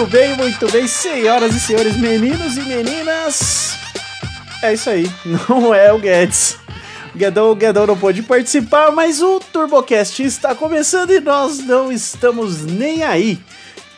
[0.00, 3.74] Muito bem, muito bem, senhoras e senhores, meninos e meninas.
[4.62, 5.06] É isso aí,
[5.46, 6.56] não é o Guedes.
[7.14, 11.92] O Guedão, o Guedão não pôde participar, mas o TurboCast está começando e nós não
[11.92, 13.38] estamos nem aí.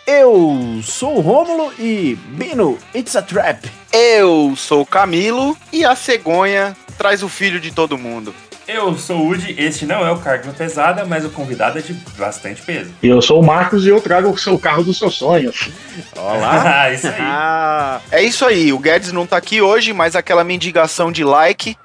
[0.04, 3.71] Eu sou o Rômulo e Bino, it's a trap.
[3.93, 8.34] Eu sou o Camilo e a cegonha traz o filho de todo mundo.
[8.72, 11.93] Eu sou o Udi, este não é o cargo pesada, mas o convidado é de
[12.17, 12.90] bastante peso.
[13.03, 15.68] E eu sou o Marcos e eu trago o seu carro dos seus sonhos.
[16.17, 16.89] Olá!
[16.90, 17.14] isso aí.
[17.18, 21.76] Ah, é isso aí, o Guedes não tá aqui hoje, mas aquela mendigação de like,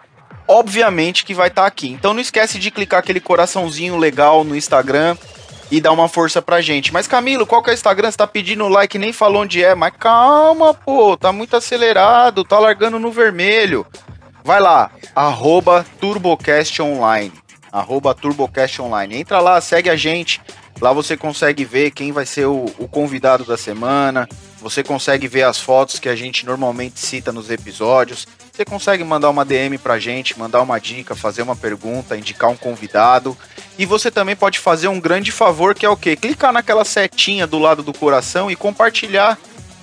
[0.48, 1.90] obviamente que vai estar tá aqui.
[1.90, 5.18] Então não esquece de clicar aquele coraçãozinho legal no Instagram
[5.70, 6.94] e dar uma força pra gente.
[6.94, 8.10] Mas Camilo, qual que é o Instagram?
[8.10, 12.58] Você tá pedindo like, nem falou onde é, mas calma, pô, tá muito acelerado, tá
[12.58, 13.86] largando no vermelho.
[14.48, 17.34] Vai lá, arroba TurboCast Online.
[17.70, 19.18] Arroba TurboCast Online.
[19.18, 20.40] Entra lá, segue a gente.
[20.80, 24.26] Lá você consegue ver quem vai ser o, o, convidado da semana.
[24.62, 28.26] Você consegue ver as fotos que a gente normalmente cita nos episódios.
[28.50, 32.56] Você consegue mandar uma DM pra gente, mandar uma dica, fazer uma pergunta, indicar um
[32.56, 33.38] convidado.
[33.78, 36.16] E você também pode fazer um grande favor que é o quê?
[36.16, 39.38] Clicar naquela setinha do lado do coração e compartilhar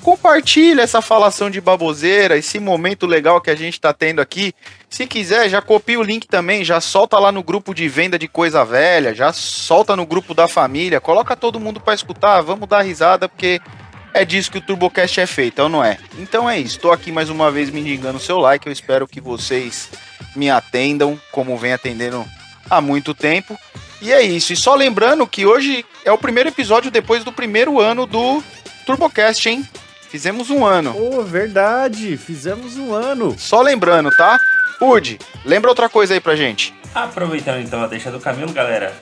[0.05, 4.53] compartilha essa falação de baboseira, esse momento legal que a gente tá tendo aqui.
[4.91, 8.29] Se quiser, já copia o link também, já solta lá no grupo de venda de
[8.29, 12.83] coisa velha, já solta no grupo da família, coloca todo mundo para escutar, vamos dar
[12.83, 13.59] risada, porque
[14.13, 15.97] é disso que o TurboCast é feito, ou não é?
[16.19, 19.09] Então é isso, tô aqui mais uma vez me indicando o seu like, eu espero
[19.09, 19.89] que vocês
[20.37, 22.27] me atendam, como vem atendendo
[22.69, 23.59] há muito tempo.
[24.03, 27.81] E é isso, e só lembrando que hoje é o primeiro episódio depois do primeiro
[27.81, 28.45] ano do
[28.85, 29.67] TurboCast, hein?
[30.15, 30.95] Fizemos um ano.
[30.97, 33.37] Oh, verdade, fizemos um ano.
[33.37, 34.39] Só lembrando, tá?
[34.81, 36.73] Udi, lembra outra coisa aí pra gente.
[36.95, 38.95] Aproveitando então a deixa do Camilo, galera,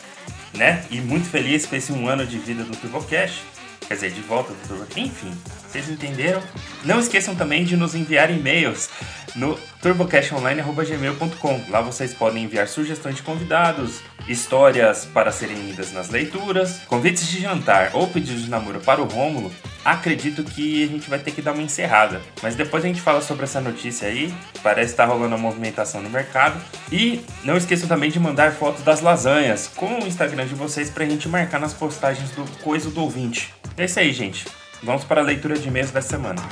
[0.54, 0.82] né?
[0.90, 3.44] E muito feliz com esse um ano de vida do TurboCast.
[3.86, 5.00] Quer dizer, de volta do TurboCast.
[5.02, 5.34] Enfim,
[5.72, 6.42] vocês entenderam?
[6.84, 8.90] Não esqueçam também de nos enviar e-mails
[9.34, 11.64] no turbocastonline.gmail.com.
[11.70, 17.40] Lá vocês podem enviar sugestões de convidados, histórias para serem lidas nas leituras, convites de
[17.40, 19.50] jantar ou pedidos de namoro para o Rômulo
[19.84, 22.20] acredito que a gente vai ter que dar uma encerrada.
[22.40, 24.32] Mas depois a gente fala sobre essa notícia aí.
[24.62, 26.60] Parece estar tá rolando uma movimentação no mercado.
[26.90, 31.04] E não esqueçam também de mandar fotos das lasanhas com o Instagram de vocês pra
[31.04, 33.52] gente marcar nas postagens do Coisa do Ouvinte.
[33.76, 34.46] É isso aí, gente.
[34.82, 36.42] Vamos para a leitura de e-mails dessa semana.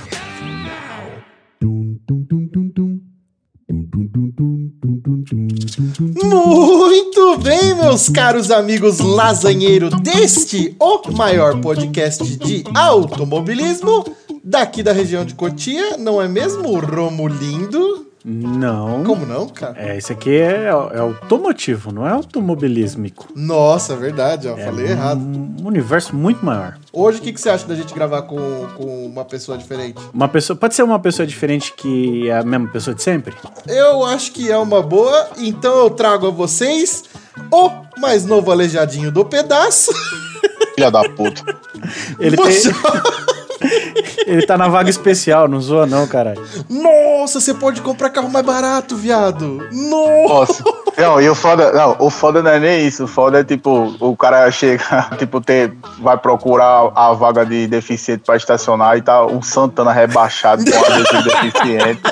[6.25, 14.05] Muito bem, meus caros amigos lasanheiros deste, o maior podcast de automobilismo
[14.45, 18.10] daqui da região de Cotia, não é mesmo, Romulindo?
[18.25, 19.03] Não.
[19.05, 19.75] Como não, cara?
[19.79, 23.29] É, esse aqui é, é automotivo, não é automobilísmico.
[23.35, 25.21] Nossa, verdade, ó, é falei um, errado.
[25.21, 26.77] Um universo muito maior.
[26.93, 28.37] Hoje, o que, que você acha da gente gravar com,
[28.77, 30.01] com uma pessoa diferente?
[30.13, 30.57] Uma pessoa.
[30.57, 33.35] Pode ser uma pessoa diferente que é a mesma pessoa de sempre?
[33.67, 37.05] Eu acho que é uma boa, então eu trago a vocês
[37.51, 39.93] o mais novo aleijadinho do pedaço.
[40.75, 41.43] Filha da puta.
[42.19, 43.40] Ele tem.
[44.27, 46.43] Ele tá na vaga especial, não zoa não, caralho.
[46.69, 49.69] Nossa, você pode comprar carro mais barato, viado.
[49.73, 50.63] Nossa.
[50.97, 53.05] Não, e o foda, não, o foda não é nem isso.
[53.05, 54.83] O foda é tipo, o cara chega,
[55.19, 60.65] tipo, ter, vai procurar a vaga de deficiente pra estacionar e tá um Santana rebaixado
[60.65, 62.03] com a de deficiente.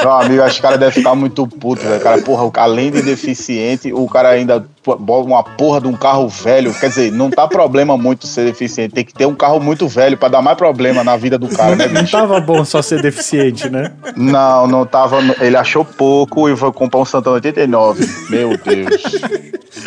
[0.00, 2.00] Meu amigo, acho que o cara deve ficar muito puto, velho.
[2.00, 6.72] Cara, porra, além de deficiente, o cara ainda bota uma porra de um carro velho.
[6.74, 8.94] Quer dizer, não tá problema muito ser deficiente.
[8.94, 11.76] Tem que ter um carro muito velho pra dar mais problema na vida do cara,
[11.76, 12.02] né, bicho?
[12.02, 13.92] Não tava bom só ser deficiente, né?
[14.16, 15.18] Não, não tava.
[15.40, 18.08] Ele achou pouco e foi comprar um Santana 89.
[18.30, 19.02] Meu Deus.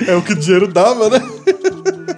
[0.08, 1.22] É o que o dinheiro dava, né?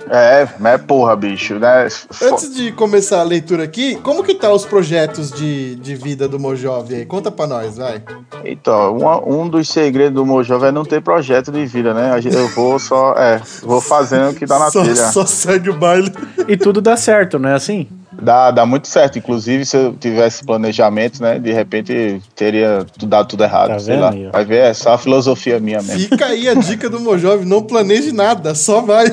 [0.10, 1.88] É, mas porra, bicho, né?
[2.22, 6.40] Antes de começar a leitura aqui, como que tá os projetos de, de vida do
[6.40, 7.06] Mojove aí?
[7.06, 8.02] Conta pra nós, vai.
[8.44, 12.20] Então, um, um dos segredos do Mojove é não ter projeto de vida, né?
[12.32, 14.96] Eu vou só, é, vou fazendo o que dá na só, telha.
[15.12, 16.12] Só segue o baile.
[16.48, 17.88] E tudo dá certo, não é assim?
[18.22, 19.18] Dá, dá muito certo.
[19.18, 21.40] Inclusive, se eu tivesse planejamento, né?
[21.40, 23.70] De repente teria dado tudo errado.
[23.70, 24.12] Tá sei lá.
[24.12, 26.00] Aí, vai ver, é só a filosofia minha mesmo.
[26.00, 29.06] Fica aí a dica do Mojove, não planeje nada, só vai.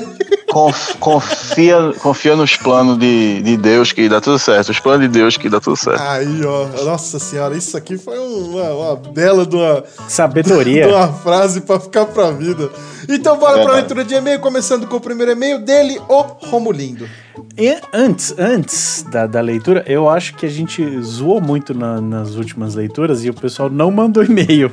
[0.53, 4.69] Conf, confia, confia nos planos de, de Deus que dá tudo certo.
[4.69, 6.03] Os planos de Deus que dá tudo certo.
[6.03, 6.67] Aí, ó.
[6.85, 9.83] Nossa senhora, isso aqui foi uma, uma bela de uma.
[10.07, 10.87] Sabedoria.
[10.87, 12.69] De uma frase pra ficar pra vida.
[13.09, 17.09] Então, bora é pra leitura de e-mail, começando com o primeiro e-mail dele, o Romulindo.
[17.57, 22.35] E antes, antes da, da leitura, eu acho que a gente zoou muito na- nas
[22.35, 24.71] últimas leituras e o pessoal não mandou e-mail.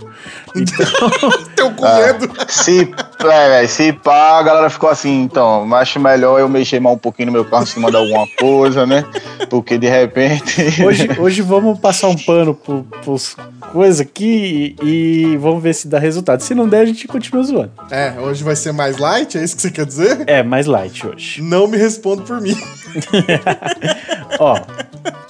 [0.55, 0.85] Então,
[1.55, 2.29] Teu com medo.
[2.47, 2.89] Se,
[3.25, 7.27] é, se pá, a galera ficou assim, então, acho melhor eu mexer mais um pouquinho
[7.27, 9.03] no meu carro em cima de alguma coisa, né?
[9.49, 10.61] Porque de repente.
[10.83, 13.35] hoje, hoje vamos passar um pano pro, pros
[13.71, 16.41] coisas aqui e, e vamos ver se dá resultado.
[16.41, 17.71] Se não der, a gente continua zoando.
[17.91, 20.23] É, hoje vai ser mais light, é isso que você quer dizer?
[20.27, 21.41] É, mais light hoje.
[21.41, 22.48] Não me responda por mim.
[24.39, 24.57] Ó,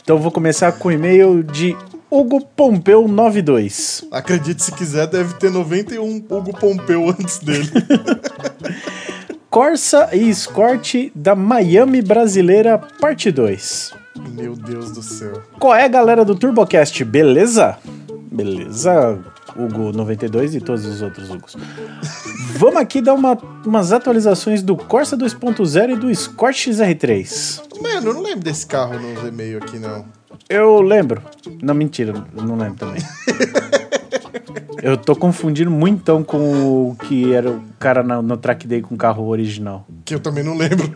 [0.02, 1.76] então eu vou começar com o e-mail de
[2.10, 4.06] Hugo Pompeu 92.
[4.12, 7.70] Acredite se quiser, deve ter 91 Hugo Pompeu antes dele.
[9.50, 13.94] Corsa e Escort da Miami Brasileira, parte 2.
[14.32, 15.42] Meu Deus do céu.
[15.60, 17.04] Qual é, galera do TurboCast?
[17.04, 17.78] Beleza?
[18.32, 19.20] Beleza,
[19.56, 21.56] Hugo 92 e todos os outros Hugos.
[22.58, 27.62] Vamos aqui dar uma- umas atualizações do Corsa 2.0 e do Escort XR3.
[27.82, 30.06] Mano, eu não lembro desse carro nos e-mails aqui, não.
[30.48, 31.22] Eu lembro.
[31.62, 33.02] Não, mentira, não lembro também.
[34.82, 38.96] Eu tô confundindo muito com o que era o cara na- no track day com
[38.96, 39.86] o carro original.
[40.06, 40.90] Que eu também não lembro.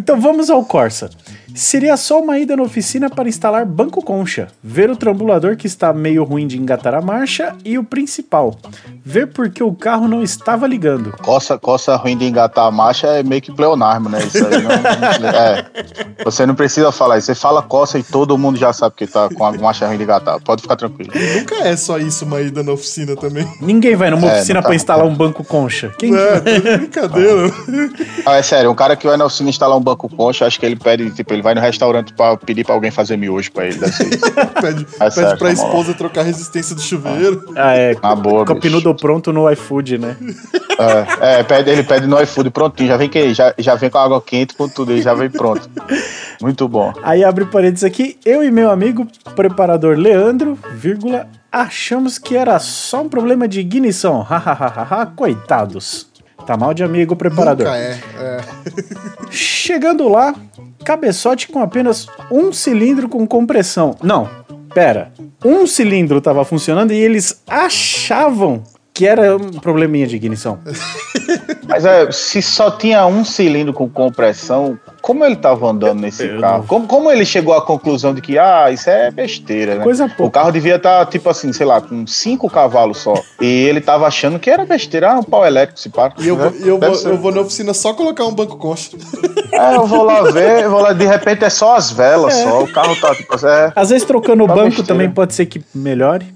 [0.00, 1.08] Então vamos ao Corsa.
[1.56, 5.90] Seria só uma ida na oficina para instalar banco concha, ver o trambulador que está
[5.90, 8.54] meio ruim de engatar a marcha e o principal,
[9.02, 11.12] ver porque o carro não estava ligando.
[11.22, 14.22] Coça, coça ruim de engatar a marcha é meio que pleonarmo, né?
[14.22, 15.66] Isso aí não, é.
[16.26, 17.26] Você não precisa falar isso.
[17.28, 20.04] Você fala coça e todo mundo já sabe que tá com a marcha ruim de
[20.04, 20.38] engatar.
[20.42, 21.10] Pode ficar tranquilo.
[21.38, 23.48] Nunca é só isso uma ida na oficina também.
[23.62, 25.90] Ninguém vai numa É, oficina tá- para instalar um banco concha.
[25.98, 27.50] Quem É, de brincadeira.
[28.26, 30.66] Ah, é sério, um cara que vai na oficina instalar um banco concha, acho que
[30.66, 33.78] ele pede, tipo, ele vai no restaurante pra pedir pra alguém fazer miojo pra ele.
[34.60, 35.52] Pede, É pede certo, pra lá.
[35.54, 37.52] esposa trocar a resistência do chuveiro.
[37.54, 37.94] Ah, é.
[38.02, 40.16] Ah, boa, noodle pronto no iFood, né?
[41.20, 43.98] É, é, pede, ele pede no iFood prontinho, já vem, que, já, já vem com
[43.98, 45.70] água quente, com tudo, ele já vem pronto.
[46.42, 46.92] Muito bom.
[47.04, 49.06] Aí abre parênteses aqui, eu e meu amigo
[49.36, 54.20] preparador Leandro, vírgula, achamos que era só um problema de ignição.
[54.20, 56.08] Hahaha, coitados.
[56.46, 57.66] Tá mal de amigo preparador.
[57.66, 57.98] Nunca é.
[58.18, 58.40] é.
[59.30, 60.34] Chegando lá,
[60.84, 63.96] cabeçote com apenas um cilindro com compressão.
[64.00, 64.30] Não,
[64.72, 65.10] pera.
[65.44, 68.62] Um cilindro tava funcionando e eles achavam
[68.94, 70.58] que era um probleminha de ignição.
[71.68, 76.40] Mas é, se só tinha um cilindro com compressão, como ele tava andando nesse Eu
[76.40, 76.58] carro?
[76.58, 79.84] não- Como, como ele chegou à conclusão de que, ah, isso é besteira, né?
[79.84, 80.40] Coisa O pouca.
[80.40, 83.14] carro devia estar, tipo assim, sei lá, com cinco cavalos só.
[83.40, 86.12] E ele tava achando que era besteira, ah, um pau elétrico, se para.
[86.18, 86.48] E eu, né?
[86.50, 87.08] vou, eu, Deve vou, ser.
[87.10, 88.96] eu vou na oficina só colocar um banco concha.
[89.52, 92.64] É, eu vou lá ver, eu vou lá, de repente é só as velas só.
[92.64, 94.88] O carro tá, tipo, é, Às vezes trocando o Tá banco besteira.
[94.88, 96.26] também pode ser que melhore.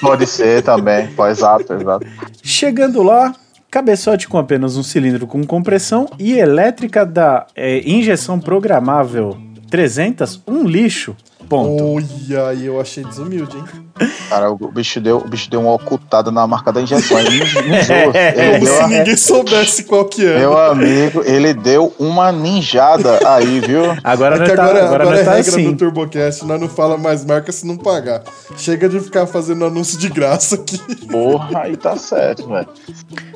[0.00, 1.08] pode ser também.
[1.08, 2.06] Pô, exato, exato.
[2.40, 3.34] Chegando lá,
[3.70, 9.36] cabeçote com apenas um cilindro com compressão e elétrica da é, injeção programável
[9.70, 11.16] 300, um lixo.
[11.48, 11.84] Ponto.
[11.96, 13.64] Olha, aí eu achei desumilde, hein?
[14.28, 17.18] Cara, o bicho deu, o bicho deu uma ocultada na marca da injeção.
[17.18, 17.96] Ele não, não usou.
[17.96, 20.38] Ele Como deu se a- ninguém soubesse qual que é.
[20.38, 23.82] Meu amigo, ele deu uma ninjada aí, viu?
[24.04, 25.70] Agora É que tá, agora, agora agora é tá regra assim.
[25.70, 28.22] do TurboCast, nós não fala mais marca se não pagar.
[28.56, 30.78] Chega de ficar fazendo anúncio de graça aqui.
[31.06, 32.68] Porra, aí tá certo, velho.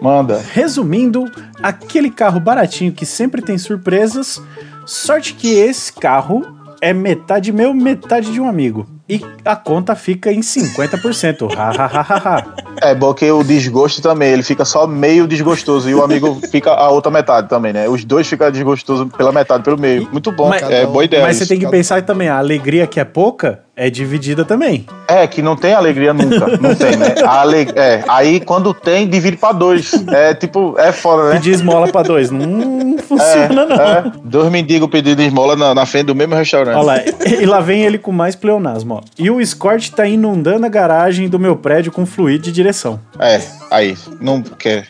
[0.02, 0.44] Manda.
[0.52, 1.30] Resumindo,
[1.62, 4.42] aquele carro baratinho que sempre tem surpresas.
[4.84, 6.42] Sorte que esse carro
[6.80, 8.86] é metade meu, metade de um amigo.
[9.08, 11.52] E a conta fica em 50%.
[11.56, 12.44] Ha, ha, ha, ha, ha.
[12.80, 16.70] É bom que o desgosto também, ele fica só meio desgostoso e o amigo fica
[16.70, 17.88] a outra metade também, né?
[17.88, 20.08] Os dois ficam desgostosos pela metade, pelo meio.
[20.12, 21.22] Muito bom, Mas- é boa ideia.
[21.24, 21.48] Mas você isso.
[21.52, 24.84] tem que pensar também, a alegria que é pouca é dividida também.
[25.08, 26.58] É, que não tem alegria nunca.
[26.58, 27.14] Não tem, né?
[27.26, 27.66] Ale...
[27.74, 29.92] é, aí quando tem, divide pra dois.
[30.08, 31.36] É tipo, é foda, né?
[31.36, 32.30] Pedir esmola pra dois.
[32.30, 33.76] Não funciona, não.
[33.76, 36.76] É, dois mendigos pedindo esmola na, na frente do mesmo restaurante.
[36.76, 39.00] Olha lá, e lá vem ele com mais pleonasmo, ó.
[39.18, 43.00] E o Escort tá inundando a garagem do meu prédio com fluido de direção.
[43.18, 44.88] É, aí, não quer.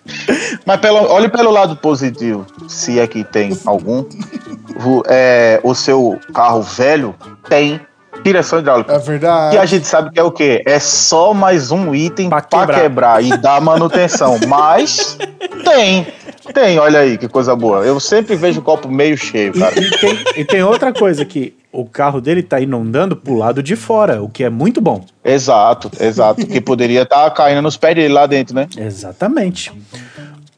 [0.67, 4.05] Mas pelo, olhe pelo lado positivo, se é que tem algum.
[4.85, 7.15] O, é, o seu carro velho
[7.49, 7.81] tem
[8.23, 8.95] direção hidráulica.
[8.95, 9.59] É Que verdade.
[9.59, 10.63] a gente sabe que é o quê?
[10.67, 12.81] É só mais um item Pra pra quebrar.
[12.83, 13.25] quebrar.
[13.25, 14.39] e dar manutenção.
[14.47, 15.17] Mas
[15.65, 16.07] tem,
[16.55, 17.85] tem, olha aí que coisa boa.
[17.85, 19.75] Eu sempre vejo o copo meio cheio, cara.
[19.79, 23.77] E tem, e tem outra coisa que o carro dele tá inundando pro lado de
[23.77, 25.05] fora, o que é muito bom.
[25.25, 26.45] Exato, exato.
[26.45, 28.67] Que poderia estar caindo nos pés dele lá dentro, né?
[28.77, 29.73] Exatamente.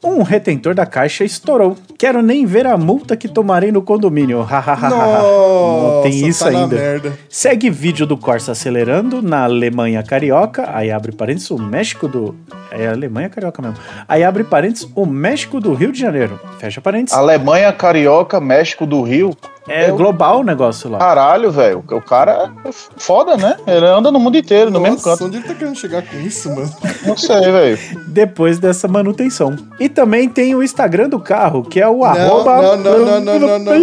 [0.03, 4.41] Um retentor da caixa estourou, quero nem ver a multa que tomarei no condomínio.
[4.41, 4.89] Hahaha.
[4.89, 6.75] Nossa, tem isso tá ainda.
[6.75, 7.17] merda.
[7.29, 10.69] Segue vídeo do Corsa acelerando na Alemanha Carioca.
[10.73, 12.35] Aí abre parênteses o México do.
[12.69, 13.77] É Alemanha Carioca mesmo.
[14.07, 16.39] Aí abre parênteses o México do Rio de Janeiro.
[16.59, 17.17] Fecha parênteses.
[17.17, 19.35] Alemanha, Carioca, México do Rio.
[19.67, 20.97] É global o negócio lá.
[20.99, 21.83] Caralho, velho.
[21.89, 23.55] O cara é foda, né?
[23.65, 25.25] Ele anda no mundo inteiro, no mesmo Nossa, canto.
[25.25, 26.69] onde ele tá querendo chegar com isso, mano?
[27.05, 27.79] Não sei, velho.
[28.07, 29.55] Depois dessa manutenção.
[29.79, 32.61] E também tem o Instagram do carro, que é o arroba.
[32.61, 33.79] não, não, não, não, não, não, não,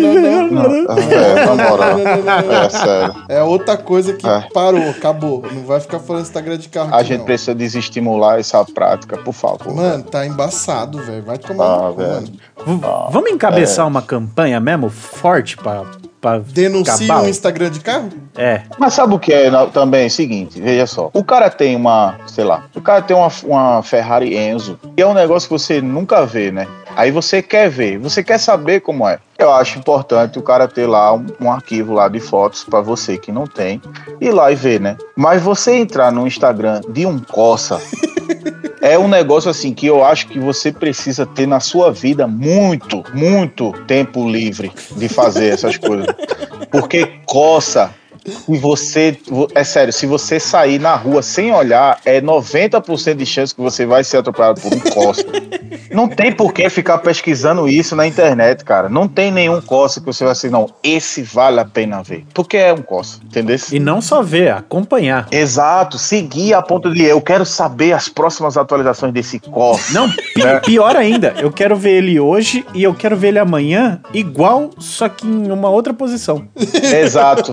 [0.46, 1.99] Não, é, na moral.
[1.99, 3.14] É sério.
[3.28, 4.46] É outra coisa que É.
[4.52, 5.42] parou, acabou.
[5.52, 7.25] Não vai ficar falando Instagram de carro A aqui, gente não.
[7.25, 9.75] precisa desestimular essa prática, por favor.
[9.75, 11.22] Mano, tá embaçado, velho.
[11.22, 12.10] Vai tomar Ah, no cu, velho.
[12.12, 12.26] mano.
[12.26, 15.85] V- Vamos encabeçar uma campanha mesmo forte pra.
[16.21, 17.23] pra Denuncia acabar?
[17.23, 18.09] um Instagram de carro?
[18.37, 18.62] É.
[18.79, 20.09] Mas sabe o que é também?
[20.09, 21.11] Seguinte, veja só.
[21.12, 25.07] O cara tem uma, sei lá, o cara tem uma, uma Ferrari Enzo, que é
[25.07, 26.67] um negócio que você nunca vê, né?
[26.97, 29.19] Aí você quer ver, você quer saber como é.
[29.39, 33.17] Eu acho importante o cara ter lá um, um arquivo lá de fotos pra você
[33.17, 33.81] que não tem,
[34.21, 34.97] ir lá e ver, né?
[35.17, 37.81] Mas você entrar no Instagram de um Corsa
[38.80, 43.04] é um negócio assim que eu acho que você precisa ter na sua vida muito,
[43.14, 46.06] muito tempo livre de fazer essas coisas.
[46.70, 47.94] Porque coça.
[48.49, 49.17] E você,
[49.55, 53.87] é sério, se você sair na rua sem olhar, é 90% de chance que você
[53.87, 55.25] vai ser atropelado por um coça.
[55.91, 58.89] Não tem por que ficar pesquisando isso na internet, cara.
[58.89, 62.25] Não tem nenhum coça que você vai assim, não, esse vale a pena ver.
[62.33, 63.57] Porque é um coça, entendeu?
[63.73, 65.27] E não só ver, acompanhar.
[65.33, 69.93] Exato, seguir a ponto de eu quero saber as próximas atualizações desse coça.
[69.93, 70.61] Não, pi- É.
[70.61, 75.09] pior ainda, eu quero ver ele hoje e eu quero ver ele amanhã igual, só
[75.09, 76.47] que em uma outra posição.
[76.83, 77.53] Exato.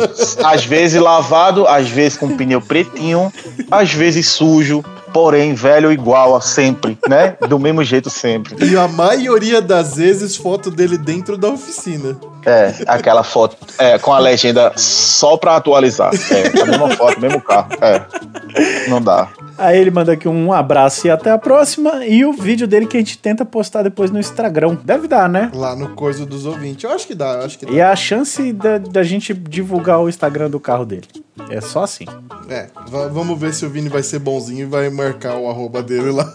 [0.57, 3.31] Às vezes lavado, às vezes com pneu pretinho,
[3.69, 4.83] às vezes sujo,
[5.13, 7.37] porém velho igual a sempre, né?
[7.47, 8.55] Do mesmo jeito sempre.
[8.65, 12.17] E a maioria das vezes, foto dele dentro da oficina.
[12.49, 16.11] É, aquela foto é, com a legenda só pra atualizar.
[16.31, 17.67] É, a mesma foto, mesmo carro.
[17.81, 18.89] É.
[18.89, 19.27] Não dá.
[19.57, 22.05] Aí ele manda aqui um abraço e até a próxima.
[22.05, 24.77] E o vídeo dele que a gente tenta postar depois no Instagram.
[24.83, 25.51] Deve dar, né?
[25.53, 26.85] Lá no coisa dos ouvintes.
[26.85, 27.71] Eu acho que dá, eu acho que dá.
[27.73, 31.07] E a chance da, da gente divulgar o Instagram do carro dele.
[31.49, 32.05] É só assim.
[32.49, 35.83] É, va- vamos ver se o Vini vai ser bonzinho e vai marcar o arroba
[35.83, 36.31] dele lá.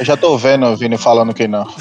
[0.00, 1.64] Eu já tô vendo o Vini falando que não.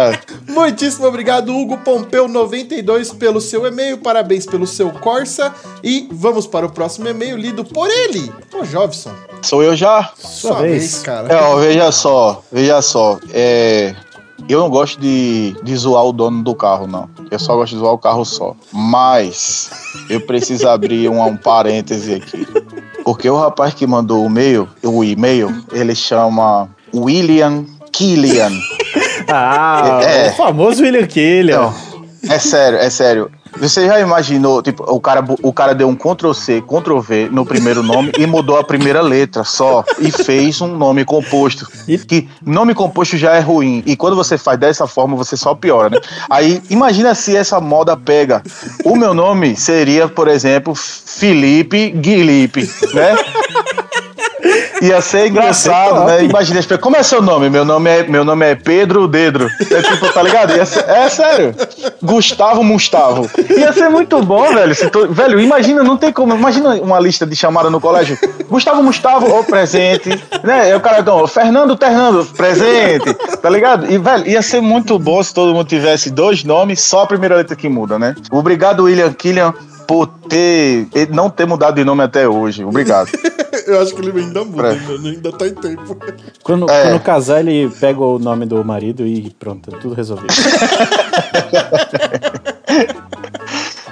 [0.48, 3.98] Muitíssimo obrigado, Hugo Pompeu92, pelo seu e-mail.
[3.98, 5.54] Parabéns pelo seu Corsa.
[5.82, 9.12] E vamos para o próximo e-mail lido por ele, o Jovson.
[9.42, 10.12] sou eu já?
[10.16, 10.78] Sua vez.
[10.78, 11.32] vez, cara.
[11.32, 13.18] É, ó, veja só, veja só.
[13.32, 13.94] É,
[14.48, 17.08] eu não gosto de, de zoar o dono do carro, não.
[17.30, 18.56] Eu só gosto de zoar o carro só.
[18.72, 19.70] Mas
[20.08, 22.46] eu preciso abrir um, um parêntese aqui.
[23.04, 28.52] Porque o rapaz que mandou o e-mail, o e-mail, ele chama William Killian.
[29.34, 30.28] Ah, É.
[30.28, 31.58] o famoso William Killian.
[31.60, 31.74] Não,
[32.28, 33.30] é sério, é sério.
[33.60, 37.44] Você já imaginou, tipo, o cara, o cara deu um Ctrl C, Ctrl V no
[37.44, 41.66] primeiro nome e mudou a primeira letra só e fez um nome composto.
[42.08, 45.90] Que nome composto já é ruim e quando você faz dessa forma você só piora,
[45.90, 45.98] né?
[46.30, 48.42] Aí imagina se essa moda pega.
[48.86, 52.62] O meu nome seria, por exemplo, Felipe Guilipe,
[52.94, 53.14] né?
[54.82, 56.24] Ia ser engraçado, né?
[56.24, 57.48] Imagina, como é seu nome?
[57.48, 59.48] Meu nome é, meu nome é Pedro Dedro.
[59.70, 60.52] É tipo, tá ligado?
[60.66, 61.54] Ser- é sério.
[62.02, 63.30] Gustavo Mustavo.
[63.56, 64.90] Ia ser muito bom, velho.
[64.90, 66.34] To- velho, imagina, não tem como.
[66.34, 68.18] Imagina uma lista de chamada no colégio.
[68.48, 70.08] Gustavo Mustavo, ô presente.
[70.42, 70.70] Né?
[70.70, 73.14] E o cara, então, Fernando Ternando, presente.
[73.40, 73.90] Tá ligado?
[73.90, 77.36] E, velho, ia ser muito bom se todo mundo tivesse dois nomes, só a primeira
[77.36, 78.14] letra que muda, né?
[78.30, 79.52] Obrigado, William Killian,
[79.92, 80.88] por ter.
[81.10, 82.64] não ter mudado de nome até hoje.
[82.64, 83.10] Obrigado.
[83.66, 84.70] Eu acho que ele ainda muda, É.
[84.72, 85.96] ainda, ainda tá em tempo.
[86.42, 86.84] Quando, É.
[86.84, 90.32] quando casar, ele pega o nome do marido e pronto, tudo resolvido.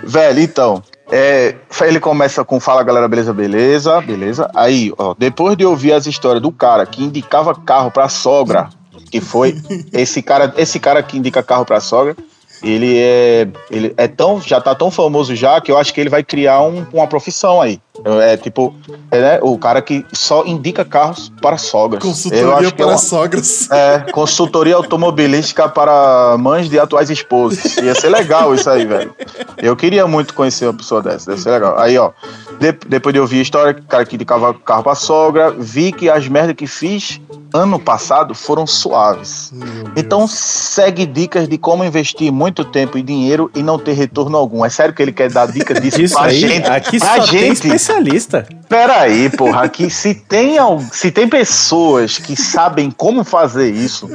[0.02, 4.50] Velho, então, é, ele começa com Fala galera, beleza, beleza, beleza.
[4.54, 8.70] Aí, ó, depois de ouvir as histórias do cara que indicava carro pra sogra,
[9.10, 9.60] que foi
[9.92, 12.16] esse cara, esse cara que indica carro pra sogra,
[12.62, 16.10] ele é, ele é tão, já tá tão famoso já que eu acho que ele
[16.10, 17.80] vai criar um- uma profissão aí.
[18.22, 18.74] É tipo,
[19.10, 22.02] é, né, o cara que só indica carros para sogras.
[22.02, 23.70] Consultoria é para uma- sogras.
[23.70, 27.76] é, consultoria automobilística para mães de atuais esposos.
[27.76, 29.14] Ia ser legal isso aí, velho.
[29.58, 31.78] Eu queria muito conhecer uma pessoa dessa, deve ser legal.
[31.78, 32.10] Aí, ó,
[32.58, 36.26] de- depois de ouvir a história, cara que indicava carro pra sogra, vi que as
[36.26, 37.20] merdas que fiz
[37.52, 39.52] ano passado foram suaves.
[39.96, 44.64] Então segue dicas de como investir muito tempo e dinheiro e não ter retorno algum.
[44.64, 46.68] É sério que ele quer dar dicas disso Isso pra aí, gente?
[46.70, 47.52] aqui pra só tem gente.
[47.66, 48.46] especialista.
[48.68, 50.56] Peraí, porra, aqui se tem,
[50.92, 54.08] se tem pessoas que sabem como fazer isso,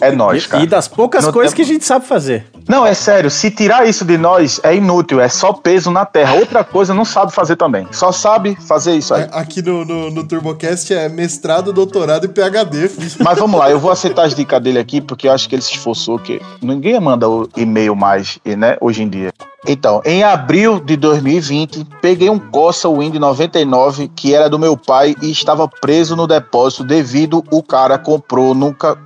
[0.00, 0.62] É nós, cara.
[0.62, 2.46] E das poucas Não coisas tem- que a gente sabe fazer.
[2.68, 6.34] Não, é sério, se tirar isso de nós, é inútil, é só peso na terra.
[6.34, 7.86] Outra coisa não sabe fazer também.
[7.90, 9.22] Só sabe fazer isso aí.
[9.22, 13.10] É, Aqui no, no, no TurboCast é mestrado, doutorado e PhD, filho.
[13.24, 15.62] Mas vamos lá, eu vou aceitar as dicas dele aqui, porque eu acho que ele
[15.62, 19.32] se esforçou, que ninguém manda o e-mail mais, né, hoje em dia.
[19.66, 25.14] Então, em abril de 2020, peguei um Corsa Wind 99 que era do meu pai
[25.20, 28.96] e estava preso no depósito devido o cara comprou nunca.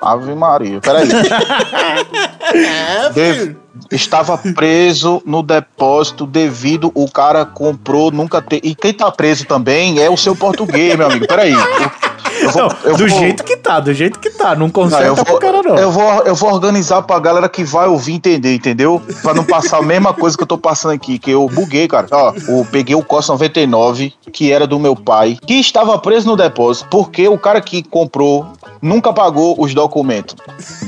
[0.00, 1.08] Ave Maria, peraí.
[2.50, 3.56] É, De-.
[3.90, 8.60] Estava preso no depósito devido o cara comprou nunca ter.
[8.64, 11.26] E quem tá preso também é o seu português, meu amigo.
[11.28, 11.52] Peraí.
[11.52, 12.07] Eu
[12.52, 14.54] vou- Não, eu do vou- jeito que tá, do jeito que tá.
[14.54, 15.76] Não não, conserta eu, pro vou, cara, não.
[15.76, 19.00] eu, vou, eu vou organizar pra galera que vai ouvir entender, entendeu?
[19.22, 22.06] Pra não passar a mesma coisa que eu tô passando aqui, que eu buguei, cara.
[22.10, 26.36] Ó, eu peguei o Corsa 99, que era do meu pai, que estava preso no
[26.36, 28.46] depósito, porque o cara que comprou
[28.82, 30.34] nunca pagou os documentos.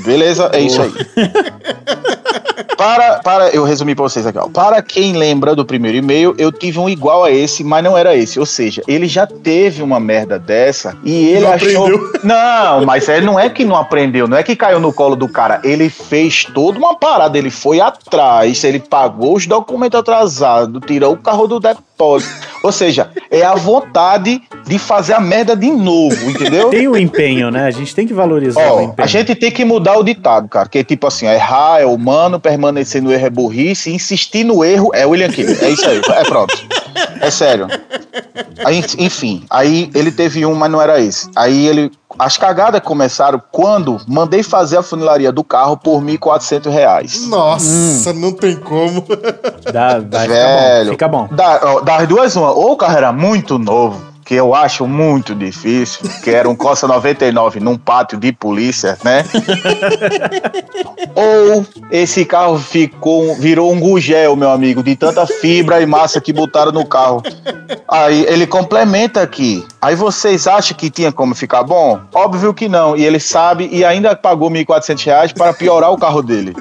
[0.04, 0.50] Beleza?
[0.52, 0.92] É isso aí.
[2.76, 4.48] Para, para, eu resumi pra vocês aqui, ó.
[4.48, 8.16] Para quem lembra do primeiro e-mail, eu tive um igual a esse, mas não era
[8.16, 8.38] esse.
[8.40, 11.84] Ou seja, ele já teve uma merda dessa e ele Não achou.
[11.86, 12.12] aprendeu.
[12.24, 15.28] Não, mas é, não é que não aprendeu, não é que caiu no colo do
[15.28, 15.60] cara.
[15.64, 21.18] Ele fez toda uma parada, ele foi atrás, ele pagou os documentos atrasados, tirou o
[21.18, 21.60] carro do
[22.00, 22.50] depósito.
[22.62, 26.68] Ou seja, é a vontade de fazer a merda de novo, entendeu?
[26.70, 27.64] Tem o empenho, né?
[27.64, 28.94] A gente tem que valorizar o Ó, empenho.
[28.98, 30.68] a gente tem que mudar o ditado, cara.
[30.68, 34.90] Que é tipo assim, errar é humano, permanecer no erro é burrice, insistir no erro
[34.94, 35.52] é William King.
[35.60, 36.54] É isso aí, é pronto.
[37.20, 37.66] É sério.
[38.64, 41.30] Aí, enfim, aí ele teve um, mas não era esse.
[41.36, 41.90] Aí ele.
[42.18, 47.26] As cagadas começaram quando mandei fazer a funilaria do carro por 1.400 reais.
[47.28, 49.06] Nossa, não tem como.
[49.72, 50.90] Dá, vai Velho.
[50.90, 51.22] ficar bom.
[51.28, 51.36] Fica bom.
[51.36, 52.50] Da- ó, das duas, uma.
[52.50, 54.00] Ou o carro era muito novo,
[54.30, 59.24] que eu acho muito difícil, que era um Corsa 99 num pátio de polícia, né?
[61.16, 66.32] Ou esse carro ficou, virou um gugel, meu amigo, de tanta fibra e massa que
[66.32, 67.20] botaram no carro.
[67.88, 69.66] Aí ele complementa aqui.
[69.82, 72.00] Aí vocês acham que tinha como ficar bom?
[72.14, 72.96] Óbvio que não.
[72.96, 76.54] E ele sabe e ainda pagou 1.400 reais para piorar o carro dele.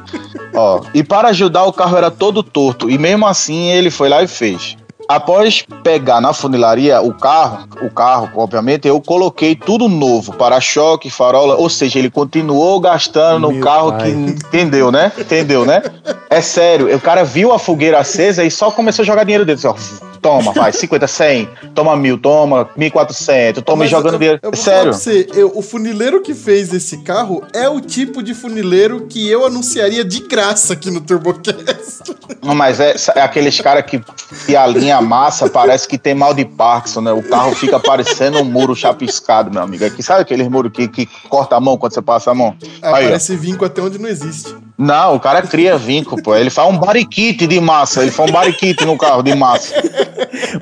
[0.55, 2.89] Ó, e para ajudar, o carro era todo torto.
[2.89, 4.75] E mesmo assim, ele foi lá e fez.
[5.09, 11.55] Após pegar na funilaria o carro, o carro, obviamente, eu coloquei tudo novo, para-choque, farola,
[11.55, 14.11] ou seja, ele continuou gastando no Meu carro pai.
[14.11, 15.11] que entendeu, né?
[15.17, 15.81] Entendeu, né?
[16.29, 19.57] É sério, o cara viu a fogueira acesa e só começou a jogar dinheiro dele,
[19.57, 19.73] assim, ó,
[20.21, 24.39] toma, vai, 50, 100, toma mil, toma 1.400, toma Mas jogando eu- dinheiro.
[24.43, 24.93] eu sério.
[24.93, 29.43] você, eu- o funileiro que fez esse carro é o tipo de funileiro que eu
[29.43, 32.13] anunciaria de graça aqui no TurboCast.
[32.43, 33.99] Mas é, é aqueles caras que,
[34.45, 37.11] que alinha a massa, parece que tem mal de Parkinson, né?
[37.11, 39.85] O carro fica parecendo um muro chapiscado, meu amigo.
[39.85, 42.55] Aqui, sabe aqueles muros que, que corta a mão quando você passa a mão?
[42.81, 43.07] Ah, Aí, ó.
[43.07, 44.55] parece vinco até onde não existe.
[44.77, 46.33] Não, o cara cria vinco, pô.
[46.33, 48.01] Ele faz um bariquite de massa.
[48.01, 49.75] Ele faz um bariquite no carro de massa.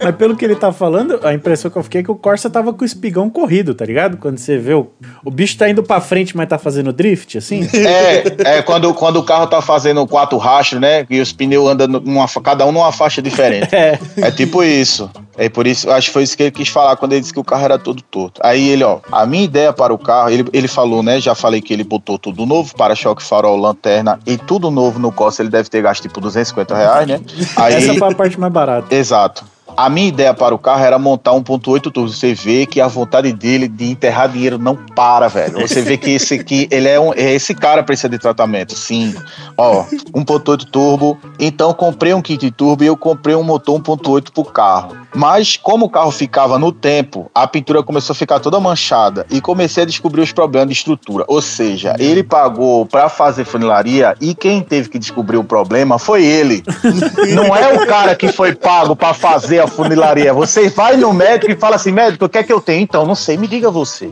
[0.04, 2.50] Mas pelo que ele tá falando, a impressão que eu fiquei é que o Corsa
[2.50, 4.18] tava com o espigão corrido, tá ligado?
[4.18, 4.88] Quando você vê o,
[5.24, 7.68] o bicho tá indo pra frente, mas tá fazendo drift, assim.
[7.74, 11.06] É, é quando, quando o carro tá fazendo quatro rastros, né?
[11.10, 13.74] E os pneus andam numa, cada um numa faixa diferente.
[13.76, 14.00] É.
[14.28, 15.10] É tipo isso.
[15.38, 17.40] É por isso, acho que foi isso que ele quis falar quando ele disse que
[17.40, 18.42] o carro era todo torto.
[18.44, 21.22] Aí ele, ó, a minha ideia para o carro, ele, ele falou, né?
[21.22, 25.42] Já falei que ele botou tudo novo, para-choque, farol, lanterna e tudo novo no Corsa.
[25.42, 27.22] Ele deve ter gasto tipo 250 reais, né?
[27.56, 28.94] Aí, Essa foi a parte mais barata.
[28.94, 29.46] Exato.
[29.78, 32.10] A minha ideia para o carro era montar um 1.8 turbo.
[32.10, 35.62] Você vê que a vontade dele de enterrar dinheiro não para, velho.
[35.62, 37.14] Você vê que esse aqui, ele é um.
[37.14, 39.14] é Esse cara precisa de tratamento, sim.
[39.56, 39.84] Ó,
[40.16, 41.16] 1.8 turbo.
[41.40, 44.98] Então comprei um kit turbo e eu comprei um motor 1.8 pro carro.
[45.18, 49.42] Mas como o carro ficava no tempo, a pintura começou a ficar toda manchada e
[49.42, 51.26] comecei a descobrir os problemas de estrutura.
[51.28, 56.24] Ou seja, ele pagou para fazer funilaria e quem teve que descobrir o problema foi
[56.24, 56.64] ele.
[57.34, 60.32] Não é o cara que foi pago para fazer a funilaria.
[60.34, 62.82] Você vai no médico e fala assim: médico, o que é que eu tenho?
[62.82, 64.12] Então, não sei, me diga você.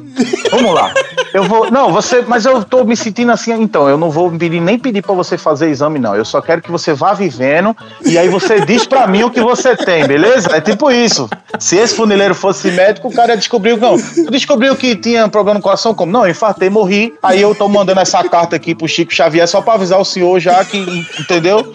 [0.49, 0.91] Vamos lá.
[1.33, 1.69] Eu vou.
[1.69, 2.23] Não, você.
[2.27, 3.51] Mas eu tô me sentindo assim.
[3.53, 6.15] Então, eu não vou pedir, nem pedir para você fazer exame, não.
[6.15, 9.41] Eu só quero que você vá vivendo e aí você diz para mim o que
[9.41, 10.55] você tem, beleza?
[10.55, 11.29] É tipo isso.
[11.59, 13.77] Se esse funileiro fosse médico, o cara descobriu.
[13.77, 13.97] Não,
[14.29, 16.11] descobriu que tinha problema no coração, como?
[16.11, 17.13] Não, eu infartei, morri.
[17.21, 20.39] Aí eu tô mandando essa carta aqui pro Chico Xavier só para avisar o senhor
[20.39, 20.77] já que.
[21.19, 21.73] Entendeu?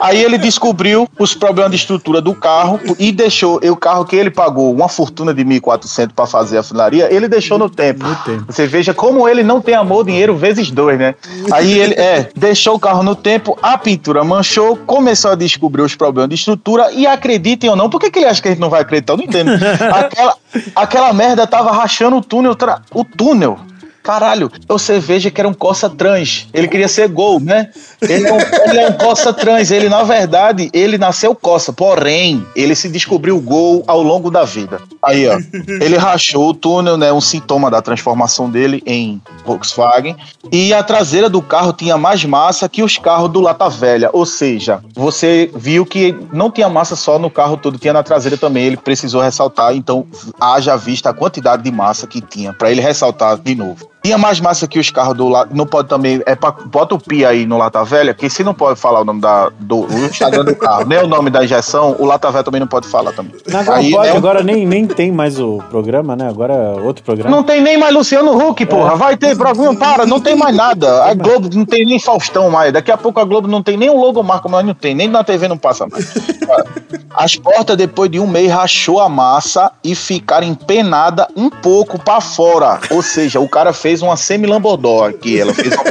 [0.00, 4.14] Aí ele descobriu os problemas de estrutura do carro e deixou e o carro que
[4.14, 8.04] ele pagou uma fortuna de 1.400 para fazer a funilaria, ele deixou no tempo.
[8.46, 11.14] Você veja como ele não tem amor, dinheiro vezes dois, né?
[11.50, 15.94] Aí ele é, deixou o carro no tempo, a pintura manchou, começou a descobrir os
[15.94, 18.70] problemas de estrutura e acreditem ou não, por que, ele acha que a gente não
[18.70, 19.12] vai acreditar?
[19.12, 19.50] Eu não entendo.
[19.94, 20.34] Aquela,
[20.74, 23.58] aquela merda tava rachando o túnel, tra- o túnel
[24.06, 26.46] caralho, você veja que era um Corsa trans.
[26.54, 27.70] Ele queria ser gol, né?
[28.00, 28.38] Ele um,
[28.70, 29.72] ele é um Corsa trans.
[29.72, 31.72] Ele, na verdade, ele nasceu Corsa.
[31.72, 34.80] Porém, ele se descobriu gol ao longo da vida.
[35.02, 35.40] Aí, ó.
[35.66, 37.12] Ele rachou o túnel, né?
[37.12, 40.16] Um sintoma da transformação dele em Volkswagen.
[40.52, 44.08] E a traseira do carro tinha mais massa que os carros do Lata Velha.
[44.12, 48.36] Ou seja, você viu que não tinha massa só no carro todo, tinha na traseira
[48.36, 48.66] também.
[48.66, 50.06] Ele precisou ressaltar, então
[50.40, 53.95] haja vista a quantidade de massa que tinha, para ele ressaltar de novo.
[54.06, 55.50] Tinha mais massa que os carros do lado.
[55.52, 56.22] Não pode também.
[56.26, 59.04] É pra, bota o Pi aí no Lata Velha, que se não pode falar o
[59.04, 62.44] nome da, do o Instagram do carro, nem o nome da injeção, o Lata Velha
[62.44, 63.34] também não pode falar também.
[63.52, 66.28] Agora Aí, pode, né, agora nem, nem tem mais o programa, né?
[66.28, 67.34] Agora é outro programa.
[67.34, 68.94] Não tem nem mais Luciano Huck, porra.
[68.94, 71.04] Vai ter programa, para, não tem mais nada.
[71.04, 72.72] A Globo não tem nem Faustão mais.
[72.72, 74.94] Daqui a pouco a Globo não tem nem um logomarca, mas não tem.
[74.94, 76.12] Nem na TV não passa mais.
[76.46, 76.64] Cara,
[77.12, 82.20] As portas, depois de um mês, rachou a massa e ficaram empenadas um pouco pra
[82.20, 82.78] fora.
[82.90, 85.40] Ou seja, o cara fez uma semi-lambodó aqui.
[85.40, 85.84] Ela fez uma...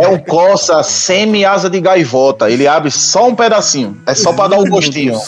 [0.00, 2.50] É um Corsa semi-asa de gaivota.
[2.50, 3.96] Ele abre só um pedacinho.
[4.06, 5.18] É só pra dar um gostinho.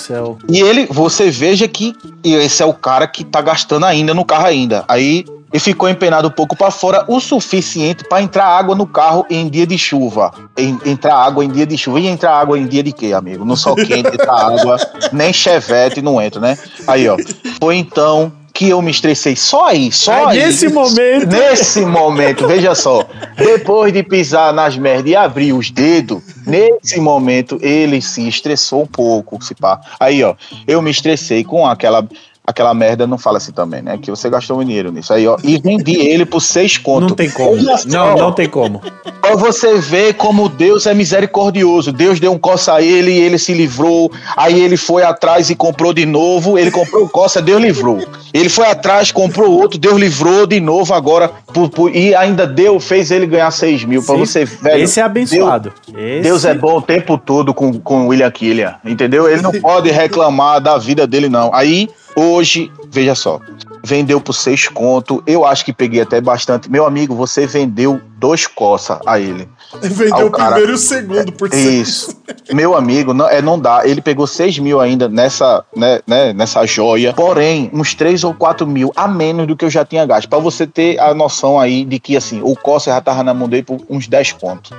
[0.49, 4.47] E ele, você veja que esse é o cara que tá gastando ainda no carro
[4.47, 4.85] ainda.
[4.89, 9.27] Aí ele ficou empenado um pouco para fora, o suficiente para entrar água no carro
[9.29, 10.33] em dia de chuva.
[10.57, 12.01] Em- entrar água em dia de chuva.
[12.01, 13.45] E entrar água em dia de quê, amigo?
[13.45, 14.79] No sol quente, entrar água,
[15.13, 16.57] nem chevette não entra, né?
[16.87, 17.17] Aí, ó.
[17.61, 19.35] Foi então que eu me estressei.
[19.35, 20.47] Só aí, só Aí, aí.
[20.47, 21.27] nesse momento.
[21.27, 23.07] Nesse momento, veja só.
[23.37, 28.87] Depois de pisar nas merdas e abrir os dedos, nesse momento ele se estressou um
[28.87, 29.81] pouco, se pá.
[29.99, 30.35] Aí, ó,
[30.67, 32.07] eu me estressei com aquela.
[32.45, 33.97] Aquela merda, não fala assim também, né?
[34.03, 35.13] Que você gastou um dinheiro nisso.
[35.13, 35.37] Aí, ó.
[35.45, 37.11] E vendi ele por seis contos.
[37.11, 37.57] Não tem como.
[37.87, 38.83] Não, não tem como.
[39.21, 41.93] Pra você ver como Deus é misericordioso.
[41.93, 44.11] Deus deu um coça a ele e ele se livrou.
[44.37, 46.59] Aí ele foi atrás e comprou de novo.
[46.59, 48.01] Ele comprou o coça, Deus livrou.
[48.35, 51.31] Ele foi atrás, comprou outro, Deus livrou de novo agora.
[51.55, 54.03] por- por- e ainda deu, fez ele ganhar 6 mil.
[54.03, 54.21] Pra Sim.
[54.21, 54.83] você, velho.
[54.83, 55.71] Esse é abençoado.
[55.95, 59.29] Esse- Deus é bom o tempo todo com, com o William Killian, entendeu?
[59.29, 61.51] Ele não pode reclamar da vida dele, não.
[61.55, 63.41] Aí, hoje, veja só,
[63.85, 66.71] vendeu por seis conto, eu acho que peguei até bastante.
[66.71, 69.49] Meu amigo, você vendeu dois coça a ele.
[69.83, 71.89] Vendeu o cara- primeiro e o segundo por seis.
[71.89, 72.23] Isso.
[72.53, 73.87] Meu amigo, não, é, não dá.
[73.87, 77.15] Ele pegou 6 mil ainda nessa, né, né, nessa joia.
[77.15, 80.29] Porém, uns 3 ou 4 mil a menos do que eu já tinha gasto.
[80.29, 83.49] Pra você ter a noção aí de que, assim, o Corsa já tava na mão
[83.49, 84.71] dele por uns 10 pontos.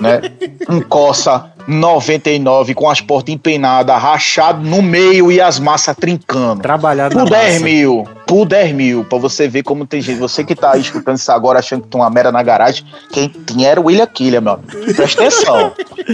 [0.00, 0.20] né?
[0.68, 6.62] Um Corsa 99 com as portas empenadas, rachado no meio e as massas trincando.
[6.62, 7.64] Trabalhado Por 10 massa.
[7.64, 10.18] mil, por 10 mil, pra você ver como tem gente.
[10.18, 13.68] Você que tá escutando isso agora achando que tem uma mera na garagem, quem tinha
[13.68, 14.94] era o William Killian, meu amigo.
[14.94, 15.72] Presta atenção,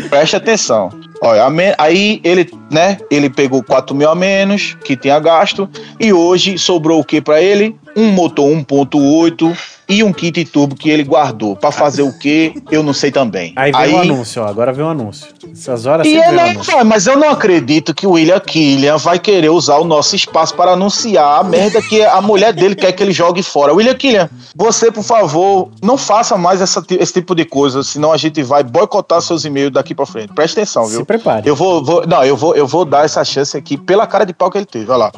[0.09, 0.91] presta atenção.
[1.21, 1.47] Olha,
[1.79, 7.01] aí ele, né, ele pegou 4 mil a menos que tinha gasto e hoje sobrou
[7.01, 7.75] o que pra ele?
[7.97, 9.57] Um motor 1.8
[9.89, 11.55] e um kit turbo que ele guardou.
[11.57, 12.55] Pra fazer o que?
[12.71, 13.53] Eu não sei também.
[13.57, 14.47] Aí vem o anúncio, ó.
[14.49, 15.27] Agora vem o anúncio.
[15.53, 16.73] Essas horas E anúncio.
[16.75, 20.55] vai, mas eu não acredito que o William Killian vai querer usar o nosso espaço
[20.55, 23.73] para anunciar a merda que a mulher dele quer que ele jogue fora.
[23.73, 28.17] William Killian, você, por favor, não faça mais essa esse tipo de coisa, senão a
[28.17, 30.33] gente vai boicotar seus e-mails daqui pra frente.
[30.35, 31.07] Presta atenção, Se viu?
[31.07, 31.49] prepare.
[31.49, 34.33] Eu vou, vou- não, eu vou, eu vou dar essa chance aqui pela cara de
[34.35, 34.91] pau que ele teve.
[34.91, 35.13] Olha lá.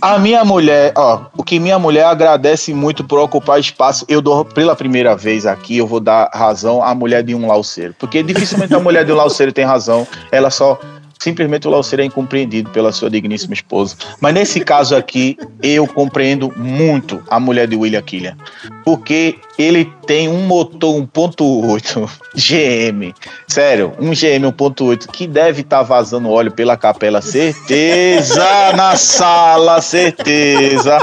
[0.00, 4.44] A minha mulher, ó, o que minha mulher agradece muito por ocupar espaço, eu dou
[4.44, 7.94] pela primeira vez aqui, eu vou dar razão à mulher de um lauceiro.
[7.98, 10.78] Porque dificilmente a mulher de um lauceiro tem razão, ela só.
[11.20, 13.96] Simplesmente o lauceiro é incompreendido pela sua digníssima esposa.
[14.20, 18.36] Mas nesse caso aqui, eu compreendo muito a mulher de William Killian.
[18.84, 23.12] Porque ele tem um motor 1.8 GM.
[23.46, 30.98] Sério, um GM 1.8 que deve estar vazando óleo pela capela, certeza, na sala, certeza.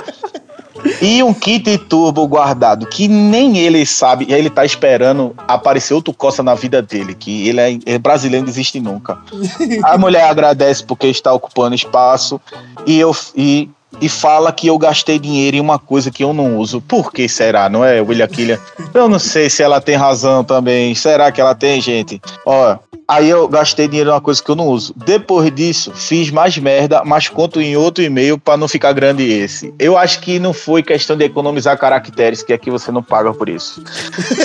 [1.02, 6.14] E um kit turbo guardado, que nem ele sabe, e ele tá esperando aparecer outro
[6.14, 9.18] Costa na vida dele, que ele é, é brasileiro, não desiste nunca.
[9.84, 12.42] A mulher agradece porque está ocupando espaço
[12.86, 13.70] e eu e,
[14.02, 16.82] e fala que eu gastei dinheiro em uma coisa que eu não uso.
[16.82, 18.60] Por que será, não é, William Killian?
[18.94, 20.94] Eu não sei se ela tem razão também.
[20.96, 22.22] Será que ela tem, gente?
[22.46, 22.78] Ó,
[23.08, 24.94] aí eu gastei dinheiro em uma coisa que eu não uso.
[24.96, 29.74] Depois disso, fiz mais merda, mas conto em outro e-mail para não ficar grande esse.
[29.78, 33.48] Eu acho que não foi questão de economizar caracteres, que aqui você não paga por
[33.50, 33.84] isso.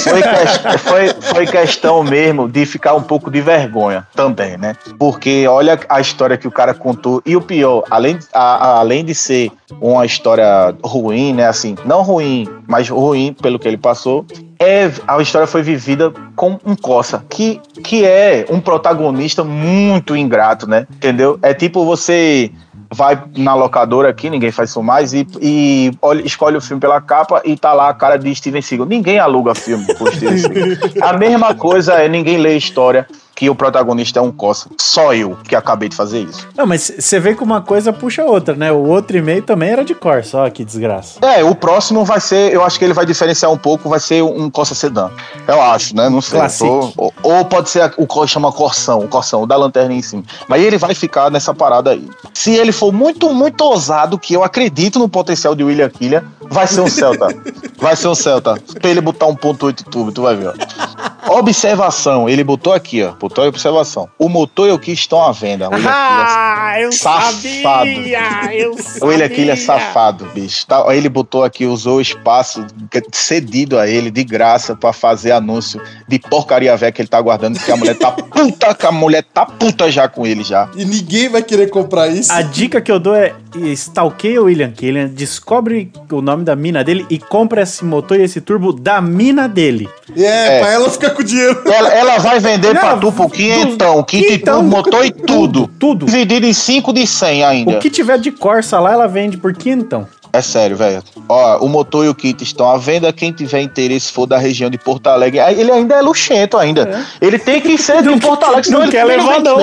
[0.02, 4.74] Foi, ques- foi, foi questão mesmo de ficar um pouco de vergonha também, né?
[4.98, 7.22] Porque olha a história que o cara contou.
[7.24, 9.39] E o pior, além, a- a- além de ser
[9.80, 11.46] uma história ruim, né?
[11.46, 14.26] Assim, não ruim, mas ruim pelo que ele passou.
[14.58, 20.68] É, a história foi vivida com um Coça, que, que é um protagonista muito ingrato,
[20.68, 20.86] né?
[20.90, 21.38] Entendeu?
[21.40, 22.50] É tipo você
[22.92, 27.00] vai na locadora aqui, ninguém faz isso mais, e, e olha, escolhe o filme pela
[27.00, 28.86] capa e tá lá a cara de Steven Seagal.
[28.86, 30.68] Ninguém aluga filme por Steven Seagal.
[31.08, 33.06] A mesma coisa é ninguém lê história
[33.40, 34.68] que o protagonista é um Costa.
[34.78, 36.46] Só eu que acabei de fazer isso.
[36.54, 38.70] Não, mas você vê que uma coisa puxa a outra, né?
[38.70, 41.18] O outro e-mail também era de Corsa, ó, que desgraça.
[41.24, 44.22] É, o próximo vai ser, eu acho que ele vai diferenciar um pouco, vai ser
[44.22, 45.10] um Corsa Sedan.
[45.48, 46.10] Eu acho, né?
[46.10, 46.38] Não sei.
[46.58, 50.02] Tô- ou, ou pode ser o que chama Corsão, o Corsão, o da lanterna em
[50.02, 50.22] cima.
[50.46, 52.06] Mas ele vai ficar nessa parada aí.
[52.34, 56.66] Se ele for muito, muito ousado, que eu acredito no potencial de William Killian, vai
[56.66, 57.28] ser um Celta.
[57.80, 58.60] vai ser um Celta.
[58.78, 61.38] Pra ele botar um ponto oito tubo, tu vai ver, ó.
[61.38, 63.12] Observação, ele botou aqui, ó.
[63.30, 64.08] Botou aí observação.
[64.18, 65.68] O motor e o que estão à venda.
[65.68, 67.36] Killian Ah, eu Safado.
[67.36, 68.52] sabia!
[68.52, 69.04] Eu sabia!
[69.04, 70.66] o William Killian é safado, bicho.
[70.66, 72.66] Tá, ele botou aqui, usou o espaço
[73.12, 77.56] cedido a ele de graça pra fazer anúncio de porcaria velha que ele tá guardando,
[77.56, 80.68] porque a mulher tá puta, que a mulher tá puta já com ele já.
[80.74, 82.32] E ninguém vai querer comprar isso.
[82.32, 83.32] A dica que eu dou é
[83.74, 88.22] stalkeia o William Killian, descobre o nome da mina dele e compra esse motor e
[88.22, 89.88] esse turbo da mina dele.
[90.16, 90.60] É, É.
[90.60, 91.60] pra ela ficar com dinheiro.
[91.66, 95.68] Ela, ela vai vender Não, pra tu por quinhentão, kit tudo, motor e tudo.
[95.78, 96.06] tudo.
[96.06, 97.70] Dividido em 5 de 100 ainda.
[97.72, 100.06] O que tiver de Corsa lá, ela vende por quinhentão.
[100.32, 101.02] É sério, velho.
[101.28, 103.12] Ó, o motor e o kit estão à venda.
[103.12, 105.40] Quem tiver interesse for da região de Porto Alegre.
[105.40, 107.04] Ele ainda é luxento ainda.
[107.20, 109.56] Ele tem que ser de Porto Alegre, senão não ele quer levar, não.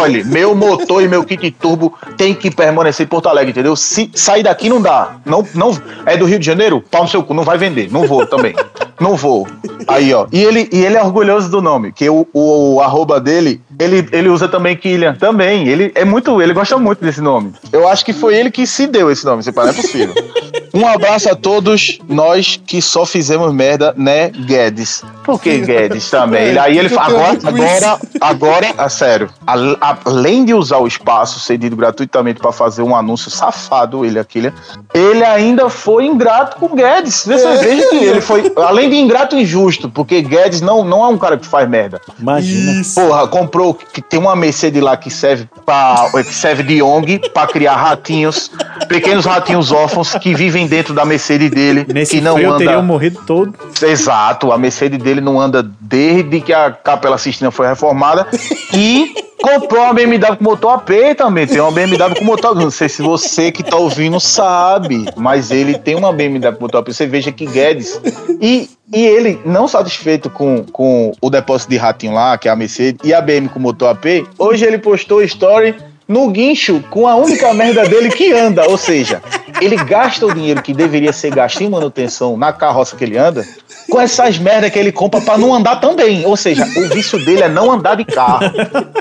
[0.00, 3.74] Olha, meu motor e meu kit turbo tem que permanecer em Porto Alegre, entendeu?
[3.74, 5.16] Se sair daqui não dá.
[5.24, 6.82] Não, não, é do Rio de Janeiro?
[6.90, 7.90] Pau no seu cu, não vai vender.
[7.90, 8.54] Não vou também.
[9.00, 9.46] Não vou.
[9.88, 10.26] Aí, ó.
[10.32, 14.28] E ele, e ele é orgulhoso do nome, que o, o, arroba dele, ele, ele
[14.28, 15.14] usa também Killian.
[15.14, 15.68] Também.
[15.68, 17.52] Ele é muito, ele gosta muito desse nome.
[17.72, 19.72] Eu acho que foi ele que se deu esse nome, se pá, não
[20.12, 20.64] é.
[20.76, 25.04] Um abraço a todos nós que só fizemos merda, né, Guedes?
[25.22, 26.48] Por que Guedes também?
[26.48, 30.86] Ele, aí ele fala, agora, agora, agora, a sério, a- a- além de usar o
[30.86, 34.52] espaço cedido gratuitamente pra fazer um anúncio safado, ele aquele,
[34.92, 37.24] ele ainda foi ingrato com o Guedes.
[37.24, 37.56] Você É.
[37.56, 41.16] veja que ele foi, além de ingrato e injusto, porque Guedes não, não é um
[41.18, 42.00] cara que faz merda.
[42.18, 42.80] Imagina.
[42.80, 43.00] Isso.
[43.00, 47.46] Porra, comprou que tem uma Mercedes lá que serve para que serve de ONG para
[47.46, 48.50] criar ratinhos,
[48.88, 52.58] pequenos ratinhos órfãos que vivem dentro da Mercedes dele, Nesse que não frio anda.
[52.58, 53.54] teriam morrido todo.
[53.82, 58.26] Exato, a Mercedes dele não anda desde que a Capela Sistina foi reformada
[58.72, 61.46] e comprou uma BMW com motor AP também.
[61.46, 62.54] Tem uma BMW com motor.
[62.54, 66.80] Não sei se você que tá ouvindo sabe, mas ele tem uma BMW com motor
[66.80, 66.88] AP.
[66.88, 68.00] Você veja que Guedes.
[68.40, 72.56] E, e ele, não satisfeito com, com o depósito de ratinho lá, que é a
[72.56, 75.74] Mercedes, e a BM com motor AP, hoje ele postou story
[76.06, 78.68] no guincho com a única merda dele que anda.
[78.68, 79.22] Ou seja,
[79.60, 83.44] ele gasta o dinheiro que deveria ser gasto em manutenção na carroça que ele anda
[83.90, 86.24] com essas merdas que ele compra pra não andar também.
[86.24, 88.50] Ou seja, o vício dele é não andar de carro.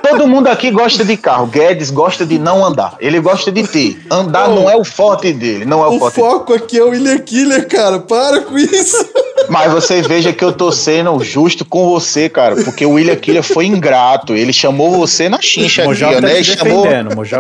[0.02, 1.48] Todo mundo aqui gosta de carro.
[1.48, 2.96] Guedes gosta de não andar.
[3.00, 4.02] Ele gosta de ter.
[4.12, 5.66] Andar não é o forte dele.
[5.66, 6.28] Não é o, O forte dele.
[6.28, 8.00] foco aqui é o William Killer, cara.
[8.00, 9.06] Para com isso.
[9.50, 12.56] Mas você veja que eu tô sendo justo com você, cara.
[12.64, 14.34] Porque o William Killer foi ingrato.
[14.34, 16.44] Ele chamou você na chincha aqui, tá né?
[16.44, 16.84] chamou.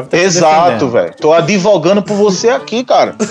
[0.10, 1.14] tá Exato, velho.
[1.20, 3.16] Tô advogando por você aqui, cara.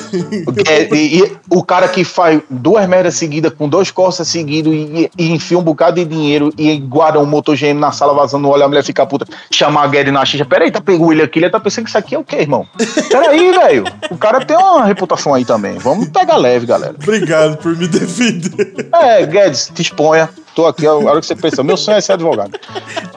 [0.68, 5.11] É, e, e o cara que faz duas merdas seguidas com dois costas seguidos e,
[5.18, 8.50] e enfia um bocado de dinheiro e guarda um motor GM na sala vazando o
[8.50, 10.44] olho, a mulher fica puta, chamar a Guedes na xixa.
[10.44, 12.66] Peraí, tá pegando o William Killer, tá pensando que isso aqui é o quê, irmão?
[13.11, 13.85] Peraí, velho.
[14.11, 15.78] O cara tem uma reputação aí também.
[15.78, 16.94] Vamos pegar leve, galera.
[17.00, 18.62] Obrigado por me defender.
[18.94, 20.29] É, Guedes, te exponha.
[20.54, 22.52] Tô aqui, a hora que você pensa, meu sonho é ser advogado.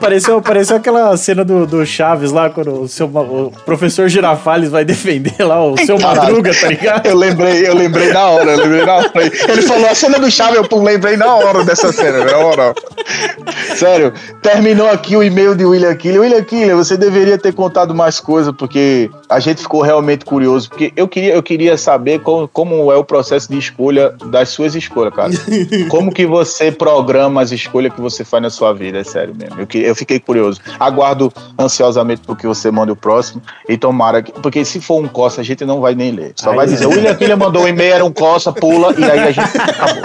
[0.00, 4.84] Pareceu, pareceu aquela cena do, do Chaves lá, quando o, seu, o professor Girafales vai
[4.84, 6.20] defender lá o seu Caralho.
[6.22, 7.06] Madruga, tá ligado?
[7.06, 9.12] Eu lembrei, eu lembrei na hora, eu lembrei na hora.
[9.16, 12.74] Ele falou a cena do Chave, eu lembrei na hora dessa cena, na hora.
[13.76, 16.20] Sério, terminou aqui o e-mail de William Killer.
[16.22, 20.70] William Killer, você deveria ter contado mais coisas, porque a gente ficou realmente curioso.
[20.70, 24.74] Porque eu queria, eu queria saber como, como é o processo de escolha das suas
[24.74, 25.30] escolhas, cara.
[25.90, 29.60] Como que você programa as escolhas que você faz na sua vida, é sério mesmo.
[29.60, 30.60] Eu, que- eu fiquei curioso.
[30.78, 34.32] Aguardo ansiosamente porque você manda o próximo e tomara que.
[34.32, 36.32] Porque se for um Costa, a gente não vai nem ler.
[36.36, 36.68] Só Aí vai é.
[36.68, 39.58] dizer, o William Killer mandou um e-mail, era um Costa, pula, e aí a gente
[39.58, 40.02] acabou.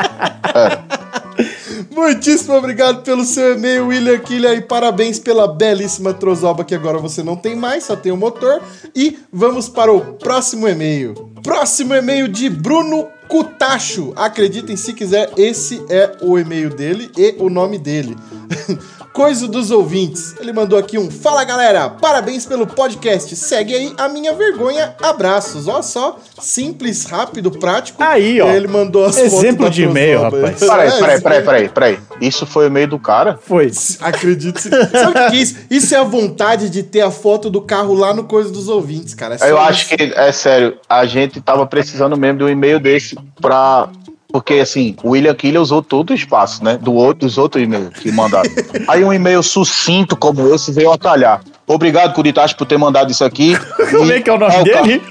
[1.91, 7.21] Muitíssimo obrigado pelo seu e-mail, William Killer, e parabéns pela belíssima trozoba que agora você
[7.21, 8.61] não tem mais, só tem o motor.
[8.95, 11.13] E vamos para o próximo e-mail.
[11.43, 14.11] Próximo e-mail de Bruno Cutacho.
[14.17, 18.17] Acreditem se quiser, esse é o e-mail dele e o nome dele.
[19.13, 20.35] Coisa dos ouvintes.
[20.39, 23.35] Ele mandou aqui um Fala galera, parabéns pelo podcast.
[23.35, 24.95] Segue aí a minha vergonha.
[25.01, 25.67] Abraços.
[25.67, 28.01] Olha só, simples, rápido, prático.
[28.01, 28.49] Aí, ó.
[28.49, 30.59] Ele mandou as Exemplo de e-mail, rapaz.
[30.59, 31.99] Peraí, peraí, peraí, peraí, peraí.
[32.21, 33.37] Isso foi o e-mail do cara?
[33.41, 33.69] Foi.
[33.99, 34.61] Acredito.
[34.61, 35.55] Sabe o que é isso?
[35.69, 39.13] Isso é a vontade de ter a foto do carro lá no Coisa dos Ouvintes,
[39.13, 39.35] cara.
[39.41, 39.65] É Eu isso.
[39.65, 43.89] acho que, é sério, a gente tava precisando mesmo de um e-mail desse pra.
[44.31, 46.77] Porque assim, o William Killer usou todo o espaço, né?
[46.81, 48.49] Do outro, dos outros e-mails que mandaram.
[48.87, 51.41] Aí um e-mail sucinto como esse veio a calhar.
[51.67, 53.57] Obrigado, Curitacho, por ter mandado isso aqui.
[53.91, 55.01] Como é que é o nome ca- dele?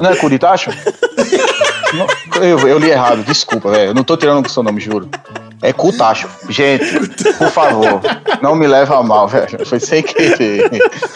[0.00, 0.70] Não é Curitacho?
[1.94, 3.90] Não, eu, eu li errado, desculpa, velho.
[3.90, 5.08] Eu não tô tirando o seu nome, juro.
[5.62, 6.28] É Cutacho.
[6.48, 6.84] Gente,
[7.38, 8.00] por favor,
[8.42, 9.64] não me leva a mal, velho.
[9.64, 10.68] Foi sem querer.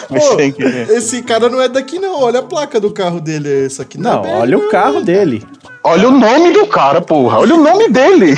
[0.09, 0.89] Foi Pô, sem querer.
[0.91, 2.23] esse cara não é daqui, não.
[2.23, 3.49] Olha a placa do carro dele.
[3.49, 5.03] é Essa aqui Não, é olha o carro não.
[5.03, 5.45] dele.
[5.83, 7.39] Olha o nome do cara, porra.
[7.41, 8.35] Olha o nome dele.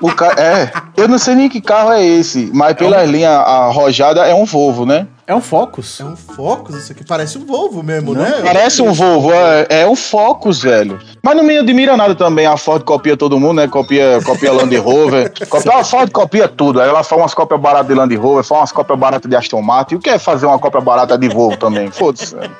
[0.00, 0.34] O ca...
[0.38, 4.44] É, eu não sei nem que carro é esse, mas pela linha arrojada é um
[4.44, 5.06] Volvo, né?
[5.26, 6.00] É um Focus.
[6.00, 8.42] É um Focus, isso aqui parece um Volvo mesmo, né?
[8.42, 10.98] Parece um Volvo, é, é um Focus, velho.
[11.22, 13.66] Mas não me admira nada também, a Ford copia todo mundo, né?
[13.68, 15.32] Copia, copia Land Rover.
[15.48, 16.80] Copia, a Ford copia tudo.
[16.80, 19.62] Aí ela faz umas cópias baratas de Land Rover, faz umas cópias baratas de Aston
[19.62, 19.94] Martin.
[19.94, 21.90] E o que é fazer uma cópia barata de Volvo também?
[21.90, 22.34] Foda-se.
[22.34, 22.50] velho.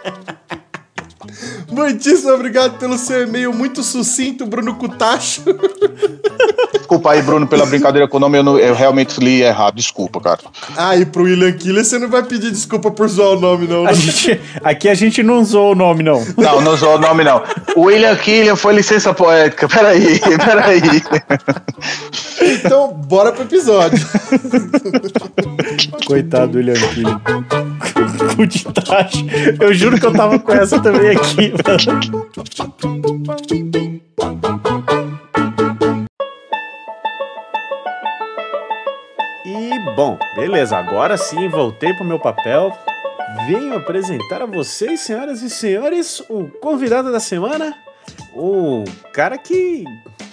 [1.70, 5.42] Muitíssimo obrigado pelo seu e-mail muito sucinto, Bruno Cutacho.
[6.72, 9.74] Desculpa aí, Bruno, pela brincadeira com o nome, eu, não- eu realmente li errado.
[9.76, 10.38] Desculpa, cara.
[10.76, 13.84] Ah, e pro William Killer você não vai pedir desculpa por zoar o nome, não.
[13.84, 13.90] né?
[13.90, 16.24] A gente, aqui a gente não usou o nome, não.
[16.36, 17.42] Não, não usou o nome, não.
[17.76, 19.68] William Killian foi licença poética.
[19.68, 20.82] Peraí, peraí.
[22.40, 23.98] Então, bora pro episódio.
[26.06, 27.20] Coitado do William Killing.
[28.36, 29.24] Putitacho.
[29.60, 32.24] Eu juro que eu tava com essa também aqui, mano.
[39.46, 40.76] E, bom, beleza.
[40.76, 42.72] Agora sim, voltei pro meu papel.
[43.46, 47.76] Venho apresentar a vocês, senhoras e senhores, o convidado da semana.
[48.34, 49.84] O cara que,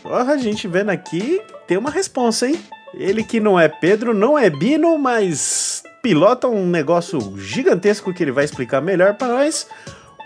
[0.05, 2.59] a gente vendo aqui, tem uma responsa, hein?
[2.93, 8.31] Ele que não é Pedro, não é Bino, mas pilota um negócio gigantesco que ele
[8.31, 9.67] vai explicar melhor para nós.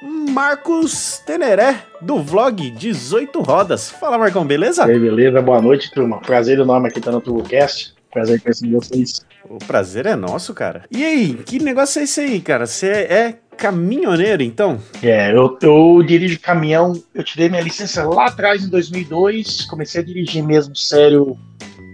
[0.07, 3.89] Marcos Teneré, do vlog 18 Rodas.
[3.89, 4.85] Fala, Marcão, beleza?
[4.85, 5.41] E aí, beleza?
[5.41, 6.19] Boa noite, turma.
[6.19, 7.95] Prazer enorme aqui estar no TurboCast.
[8.11, 9.25] Prazer conhecer vocês.
[9.49, 10.83] O prazer é nosso, cara.
[10.91, 12.67] E aí, que negócio é esse aí, cara?
[12.67, 14.79] Você é caminhoneiro, então?
[15.01, 16.93] É, eu, eu dirijo caminhão.
[17.11, 19.65] Eu tirei minha licença lá atrás, em 2002.
[19.65, 21.35] Comecei a dirigir mesmo, sério.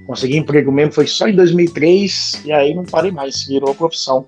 [0.06, 2.42] Consegui emprego mesmo, foi só em 2003.
[2.44, 4.28] E aí não parei mais, virou profissão.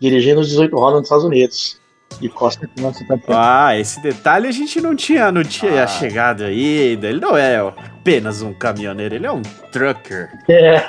[0.00, 1.81] Dirigindo os 18 rodas nos Estados Unidos.
[2.20, 3.66] De costa a costa pra cá.
[3.66, 5.86] Ah, esse detalhe a gente não tinha, não tinha Ah.
[5.86, 7.08] chegado ainda.
[7.08, 10.28] Ele não é apenas um caminhoneiro, ele é um trucker.
[10.48, 10.84] É, é.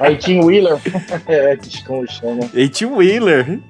[0.00, 0.78] Aí tinha o Wheeler.
[1.28, 1.70] É, que
[2.08, 2.40] chama.
[2.54, 3.60] E tinha o Wheeler.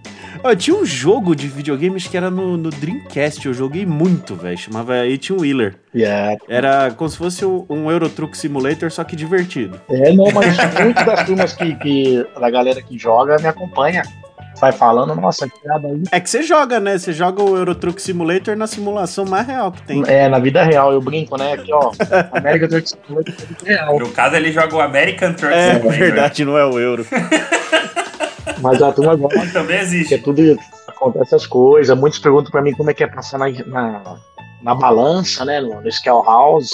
[0.44, 4.56] Ó, tinha um jogo de videogames que era no, no Dreamcast, eu joguei muito, velho.
[4.58, 5.76] Chamava E o Wheeler.
[5.94, 6.36] Yeah.
[6.48, 9.80] Era como se fosse um um Euro Truck Simulator, só que divertido.
[9.88, 14.02] É, não, mas muitas das turmas que, que da galera que joga me acompanha.
[14.60, 16.02] Vai falando, nossa, que piada aí.
[16.10, 16.96] É que você joga, né?
[16.98, 20.02] Você joga o Euro Truck Simulator na simulação mais real que tem.
[20.06, 21.52] É, na vida real, eu brinco, né?
[21.52, 21.92] Aqui, ó,
[22.32, 23.98] América Truck Simulator é vida real.
[23.98, 25.98] No caso, ele joga o American Truck É Simulator.
[25.98, 27.06] verdade, não é o Euro.
[28.62, 30.18] Mas a turma gosta, também porque existe.
[30.18, 31.96] tudo acontece as coisas.
[31.98, 34.16] Muitos perguntam pra mim como é que é passar na, na,
[34.62, 35.60] na balança, né?
[35.60, 36.70] No, no Scale House.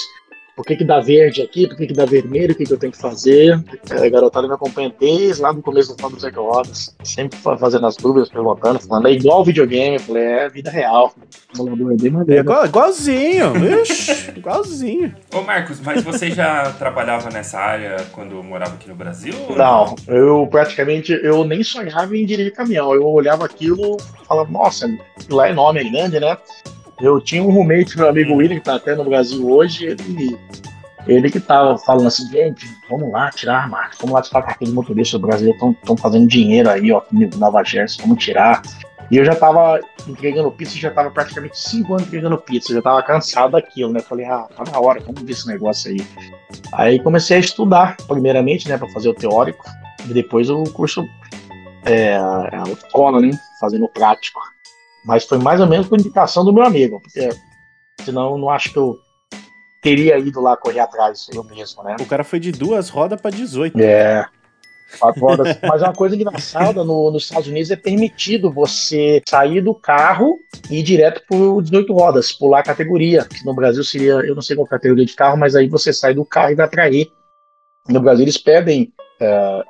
[0.55, 1.67] Por que, que dá verde aqui?
[1.67, 2.53] Por que, que dá vermelho?
[2.53, 3.59] O que, que eu tenho que fazer?
[3.89, 6.95] É, a garotada me acompanha desde lá no começo do Fábio Zé Rodas.
[7.03, 9.95] Sempre fa- fazendo as dúvidas, perguntando, falando, é igual videogame.
[9.95, 11.11] Eu falei, é vida real.
[11.57, 11.63] É
[11.95, 13.81] bem É igual, igualzinho.
[13.81, 15.15] Ixi, igualzinho.
[15.33, 19.33] Ô, Marcos, mas você já trabalhava nessa área quando morava aqui no Brasil?
[19.49, 22.93] ou Não, eu praticamente eu nem sonhava em dirigir caminhão.
[22.93, 24.87] Eu olhava aquilo e falava, nossa,
[25.31, 26.37] lá é enorme, é grande, né?
[27.03, 30.39] Eu tinha um roommate, meu amigo William, que tá até no Brasil hoje, ele,
[31.05, 34.71] ele que tava falando assim, gente, vamos lá tirar, Marcos, vamos lá tirar a carteira
[34.71, 37.01] de motorista do Brasil, estão fazendo dinheiro aí, ó,
[37.35, 38.61] Nova Jersey, vamos tirar.
[39.11, 43.03] E eu já tava entregando pizza, já tava praticamente cinco anos entregando pizza, já tava
[43.03, 43.99] cansado daquilo, né?
[43.99, 46.07] Falei, ah, tá na hora, vamos ver esse negócio aí.
[46.71, 49.65] Aí comecei a estudar, primeiramente, né, para fazer o teórico,
[50.09, 51.05] e depois o curso,
[51.85, 52.17] é,
[52.71, 54.39] escola, né, fazendo o prático.
[55.05, 57.29] Mas foi mais ou menos por indicação do meu amigo, porque
[58.03, 58.97] senão eu não acho que eu
[59.81, 61.97] teria ido lá correr atrás eu mesmo, né?
[61.99, 63.79] O cara foi de duas rodas pra 18.
[63.79, 64.25] É.
[65.01, 65.57] Horas.
[65.67, 70.37] Mas uma coisa engraçada, no, nos Estados Unidos é permitido você sair do carro
[70.69, 73.25] e ir direto por 18 rodas, pular a categoria.
[73.25, 76.13] Que no Brasil seria, eu não sei qual categoria de carro, mas aí você sai
[76.13, 77.11] do carro e vai pra aí.
[77.89, 78.93] No Brasil eles pedem.
[79.19, 79.63] é,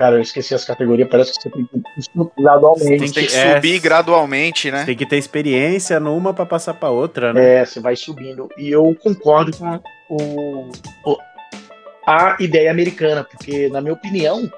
[0.00, 3.12] cara, eu esqueci as categorias, parece que você tem que ir gradualmente.
[3.12, 3.54] Tem que É.
[3.54, 4.84] subir gradualmente, né?
[4.86, 7.56] Tem que ter experiência numa pra passar pra outra, né?
[7.56, 8.48] É, você vai subindo.
[8.56, 10.70] E eu concordo com o,
[11.04, 11.18] o,
[12.06, 14.50] a ideia americana, porque, na minha opinião,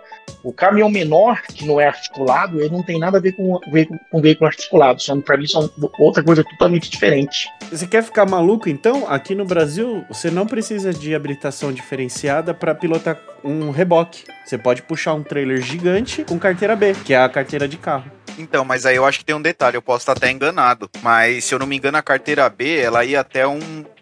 [0.45, 3.99] o caminhão menor, que não é articulado, ele não tem nada a ver com, veículo,
[4.13, 5.03] com veículo articulado.
[5.03, 7.49] São, pra mim, são outra coisa totalmente diferente.
[7.69, 9.09] Você quer ficar maluco, então?
[9.09, 14.25] Aqui no Brasil, você não precisa de habilitação diferenciada para pilotar um reboque.
[14.45, 18.11] Você pode puxar um trailer gigante com carteira B, que é a carteira de carro.
[18.39, 20.89] Então, mas aí eu acho que tem um detalhe, eu posso estar até enganado.
[21.03, 23.61] Mas se eu não me engano, a carteira B, ela ia até um.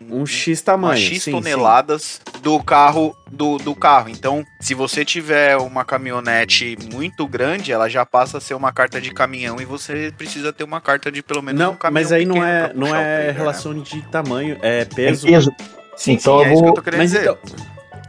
[0.09, 0.95] Um X tamanho.
[0.95, 4.09] Uma X sim, toneladas do carro do, do carro.
[4.09, 9.01] Então, se você tiver uma caminhonete muito grande, ela já passa a ser uma carta
[9.01, 11.47] de caminhão e você precisa ter uma carta de pelo sim.
[11.47, 12.03] menos Não, um caminhão.
[12.03, 13.33] mas aí não é, não é trailer, né?
[13.33, 15.27] relação de tamanho, é peso.
[15.27, 15.53] Tem peso.
[15.97, 16.75] Sim, então sim, eu é isso que eu vou.
[16.75, 17.23] tô querendo Mas dizer.
[17.25, 17.39] então,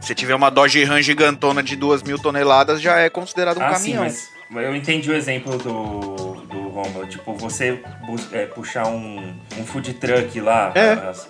[0.02, 3.74] Se tiver uma Dodge Ram gigantona de 2 mil toneladas, já é considerado um ah,
[3.74, 4.02] sim, caminhão.
[4.50, 7.06] mas eu entendi o exemplo do, do Romulo.
[7.06, 7.80] Tipo, você
[8.32, 10.80] é, puxar um, um food truck lá, É.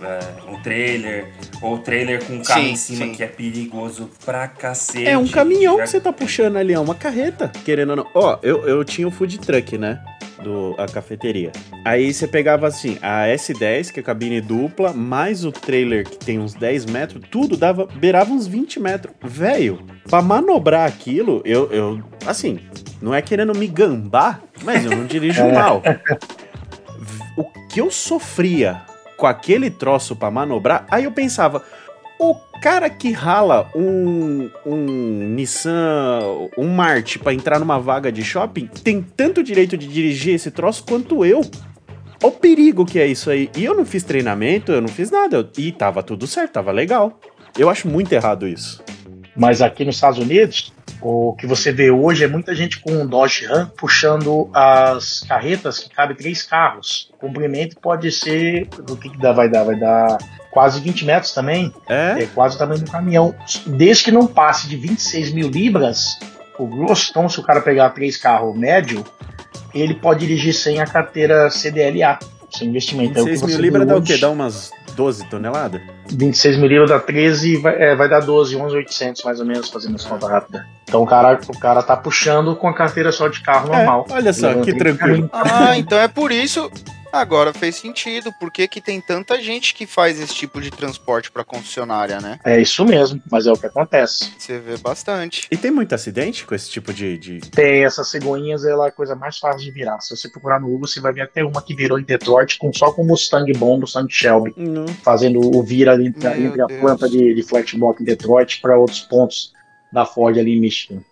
[0.05, 1.27] é, um trailer,
[1.61, 3.13] ou trailer com um carro Sim, em cima sim.
[3.13, 5.07] que é perigoso pra cacete.
[5.07, 8.07] É um caminhão Já- que você tá puxando ali, é uma carreta, querendo ou não.
[8.15, 10.01] Ó, eu, eu tinha o food truck, né?
[10.43, 11.53] Do, a cafeteria.
[11.85, 16.39] Aí você pegava assim, a S10, que é cabine dupla, mais o trailer que tem
[16.39, 19.15] uns 10 metros, tudo dava, beirava uns 20 metros.
[19.23, 22.59] Velho, pra manobrar aquilo, eu, eu, assim,
[23.01, 25.83] não é querendo me gambar, mas eu não dirijo mal.
[27.37, 28.83] O que eu sofria
[29.17, 31.63] com aquele troço pra manobrar, aí eu pensava,
[32.19, 34.87] o cara que rala um, um
[35.35, 36.21] Nissan,
[36.57, 40.85] um Marte pra entrar numa vaga de shopping tem tanto direito de dirigir esse troço
[40.85, 41.41] quanto eu.
[42.23, 43.51] Olha o perigo que é isso aí.
[43.57, 45.51] E eu não fiz treinamento, eu não fiz nada.
[45.59, 47.19] E tava tudo certo, tava legal.
[47.59, 48.81] Eu acho muito errado isso.
[49.37, 53.05] Mas aqui nos Estados Unidos, o que você vê hoje é muita gente com um
[53.05, 57.11] Dodge Ram puxando as carretas que cabem três carros.
[57.15, 58.69] O comprimento pode ser.
[58.89, 59.33] O que, que dá?
[59.33, 59.65] Vai dar?
[59.65, 60.19] Vai dar
[60.53, 61.75] quase 20 metros também.
[61.89, 62.23] É?
[62.23, 63.35] É quase o tamanho do caminhão.
[63.67, 66.19] Desde que não passe de 26 mil libras,
[66.59, 69.03] o grosso, então se o cara pegar três carros médio,
[69.75, 72.19] ele pode dirigir sem a carteira CDLA,
[72.51, 73.19] sem investimento.
[73.19, 74.19] É o que 26 mil você libras dá o quê?
[74.19, 75.81] Dá umas 12 toneladas?
[76.13, 79.97] 26 mil libras dá 13, vai, é, vai dar 12, 11,800 mais ou menos, fazendo
[79.97, 80.63] as contas rápidas.
[80.85, 84.07] Então o cara, o cara tá puxando com a carteira só de carro normal.
[84.11, 85.31] É, olha só, que 30 tranquilo.
[85.33, 86.71] Ah, então é por isso.
[87.13, 88.33] Agora fez sentido.
[88.41, 92.39] Por que, que tem tanta gente que faz esse tipo de transporte pra concessionária, né?
[92.45, 94.33] É isso mesmo, mas é o que acontece.
[94.39, 95.47] Você vê bastante.
[95.51, 97.19] E tem muito acidente com esse tipo de.
[97.19, 97.41] de...
[97.51, 100.01] Tem essas cegonhas, ela é a coisa mais fácil de virar.
[100.01, 102.73] Se você procurar no Google, você vai ver até uma que virou em Detroit com,
[102.73, 104.87] só com Mustang bom, Mustang Shelby, Não.
[104.87, 109.01] fazendo o vira ali entre, entre a planta de, de Flatbox em Detroit para outros
[109.01, 109.53] pontos
[109.93, 111.03] da Ford ali em Michigan.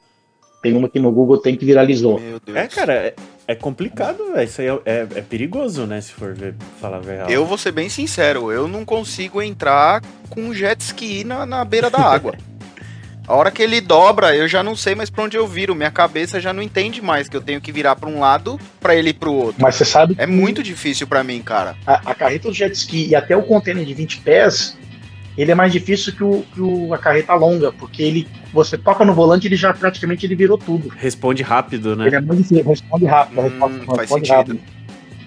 [0.62, 2.20] Tem uma que no Google tem que viralizou.
[2.20, 2.56] Meu Deus.
[2.56, 3.14] É, cara,
[3.52, 4.44] é, complicado, velho.
[4.48, 6.00] Isso aí é, é, é perigoso, né?
[6.00, 7.32] Se for ver, falar a verdade.
[7.32, 11.64] Eu vou ser bem sincero, eu não consigo entrar com um jet ski na, na
[11.64, 12.34] beira da água.
[13.26, 15.72] A hora que ele dobra, eu já não sei mais pra onde eu viro.
[15.72, 18.96] Minha cabeça já não entende mais que eu tenho que virar pra um lado pra
[18.96, 19.62] ele ir pro outro.
[19.62, 21.76] Mas você sabe É que muito difícil pra mim, cara.
[21.86, 24.76] a, a carreta do jet ski e até o container de 20 pés,
[25.38, 29.04] ele é mais difícil que, o, que o- a carreta longa, porque ele você toca
[29.04, 30.88] no volante ele já praticamente ele virou tudo.
[30.96, 32.06] Responde rápido, né?
[32.08, 34.60] Ele é muito difícil, responde rápido, Hum, responde, faz responde rápido.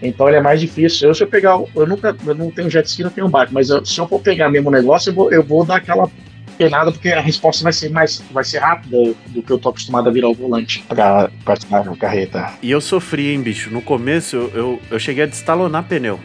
[0.02, 1.08] Então ele é mais difícil.
[1.08, 3.54] Eu se eu pegar, o- eu nunca, eu não tenho jet ski, não tenho barco,
[3.54, 6.10] mas eu- se eu for pegar mesmo o negócio, eu vou, eu vou dar aquela
[6.58, 8.98] penada porque a resposta vai ser mais, vai ser rápida
[9.28, 12.52] do que eu tô acostumado a virar o volante pra participar da carreta.
[12.62, 13.72] E eu sofri, hein, bicho.
[13.72, 16.20] No começo, eu, eu, eu cheguei a destalonar pneu.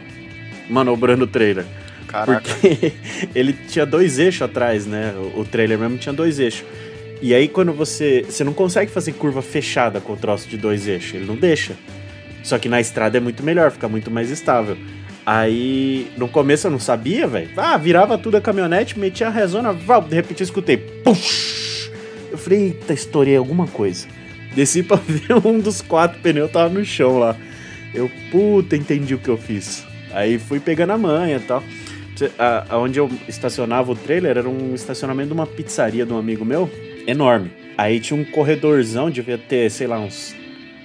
[0.69, 1.65] Manobrando o trailer.
[2.09, 2.41] Caraca.
[2.41, 2.91] Porque
[3.35, 5.13] ele tinha dois eixos atrás, né?
[5.35, 6.65] O, trailer mesmo tinha dois eixos.
[7.21, 8.25] E aí, quando você.
[8.27, 11.13] Você não consegue fazer curva fechada com o troço de dois eixos.
[11.13, 11.75] Ele não deixa.
[12.43, 14.75] Só que na estrada é muito melhor, fica muito mais estável.
[15.25, 17.49] Aí, no começo eu não sabia, velho.
[17.55, 20.77] Ah, virava tudo a caminhonete, metia a rezona, val, de repente eu escutei.
[20.77, 21.91] Push!
[22.31, 24.07] Eu falei, eita, estourei alguma coisa.
[24.55, 27.35] Desci pra ver um dos quatro pneus tava no chão lá.
[27.93, 29.83] Eu, puta, entendi o que eu fiz.
[30.11, 31.63] Aí fui pegando a manha e tal.
[32.37, 36.43] A- Aonde eu estacionava o trailer era um estacionamento de uma pizzaria de um amigo
[36.45, 36.69] meu,
[37.07, 37.51] enorme.
[37.77, 40.35] Aí tinha um corredorzão, devia ter, sei lá, uns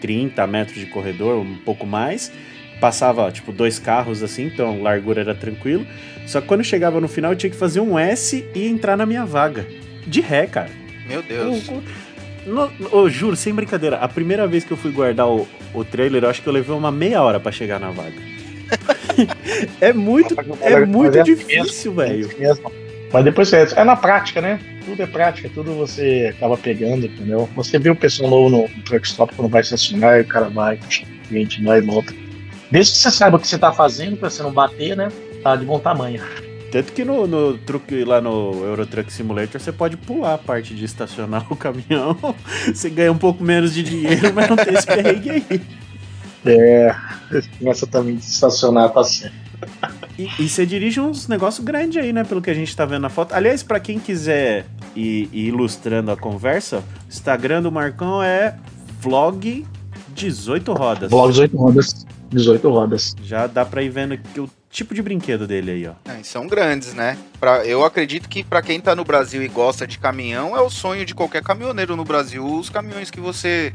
[0.00, 2.30] 30 metros de corredor, um pouco mais.
[2.80, 5.86] Passava, tipo, dois carros assim, então a largura era tranquilo.
[6.26, 9.06] Só que quando chegava no final eu tinha que fazer um S e entrar na
[9.06, 9.66] minha vaga.
[10.06, 10.70] De ré, cara.
[11.08, 11.68] Meu Deus.
[11.68, 11.82] Eu,
[12.46, 16.24] no- eu juro, sem brincadeira, a primeira vez que eu fui guardar o, o trailer,
[16.24, 18.33] eu acho que eu levei uma meia hora pra chegar na vaga.
[19.80, 22.28] É muito, é muito difícil, velho.
[22.38, 22.72] Mesmo.
[23.12, 23.68] Mas depois você.
[23.76, 24.58] É na prática, né?
[24.84, 27.48] Tudo é prática, tudo você acaba pegando, entendeu?
[27.54, 30.76] Você vê o pessoal novo no truck stop quando vai estacionar, e o cara vai,
[30.76, 32.12] o cliente vai e volta.
[32.70, 35.08] Desde que você saiba o que você tá fazendo pra você não bater, né?
[35.42, 36.20] Tá de bom tamanho.
[36.72, 40.74] Tanto que no, no truque lá no Euro Truck Simulator você pode pular a parte
[40.74, 42.18] de estacionar o caminhão.
[42.66, 45.62] Você ganha um pouco menos de dinheiro, mas não tem esse perrengue aí.
[46.44, 46.94] É,
[47.66, 49.34] essa também de estacionar tá certo.
[50.18, 52.24] E, e você dirige uns negócios grandes aí, né?
[52.24, 53.32] Pelo que a gente tá vendo na foto.
[53.34, 58.56] Aliás, pra quem quiser ir, ir ilustrando a conversa, o Instagram do Marcão é
[59.00, 59.66] vlog
[60.14, 61.10] 18 rodas.
[61.10, 62.06] Vlog 18 rodas.
[62.30, 63.16] 18 rodas.
[63.22, 65.92] Já dá pra ir vendo que o tipo de brinquedo dele aí, ó.
[66.04, 67.16] É, são grandes, né?
[67.38, 70.70] Pra, eu acredito que pra quem tá no Brasil e gosta de caminhão, é o
[70.70, 73.72] sonho de qualquer caminhoneiro no Brasil, os caminhões que você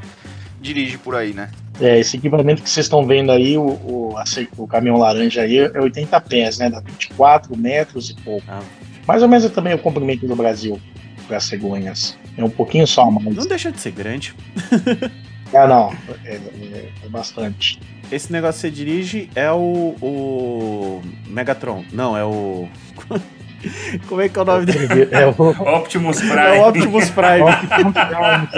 [0.60, 1.50] dirige por aí, né?
[1.80, 4.14] É, esse equipamento que vocês estão vendo aí, o, o,
[4.58, 6.68] o caminhão laranja aí, é 80 pés, né?
[6.68, 8.44] Dá 24 metros e pouco.
[8.48, 8.60] Ah.
[9.06, 10.80] Mais ou menos é também o comprimento do Brasil
[11.26, 12.16] para as cegonhas.
[12.36, 13.34] É um pouquinho só a mais.
[13.36, 14.34] Não deixa de ser grande.
[15.52, 15.92] Ah, não.
[16.24, 17.80] É, é- é bastante.
[18.10, 21.84] Esse negócio que você dirige é o, o Megatron.
[21.92, 22.68] Não, é o.
[24.08, 25.08] Como é que é o nome dele?
[25.10, 25.30] É o.
[25.76, 26.36] Optimus Prime.
[26.36, 27.42] É o Optimus Prime.
[27.42, 28.48] Optimus Prime,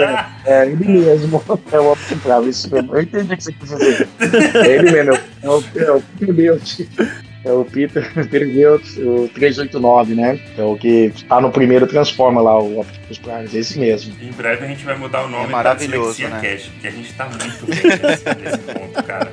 [0.45, 1.43] é, é ele mesmo.
[1.71, 2.95] É o Optimus Prime, isso mesmo.
[2.95, 4.07] Eu entendi o que você quis dizer.
[4.55, 5.13] É ele mesmo.
[5.41, 6.79] É o, é o Peter Belt.
[7.45, 10.39] É o Peter, Belt, o 389, né?
[10.57, 13.49] É o que tá no primeiro Transforma lá, o Optimus Prime.
[13.53, 14.15] É esse mesmo.
[14.21, 16.55] Em breve a gente vai mudar o nome É maravilhoso, da Dislexia né?
[16.55, 19.31] Cash, porque a gente tá muito bem nesse, nesse ponto, cara.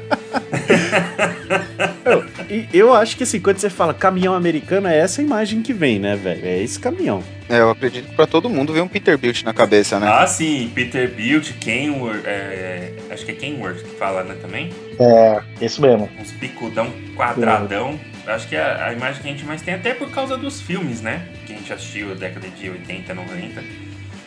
[2.51, 6.01] E eu acho que assim, quando você fala caminhão americano, é essa imagem que vem,
[6.01, 6.45] né, velho?
[6.45, 7.23] É esse caminhão.
[7.49, 10.09] É, eu acredito que pra todo mundo vem um Peterbilt na cabeça, né?
[10.09, 14.71] Ah, sim, Peter Built, Kenworth, é, acho que é Kenworth que fala, né, também?
[14.99, 16.09] É, esse mesmo.
[16.21, 17.99] Uns picudão quadradão.
[18.27, 21.01] Acho que é a, imagem que a gente mais tem, até por causa dos filmes,
[21.01, 21.29] né?
[21.47, 23.63] Que a gente assistiu na década de 80, 90.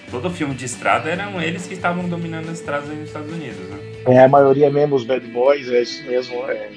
[0.09, 3.69] Todo filme de estrada eram eles que estavam dominando as estradas aí nos Estados Unidos,
[3.69, 3.80] né?
[4.07, 6.43] É a maioria mesmo, os bad boys, é isso mesmo.
[6.49, 6.69] É.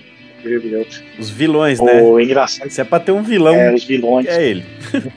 [1.18, 2.00] Os vilões, né?
[2.02, 4.26] O engraçado Se é pra ter um vilão, é os vilões.
[4.26, 4.64] é ele.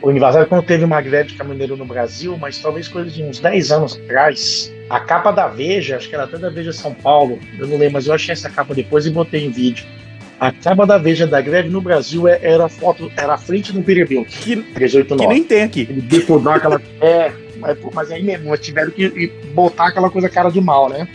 [0.02, 3.22] O engraçado é quando teve uma greve de caminhoneiro no Brasil, mas talvez coisa de
[3.24, 6.94] uns 10 anos atrás, a capa da Veja, acho que era até da Veja São
[6.94, 9.86] Paulo, eu não lembro, mas eu achei essa capa depois e botei em vídeo.
[10.40, 13.74] A capa da Veja da greve no Brasil é- era a foto, era a frente
[13.74, 15.34] do Peterbilt, Que, que 389.
[15.34, 15.86] nem tem aqui.
[15.90, 16.82] Ele bicudou aquela.
[17.02, 21.08] É, mas, mas aí mesmo, tiveram que botar aquela coisa cara de mal, né?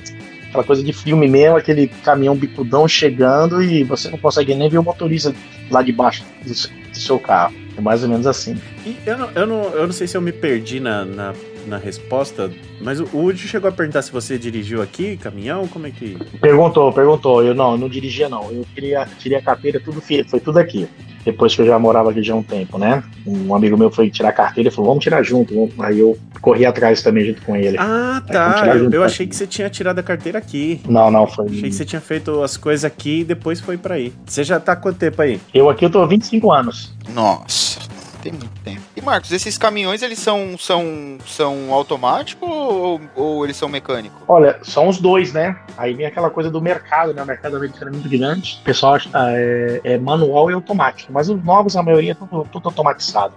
[0.54, 4.78] Aquela coisa de filme mesmo, aquele caminhão bicudão chegando e você não consegue nem ver
[4.78, 5.34] o motorista
[5.68, 7.52] lá de baixo do seu- do seu carro.
[7.76, 8.56] É mais ou menos assim.
[8.86, 11.34] E eu não, eu não, eu não sei se eu me perdi na, na,
[11.66, 12.50] na resposta,
[12.80, 16.16] mas o Woody chegou a perguntar se você dirigiu aqui, caminhão, como é que.
[16.40, 17.42] Perguntou, perguntou.
[17.42, 18.50] Eu não, eu não dirigia não.
[18.50, 20.88] Eu queria, tirei a carteira, tudo foi tudo aqui.
[21.24, 23.02] Depois que eu já morava aqui já há um tempo, né?
[23.26, 25.54] Um amigo meu foi tirar a carteira e falou, vamos tirar junto.
[25.54, 25.72] vamos.
[25.80, 27.78] Aí eu corri atrás também junto com ele.
[27.78, 28.66] Ah, tá.
[28.66, 30.82] Eu, junto eu pra achei que você tinha tirado a carteira aqui.
[30.86, 31.46] Não, não, foi.
[31.46, 34.12] Achei que você tinha feito as coisas aqui e depois foi pra aí.
[34.26, 35.40] Você já tá há quanto tempo aí?
[35.54, 36.94] Eu aqui eu tô há 25 anos.
[37.14, 37.80] Nossa,
[38.22, 38.83] tem muito tempo.
[38.96, 44.22] E Marcos, esses caminhões, eles são, são, são automáticos ou, ou eles são mecânicos?
[44.28, 45.56] Olha, são os dois, né?
[45.76, 47.20] Aí vem aquela coisa do mercado, né?
[47.20, 48.58] O mercado americano é muito grande.
[48.60, 51.12] O pessoal acha ah, é, é manual e automático.
[51.12, 53.34] Mas os novos, a maioria, é tudo, tudo automatizado.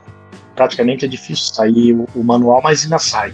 [0.56, 3.34] Praticamente é difícil sair o, o manual, mas ainda sai.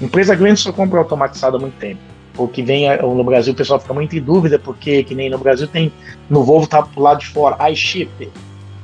[0.00, 2.00] Empresa grande só compra automatizado há muito tempo.
[2.38, 5.28] O que vem é- no Brasil, o pessoal fica muito em dúvida, porque que nem
[5.28, 5.92] no Brasil tem.
[6.30, 8.32] No Volvo tá pro lado de fora, iShip.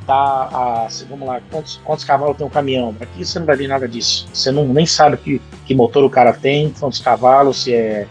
[0.07, 2.95] Tá a, vamos lá, quantos, quantos cavalos tem um caminhão?
[3.01, 4.29] Aqui você não vai ver nada disso.
[4.33, 8.07] Você não, nem sabe que, que motor o cara tem, quantos cavalos, se é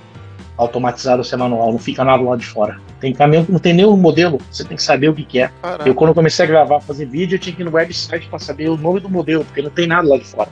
[0.57, 2.79] automatizado ou se é manual, não fica nada lá de fora.
[2.99, 5.51] Tem caminhão que não tem nenhum modelo, você tem que saber o que, que é.
[5.61, 5.87] Caraca.
[5.87, 8.39] Eu, quando eu comecei a gravar, fazer vídeo, eu tinha que ir no website para
[8.39, 10.49] saber o nome do modelo, porque não tem nada lá de fora.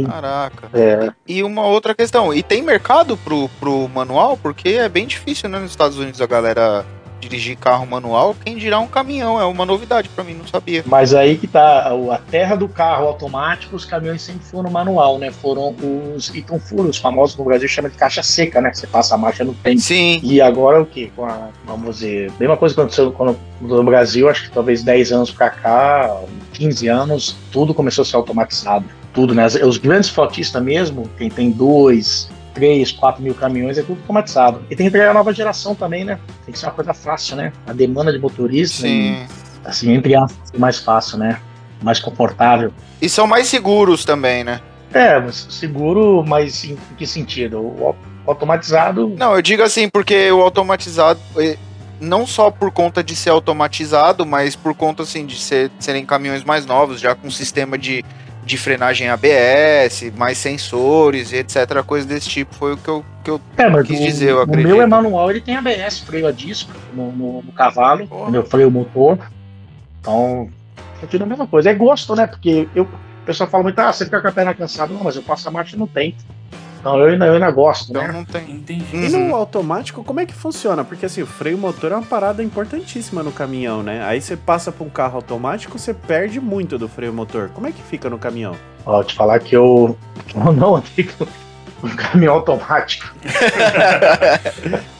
[0.06, 0.68] Caraca.
[0.72, 4.36] é, E uma outra questão, e tem mercado pro, pro manual?
[4.36, 6.86] Porque é bem difícil, né, nos Estados Unidos a galera
[7.28, 8.36] dirigir carro manual.
[8.44, 10.84] Quem dirá um caminhão, é uma novidade pra mim, não sabia.
[10.86, 15.30] Mas aí que tá, a terra do carro automático, os caminhões sempre foram manual, né?
[15.30, 15.74] Foram
[16.14, 18.72] os Iton Furo, os famosos no Brasil chama de caixa seca, né?
[18.72, 19.80] Você passa a marcha no tempo.
[19.80, 21.08] Sim, E agora o que?
[21.16, 25.12] Com a, vamos dizer, mesma coisa que aconteceu quando, no Brasil, acho que talvez 10
[25.12, 26.20] anos pra cá,
[26.52, 28.84] 15 anos, tudo começou a ser automatizado.
[29.12, 29.46] Tudo, né?
[29.46, 34.62] Os grandes frotistas mesmo, quem tem dois, três, quatro mil caminhões, é tudo automatizado.
[34.70, 36.18] E tem que pegar a nova geração também, né?
[36.46, 37.52] Tem que ser uma coisa fácil, né?
[37.66, 39.26] A demanda de motorista, sim.
[39.64, 41.40] assim, entre aspas, mais fácil, né?
[41.82, 42.72] Mais confortável.
[43.02, 44.60] E são mais seguros também, né?
[44.92, 47.58] É, mas seguro, mas em que sentido?
[47.60, 47.96] O au-
[48.26, 51.58] automatizado Não, eu digo assim, porque o automatizado, eh,
[52.00, 56.44] não só por conta de ser automatizado, mas por conta assim de ser- serem caminhões
[56.44, 58.04] mais novos, já com sistema de,
[58.44, 61.82] de frenagem ABS, mais sensores e etc.
[61.86, 62.54] Coisa desse tipo.
[62.54, 64.66] Foi o que eu, que eu É, quis o, dizer, eu o acredito.
[64.68, 68.30] meu é manual, ele tem ABS, freio a disco no, no- no cavalo, Porra.
[68.30, 69.18] meu freio motor.
[70.00, 70.48] Então,
[71.00, 71.70] Continua a mesma coisa.
[71.70, 72.26] É gosto, né?
[72.26, 72.88] Porque eu, o
[73.26, 74.92] pessoal fala muito, ah, você fica com a perna cansada.
[74.92, 76.16] Não, mas eu passo a marcha no tempo.
[76.84, 78.12] Então eu ainda, eu ainda gosto, Então né?
[78.12, 78.42] não tem.
[78.50, 78.84] Entendi.
[78.92, 80.84] E no automático, como é que funciona?
[80.84, 84.04] Porque assim, o freio motor é uma parada importantíssima no caminhão, né?
[84.04, 87.48] Aí você passa pra um carro automático, você perde muito do freio motor.
[87.54, 88.54] Como é que fica no caminhão?
[88.84, 89.96] Ó, te falar que eu,
[90.34, 91.08] eu não andei
[91.82, 93.14] um caminhão automático.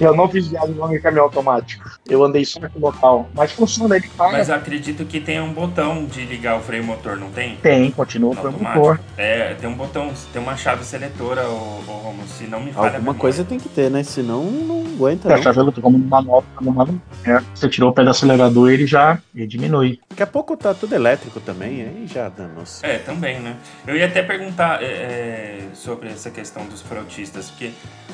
[0.00, 1.88] eu não fiz viagem longa em caminhão automático.
[2.08, 3.28] Eu andei só com local.
[3.34, 4.32] Mas funciona, ele paga.
[4.38, 7.56] Mas acredito que tem um botão de ligar o freio motor, não tem?
[7.56, 8.78] Tem, continua o Automático.
[8.78, 9.00] motor.
[9.16, 12.92] É, tem um botão, tem uma chave seletora, ô, ô Romulo, se não me falha
[12.92, 14.02] a Alguma coisa tem que ter, né?
[14.02, 16.98] Senão não aguenta, É, a chave ela como no manual, no manual.
[17.24, 20.00] É, você tirou o pé do acelerador, ele já ele diminui.
[20.10, 22.84] Daqui a pouco tá tudo elétrico também, aí já danou-se.
[22.84, 23.56] É, também, né?
[23.86, 27.70] Eu ia até perguntar é, é, sobre essa questão dos frotistas, porque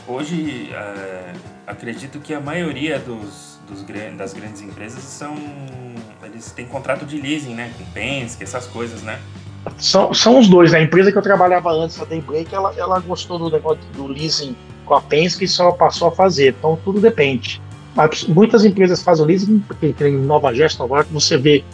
[0.07, 1.32] hoje é,
[1.77, 3.85] acredito que a maioria dos, dos
[4.16, 5.37] das grandes empresas são.
[6.24, 7.72] Eles têm contrato de leasing, né?
[7.79, 9.20] Com Penske, essas coisas, né?
[9.79, 10.79] São, são os dois, né?
[10.79, 14.57] A empresa que eu trabalhava antes, a Daybreak, ela, ela gostou do negócio do leasing
[14.85, 16.55] com a Penske e só passou a fazer.
[16.59, 17.61] Então tudo depende.
[17.95, 21.64] Mas muitas empresas fazem o leasing, porque tem Nova Gesta, Nova York, você vê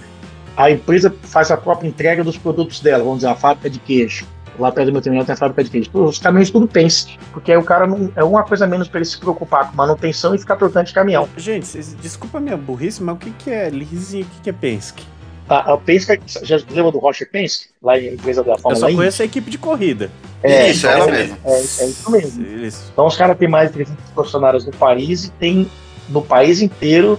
[0.57, 4.26] a empresa faz a própria entrega dos produtos dela, vamos dizer, a fábrica de queijo.
[4.59, 5.90] Lá perto do meu terminal tem a fábrica de queijo.
[5.94, 9.07] Os caminhões tudo Penske, porque aí o cara não é uma coisa menos para ele
[9.07, 11.28] se preocupar com manutenção e ficar trocando de caminhão.
[11.36, 14.40] Gente, cês- desculpa a minha burrice, mas o que, que é leasing e o que,
[14.42, 15.05] que é Penske?
[15.48, 17.66] A, a Penske, já lembra do Roger Penske?
[17.82, 18.96] Lá em empresa da Eu Fórmula só 1?
[18.96, 20.11] conheço a equipe de corrida.
[20.42, 21.38] É, Isso, então, ela é, mesma.
[21.44, 22.46] É, é isso mesmo.
[22.46, 22.90] Eles...
[22.92, 25.70] Então os caras têm mais de 300 funcionários no país e tem
[26.09, 27.18] no país inteiro,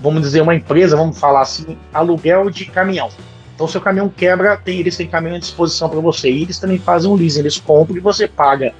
[0.00, 3.08] vamos dizer, uma empresa, vamos falar assim, aluguel de caminhão.
[3.58, 6.30] Então seu caminhão quebra, tem, eles têm caminhão à disposição para você.
[6.30, 8.72] E eles também fazem um leasing, eles compram e você paga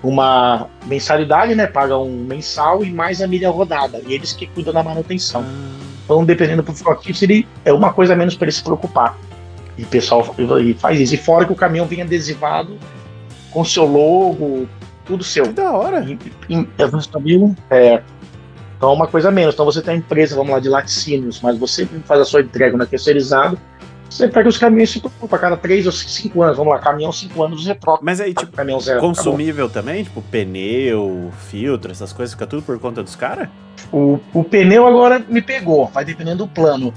[0.00, 1.66] uma mensalidade, né?
[1.66, 4.00] Paga um mensal e mais a milha rodada.
[4.06, 5.44] E eles que cuidam da manutenção.
[6.04, 9.18] Então, dependendo do frotista, ele é uma coisa a menos para ele se preocupar.
[9.76, 11.16] E o pessoal e faz isso.
[11.16, 12.78] E fora que o caminhão vem adesivado
[13.50, 14.68] com seu logo,
[15.04, 15.46] tudo seu.
[15.46, 16.00] Que da hora.
[16.08, 16.16] Em-
[16.48, 16.98] em- é, tá?
[17.70, 18.02] É.
[18.76, 19.54] Então é uma coisa a menos.
[19.54, 22.76] Então você tem a empresa, vamos lá, de laticínios, mas você faz a sua entrega
[22.76, 23.58] na terceirizado,
[24.12, 25.38] você pega os caminhões e se preocupa.
[25.38, 28.00] Cada 3 ou 5 anos, vamos lá, caminhão 5 anos você troca.
[28.02, 28.98] Mas aí, tipo, o caminhão zero.
[28.98, 29.14] acabou.
[29.14, 30.04] consumível também?
[30.04, 33.48] Tipo, pneu, filtro, essas coisas, fica tudo por conta dos caras?
[33.92, 36.92] O, o pneu agora me pegou, vai dependendo do plano.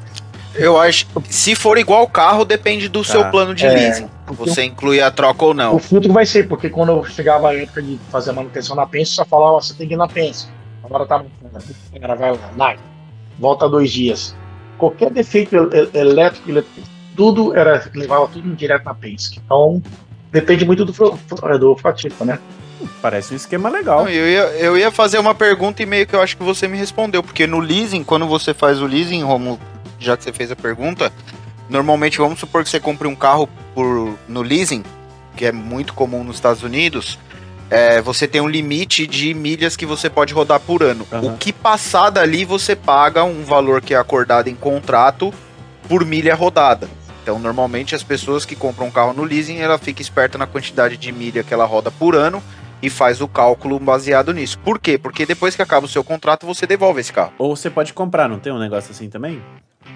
[0.54, 1.06] Eu acho.
[1.30, 3.10] Se for igual o carro, depende do Tá.
[3.12, 4.10] seu plano de É, leasing.
[4.28, 5.78] Você inclui a troca ou O não.
[5.80, 9.12] filtro vai ser, porque quando eu chegava a época de fazer a manutenção na Pense,
[9.12, 10.48] só falava, ó, você tem que ir na Pense.
[10.84, 11.18] Agora tá
[11.94, 12.78] o cara vai lá, vai.
[13.38, 14.34] Volta dois dias.
[14.78, 19.40] Qualquer defeito el- el- elétrico, elétrico, tudo era, levava tudo direto na Pense.
[19.44, 19.82] Então,
[20.32, 21.18] depende muito do, fro-
[21.60, 22.40] do frotista, né?
[23.02, 24.04] Parece um esquema legal.
[24.04, 26.68] Não, eu, ia, eu ia fazer uma pergunta e meio que eu acho que você
[26.68, 27.24] me respondeu.
[27.24, 29.60] Porque no leasing, quando você faz o leasing, Romulo,
[30.00, 31.12] já que você fez a pergunta,
[31.70, 34.84] normalmente vamos supor que você compre um carro por, no leasing,
[35.36, 37.18] que é muito comum nos Estados Unidos.
[37.72, 41.08] é, você tem um limite de milhas que você pode rodar por ano.
[41.12, 41.28] Aham.
[41.34, 45.34] O que passar dali, você paga um valor que é acordado em contrato
[45.88, 46.88] por milha rodada.
[47.26, 50.96] Então, normalmente, as pessoas que compram um carro no leasing, ela fica esperta na quantidade
[50.96, 52.40] de milha que ela roda por ano
[52.84, 54.60] e faz o cálculo baseado nisso.
[54.60, 54.96] Por quê?
[54.96, 57.34] Porque depois que acaba o seu contrato, você devolve esse carro.
[57.40, 59.42] Ou você pode comprar, não tem um negócio assim também?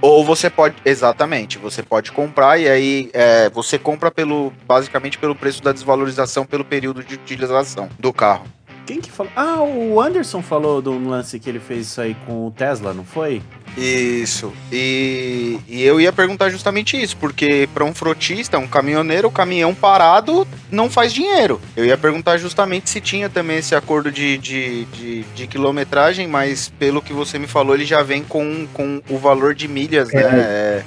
[0.02, 5.36] Ou você pode, exatamente, você pode comprar e aí é, você compra pelo, basicamente pelo
[5.36, 8.48] preço da desvalorização pelo período de utilização do carro.
[8.90, 9.32] Quem que falou?
[9.36, 12.92] Ah, o Anderson falou de um lance que ele fez isso aí com o Tesla,
[12.92, 13.40] não foi?
[13.78, 14.52] Isso.
[14.72, 19.76] E, e eu ia perguntar justamente isso, porque para um frotista, um caminhoneiro, o caminhão
[19.76, 21.62] parado não faz dinheiro.
[21.78, 26.70] Eu ia perguntar justamente se tinha também esse acordo de, de, de, de quilometragem, mas
[26.80, 30.24] pelo que você me falou, ele já vem com, com o valor de milhas, né?
[30.24, 30.84] É,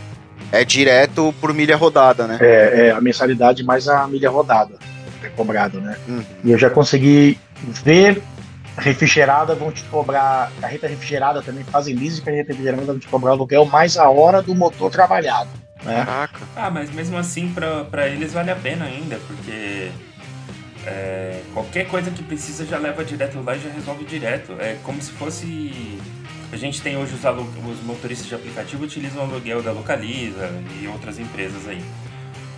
[0.51, 2.37] é direto por milha rodada, né?
[2.41, 4.75] É, é a mensalidade mais a milha rodada
[5.25, 5.97] é cobrado, né?
[6.09, 6.25] Uhum.
[6.45, 8.23] E eu já consegui ver
[8.77, 13.67] refrigerada vão te cobrar, carreta refrigerada também fazem leasing, carreta refrigerada vão te cobrar aluguel
[13.67, 15.51] mais a hora do motor trabalhado,
[15.83, 16.05] né?
[16.05, 16.41] Caraca.
[16.57, 19.91] Ah, mas mesmo assim, pra, pra eles vale a pena ainda, porque
[20.87, 24.57] é, qualquer coisa que precisa já leva direto lá e já resolve direto.
[24.59, 26.01] É como se fosse.
[26.51, 30.51] A gente tem hoje os, os motoristas de aplicativo utilizam o aluguel da Localiza
[30.81, 31.83] e outras empresas aí.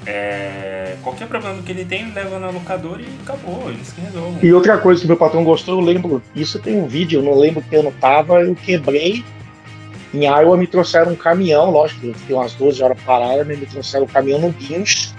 [0.07, 4.39] É, qualquer problema que ele tem, ele leva na locadora e acabou, eles que resolvem.
[4.43, 7.39] E outra coisa que meu patrão gostou, eu lembro, isso tem um vídeo, eu não
[7.39, 9.25] lembro que ano tava, eu quebrei.
[10.13, 14.05] Em Iowa me trouxeram um caminhão, lógico, eu fiquei umas 12 horas parada, me trouxeram
[14.05, 15.13] um caminhão no guincho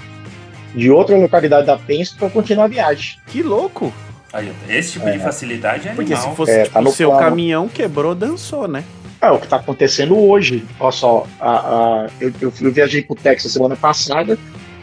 [0.73, 3.17] de outra localidade da Penske para continuar a viagem.
[3.27, 3.93] Que louco!
[4.31, 6.31] Aí, esse tipo de facilidade é Porque animal.
[6.31, 7.23] se fosse É, tipo, tá o seu plano.
[7.25, 8.83] caminhão quebrou, dançou, né?
[9.21, 10.65] É o que está acontecendo hoje.
[10.79, 14.37] Olha só, a, a, eu, eu, eu viajei para o Texas semana passada,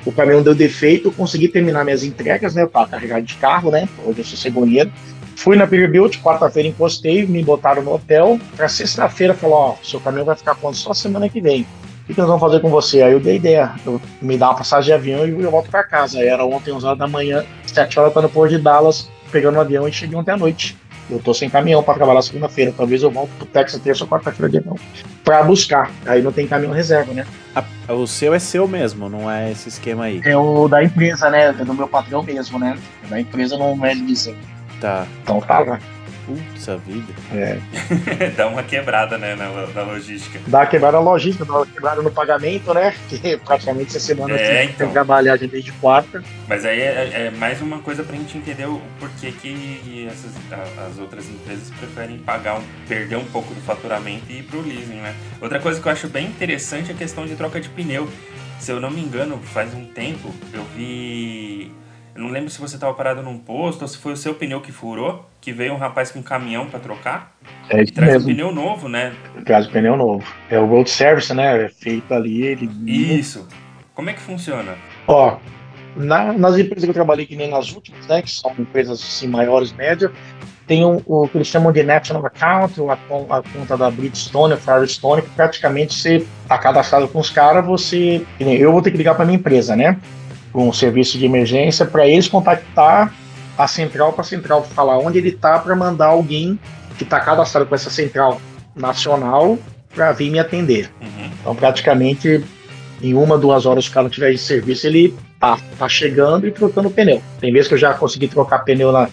[0.04, 2.62] o caminhão deu defeito, consegui terminar minhas entregas, né?
[2.62, 3.88] Eu tava carregado de carro, né?
[4.04, 4.90] Hoje eu sou cegonheiro.
[5.36, 8.38] Fui na Peterbilt, quarta-feira encostei, me botaram no hotel.
[8.56, 11.66] Pra sexta-feira, falou: Ó, seu caminhão vai ficar pronto só semana que vem.
[12.02, 13.02] O que, nós vamos fazer com você?
[13.02, 15.84] Aí eu dei ideia, eu, me dá uma passagem de avião e eu volto para
[15.84, 16.18] casa.
[16.18, 19.54] Aí era ontem, 11 horas da manhã, 7 horas, eu no Porto de Dallas, pegando
[19.54, 20.76] o um avião e cheguei ontem à noite.
[21.10, 22.72] Eu tô sem caminhão para trabalhar segunda-feira.
[22.76, 24.76] Talvez eu volte pro Texas terça ou quarta-feira de avião
[25.24, 25.90] para buscar.
[26.06, 27.26] Aí não tem caminhão reserva, né?
[27.54, 30.20] A, o seu é seu mesmo, não é esse esquema aí.
[30.24, 31.48] É o da empresa, né?
[31.48, 32.78] É do meu patrão mesmo, né?
[33.08, 34.36] Da empresa não é dizer.
[34.80, 35.06] Tá.
[35.22, 35.78] Então tá lá.
[36.26, 37.12] Putz, a vida.
[37.32, 37.58] É.
[38.36, 40.38] dá uma quebrada, né, na, na logística.
[40.46, 42.94] Dá uma quebrada na logística, dá uma quebrada no pagamento, né?
[43.08, 44.76] Que praticamente essa semana é, então.
[44.76, 46.22] tem que trabalhar desde quarta.
[46.48, 50.32] Mas aí é, é, mais uma coisa pra gente entender o porquê que essas,
[50.88, 55.00] as outras empresas preferem pagar um, perder um pouco do faturamento e ir pro leasing,
[55.00, 55.14] né?
[55.40, 58.08] Outra coisa que eu acho bem interessante é a questão de troca de pneu.
[58.60, 61.72] Se eu não me engano, faz um tempo eu vi
[62.14, 64.60] eu não lembro se você estava parado num posto ou se foi o seu pneu
[64.60, 67.34] que furou, que veio um rapaz com um caminhão para trocar.
[67.70, 68.28] É e traz mesmo.
[68.28, 69.14] um pneu novo, né?
[69.46, 70.24] Traz um pneu novo.
[70.50, 71.64] É o road service, né?
[71.64, 72.42] É feito ali.
[72.42, 72.68] Ele...
[72.86, 73.48] Isso.
[73.94, 74.76] Como é que funciona?
[75.06, 75.38] Ó,
[75.96, 78.20] na, nas empresas que eu trabalhei, que nem nas últimas, né?
[78.20, 80.10] Que são empresas assim, maiores, médias,
[80.66, 84.56] tem um, o que eles chamam de National Account, a, a conta da Bridgestone, a
[84.56, 88.24] Firestone, que praticamente você tá cadastrado com os caras, você.
[88.38, 89.98] Eu vou ter que ligar para minha empresa, né?
[90.54, 93.12] Um serviço de emergência para eles contactar
[93.56, 96.58] a central para a central falar onde ele está para mandar alguém
[96.96, 98.40] que está cadastrado com essa central
[98.74, 99.58] nacional
[99.94, 100.90] para vir me atender.
[101.00, 101.30] Uhum.
[101.40, 102.42] Então, praticamente,
[103.02, 106.46] em uma, duas horas, se o cara não tiver de serviço, ele tá, tá chegando
[106.46, 107.22] e trocando pneu.
[107.40, 109.08] Tem vezes que eu já consegui trocar pneu na,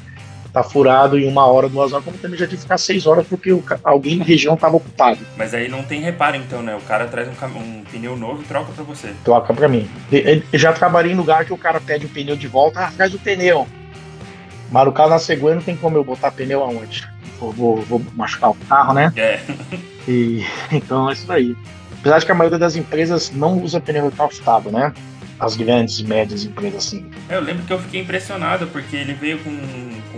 [0.52, 3.26] tá furado em uma hora, duas horas, como também já tive que ficar seis horas
[3.28, 5.20] porque o, alguém na região estava ocupado.
[5.38, 6.76] Mas aí não tem reparo então, né?
[6.76, 9.14] O cara traz um, um pneu novo e troca para você.
[9.24, 9.89] Troca para mim.
[10.12, 13.14] Eu já trabalhei em lugar que o cara pede o pneu de volta, ah, traz
[13.14, 13.68] o pneu.
[14.72, 17.08] Mas no caso na segunda não tem como eu botar pneu aonde.
[17.39, 19.14] Vou, vou, vou machucar o carro, né?
[19.16, 19.39] É.
[20.08, 21.56] E, então é isso aí.
[22.00, 24.93] Apesar de que a maioria das empresas não usa pneu recalcitrado, né?
[25.39, 27.10] as grandes e médias empresas assim.
[27.30, 29.52] É, eu lembro que eu fiquei impressionado porque ele veio com,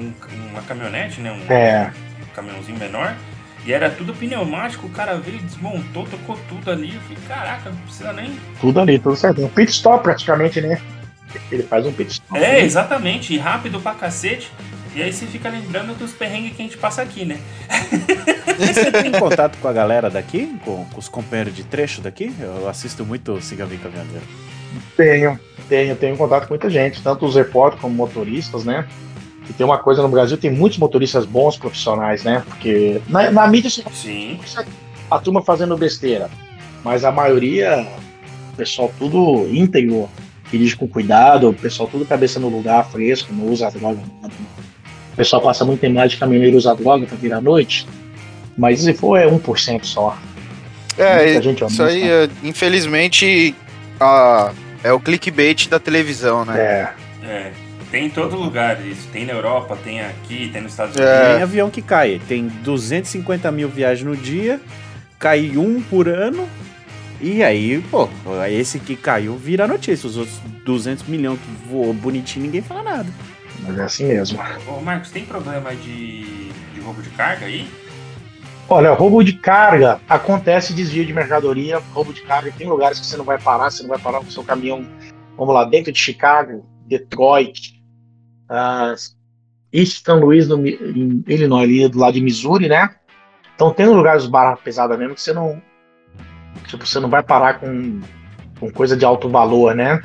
[0.09, 1.31] com uma caminhonete, né?
[1.31, 1.91] Um, é.
[2.21, 3.15] um caminhãozinho menor.
[3.65, 6.95] E era tudo pneumático, o cara veio, desmontou, tocou tudo ali.
[6.95, 8.35] Eu falei, caraca, não precisa nem.
[8.59, 9.43] Tudo ali, tudo certo.
[9.43, 10.81] Um pit stop praticamente, né?
[11.51, 12.41] Ele faz um pit stop.
[12.41, 14.51] É, exatamente, e rápido pra cacete.
[14.93, 17.39] E aí você fica lembrando dos perrengues que a gente passa aqui, né?
[18.57, 20.59] você tem contato com a galera daqui?
[20.65, 22.33] Com, com os companheiros de trecho daqui?
[22.39, 24.25] Eu assisto muito o Siga Vem Caminhoneiro.
[24.97, 25.39] Tenho,
[25.69, 28.85] tenho, tenho contato com muita gente, tanto os repórteres como motoristas, né?
[29.51, 32.41] E tem uma coisa no Brasil, tem muitos motoristas bons profissionais, né?
[32.47, 34.39] Porque na, na mídia Sim.
[35.09, 36.29] a turma fazendo besteira,
[36.85, 37.85] mas a maioria,
[38.53, 40.09] o pessoal tudo íntegro,
[40.49, 43.99] dirige com cuidado, o pessoal tudo cabeça no lugar, fresco, não usa droga.
[45.11, 47.85] O pessoal passa muito tempo de caminhoneiro usar droga para virar noite,
[48.57, 50.17] mas se for é 1% só.
[50.97, 53.53] É, isso aí, é, infelizmente,
[53.99, 56.57] a, é o clickbait da televisão, né?
[56.57, 56.93] É.
[57.27, 57.51] É.
[57.91, 59.09] Tem em todo lugar isso.
[59.11, 61.01] Tem na Europa, tem aqui, tem nos Estados é.
[61.01, 61.19] Unidos.
[61.19, 61.33] É.
[61.33, 62.21] Tem avião que cai.
[62.25, 64.61] Tem 250 mil viagens no dia,
[65.19, 66.47] cai um por ano.
[67.19, 68.09] E aí, pô,
[68.49, 70.07] esse que caiu vira notícia.
[70.07, 73.09] Os outros 200 milhões que voou bonitinho, ninguém fala nada.
[73.59, 74.39] Mas é assim mesmo.
[74.67, 77.67] Ô, Marcos, tem problema de, de roubo de carga aí?
[78.69, 82.53] Olha, roubo de carga acontece desvio de mercadoria, roubo de carga.
[82.57, 84.87] Tem lugares que você não vai parar, você não vai parar com o seu caminhão,
[85.37, 87.80] vamos lá, dentro de Chicago, Detroit,
[88.51, 88.93] uh,
[89.71, 90.11] East St.
[90.11, 92.93] Louis, no, em Illinois, ali do lado de Missouri, né?
[93.55, 95.61] Então tem lugares barra pesada mesmo que você não,
[96.67, 98.01] tipo, você não vai parar com,
[98.59, 100.01] com coisa de alto valor, né?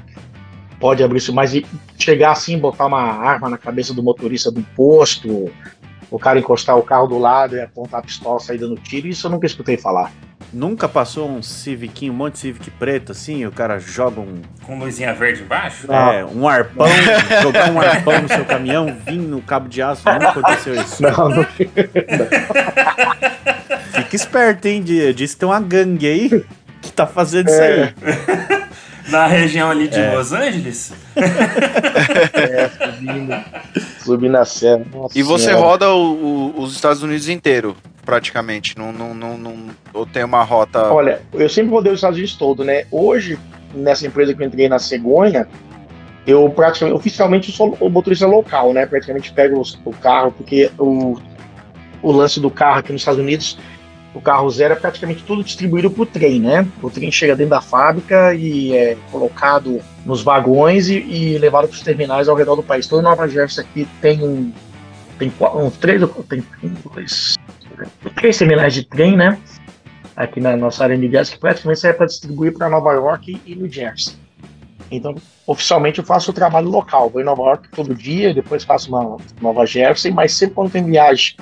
[0.78, 1.52] Pode abrir isso, mas
[1.98, 5.50] chegar assim, botar uma arma na cabeça do motorista do posto,
[6.10, 9.26] o cara encostar o carro do lado e apontar a pistola, sair dando tiro, isso
[9.26, 10.12] eu nunca escutei falar.
[10.52, 14.42] Nunca passou um Civic, um monte de Civic preto assim, o cara joga um.
[14.64, 15.90] Com luzinha verde embaixo?
[15.92, 16.86] É, um arpão,
[17.42, 21.02] jogar um arpão no seu caminhão, vir no cabo de aço, nunca aconteceu isso.
[21.02, 21.46] Não, não.
[23.92, 24.82] Fica esperto, hein?
[24.82, 26.44] Diz que tem uma gangue aí
[26.80, 27.52] que tá fazendo é.
[27.52, 27.94] isso aí.
[29.08, 30.16] Na região ali de é.
[30.16, 30.92] Los Angeles?
[32.34, 33.44] é, subindo,
[34.02, 34.84] subindo a serra.
[34.92, 35.64] Nossa e você senhora.
[35.64, 37.76] roda o, o, os Estados Unidos inteiro,
[38.06, 38.78] praticamente?
[38.78, 40.92] Não, não, não, não, ou tem uma rota.
[40.92, 42.86] Olha, eu sempre rodei os Estados Unidos todo, né?
[42.90, 43.38] Hoje,
[43.74, 45.46] nessa empresa que eu entrei na cegonha,
[46.26, 48.86] eu praticamente, oficialmente sou o motorista local, né?
[48.86, 51.18] Praticamente pego o carro, porque o,
[52.00, 53.58] o lance do carro aqui nos Estados Unidos
[54.16, 56.66] o carro zero é praticamente tudo distribuído por trem, né?
[56.82, 61.74] O trem chega dentro da fábrica e é colocado nos vagões e, e levado para
[61.74, 62.86] os terminais ao redor do país.
[62.86, 64.50] Toda Nova Jersey aqui tem um
[65.18, 67.34] tem um, três, tem um, dois,
[68.14, 69.38] três terminais de trem, né?
[70.16, 73.54] Aqui na nossa área de gás que praticamente serve para distribuir para Nova York e
[73.54, 74.14] New Jersey.
[74.90, 75.14] Então,
[75.46, 77.10] oficialmente eu faço o trabalho local.
[77.10, 80.84] Vou em Nova York todo dia, depois faço uma Nova Jersey, mas sempre quando tem
[80.84, 81.36] viagem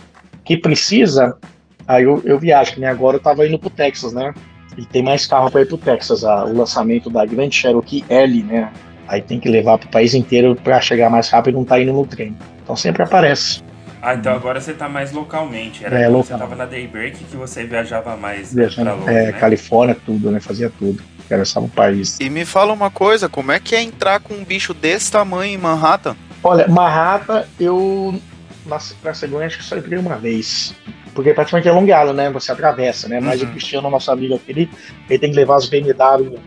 [0.45, 1.39] que precisa,
[1.87, 4.33] Aí eu, eu viajo, nem agora eu tava indo pro Texas, né?
[4.77, 6.25] E tem mais carro para ir pro Texas.
[6.25, 8.73] A, o lançamento da grande Cherokee L, né?
[9.07, 11.93] Aí tem que levar pro país inteiro para chegar mais rápido e não tá indo
[11.93, 12.35] no trem.
[12.63, 13.63] Então sempre aparece.
[14.05, 15.85] Ah, então agora você tá mais localmente.
[15.85, 16.25] Era É, quando local.
[16.25, 19.33] você tava na Daybreak que você viajava mais Viajando, pra longe, é, né?
[19.33, 20.41] Califórnia, tudo, né?
[20.41, 21.03] Fazia tudo.
[21.25, 22.19] Atravessava o país.
[22.21, 25.55] E me fala uma coisa, como é que é entrar com um bicho desse tamanho
[25.55, 26.15] em Manhattan?
[26.43, 28.21] Olha, Manhattan, eu
[28.67, 30.75] na, na segunda acho que só entrei uma vez.
[31.15, 32.29] Porque praticamente é alongado, né?
[32.31, 33.21] Você atravessa, né?
[33.21, 33.49] Mas Uhum.
[33.49, 34.71] o Cristiano, nosso amigo aqui, ele,
[35.09, 36.39] ele tem que levar os BMW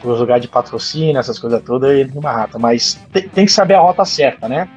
[0.00, 2.58] para os lugares de patrocínio, essas coisas todas, ele em Manhattan.
[2.58, 4.68] Mas tem, tem que saber a rota certa, né?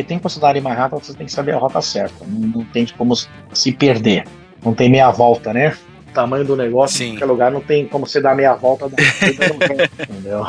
[0.00, 2.24] Porque tem possibilidade em Manhattan, você tem que saber a rota certa.
[2.26, 4.24] Não, não tem como se perder.
[4.64, 5.76] Não tem meia volta, né?
[6.08, 7.04] O tamanho do negócio Sim.
[7.04, 8.96] em qualquer lugar não tem como você dar meia volta da
[10.02, 10.46] entendeu?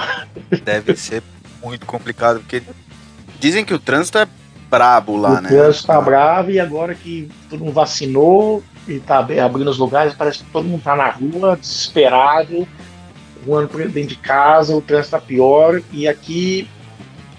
[0.63, 1.21] Deve ser
[1.61, 2.63] muito complicado, porque
[3.39, 4.27] dizem que o trânsito é
[4.69, 5.49] brabo lá, o né?
[5.49, 10.13] trânsito tá bravo e agora que todo mundo vacinou e tá ab- abrindo os lugares,
[10.13, 12.65] parece que todo mundo tá na rua, desesperado,
[13.45, 16.67] voando por dentro de casa, o trânsito tá pior e aqui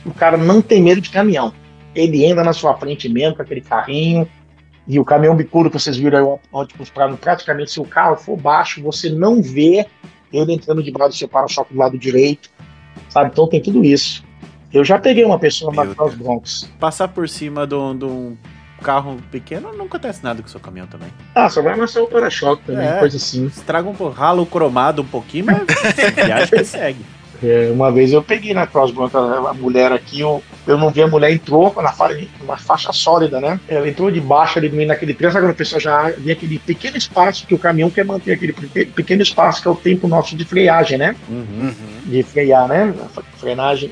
[0.04, 1.54] o cara não tem medo de caminhão.
[1.94, 4.26] Ele anda na sua frente mesmo com aquele carrinho
[4.88, 8.16] e o caminhão bicudo que vocês viram aí, o ótimo pra- praticamente se o carro
[8.16, 9.86] for baixo, você não vê
[10.32, 12.50] ele entrando debaixo do seu para-choque do lado direito,
[13.08, 13.30] sabe?
[13.32, 14.24] Então tem tudo isso.
[14.72, 16.70] Eu já peguei uma pessoa na Cross Bronx.
[16.80, 18.36] Passar por cima de um, de
[18.82, 21.08] carro pequeno não acontece nada com o seu caminhão também.
[21.34, 22.98] Ah, só vai amassar o para-choque também, É.
[22.98, 23.44] coisa assim.
[23.46, 25.58] Estraga um pouco, rala o cromado um pouquinho, mas
[26.16, 27.04] viagem que segue.
[27.42, 31.02] É, uma vez eu peguei na Cross Bronx a mulher aqui, eu, eu não vi
[31.02, 32.08] a mulher, entrou na fa
[32.40, 33.58] uma faixa sólida, né?
[33.68, 36.58] Ela entrou de baixo ali no meio naquele trânsito, agora a pessoa já vê aquele
[36.58, 40.06] pequeno espaço que o caminhão quer manter, aquele peque- pequeno espaço que é o tempo
[40.06, 41.16] nosso de freagem, né?
[41.28, 41.72] Uhum.
[42.04, 42.94] De frear, né?
[43.38, 43.90] Frenagem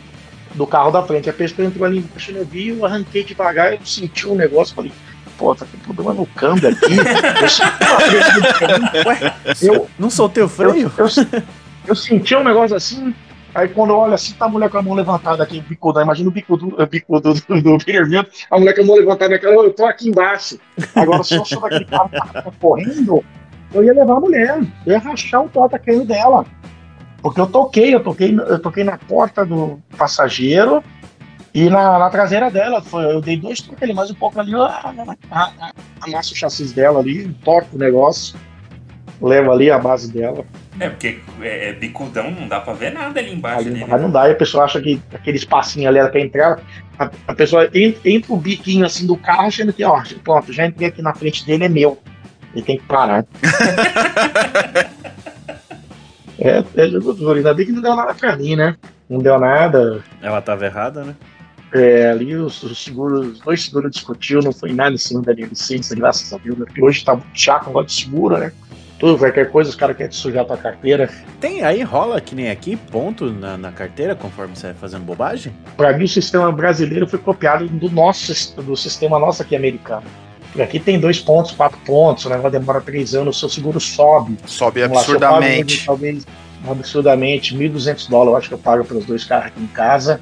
[0.54, 1.28] do carro da frente.
[1.28, 4.92] A pessoa entrou ali embaixo, eu vi, eu arranquei devagar, eu senti um negócio, falei,
[5.38, 6.94] pô, tá com problema no câmbio aqui.
[9.62, 10.92] eu eu, Não soltei o freio?
[10.98, 11.42] eu, eu,
[11.88, 13.14] eu senti um negócio assim,
[13.54, 16.00] aí quando eu olho assim, tá a mulher com a mão levantada aqui, o bicudo,
[16.00, 18.06] imagina o bicudo, o bicudo do, do Peter
[18.50, 20.58] a mulher com a mão levantada naquela, eu tô aqui embaixo.
[20.94, 23.24] Agora, se eu sou daquele cara tá correndo,
[23.72, 26.44] eu ia levar a mulher, eu ia rachar o porta-cano dela.
[27.22, 30.82] Porque eu toquei, eu toquei, eu toquei na porta do passageiro
[31.52, 32.80] e na, na traseira dela.
[32.80, 34.94] Foi, eu dei dois toques ali, mais um pouco ali, ah,
[35.30, 38.38] ah, ah, amasso o chassi dela ali, torco o negócio,
[39.20, 40.44] levo ali a base dela.
[40.80, 43.68] É, porque é, é bicudão, não dá pra ver nada ali embaixo.
[43.68, 43.98] Ali, ali, mas né?
[43.98, 46.58] não dá, e a pessoa acha que aquele espacinho ali ela quer entrar.
[46.98, 50.64] A, a pessoa entra, entra o biquinho assim do carro, achando que, ó, pronto, já
[50.64, 51.98] entrei aqui na frente dele, é meu.
[52.54, 53.26] Ele tem que parar.
[56.40, 58.74] é, é jogo duro, ainda bem que não deu nada pra mim, né?
[59.08, 60.02] Não deu nada.
[60.22, 61.14] Ela tava errada, né?
[61.74, 65.34] É, ali os, os seguros, os dois seguros discutiu, não foi nada em cima da
[65.34, 66.64] minha licença, graças a Deus, né?
[66.64, 68.50] Porque hoje tá muito chato o negócio de seguro, né?
[69.00, 71.08] Tudo, qualquer coisa, os caras querem te sujar tua carteira.
[71.40, 75.54] Tem aí, rola que nem aqui, ponto na, na carteira, conforme você vai fazendo bobagem?
[75.74, 80.04] Para mim, o sistema brasileiro foi copiado do nosso do sistema nosso aqui americano.
[80.48, 83.80] Porque aqui tem dois pontos, quatro pontos, o negócio demora três anos, o seu seguro
[83.80, 84.36] sobe.
[84.44, 85.86] Sobe Vamos lá, absurdamente.
[85.86, 86.26] talvez
[86.68, 90.20] absurdamente, 1.200 dólares, eu acho que eu pago pelos dois carros aqui em casa.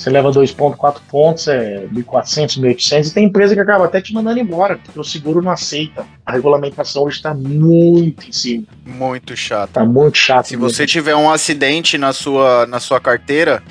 [0.00, 4.00] Você leva dois pontos, quatro pontos, é 1.400, 1.800, e tem empresa que acaba até
[4.00, 6.06] te mandando embora, porque o seguro não aceita.
[6.24, 9.68] A regulamentação hoje está muito em cima, Muito chato.
[9.68, 10.46] está muito chato.
[10.46, 10.70] Se mesmo.
[10.70, 13.62] você tiver um acidente na sua, na sua carteira,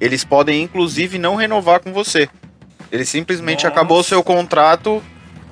[0.00, 2.30] eles podem inclusive não renovar com você.
[2.90, 3.68] Ele simplesmente Nossa.
[3.68, 5.02] acabou o seu contrato,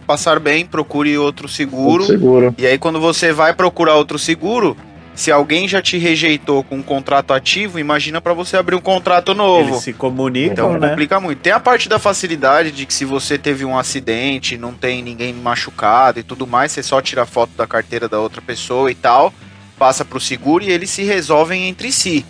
[0.07, 2.05] passar bem, procure outro seguro.
[2.05, 2.55] seguro.
[2.57, 4.79] E aí quando você vai procurar outro seguro,
[5.15, 9.35] se alguém já te rejeitou com um contrato ativo, imagina pra você abrir um contrato
[9.35, 9.71] novo.
[9.71, 10.89] Eles se comunicam, Então né?
[10.89, 11.41] complica muito.
[11.41, 15.33] Tem a parte da facilidade de que se você teve um acidente, não tem ninguém
[15.35, 19.33] machucado e tudo mais, você só tira foto da carteira da outra pessoa e tal,
[19.79, 22.25] passa pro seguro e eles se resolvem entre si.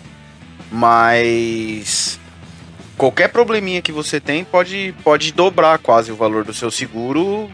[0.69, 2.19] Mas
[2.97, 7.49] qualquer probleminha que você tem pode, pode dobrar quase o valor do seu seguro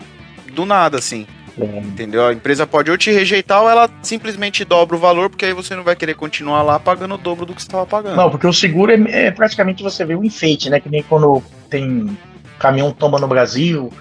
[0.53, 1.27] do nada, assim.
[1.59, 1.79] É.
[1.79, 2.27] Entendeu?
[2.27, 5.75] A empresa pode ou te rejeitar ou ela simplesmente dobra o valor, porque aí você
[5.75, 8.15] não vai querer continuar lá pagando o dobro do que você estava pagando.
[8.15, 10.79] Não, porque o seguro é, é praticamente você vê um enfeite, né?
[10.79, 12.17] Que nem quando tem
[12.57, 13.91] caminhão tomba no Brasil,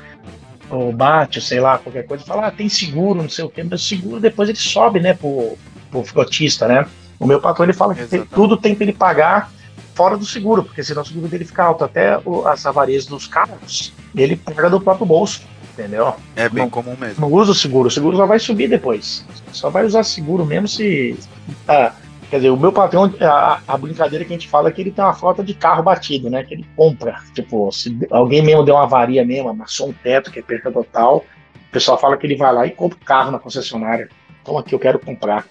[0.71, 3.83] ou bate, sei lá, qualquer coisa, fala, ah, tem seguro, não sei o quê, mas
[3.83, 5.57] o seguro depois ele sobe, né, pro,
[5.91, 6.87] pro frotista, né?
[7.19, 9.51] O meu patrão ele fala que tem, tudo tem que ele pagar
[9.95, 11.85] fora do seguro, porque senão o seguro dele fica alto.
[11.85, 15.43] Até o, as avarias dos carros, ele paga do próprio bolso,
[15.79, 16.15] entendeu?
[16.35, 17.21] É bem não, comum mesmo.
[17.21, 19.25] Não usa o seguro, o seguro só vai subir depois.
[19.53, 21.19] Só vai usar seguro mesmo se.
[21.67, 21.93] Ah,
[22.29, 24.91] quer dizer, o meu patrão, a, a, brincadeira que a gente fala é que ele
[24.91, 26.43] tem uma frota de carro batido, né?
[26.43, 27.21] Que ele compra.
[27.33, 31.25] Tipo, se alguém mesmo deu uma avaria mesmo, amassou um teto, que é perca total,
[31.55, 34.09] o pessoal fala que ele vai lá e compra o carro na concessionária.
[34.43, 35.47] Então aqui eu quero comprar.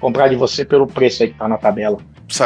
[0.00, 1.98] Comprar de você pelo preço aí que tá na tabela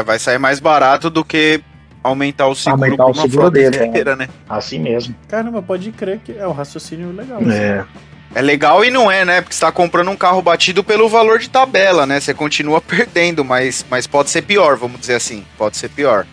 [0.04, 1.62] vai sair mais barato do que
[2.06, 4.16] aumentar o seguro aumentar o seguro dele, inteira, é.
[4.16, 4.28] né?
[4.48, 5.14] Assim mesmo.
[5.28, 7.40] Caramba, pode crer que é um raciocínio legal.
[7.50, 7.80] É.
[7.80, 7.88] Assim.
[8.34, 9.40] É legal e não é, né?
[9.40, 12.20] Porque você tá comprando um carro batido pelo valor de tabela, né?
[12.20, 15.44] Você continua perdendo, mas, mas pode ser pior, vamos dizer assim.
[15.56, 16.26] Pode ser pior.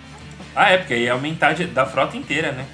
[0.56, 2.66] Ah, é, porque aí é aumentar de, da frota inteira, né?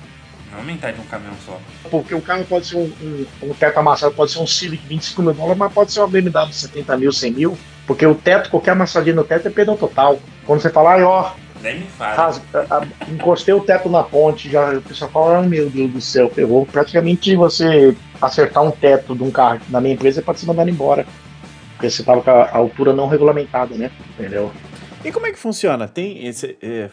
[0.51, 1.59] Não aumentar de um caminhão só.
[1.91, 5.21] Porque o carro pode ser um, um, um teto amassado, pode ser um Civic 25
[5.21, 7.57] mil dólares, mas pode ser uma BMW 70 mil, 100 mil.
[7.85, 10.19] Porque o teto, qualquer amassadinha no teto é perdão total.
[10.45, 11.31] Quando você fala, ai, ó,
[11.61, 12.33] nem me fala.
[13.09, 16.65] encostei o teto na ponte, já o pessoal fala, oh, meu Deus do céu, ferrou.
[16.65, 20.67] Praticamente você acertar um teto de um carro na minha empresa é para se mandar
[20.67, 21.05] embora.
[21.73, 23.91] Porque você tava com a altura não regulamentada, né?
[24.17, 24.51] Entendeu?
[25.03, 25.87] E como é que funciona?
[25.87, 26.89] Tem esse, é,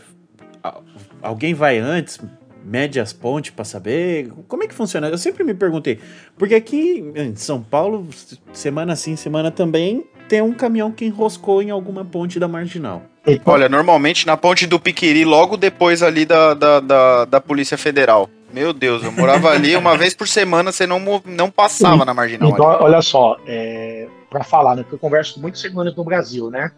[1.21, 2.21] alguém vai antes,
[2.65, 4.33] mede as pontes para saber?
[4.49, 5.09] Como é que funciona?
[5.09, 5.99] Eu sempre me perguntei.
[6.37, 8.09] Porque aqui em São Paulo,
[8.53, 13.03] semana sim, semana também, tem um caminhão que enroscou em alguma ponte da marginal.
[13.45, 18.31] Olha, normalmente na ponte do Piquiri, logo depois ali da, da, da, da Polícia Federal.
[18.53, 22.51] Meu Deus, eu morava ali uma vez por semana, você não, não passava na marginal.
[22.51, 22.85] Então, ali.
[22.85, 26.71] olha só, é, para falar, né, porque eu converso com muitos seguranças no Brasil, né?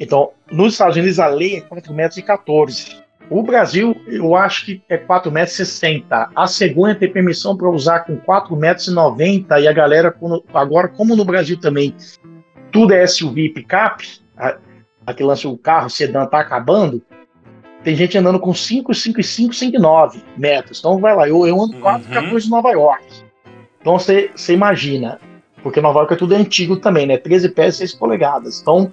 [0.00, 3.04] Então, nos Estados Unidos a lei é 4,14 metros.
[3.30, 6.32] O Brasil, eu acho que é 4,60 metros.
[6.34, 8.56] A segunda tem permissão para usar com 4,90
[9.16, 10.14] metros e a galera,
[10.52, 11.94] agora, como no Brasil também,
[12.72, 14.20] tudo é SUV e picape,
[15.06, 17.02] aquele lance, o carro sedã tá acabando,
[17.82, 20.78] tem gente andando com 5, 5 e 5, 5 e 9 metros.
[20.78, 22.14] Então vai lá, eu, eu ando 4 uhum.
[22.14, 23.04] 14 de Nova York.
[23.80, 25.20] Então você, você imagina,
[25.62, 27.18] porque Nova York é tudo antigo também, né?
[27.18, 28.60] 13 pés e 6 polegadas.
[28.62, 28.90] Então,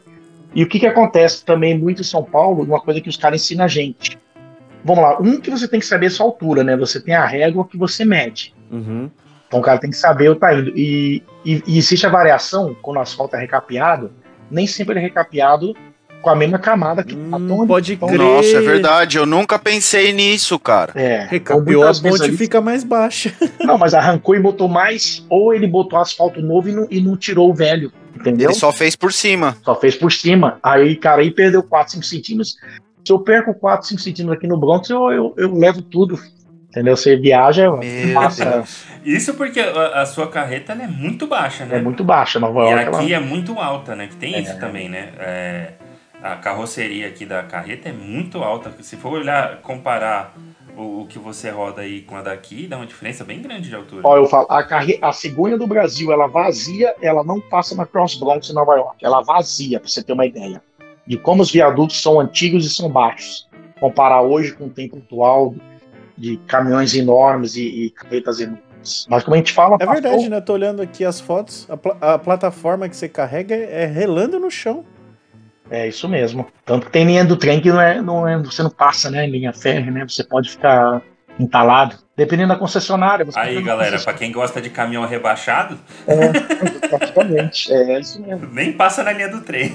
[0.53, 3.41] e o que, que acontece também muito em São Paulo, uma coisa que os caras
[3.41, 4.19] ensinam a gente.
[4.83, 6.75] Vamos lá, um que você tem que saber a sua altura, né?
[6.75, 8.53] Você tem a régua que você mede.
[8.69, 9.09] Uhum.
[9.47, 10.71] Então o cara tem que saber o tá indo.
[10.77, 14.11] E, e, e existe a variação quando o asfalto é recapeado,
[14.49, 15.73] nem sempre ele é recapeado
[16.21, 18.17] com a mesma camada que tá hum, Pode crer.
[18.17, 19.17] Nossa, é verdade.
[19.17, 20.93] Eu nunca pensei nisso, cara.
[20.95, 21.27] É.
[21.29, 22.37] Recapeou, a ponte ali...
[22.37, 23.33] fica mais baixa.
[23.59, 27.17] Não, mas arrancou e botou mais, ou ele botou asfalto novo e não, e não
[27.17, 27.91] tirou o velho.
[28.15, 28.49] Entendeu?
[28.49, 29.57] Ele só fez por cima.
[29.63, 30.59] Só fez por cima.
[30.61, 32.57] Aí, cara, aí perdeu 4, 5 centímetros.
[33.05, 36.19] Se eu perco 4, 5 centímetros aqui no Bronx, eu, eu, eu levo tudo.
[36.69, 36.95] Entendeu?
[36.95, 37.67] Você viaja,
[38.13, 38.63] passa.
[39.03, 41.77] Isso porque a, a, sua carreta é muito baixa, né?
[41.77, 42.75] É muito baixa, Nova York.
[42.75, 43.25] E aqui ela...
[43.25, 44.07] é muito alta, né?
[44.07, 44.39] Que tem é.
[44.39, 45.09] isso também, né?
[45.19, 45.73] É,
[46.21, 48.71] a carroceria aqui da carreta é muito alta.
[48.81, 50.35] Se for olhar, comparar
[50.77, 53.75] o, o, que você roda aí com a daqui, dá uma diferença bem grande de
[53.75, 54.01] altura.
[54.05, 54.99] Ó, eu falo, a, carre...
[55.01, 59.03] a cegonha do Brasil, ela vazia, ela não passa na Cross Bronx em Nova York.
[59.03, 60.61] Ela vazia, pra você ter uma ideia.
[61.05, 63.49] De como os viadutos são antigos e são baixos.
[63.79, 65.55] Comparar hoje com o tempo atual
[66.15, 69.07] de caminhões enormes e, e carretas enormes.
[69.09, 69.77] Mas como a gente fala.
[69.79, 70.41] É verdade, né?
[70.41, 71.67] Tô olhando aqui as fotos.
[71.69, 74.83] A, pl a, plataforma que você carrega é relando no chão.
[75.71, 76.45] É isso mesmo.
[76.65, 79.25] Tanto que tem linha do trem que não é, não é, você não passa, né?
[79.25, 80.05] Em linha férrea, né?
[80.05, 81.01] Você pode ficar
[81.39, 81.95] entalado.
[82.15, 83.25] Dependendo da concessionária.
[83.35, 85.79] Aí, galera, para quem gosta de caminhão rebaixado.
[86.05, 87.71] É, praticamente.
[87.71, 88.47] É isso mesmo.
[88.51, 89.73] Nem passa na linha do trem.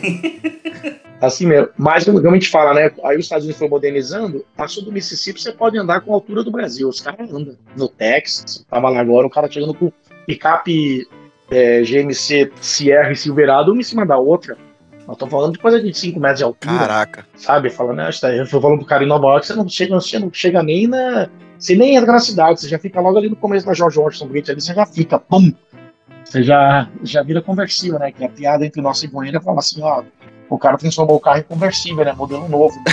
[1.18, 1.70] Assim mesmo.
[1.78, 2.92] Mas, como a gente fala, né?
[3.02, 6.44] Aí os Estados Unidos foi modernizando, passou do Mississippi, você pode andar com a altura
[6.44, 6.90] do Brasil.
[6.90, 7.56] Os caras andam.
[7.74, 9.90] No Texas, tava lá agora, o cara chegando com
[10.26, 11.08] picape
[11.50, 14.58] é, GMC Sierra e Silverado, uma em cima da outra.
[15.06, 16.78] Nós estamos falando de coisa de 5 metros de altura.
[16.78, 17.26] Caraca.
[17.36, 17.70] Sabe?
[17.70, 20.32] Falando, né, eu fui falando pro cara em Nova York, você não chega, você não
[20.32, 21.28] chega nem na.
[21.58, 24.28] Você nem entra na cidade, você já fica logo ali no começo da George Washington
[24.28, 25.52] Bridge, ali você já fica, pum!
[26.22, 28.10] Você já, já vira conversível, né?
[28.12, 30.02] Que a piada entre nós e Goiânia fala assim, ó,
[30.50, 32.12] o cara transformou o carro em conversível, né?
[32.12, 32.74] Modelo novo.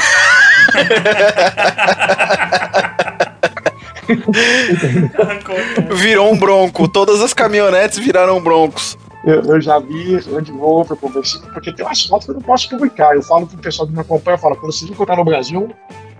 [5.96, 6.88] Virou um bronco.
[6.88, 8.98] Todas as caminhonetes viraram broncos.
[9.26, 12.70] Eu, eu já vi Land Rover conversível, porque tem umas fotos que eu não posso
[12.70, 13.16] publicar.
[13.16, 15.70] Eu falo pro pessoal que me acompanha, eu falo, quando vocês encontrar no Brasil,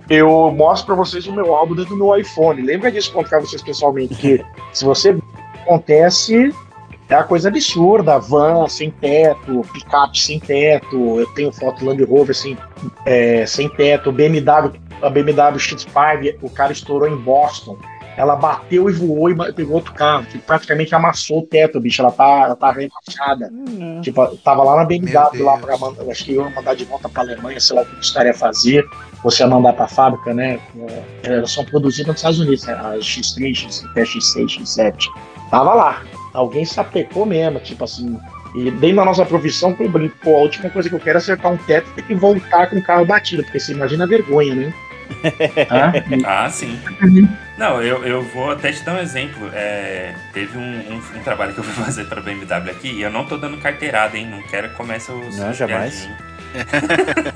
[0.10, 2.62] eu mostro para vocês o meu álbum dentro do meu iPhone.
[2.62, 5.18] Lembra disso contar vocês pessoalmente, que se você
[5.64, 6.54] acontece,
[7.10, 12.36] é uma coisa absurda, van sem teto, picape sem teto, eu tenho foto Land Rover
[12.36, 12.58] sem,
[13.06, 17.78] é, sem teto, BMW, a BMW X5, o cara estourou em Boston.
[18.16, 22.02] Ela bateu e voou e pegou outro carro, que praticamente amassou o teto, bicho.
[22.02, 23.52] Ela tá, ela tá rebaixada.
[24.02, 27.10] Tipo, tava lá na BMW, lá pra mandar, acho que eu ia mandar de volta
[27.10, 28.86] pra Alemanha, sei lá o que gostaria de fazer.
[29.24, 30.60] Você ia mandar pra fábrica, né?
[31.24, 32.74] É, Elas são produzidas nos Estados Unidos, né?
[32.74, 35.06] A X3, X, X6, X7.
[35.50, 36.04] Tava lá.
[36.34, 38.20] Alguém sapecou mesmo, tipo assim.
[38.56, 41.22] E dentro da nossa profissão, eu brinco, pô, a última coisa que eu quero é
[41.22, 44.08] acertar um teto e ter que voltar com o carro batido, porque você imagina a
[44.08, 44.74] vergonha, né?
[46.26, 46.80] Ah, sim.
[47.58, 49.50] Não, eu, eu vou até te dar um exemplo.
[49.54, 53.12] É, teve um, um- um trabalho que eu fui fazer para BMW aqui e eu
[53.12, 54.28] não tô dando carteirada, hein?
[54.28, 55.38] Não quero que comece os.
[55.38, 56.08] Não, jamais.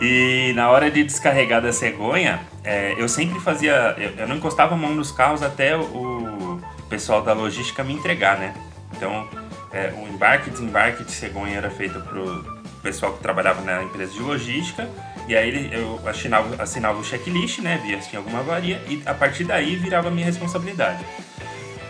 [0.00, 3.94] e na hora de descarregar da cegonha, é, eu sempre fazia.
[3.98, 7.92] Eu, eu não encostava a mão nos carros até o, o pessoal da logística me
[7.94, 8.54] entregar, né?
[8.96, 9.28] Então,
[9.72, 14.12] é, o embarque e desembarque de cegonha era feito pro pessoal que trabalhava na empresa
[14.12, 14.88] de logística.
[15.28, 17.78] E aí ele- eu assinava, assinava o checklist, né?
[17.84, 18.80] Via se tinha alguma avaria.
[18.88, 21.04] E a partir daí virava minha responsabilidade.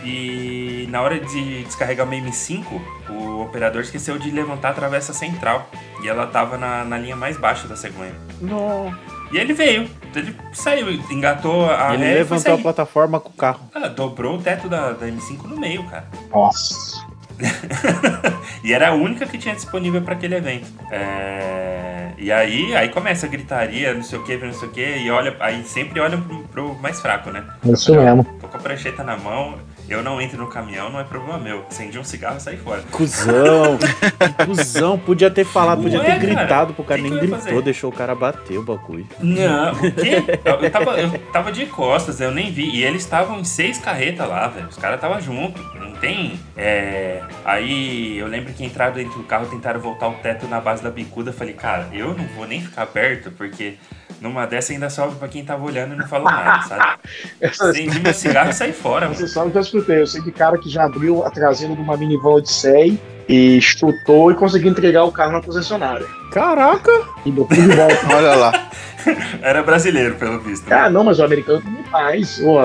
[0.03, 2.65] E na hora de descarregar o M5,
[3.09, 5.69] o operador esqueceu de levantar a travessa central.
[6.01, 8.13] E ela tava na, na linha mais baixa da cegonha.
[8.41, 8.93] Não.
[9.31, 13.29] E ele veio, ele saiu, engatou a Ele ré e foi levantou a plataforma com
[13.29, 13.59] o carro.
[13.75, 16.07] Ah, dobrou o teto da, da M5 no meio, cara.
[16.33, 16.88] Nossa.
[18.63, 20.67] E era a única que tinha disponível para aquele evento.
[20.91, 24.81] É, E aí, aí começa a gritaria, não sei o que, não sei o que,
[24.97, 27.45] e olha, aí sempre olham pro, pro mais fraco, né?
[27.63, 28.25] Isso mesmo.
[28.41, 29.57] Tô com a prancheta na mão,
[29.89, 31.65] eu não entro no caminhão, não é problema meu.
[31.69, 32.81] Acendi um cigarro e saí fora.
[32.91, 33.77] Cusão.
[33.77, 34.97] que cuzão.
[34.99, 37.01] Podia ter falado, podia Ué, ter cara, gritado pro cara.
[37.01, 37.61] que que Nem ia gritou, fazer?
[37.61, 39.07] deixou o cara bater o bagulho.
[39.19, 40.23] Não, o quê?
[40.45, 42.69] Eu, tava, eu tava de costas, eu nem vi.
[42.69, 44.67] E eles estavam em seis carretas lá, velho.
[44.67, 45.61] Os caras estavam junto.
[45.77, 46.39] Não tem.
[46.55, 50.83] é, Aí eu lembro que entraram dentro do carro, tentaram voltar o teto na base
[50.83, 51.33] da bicuda.
[51.33, 53.75] Falei, cara, eu não vou nem ficar perto, porque
[54.21, 56.99] numa dessa ainda sobe pra quem tava olhando e não falou nada, sabe?
[57.43, 59.17] Acendi meu cigarro e saí fora, mano.
[59.17, 60.01] Você sabe que eu escutei.
[60.01, 64.31] Eu sei de cara que já abriu a traseira de uma minivan Odyssey e chutou
[64.31, 66.05] e conseguiu entregar o carro na concessionária.
[66.31, 66.91] Caraca!
[67.25, 67.97] E botou de volta.
[68.15, 68.69] Olha lá.
[69.41, 70.71] Era brasileiro, pelo visto.
[70.71, 72.39] ah, não, mas o americano também faz.
[72.39, 72.57] O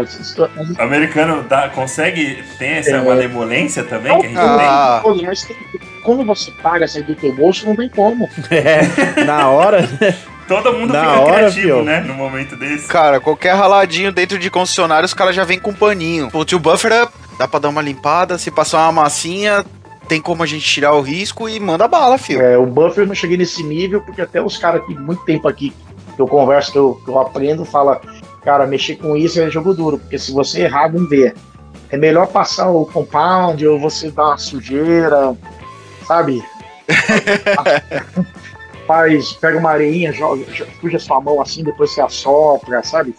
[0.82, 2.42] americano dá, consegue.
[2.58, 3.00] Tem essa É.
[3.00, 5.00] malemolência também que a gente Ah.
[5.02, 5.56] Pô, mas tem-
[6.02, 8.28] quando você paga sair do teu bolso, não tem como.
[8.50, 9.78] É, na hora.
[10.46, 11.82] Todo mundo Na fica hora, criativo, fio.
[11.84, 12.00] né?
[12.00, 12.86] No momento desse.
[12.88, 16.28] Cara, qualquer raladinho dentro de concessionário, os caras já vêm com paninho.
[16.32, 19.64] O tio Buffer é- dá pra dar uma limpada, se passar uma massinha,
[20.06, 22.42] tem como a gente tirar o risco e manda bala, filho.
[22.42, 25.48] É, o buffer eu não cheguei nesse nível, porque até os caras que muito tempo
[25.48, 25.72] aqui
[26.14, 28.00] que eu converso, que eu, que eu aprendo, fala,
[28.44, 31.34] cara, mexer com isso é jogo duro, porque se você errar, vão ver.
[31.90, 35.34] É melhor passar o compound ou você dar uma sujeira,
[36.06, 36.44] sabe?
[38.86, 43.14] Faz, pega uma areinha, joga, jo- suja sua mão assim, depois você assopra, sabe?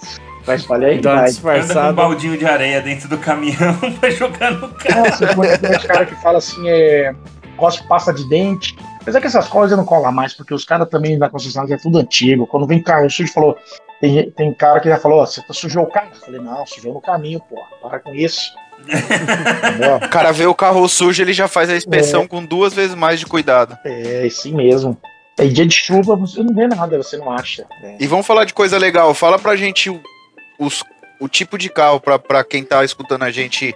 [0.46, 1.60] Vai espalhar e Dá uma vai.
[1.60, 5.06] Anda com um baldinho de areia dentro do caminhão pra jogar no carro.
[5.06, 7.14] Nossa, tem tem uns caras que falam assim, é.
[7.58, 8.76] Cospe pasta de dente.
[9.02, 11.98] Apesar que essas coisas não colam mais, porque os caras também da concessionária é tudo
[12.00, 12.46] antigo.
[12.46, 13.58] Quando vem carro sujo, falou.
[14.02, 16.10] Tem, tem cara que já falou, ó, você tá sujou o carro?
[16.14, 17.56] Eu falei, não, sujou no caminho, pô.
[17.82, 18.52] Para com isso.
[20.06, 23.20] O cara vê o carro sujo, ele já faz a inspeção com duas vezes mais
[23.20, 23.78] de cuidado.
[23.86, 24.98] É, assim mesmo.
[25.40, 27.66] E dia de chuva você não vê nada, você não acha.
[27.84, 27.98] É.
[28.00, 29.14] E vamos falar de coisa legal.
[29.14, 30.02] Fala pra gente o,
[30.60, 30.84] os-
[31.20, 33.76] o tipo de carro, pra, pra quem tá escutando a gente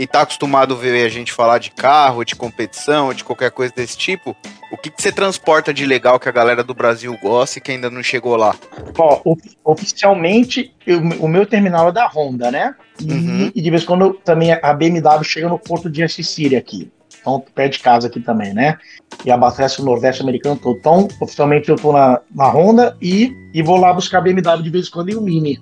[0.00, 3.72] e tá acostumado a ver a gente falar de carro, de competição, de qualquer coisa
[3.74, 4.36] desse tipo.
[4.70, 7.72] O que, que você transporta de legal que a galera do Brasil gosta e que
[7.72, 8.54] ainda não chegou lá?
[8.98, 12.74] Ó, of- oficialmente, eu- o meu terminal é da Honda, né?
[13.00, 13.52] E, Uhum.
[13.54, 16.90] e de vez em quando também a BMW chega no porto de Sicília aqui.
[17.20, 18.76] Então, perto de casa aqui também, né?
[19.24, 20.78] E abastece o Nordeste americano todo.
[20.78, 24.86] Então, oficialmente eu tô na, na Honda e, e vou lá buscar BMW de vez
[24.88, 25.58] em quando e o Mini.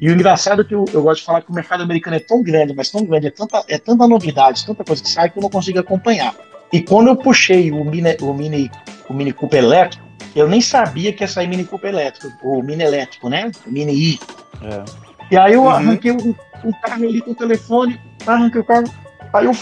[0.00, 2.20] E o engraçado é que eu, eu gosto de falar que o mercado americano é
[2.20, 5.38] tão grande, mas tão grande, é tanta, é tanta novidade, tanta coisa que sai que
[5.38, 6.34] eu não consigo acompanhar.
[6.72, 8.70] E quando eu puxei o Mini, o Mini,
[9.08, 12.82] o Mini Cooper elétrico, eu nem sabia que ia sair Mini Cooper elétrico, o Mini
[12.82, 13.50] elétrico, né?
[13.66, 14.20] O Mini I.
[14.62, 14.84] É.
[15.30, 15.70] E aí eu Uhum.
[15.70, 16.30] arranquei o,
[16.64, 18.84] o carro ali com o telefone, arranquei o carro,
[19.32, 19.54] aí eu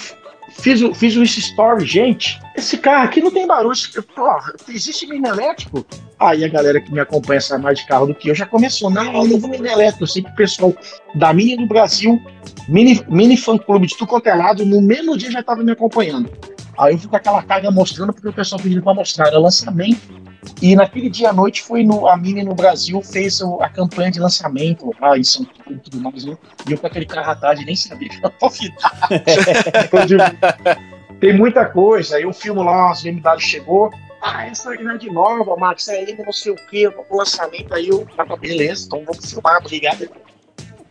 [0.58, 3.74] fiz, fiz o story, gente, esse carro aqui não tem barulho,
[4.14, 5.84] porra, existe mini elétrico?
[6.18, 8.90] Aí a galera que me acompanha sabe mais de carro do que eu já começou,
[8.90, 10.74] não, eu não vou mini elétrico, eu sei que o pessoal
[11.14, 12.20] da Mini do Brasil,
[12.68, 15.72] mini, mini fã clube de tudo quanto é lado, no mesmo dia já estava me
[15.72, 16.30] acompanhando.
[16.78, 20.21] Aí eu fui com aquela carga mostrando, porque o pessoal pediu para mostrar, era lançamento,
[20.60, 24.10] e naquele dia à noite foi no, a Mini no Brasil, fez o- a campanha
[24.10, 26.36] de lançamento lá em São Paulo e tudo mais, né?
[26.68, 28.16] E eu com aquele carro atrás nem sabia que.
[28.24, 28.32] Eu
[31.20, 33.90] Tem muita coisa, aí eu filmo lá, as BMW chegou,
[34.20, 37.88] ah, essa é de nova, Max, é ainda não sei o que, o lançamento, aí
[37.88, 40.08] eu, ah, beleza, então vamos filmar, obrigado.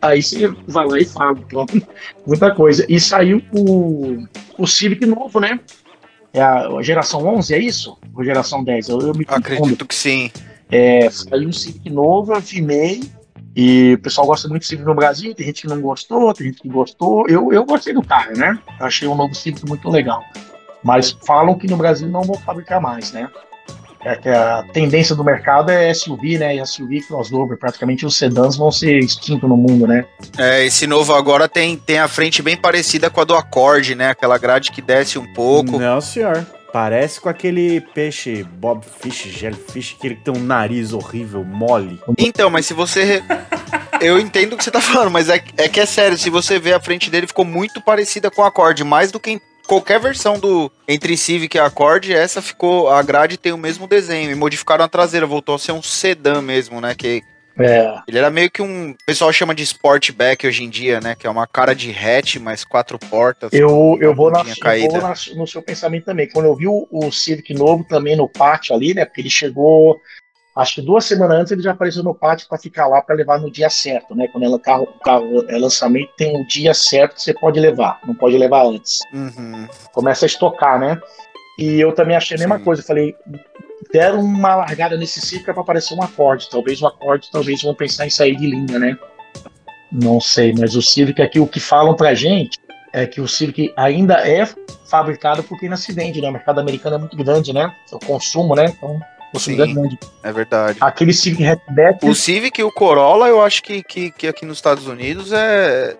[0.00, 1.80] Aí você vai lá e fala, pronto.
[2.26, 2.84] Muita coisa.
[2.88, 4.24] E saiu o,
[4.58, 5.60] o Civic novo, né?
[6.32, 7.98] É a geração 11, é isso?
[8.14, 8.88] Ou geração 10?
[8.88, 9.46] Eu, eu me confundo.
[9.46, 10.30] Acredito que sim.
[10.70, 13.02] É, saiu um Civic novo, eu filmei.
[13.54, 16.46] E o pessoal gosta muito do Civic no Brasil, tem gente que não gostou, tem
[16.46, 17.28] gente que gostou.
[17.28, 18.58] Eu, eu gostei do carro, né?
[18.80, 20.24] Eu achei o novo Civic muito legal.
[20.82, 23.28] Mas falam que no Brasil não vão fabricar mais, né?
[24.04, 26.56] É que a tendência do mercado é SUV, né?
[26.56, 27.56] E SUV crossover.
[27.56, 30.04] Praticamente os sedãs vão ser extintos no mundo, né?
[30.36, 34.10] É, esse novo agora tem, tem a frente bem parecida com a do Accord, né?
[34.10, 35.78] Aquela grade que desce um pouco.
[35.78, 36.44] Não, senhor.
[36.72, 42.00] Parece com aquele peixe Bob Fish, Jellyfish, aquele que tem um nariz horrível, mole.
[42.18, 43.22] Então, mas se você.
[44.00, 46.58] Eu entendo o que você tá falando, mas é, é que é sério, se você
[46.58, 50.00] ver a frente dele, ficou muito parecida com a Accord, mais do que em qualquer
[50.00, 52.88] versão do entre Civic e Accord, essa ficou.
[52.90, 54.30] A grade tem o mesmo desenho.
[54.30, 56.94] E modificaram a traseira, voltou a ser um sedã mesmo, né?
[56.94, 57.22] Que
[57.58, 57.94] É.
[58.08, 58.90] ele era meio que um.
[58.92, 61.14] O pessoal chama de Sportback hoje em dia, né?
[61.14, 63.50] Que é uma cara de hatch, mais quatro portas.
[63.52, 66.28] Eu, eu vou, na, eu vou na- no seu pensamento também.
[66.28, 69.04] Quando eu vi o, o Civic novo também no pátio ali, né?
[69.04, 70.00] Porque ele chegou,
[70.54, 73.40] acho que duas semanas antes ele já apareceu no pátio para ficar lá para levar
[73.40, 74.28] no dia certo, né?
[74.28, 78.00] Quando ela, carro, o carro é lançamento, tem um dia certo que você pode levar,
[78.06, 79.00] não pode levar antes.
[79.12, 79.66] Uhum.
[79.92, 81.00] Começa a estocar, né?
[81.58, 82.64] E eu também achei a mesma Sim.
[82.64, 82.82] coisa.
[82.82, 83.14] Falei,
[83.92, 86.48] deram uma largada nesse Civic para aparecer um acorde.
[86.50, 88.96] Talvez o acorde, talvez vão pensar em sair de linha, né?
[89.90, 92.58] Não sei, mas o Civic aqui, o que falam pra gente
[92.92, 94.46] é que o Civic ainda é
[94.86, 96.28] fabricado porque ainda se vende, né?
[96.28, 97.74] O mercado americano é muito grande, né?
[97.90, 98.66] O consumo, né?
[98.66, 99.00] Então,
[99.32, 99.74] o consumo é Sim.
[99.74, 99.98] grande.
[100.22, 100.78] É verdade.
[100.80, 104.58] Aquele Civic hatchback, O Civic e o Corolla, eu acho que, que, que aqui nos
[104.58, 105.96] Estados Unidos é.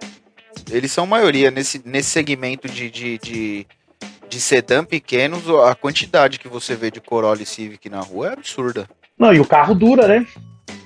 [0.70, 3.66] Eles são maioria nesse, nesse segmento de, de, de,
[4.28, 5.42] de sedã pequenos.
[5.66, 8.86] A quantidade que você vê de Corolla e Civic na rua é absurda.
[9.18, 10.26] Não, e o carro dura, né?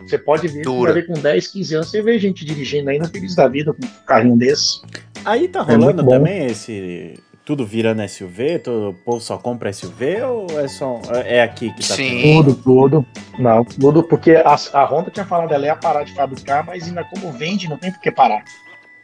[0.07, 0.93] Você pode ver, Dura.
[0.93, 3.91] ver com 10, 15 anos, você vê gente dirigindo ainda feliz da vida com um
[4.07, 4.81] carrinho desse.
[5.25, 6.11] Aí tá É rolando bom.
[6.13, 7.15] também esse.
[7.47, 8.59] Tudo virando SUV?
[8.59, 11.01] Todo, o povo só compra SUV ou é só.
[11.25, 12.43] É aqui que tá Sim.
[12.43, 13.07] Tudo, tudo.
[13.39, 17.05] Não, tudo, porque a, a Honda tinha falado ela ia parar de fabricar, mas ainda
[17.05, 18.43] como vende, não tem por que parar.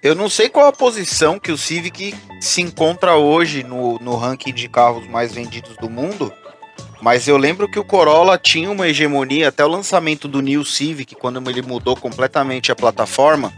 [0.03, 4.53] Eu não sei qual a posição que o Civic se encontra hoje no, no ranking
[4.53, 6.33] de carros mais vendidos do mundo.
[7.01, 11.15] Mas eu lembro que o Corolla tinha uma hegemonia até o lançamento do New Civic,
[11.15, 13.53] quando ele mudou completamente a plataforma.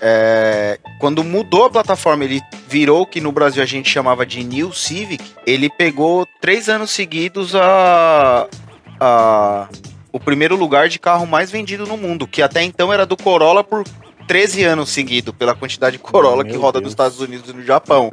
[0.00, 4.44] É, quando mudou a plataforma, ele virou o que no Brasil a gente chamava de
[4.44, 5.24] New Civic.
[5.46, 8.46] Ele pegou três anos seguidos a,
[9.00, 9.68] a-
[10.12, 13.62] o primeiro lugar de carro mais vendido no mundo, que até então era do Corolla
[13.64, 13.84] por
[14.26, 16.84] 13 anos seguido, pela quantidade de Corolla Meu que roda Deus.
[16.84, 18.10] nos Estados Unidos e no Japão.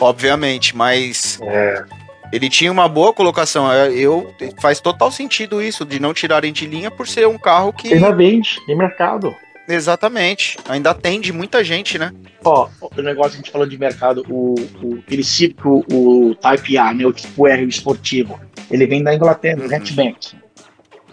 [0.00, 1.84] Obviamente, mas É.
[2.32, 3.70] ele tinha uma boa colocação.
[3.72, 7.72] É, Eu faz total sentido isso de não tirarem de linha por ser um carro
[7.72, 9.34] que Ainda vende, tem mercado.
[9.68, 12.12] Exatamente ainda atende muita gente, né?
[12.44, 16.92] Ó, o negócio que a gente falando de mercado, o, o, Civic, o, Type A,
[16.92, 18.38] né, o tipo R o esportivo,
[18.70, 19.74] ele vem da Inglaterra, o Uhum.
[19.74, 20.36] hatchback.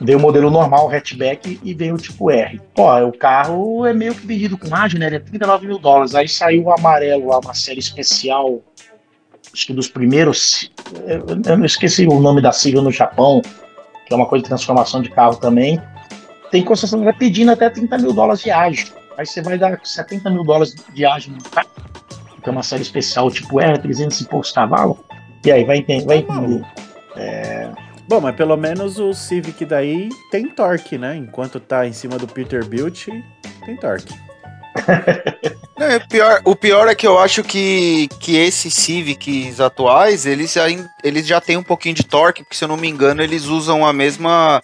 [0.04, 2.60] Veio o modelo normal, o hatchback, e veio o tipo R.
[2.76, 5.06] Ó, o carro é meio que vendido com ágio, né?
[5.06, 6.16] Ele é 39 mil dólares.
[6.16, 8.62] Aí saiu o amarelo lá, uma série especial,
[9.54, 10.72] acho que dos primeiros.
[11.06, 13.44] Eu, eu não esqueci o nome da sigla no Japão,
[14.08, 15.80] que é uma coisa de transformação de carro também.
[16.52, 18.94] Tem concessionária pedindo até 30 mil dólares de ágio.
[19.18, 21.70] Aí você vai dar 70 mil dólares de ágio no carro,
[22.44, 24.98] que é uma série especial, tipo R, 300 e poucos cavalos.
[25.46, 26.06] E aí, vai entender.
[26.06, 26.66] Vai entender.
[28.08, 31.16] Bom, mas pelo menos o Civic daí tem torque, né?
[31.16, 33.08] Enquanto tá em cima do Peterbilt,
[33.66, 34.14] tem torque.
[35.80, 40.56] Não, é pior, o pior é que eu acho que, que esses Civics atuais, eles,
[40.58, 43.46] ainda, eles já têm um pouquinho de torque, porque se eu não me engano, eles
[43.46, 44.62] usam a mesma.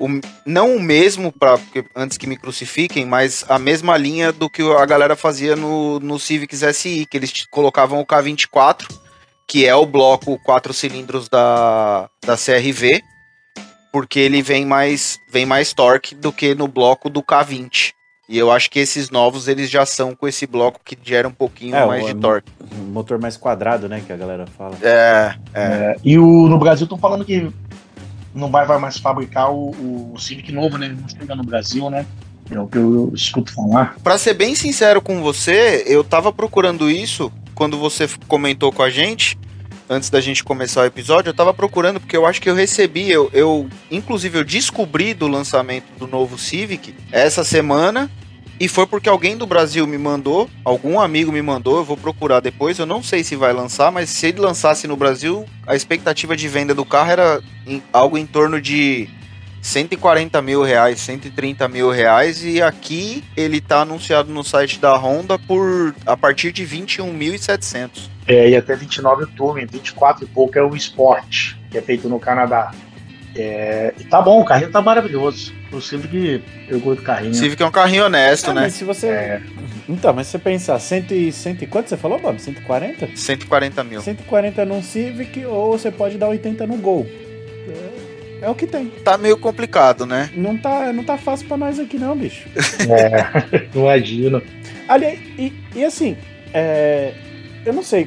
[0.00, 4.48] O- não o mesmo, pra, porque- antes que me crucifiquem, mas a mesma linha do
[4.48, 8.86] que a galera fazia no, no Civics SI, que eles colocavam o K24,
[9.46, 13.02] que é o bloco quatro cilindros da, da CRV,
[13.92, 17.92] porque ele vem mais, vem mais torque do que no bloco do K20.
[18.28, 21.32] E eu acho que esses novos eles já são com esse bloco que gera um
[21.32, 22.48] pouquinho É, mais o- de torque.
[22.78, 24.00] Um motor mais quadrado, né?
[24.06, 24.76] Que a galera fala.
[24.82, 25.96] É, é.
[26.04, 27.50] E o, no Brasil estão falando que
[28.34, 30.88] não vai, vai mais fabricar o, o Civic novo, né?
[30.88, 32.06] Não chega no Brasil, né?
[32.50, 33.96] É o que eu escuto falar.
[34.02, 38.90] Pra ser bem sincero com você, eu tava procurando isso quando você comentou com a
[38.90, 39.38] gente,
[39.88, 43.10] antes da gente começar o episódio, eu tava procurando porque eu acho que eu recebi,
[43.10, 48.10] eu, eu inclusive eu descobri do lançamento do novo Civic essa semana.
[48.60, 52.40] E foi porque alguém do Brasil me mandou, algum amigo me mandou, eu vou procurar
[52.40, 56.36] depois, eu não sei se vai lançar, mas se ele lançasse no Brasil, a expectativa
[56.36, 59.08] de venda do carro era em- algo em torno de
[59.62, 65.38] 140 mil reais, 130 mil reais e aqui ele tá anunciado no site da Honda
[65.38, 68.10] por a partir de 21.700.
[68.26, 72.08] É, e até 29 o Touring, 24 e pouco é o Sport, que é feito
[72.10, 72.72] no Canadá.
[73.40, 75.52] É, e tá bom, o carrinho tá maravilhoso.
[75.72, 77.34] O Civic, eu gosto do carrinho.
[77.34, 78.60] Civic é um carrinho honesto, Ah, né?
[78.62, 79.06] mas se você.
[79.06, 79.40] É,
[79.88, 82.40] Então, mas se você pensar, 100 e, 100 e quanto você falou, Bob?
[82.40, 83.08] 140?
[83.14, 84.00] 140 mil.
[84.00, 87.06] 140 num Civic ou você pode dar 80 no Gol.
[88.42, 88.86] É, é o que tem.
[89.04, 90.30] Tá meio complicado, né?
[90.34, 92.48] Não tá, não tá fácil pra nós aqui não, bicho.
[92.88, 94.42] é, imagino.
[94.88, 96.16] Aliás, e, e assim,
[96.52, 97.12] é,
[97.64, 98.04] eu não sei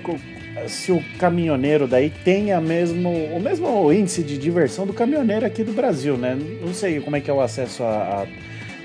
[0.68, 5.64] se o caminhoneiro daí tem a mesmo, o mesmo índice de diversão do caminhoneiro aqui
[5.64, 6.38] do Brasil, né?
[6.62, 7.88] Não sei como é que é o acesso a,
[8.24, 8.26] a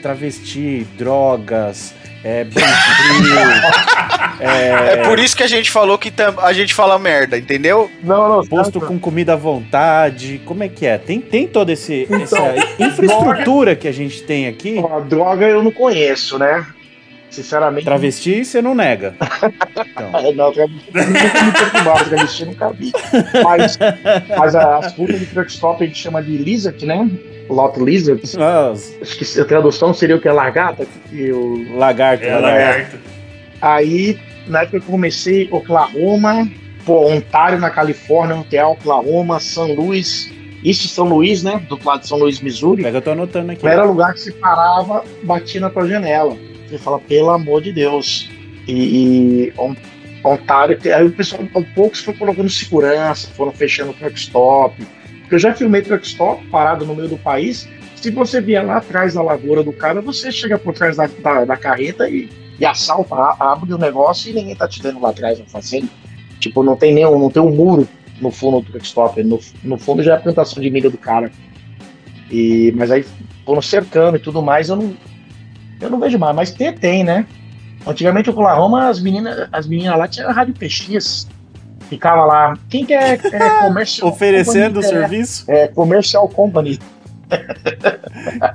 [0.02, 1.94] travesti, drogas,
[2.24, 3.34] é, frio,
[4.40, 7.90] É por isso que a gente falou que tam- a gente fala merda, entendeu?
[8.02, 10.40] Não, não, posto com comida à vontade.
[10.44, 10.98] Como é que é?
[10.98, 14.78] Tem, tem toda esse, Então, essa infraestrutura que a gente tem aqui.
[14.78, 16.64] A droga eu não conheço, né?
[17.30, 17.84] Sinceramente.
[17.84, 19.14] Travesti, você não nega.
[19.18, 22.92] Então, É, Não, travesti nunca me travesti nunca vi.
[23.44, 23.78] Mas,
[24.36, 27.09] mas as frutas de truck stop a gente chama de lizard, né?
[27.48, 28.20] Lot lizard.
[28.36, 30.28] nossa, Acho que a tradução seria o que?
[30.28, 30.86] Lagarta?
[31.09, 31.76] Que o...
[31.78, 32.72] lagarto, É, lagarto.
[32.72, 32.98] lagarto.
[33.60, 36.48] Aí, na época que eu comecei, Oklahoma,
[36.84, 40.30] pô, Ontário na Califórnia, Ontario, Oklahoma, São Luís,
[40.64, 41.62] East São Luís, né?
[41.68, 42.82] Do lado de São Luís, Missouri.
[42.82, 43.64] Pega, eu tô anotando aqui.
[43.64, 46.36] Não era lugar que se parava, batia na tua janela.
[46.69, 48.28] Você fala, pelo amor de Deus.
[48.66, 49.74] E, e On-
[50.24, 54.74] Ontário, aí o pessoal, aos poucos, foi colocando segurança, foram fechando truck stop.
[55.20, 57.69] Porque eu já filmei truck stop parado no meio do país.
[57.97, 61.45] Se você vier lá atrás da lavoura do cara, você chega por trás da, da,
[61.45, 62.28] da carreta e,
[62.59, 65.89] e assalta, abre o negócio e ninguém tá te vendo lá atrás na fazenda.
[66.39, 67.89] Tipo, não tem nenhum, não tem um muro
[68.20, 69.23] no fundo do truck stop.
[69.23, 71.31] No, no fundo já é a plantação de milho do cara.
[72.31, 73.05] E, mas aí
[73.45, 74.95] foram cercando e tudo mais, eu não,
[75.80, 76.34] eu não vejo mais.
[76.34, 77.26] Mas tem, tem, né?
[77.86, 81.28] Antigamente, o Oklahoma, as meninas, as meninas lá tinham rádio PX.
[81.88, 82.55] Ficava lá.
[82.68, 85.44] Quem quer é, comercial Oferecendo o serviço?
[85.48, 86.78] É, é, comercial company.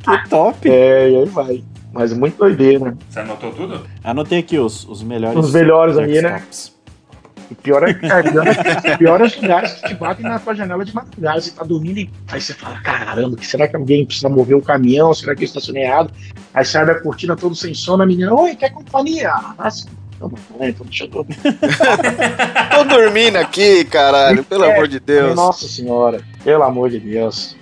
[0.03, 0.69] Que top.
[0.69, 1.63] É, e aí vai.
[1.91, 2.95] Mas muito doideira.
[3.09, 3.85] Você anotou tudo?
[4.03, 5.37] Anotei aqui os, os melhores.
[5.37, 6.41] Os melhores aí, né?
[7.53, 10.55] O pior é, é, pior é, pior é os lugares que te batem na tua
[10.55, 11.39] janela de madrugada.
[11.39, 14.61] Você tá dormindo e aí você fala: caramba, que será que alguém precisa mover o
[14.61, 15.13] caminhão?
[15.13, 16.11] Será que eu estacionei errado?
[16.53, 19.31] Aí você abre a cortina todo sem sono, a menina: Oi, quer companhia?
[19.57, 19.85] Nossa,
[20.15, 20.31] então,
[20.61, 21.38] então deixa eu dormir.
[22.75, 25.35] Tô dormindo aqui, caralho, pelo É, amor de Deus.
[25.35, 27.55] Nossa senhora, pelo amor de Deus.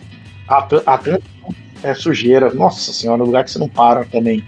[0.47, 1.22] Atl- Atlanta
[1.84, 2.53] é sujeira.
[2.53, 4.43] Nossa senhora, é um lugar que você não para também.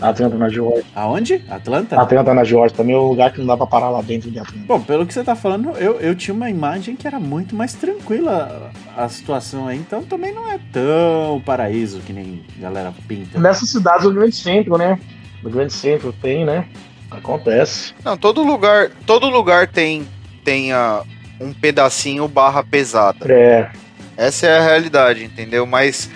[0.00, 0.84] Atlanta na Georgia.
[0.94, 1.44] Aonde?
[1.48, 2.00] Atlanta?
[2.00, 4.38] Atlanta na Georgia também é um lugar que não dá pra parar lá dentro de
[4.38, 4.64] Atlanta.
[4.66, 7.74] Bom, pelo que você tá falando, eu, eu tinha uma imagem que era muito mais
[7.74, 13.38] tranquila a situação aí, então também não é tão paraíso que nem a galera pinta.
[13.38, 14.98] Nessas cidades do grande centro, né?
[15.42, 16.66] No grande centro tem, né?
[17.10, 17.94] Acontece.
[18.04, 20.06] Não, todo lugar, todo lugar tem
[20.44, 21.02] tem ah,
[21.40, 23.30] um pedacinho barra pesada.
[23.30, 23.70] É.
[24.16, 25.66] Essa é a realidade, entendeu?
[25.66, 26.10] Mas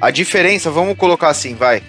[0.00, 1.82] a diferença, vamos colocar assim, vai.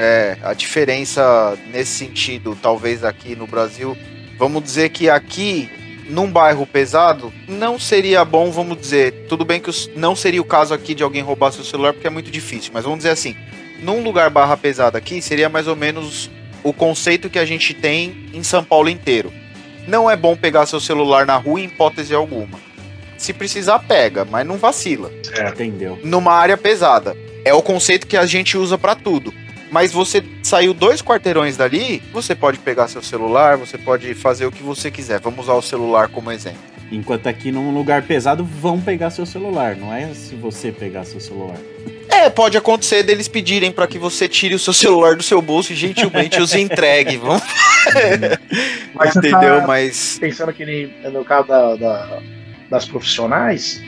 [0.00, 3.96] É, a diferença nesse sentido, talvez aqui no Brasil,
[4.38, 5.68] vamos dizer que aqui,
[6.08, 10.44] num bairro pesado, não seria bom, vamos dizer, tudo bem que os- não seria o
[10.44, 13.34] caso aqui de alguém roubar seu celular, porque é muito difícil, mas vamos dizer assim,
[13.80, 16.30] num lugar barra pesada aqui, seria mais ou menos
[16.62, 19.32] o conceito que a gente tem em São Paulo inteiro.
[19.88, 22.56] Não é bom pegar seu celular na rua em hipótese alguma.
[23.16, 25.10] Se precisar, pega, mas não vacila
[25.50, 25.98] Entendeu?
[26.04, 27.16] numa área pesada.
[27.44, 29.34] É o conceito que a gente usa pra tudo.
[29.70, 34.52] Mas você saiu dois quarteirões dali, você pode pegar seu celular, você pode fazer o
[34.52, 35.20] que você quiser.
[35.20, 36.58] Vamos usar o celular como exemplo.
[36.90, 41.20] Enquanto aqui num lugar pesado vão pegar seu celular, não é se você pegar seu
[41.20, 41.58] celular.
[42.08, 45.72] É, pode acontecer deles pedirem pra que você tire o seu celular do seu bolso
[45.72, 47.16] e gentilmente os entregue.
[47.18, 47.42] Vamos...
[48.94, 49.60] Mas Entendeu?
[49.60, 52.18] tá Mas pensando que nem no caso da, da-
[52.70, 53.82] das profissionais,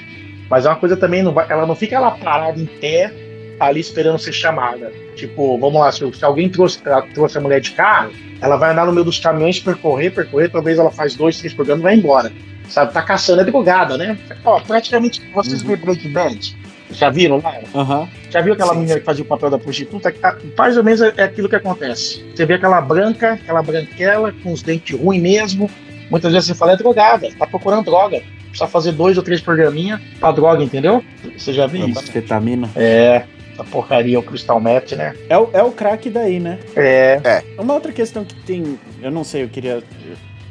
[0.48, 3.12] mas é uma coisa também, não vai- ela não fica lá parada em pé,
[3.60, 4.90] ali esperando ser chamada.
[5.14, 6.80] Tipo, vamos lá, se, se alguém trouxe,
[7.14, 8.10] trouxe a mulher de carro,
[8.40, 11.82] ela vai andar no meio dos caminhões, percorrer, percorrer, talvez ela faz dois, três programas
[11.82, 12.32] e vai embora.
[12.68, 14.16] Sabe, tá caçando a drogada, né?
[14.44, 16.56] Ó, praticamente, vocês viram Breaking Bad?
[16.92, 17.54] Já viram lá?
[17.74, 18.08] Aham.
[18.30, 20.12] Já viu aquela Sim, menina que fazia o papel da prostituta?
[20.22, 22.24] Ah, Mais ou menos é é aquilo que acontece.
[22.34, 25.70] Você vê aquela branca, aquela branquela, com os dentes ruins mesmo.
[26.10, 28.22] Muitas vezes você fala, é drogada, tá procurando droga.
[28.48, 31.04] Precisa fazer dois ou três programinha pra droga, entendeu?
[31.36, 32.10] Você já viu isso?
[32.10, 32.68] Fetamina.
[32.74, 33.24] É,
[33.60, 35.14] essa porcaria, o Crystal Meth, né?
[35.28, 36.58] É o, é o crack daí, né?
[36.74, 37.20] É,
[37.58, 39.82] Uma outra questão que tem, eu não sei, eu queria,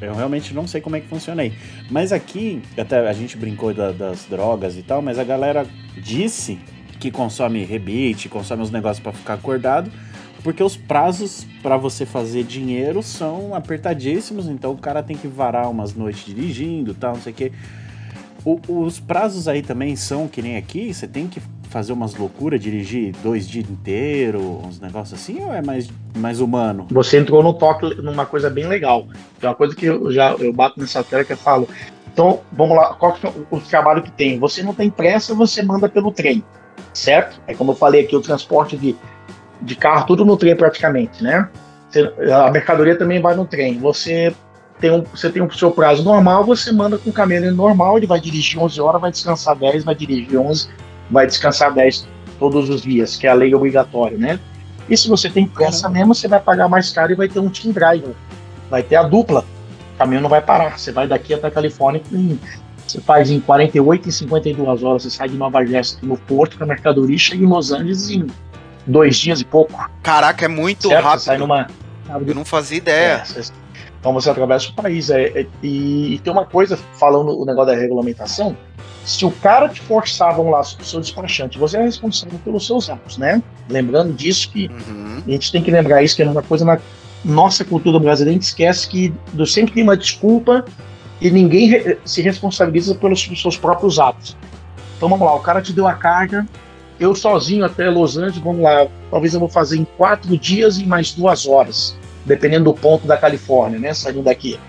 [0.02, 1.52] eu realmente não sei como é que funciona aí.
[1.90, 5.66] Mas aqui, até a gente brincou da- das drogas e tal, mas a galera
[5.98, 6.60] disse
[7.00, 9.90] que consome rebite, consome os negócios para ficar acordado,
[10.44, 15.70] porque os prazos para você fazer dinheiro são apertadíssimos, então o cara tem que varar
[15.70, 17.52] umas noites dirigindo, tal, não sei o quê.
[18.46, 22.60] O, os prazos aí também são que nem aqui, você tem que fazer umas loucuras,
[22.60, 26.88] dirigir dois dias inteiros, uns negócios assim, ou é mais, mais humano?
[26.90, 29.08] Você entrou no toque numa coisa bem legal.
[29.42, 31.68] É uma coisa que eu já eu bato nessa tela que eu falo.
[32.12, 34.40] Então, vamos lá, qual que é o, trabalho que tem?
[34.40, 36.44] Você não tem pressa, você manda pelo trem,
[36.92, 37.40] certo?
[37.48, 38.96] É como eu falei aqui, o transporte de,
[39.62, 41.48] de carro, tudo no trem praticamente, né?
[42.34, 43.78] A mercadoria também vai no trem.
[43.80, 44.34] Você
[44.80, 48.08] tem um, você tem o seu prazo normal, você manda com o camelo normal, ele
[48.08, 50.70] vai dirigir 11 horas, vai descansar 10, vai dirigir 11,
[51.10, 52.08] vai descansar 10
[52.40, 54.40] todos os dias, que é a lei obrigatória, né?
[54.90, 57.50] E se você tem pressa mesmo, você vai pagar mais caro e vai ter um
[57.50, 58.14] team driver.
[58.70, 59.46] Vai ter a dupla.
[59.94, 60.80] O caminhão não vai parar.
[60.80, 62.40] Você vai daqui até a Califórnia em,
[62.88, 65.04] você faz em 48 e 52 horas.
[65.04, 68.26] Você sai de Nova Jersey no porto com a mercadoria chega em Los Angeles em
[68.88, 69.74] dois dias e pouco.
[70.02, 71.04] Caraca, é muito certo?
[71.04, 71.20] rápido.
[71.20, 71.68] Você sai numa.
[72.26, 73.24] Eu não fazia ideia.
[73.36, 73.42] É,
[74.00, 75.10] então você atravessa o país.
[75.10, 78.56] É, é, e, e, tem uma coisa, falando o negócio da regulamentação,
[79.06, 82.90] se o cara te forçar, vamos lá, o seu despachante, você é responsável pelos seus
[82.90, 83.42] atos, né?
[83.70, 85.24] Lembrando disso que Uhum.
[85.28, 86.80] a gente tem que lembrar isso, que é uma coisa na
[87.26, 90.64] nossa cultura brasileira, a gente esquece que do- sempre tem uma desculpa
[91.20, 94.38] e ninguém se responsabiliza pelos seus próprios atos.
[94.98, 96.46] Então vamos lá, o cara te deu a carga,
[97.00, 100.86] eu sozinho até Los Angeles, vamos lá, talvez eu vou fazer em quatro dias e
[100.86, 104.60] mais duas horas, dependendo do ponto da Califórnia, né, saindo daqui.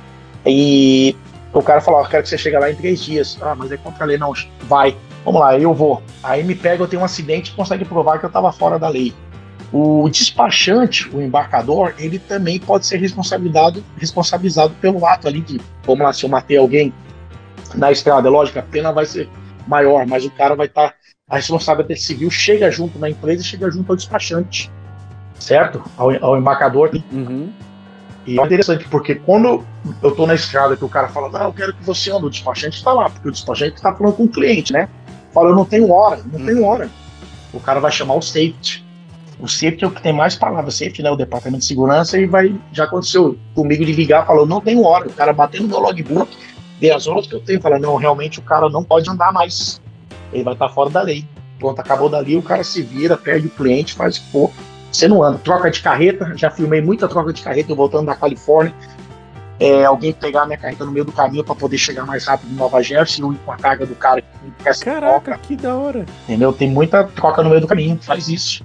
[0.46, 1.14] E
[1.52, 3.38] o cara falou, ó, quero que você chegue lá em três dias.
[3.40, 4.32] Ah, mas é contra a lei, não,
[4.62, 4.96] vai.
[5.24, 6.02] Vamos lá, eu vou.
[6.22, 8.88] Aí me pega, eu tenho um acidente e consegue provar que eu estava fora da
[8.88, 9.12] lei.
[9.72, 16.04] O despachante, o embarcador, ele também pode ser responsabilizado, responsabilizado pelo ato ali de, vamos
[16.04, 16.92] lá, se eu matei alguém
[17.74, 19.28] na estrada, é lógico, a pena vai ser
[19.68, 20.94] maior, mas o cara vai estar,
[21.28, 24.68] a responsabilidade civil chega junto na empresa chega junto ao despachante,
[25.40, 25.82] certo?
[25.96, 26.90] Ao, ao embarcador.
[27.10, 27.52] Uhum.
[28.26, 29.64] E é interessante, porque quando
[30.02, 32.30] eu tô na estrada que o cara fala, não, eu quero que você ande, o
[32.30, 34.88] despachante está lá, porque o despachante está falando com o cliente, né?
[35.32, 36.88] Fala, eu não tenho hora, não tenho hora.
[37.52, 38.84] O cara vai chamar o safety.
[39.38, 41.10] O safety é o que tem mais palavras, safety, né?
[41.10, 42.54] O departamento de segurança, e vai.
[42.72, 45.08] Já aconteceu comigo de ligar, falou, não tenho hora.
[45.08, 46.36] O cara batendo no meu logbook,
[46.78, 49.80] vê as horas que eu tenho, fala, não, realmente o cara não pode andar mais.
[50.32, 51.24] Ele vai estar fora da lei.
[51.58, 54.50] Pronto, acabou dali, o cara se vira, perde o cliente, faz o que for.
[54.90, 55.38] Você não anda.
[55.38, 58.74] Troca de carreta, já filmei muita troca de carreta, eu voltando da Califórnia.
[59.58, 62.50] É, alguém pegar a minha carreta no meio do caminho para poder chegar mais rápido
[62.50, 64.28] em Nova Jersey, ou ir com a carga do cara que
[64.64, 66.06] quer Caraca, troca, que da hora.
[66.24, 66.50] entendeu?
[66.50, 68.64] Tem muita troca no meio do caminho, faz isso.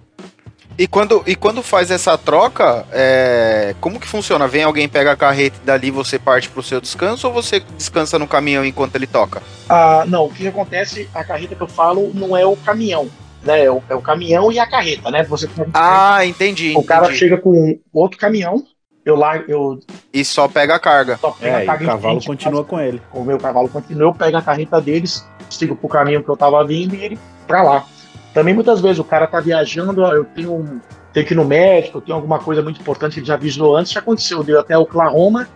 [0.77, 4.45] E quando, e quando faz essa troca, é, como que funciona?
[4.47, 8.19] Vem alguém, pega a carreta e dali você parte pro seu descanso ou você descansa
[8.19, 9.41] no caminhão enquanto ele toca?
[9.69, 13.09] Ah, não, o que acontece, a carreta que eu falo não é o caminhão,
[13.45, 13.65] né?
[13.65, 15.23] É o, é o caminhão e a carreta, né?
[15.23, 16.73] Você Ah, entendi.
[16.75, 17.19] o cara entendi.
[17.19, 18.63] chega com outro caminhão,
[19.05, 19.79] eu lá, eu
[20.13, 21.17] E só pega a carga.
[21.17, 23.01] só pego É, a e carga o em cavalo frente, continua com ele.
[23.13, 26.65] o meu cavalo continua, eu pego a carreta deles, sigo pro caminho que eu tava
[26.65, 27.85] vindo e ele pra lá.
[28.33, 30.81] Também muitas vezes o cara tá viajando, ó, eu tenho, um-
[31.13, 33.77] tenho que ir no médico, eu tenho alguma coisa muito importante que ele já avisou
[33.77, 35.47] antes, já aconteceu, deu até Oklahoma,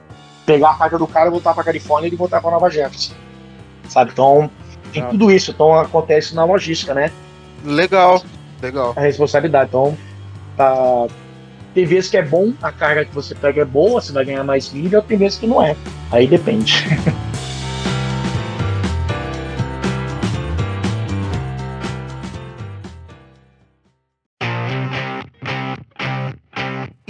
[0.46, 3.14] pegar a carga do cara, voltar pra Califórnia e ele voltar pra Nova Jersey.
[3.90, 4.12] Sabe?
[4.14, 4.50] Então,
[4.94, 5.08] tem Ah.
[5.08, 7.12] tudo isso, então acontece na logística, né?
[7.64, 8.24] Legal,
[8.62, 8.94] legal.
[8.96, 9.70] A responsabilidade.
[9.70, 9.98] Então,
[10.56, 11.08] tá.
[11.74, 14.44] Tem vezes que é bom, a carga que você pega é boa, você vai ganhar
[14.44, 15.76] mais milha, tem vezes que não é.
[16.12, 16.84] Aí depende.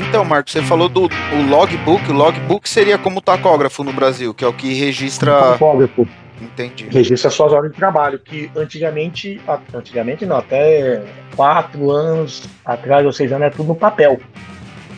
[0.09, 2.09] Então, Marcos, você falou do o logbook.
[2.09, 5.53] O logbook seria como o tacógrafo no Brasil, que é o que registra.
[5.53, 6.07] Fotógrafo.
[6.41, 6.87] Entendi.
[6.89, 9.41] registra suas horas de trabalho, que antigamente,
[9.73, 11.03] antigamente não, até
[11.35, 14.19] quatro anos atrás, ou seis anos, era tudo no papel.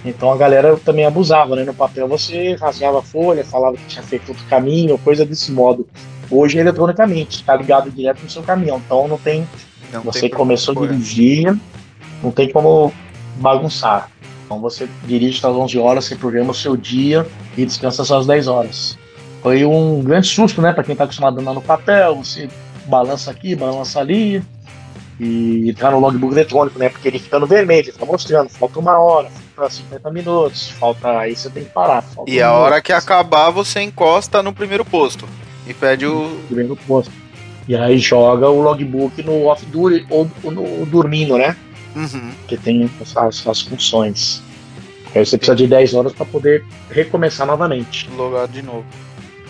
[0.04, 1.64] Então a galera também abusava, né?
[1.64, 5.88] No papel você rasgava a folha, falava que tinha feito outro caminho, coisa desse modo.
[6.30, 9.48] Hoje é eletronicamente, está ligado direto no seu caminhão, então não tem.
[9.92, 11.56] Não você tem começou a dirigir,
[12.24, 12.94] não tem como
[13.36, 14.10] bagunçar.
[14.46, 17.28] Então você dirige às 11 horas, você programa o seu dia
[17.58, 18.98] e descansa só às 10 horas.
[19.42, 22.48] Foi um grande susto, né, para quem tá acostumado a andar no papel, você
[22.86, 24.44] balança aqui, balança ali
[25.20, 28.80] e entrar no logbook eletrônico, né, porque ele fica no vermelho, ele fica mostrando, falta
[28.80, 32.04] uma hora, falta 50 minutos, falta aí você tem que parar.
[32.28, 35.28] E um a minuto, hora que acabar, você encosta no primeiro posto.
[35.68, 36.40] E pede o.
[36.48, 37.12] primeiro posto.
[37.68, 41.56] E aí joga o logbook no off-duty ou no dormindo, né?
[41.96, 42.32] Uhum.
[42.48, 44.42] que tem as, as funções.
[45.14, 48.10] Aí você precisa de 10 horas para poder recomeçar novamente.
[48.16, 48.86] Logado de novo.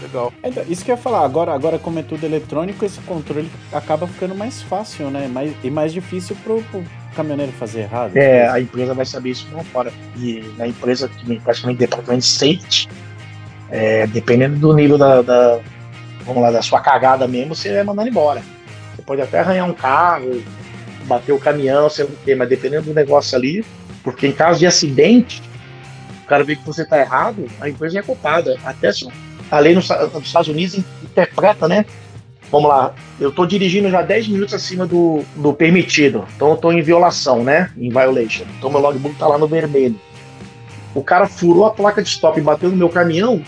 [0.01, 0.33] Legal.
[0.43, 4.07] Então, isso que eu ia falar, agora, agora como é tudo eletrônico, esse controle acaba
[4.07, 5.27] ficando mais fácil, né?
[5.27, 6.83] Mais, e mais difícil pro, pro
[7.15, 8.15] caminhoneiro fazer errado.
[8.17, 9.91] É, a empresa vai saber isso não fora.
[10.17, 12.89] E na empresa, que praticamente departamento de safety,
[13.69, 15.59] é, dependendo do nível da, da-
[16.25, 18.41] vamos lá, da sua cagada mesmo, você é mandado embora.
[18.95, 20.41] Você pode até arranhar um carro,
[21.05, 23.63] bater o caminhão, sei o quê, mas dependendo do negócio ali,
[24.03, 25.41] porque em caso de acidente,
[26.23, 28.57] o cara vê que você tá errado, a empresa é culpada.
[28.63, 29.05] Até se
[29.51, 31.85] a lei nos, nos Estados Unidos interpreta, né?
[32.49, 36.71] Vamos lá, eu tô dirigindo já 10 minutos acima do, do permitido, então eu tô
[36.71, 37.71] em violação, né?
[37.77, 38.43] Em violation.
[38.57, 39.99] Então meu logbook tá lá no vermelho.
[40.93, 43.41] O cara furou a placa de stop e bateu no meu caminhão,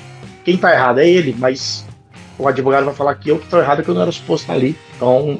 [0.45, 1.85] quem tá errado é ele, mas
[2.37, 4.53] o advogado vai falar que eu que tô errado, que eu não era suposto estar
[4.53, 4.77] ali.
[4.95, 5.39] Então,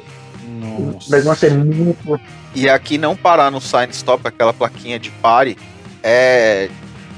[0.78, 1.16] o Nossa.
[1.16, 2.20] negócio é muito.
[2.54, 5.56] E aqui não parar no sign stop, aquela plaquinha de pare,
[6.02, 6.68] é.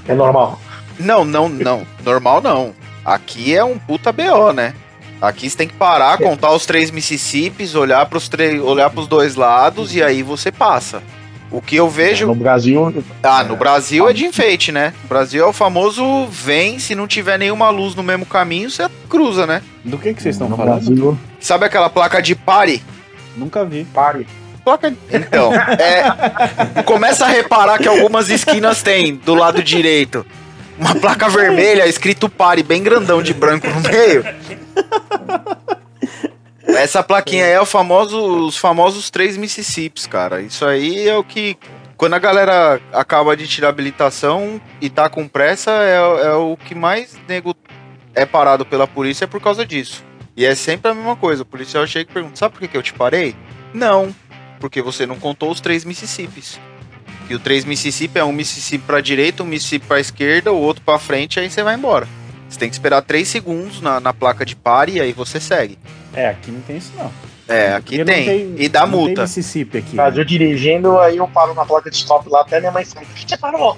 [0.09, 0.60] É normal.
[0.98, 1.86] Não, não, não.
[2.05, 2.73] Normal não.
[3.07, 4.74] Aqui é um puta BO, né?
[5.23, 9.37] Aqui você tem que parar, contar os três Mississippis, olhar pros, três, olhar pros dois
[9.37, 11.01] lados e aí você passa.
[11.51, 12.27] O que eu vejo.
[12.27, 12.93] No Brasil,
[13.23, 14.93] Ah, no Brasil é de enfeite, né?
[15.05, 18.89] No Brasil é o famoso vem, se não tiver nenhuma luz no mesmo caminho, você
[19.09, 19.62] cruza, né?
[19.85, 20.85] Do que, que vocês estão no falando?
[20.85, 22.83] Brasil, Sabe aquela placa de pare?
[23.37, 23.85] Nunca vi.
[23.85, 24.27] pare.
[24.65, 24.93] Placa.
[25.12, 26.83] Então, é.
[26.83, 30.27] Começa a reparar que algumas esquinas tem do lado direito.
[30.78, 34.24] Uma placa vermelha escrito pare, bem grandão de branco no meio.
[36.66, 40.43] Essa plaquinha aí é o famoso, os famosos três Mississippis, cara.
[40.43, 41.57] Isso aí é o que.
[41.97, 46.74] Quando a galera acaba de tirar habilitação e tá com pressa, é, é o que
[46.74, 47.57] mais nego
[48.15, 50.05] é parado pela polícia é por causa disso.
[50.36, 51.43] E é sempre a mesma coisa.
[51.43, 53.35] O policial chega e pergunta: sabe por que, que eu te parei?
[53.73, 54.15] Não,
[54.61, 56.61] porque você não contou os três Mississippis.
[57.28, 60.82] E o três Mississippi é um Mississippi pra direita, um Mississippi pra esquerda, o outro
[60.85, 62.07] pra frente, aí você vai embora.
[62.48, 65.78] Você tem que esperar três segundos na, na placa de pare e aí você segue.
[66.15, 67.11] É, aqui não tem isso não.
[67.48, 68.55] É, aqui não tem.
[68.57, 69.23] E dá não Tem multa.
[69.23, 69.97] Mississippi aqui.
[69.97, 73.15] Brasil dirigindo, aí eu paro na placa de stop lá, até minha mãe fala, por
[73.15, 73.77] que você parou?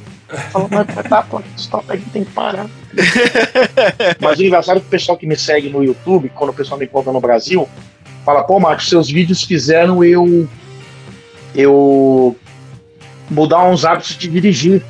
[0.52, 2.66] Falou, mas tá a placa de stop aí tem que parar.
[4.20, 6.78] mas o engraçado é que o pessoal que me segue no YouTube, quando o pessoal
[6.78, 7.68] me encontra no Brasil,
[8.24, 10.48] fala, pô, Marcos, seus vídeos fizeram eu.
[11.54, 12.36] eu.
[13.30, 14.82] Mudar uns hábitos de dirigir.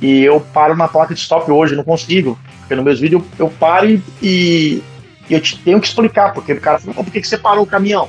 [0.00, 2.38] E eu paro na placa de stop hoje, não consigo.
[2.60, 4.82] Porque nos meus vídeos eu, paro e, e
[5.30, 7.64] eu te tenho que explicar, porque o cara fala, "Pô, por que, que você parou
[7.64, 8.08] o caminhão?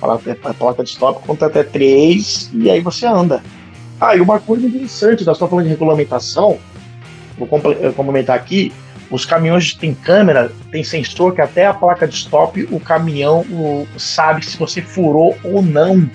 [0.00, 3.42] Fala, "É, a placa de stop conta até três e aí você anda.
[4.00, 6.58] Ah, e uma coisa interessante, nós estamos falando de regulamentação,
[7.38, 7.48] vou
[7.80, 8.72] eh, complementar aqui,
[9.10, 13.86] os caminhões têm câmera, tem sensor que até a placa de stop o caminhão o-
[13.96, 16.08] sabe se você furou ou não.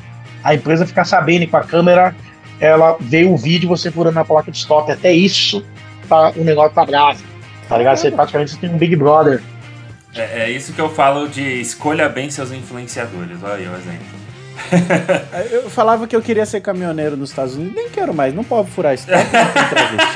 [0.44, 2.16] A empresa fica sabendo com a câmera
[2.60, 4.92] ela vê o vídeo você furando na placa de stop.
[4.92, 5.64] Até isso
[6.08, 7.24] tá, o negócio tá grave.
[7.68, 7.98] Tá ligado?
[7.98, 9.42] Você praticamente tem um Big Brother.
[10.16, 13.38] É, é isso que eu falo de escolha bem seus influenciadores.
[13.44, 14.20] Olha aí o exemplo.
[15.52, 18.34] Eu falava que eu queria ser caminhoneiro nos Estados Unidos, nem quero mais.
[18.34, 19.18] Não pode furar stop,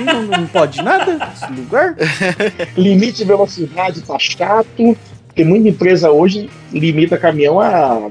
[0.05, 1.95] não não, não pode nada nesse lugar.
[2.75, 4.97] Limite de velocidade tá chato,
[5.27, 8.09] porque muita empresa hoje limita caminhão a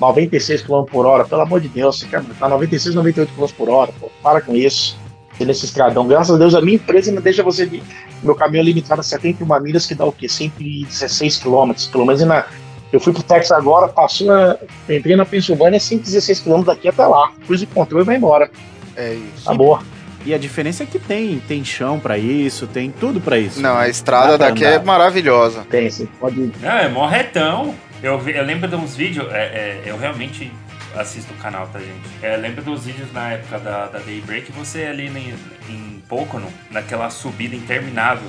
[0.00, 1.24] 96 km por hora.
[1.24, 3.92] Pelo amor de Deus, você quer tá 96, 98 km por hora.
[4.00, 4.98] Pô, para com isso.
[5.38, 6.06] Nesse estradão.
[6.08, 7.66] Graças a Deus, a minha empresa ainda deixa você.
[7.66, 7.82] de-
[8.22, 10.28] Meu caminhão é limitado a 71 milhas, que dá o quê?
[10.28, 11.72] 116 km.
[11.92, 12.46] Pelo menos na.
[12.92, 14.56] Eu fui pro Texas agora, passou na,
[14.88, 17.30] entrei na Pensilvânia, 116 km daqui até lá.
[17.46, 18.50] Cruz de controle e vai embora.
[18.96, 19.44] É isso.
[19.44, 19.80] Tá boa.
[20.24, 23.60] E a diferença é que tem, tem chão pra isso, tem tudo pra isso.
[23.60, 25.64] Não, a estrada daqui é maravilhosa.
[25.70, 26.50] Tem, você pode.
[26.60, 27.74] Não, é mó retão.
[28.02, 30.52] Eu, vi- eu lembro de uns vídeos, é, é, eu realmente
[30.96, 31.90] assisto o canal, tá, gente?
[32.22, 35.34] É, lembro dos vídeos na época da, da Daybreak, você ali em,
[35.72, 38.28] em Pocono, naquela subida interminável.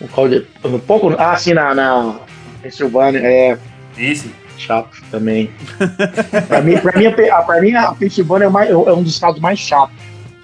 [0.00, 0.46] Um qual de-
[0.86, 1.14] pouco.
[1.18, 2.18] Ah, sim, na, na
[2.62, 3.20] Pensilvânia.
[3.20, 3.58] É.
[3.96, 4.30] Isso.
[4.58, 5.50] Chato também.
[6.48, 9.12] pra, mim, pra, mim, a pra mim, a Pensilvânia é, o mais- é um dos
[9.14, 9.94] estados mais chatos.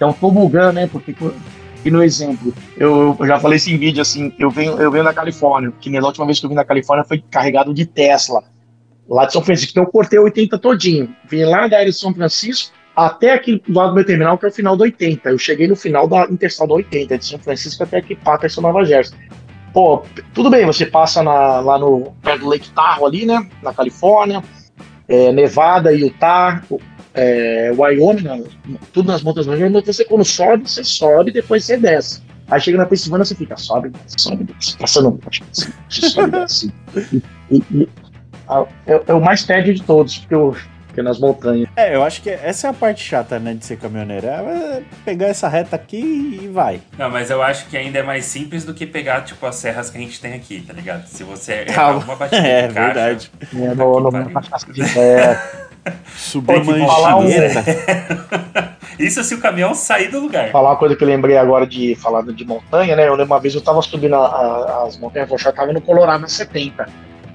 [0.01, 0.89] É um tobogã, né?
[0.91, 1.15] Porque,
[1.85, 5.05] e no exemplo, eu, eu já falei isso em vídeo, assim, eu venho, eu venho
[5.05, 8.43] da Califórnia, que na última vez que eu vim da Califórnia foi carregado de Tesla,
[9.09, 9.71] lá de São Francisco.
[9.73, 11.15] Então eu cortei o 80 todinho.
[11.29, 14.45] Vim lá da área de São Francisco até aqui do lado do meu terminal, que
[14.45, 15.31] é o final do 80.
[15.31, 18.85] Eu cheguei no final da Interstal do 80, de São Francisco até aqui, Patterson, Nova
[18.85, 19.17] Jersey.
[19.73, 20.03] Pô,
[20.35, 23.49] tudo bem, você passa na- lá no perto do Lake Tahoe ali, né?
[23.63, 24.43] Na Califórnia,
[25.07, 26.63] é, Nevada, Utah,
[27.15, 28.43] é, Wyoming, né,
[28.93, 32.23] tudo nas montanhas mas você quando sobe, você sobe, depois você desce.
[32.51, 34.47] Aí chega na Pensilvânia, você fica, sobe, sobe,
[34.79, 35.43] passando, assim,
[35.91, 36.73] sobe, desce.
[37.51, 37.89] E, e-
[38.87, 40.57] é, é o mais tédio de todos, porque eu,
[40.95, 41.69] que é nas montanhas.
[41.77, 44.27] É, eu acho que essa é a parte chata, né, de ser caminhoneiro.
[44.27, 46.81] É pegar essa reta aqui e vai.
[46.99, 49.91] Não, mas eu acho que ainda é mais simples do que pegar, tipo, as serras
[49.91, 51.07] que a gente tem aqui, tá ligado?
[51.07, 52.03] Se você Calma.
[52.05, 53.31] uma batida É, de caixa, verdade.
[53.55, 54.31] É, no, no, pariu.
[54.31, 55.41] na cachaça de é,
[56.17, 57.65] Subir Pode falar um- mancheta.
[58.99, 60.51] Isso se o caminhão sair do lugar.
[60.51, 63.07] falar uma coisa que eu lembrei agora de falar de montanha, né?
[63.07, 66.21] Eu lembro uma vez eu tava subindo a- a- as montanhas rochosas, tava no Colorado
[66.23, 66.89] na 70.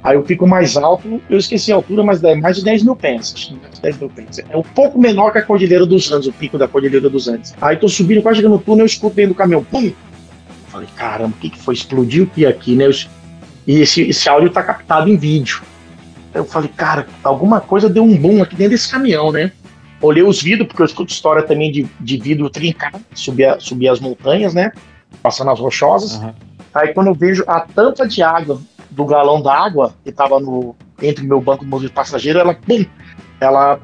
[0.04, 2.96] Aí o pico mais alto, eu esqueci a altura, mas é mais de 10 mil
[2.96, 3.34] pés.
[3.36, 4.40] acho que mais de 10 mil pés.
[4.50, 7.54] É um pouco menor que a Cordilheira dos Andes, o pico da Cordilheira dos Andes.
[7.62, 9.64] Aí tô subindo, quase chegando no túnel, eu escuto dentro do caminhão.
[9.64, 9.92] Pum!
[10.68, 11.74] Falei, caramba, o que, que foi?
[11.74, 12.88] Explodiu o que aqui, né?
[12.88, 12.92] Eu-
[13.66, 15.62] E esse, esse áudio tá captado em vídeo.
[16.34, 19.52] Eu falei, cara, alguma coisa deu um boom aqui dentro desse caminhão, né?
[20.02, 24.02] Olhei os vidros, porque eu escuto história também de, de vidro trincado, subir, subir as
[24.02, 24.74] montanhas, né?
[25.22, 26.16] Passando as rochosas.
[26.16, 26.34] Aham.
[26.74, 28.60] Aí quando eu vejo a tampa de água
[28.94, 32.86] do galão d'água que tava no, entre o meu banco de passageiro, ela, pum,
[33.40, 33.80] ela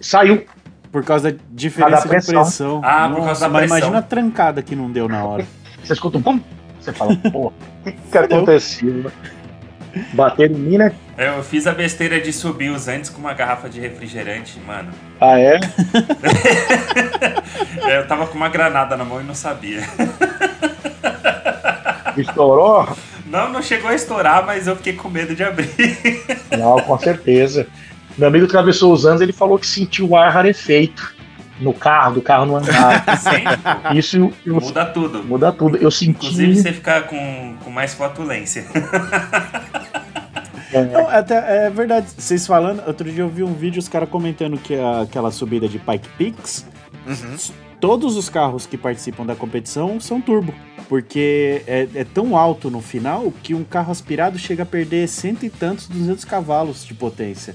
[0.00, 0.44] saiu.
[0.90, 2.42] Por causa da diferença da de pressão.
[2.42, 2.80] pressão.
[2.82, 3.78] Ah, por causa da mas pressão.
[3.78, 5.46] imagina a trancada que não deu na hora.
[5.84, 6.40] Você escuta um pum,
[6.80, 7.52] você fala, pô, o
[7.84, 9.10] que, que aconteceu?
[10.12, 10.92] Bateram em mim, né?
[11.16, 14.90] Eu fiz a besteira de subir os antes com uma garrafa de refrigerante, mano.
[15.20, 15.58] Ah, é?
[17.88, 19.80] Eu tava com uma granada na mão e não sabia.
[22.16, 22.88] Estourou?
[23.30, 25.70] Não, não chegou a estourar, mas eu fiquei com medo de abrir.
[26.58, 27.66] Não, com certeza.
[28.16, 31.14] Meu amigo atravessou os anos, ele falou que sentiu o ar rarefeito
[31.60, 33.04] no carro, do carro no andar.
[33.18, 35.22] Sim, Isso eu- muda tudo.
[35.24, 35.76] muda tudo.
[35.76, 36.10] Eu senti.
[36.26, 38.64] Inclusive você ficar com, com mais flatulência.
[40.92, 42.06] Não, até, é verdade.
[42.16, 45.68] Vocês falando, outro dia eu vi um vídeo, os caras comentando que a- aquela subida
[45.68, 46.66] de Pike Peaks,
[47.06, 47.36] Uhum.
[47.80, 50.54] Todos os carros que participam da competição são turbo.
[50.88, 55.44] Porque é, é tão alto no final que um carro aspirado chega a perder cento
[55.44, 57.54] e tantos, 200 cavalos de potência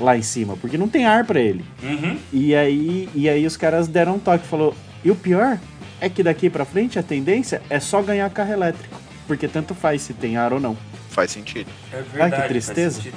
[0.00, 1.64] lá em cima, porque não tem ar pra ele.
[1.80, 2.18] Uhum.
[2.32, 4.74] E aí, e aí os caras deram um toque, falou:
[5.04, 5.56] "E o pior
[6.00, 10.02] é que daqui pra frente a tendência é só ganhar carro elétrico, porque tanto faz
[10.02, 10.76] se tem ar ou não".
[11.10, 11.70] Faz sentido.
[11.92, 12.36] É verdade.
[12.36, 12.96] faz tristeza.
[12.96, 13.16] sentido.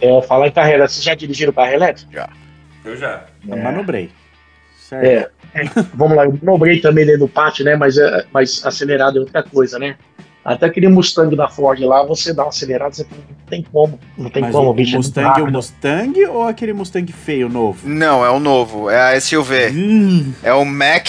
[0.00, 0.90] É, falar em carro elétrico.
[0.94, 2.10] Vocês já dirigiram carro elétrico?
[2.84, 3.26] Eu já.
[3.46, 3.62] Eu É.
[3.62, 4.10] manobrei.
[5.00, 5.30] Certo?
[5.54, 5.62] É.
[5.62, 7.76] é, Vamos lá, eu manobrei também dentro do pátio, né?
[7.76, 9.96] Mas, é, mas acelerado é outra coisa, né?
[10.44, 14.00] Até aquele Mustang da Ford lá, você dá uma acelerada, você fala, não tem como.
[14.18, 14.94] Não tem Mas como, o, bicho.
[14.94, 15.52] é Mustang, o rápido.
[15.52, 17.88] Mustang ou aquele Mustang feio novo?
[17.88, 19.70] Não, é o novo, é a SUV.
[19.70, 21.08] Hum, É o Mac.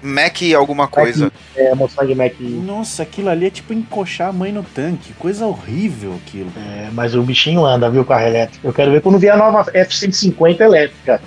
[0.00, 1.32] Mac alguma coisa.
[1.56, 2.34] É, Mustang Mac.
[2.38, 5.12] nossa, aquilo ali é tipo encoxar a mãe no tanque.
[5.14, 6.52] Coisa horrível aquilo.
[6.56, 8.64] É, mas o bichinho anda, viu, carro elétrico.
[8.64, 11.20] Eu quero ver quando vier a nova F-150 elétrica.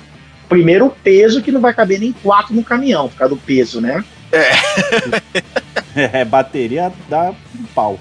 [0.51, 3.79] Primeiro o peso que não vai caber nem quatro no caminhão, por causa do peso,
[3.79, 4.03] né?
[5.95, 7.97] É, bateria dá um pau.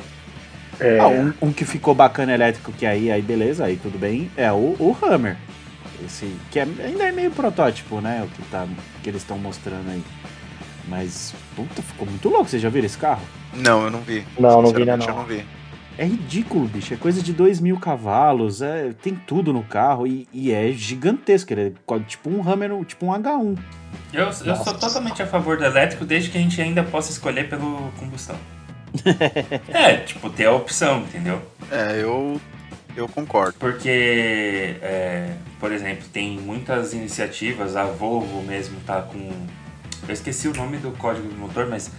[0.81, 4.31] É, Ah, um, um que ficou bacana elétrico, que aí, aí beleza, aí tudo bem,
[4.37, 5.37] é o, o Hammer.
[6.05, 8.23] Esse, que é- ainda é meio protótipo, né?
[8.25, 8.67] O que, tá,
[9.03, 10.03] que eles estão mostrando aí.
[10.89, 12.49] Mas, puta, ficou muito louco.
[12.49, 13.23] Vocês já viram esse carro?
[13.55, 14.25] Não, eu não vi.
[14.39, 15.15] Não, não vi Sinceramente, não.
[15.15, 15.45] Eu não vi.
[15.99, 16.95] É ridículo, bicho.
[16.95, 18.63] É coisa de 2 mil cavalos.
[18.63, 21.53] É, tem tudo no carro e, e é gigantesco.
[21.53, 23.59] Ele é tipo um Hammer, tipo um H1.
[24.13, 27.49] Eu, eu sou totalmente a favor do elétrico desde que a gente ainda possa escolher
[27.49, 28.37] pelo combustão.
[29.69, 31.41] é, tipo, ter a opção, entendeu?
[31.71, 32.41] É, eu.
[32.97, 33.55] Eu concordo.
[33.59, 39.31] Porque, é, por exemplo, tem muitas iniciativas, a Volvo mesmo tá com.
[40.09, 41.91] Eu esqueci o nome do código do motor, mas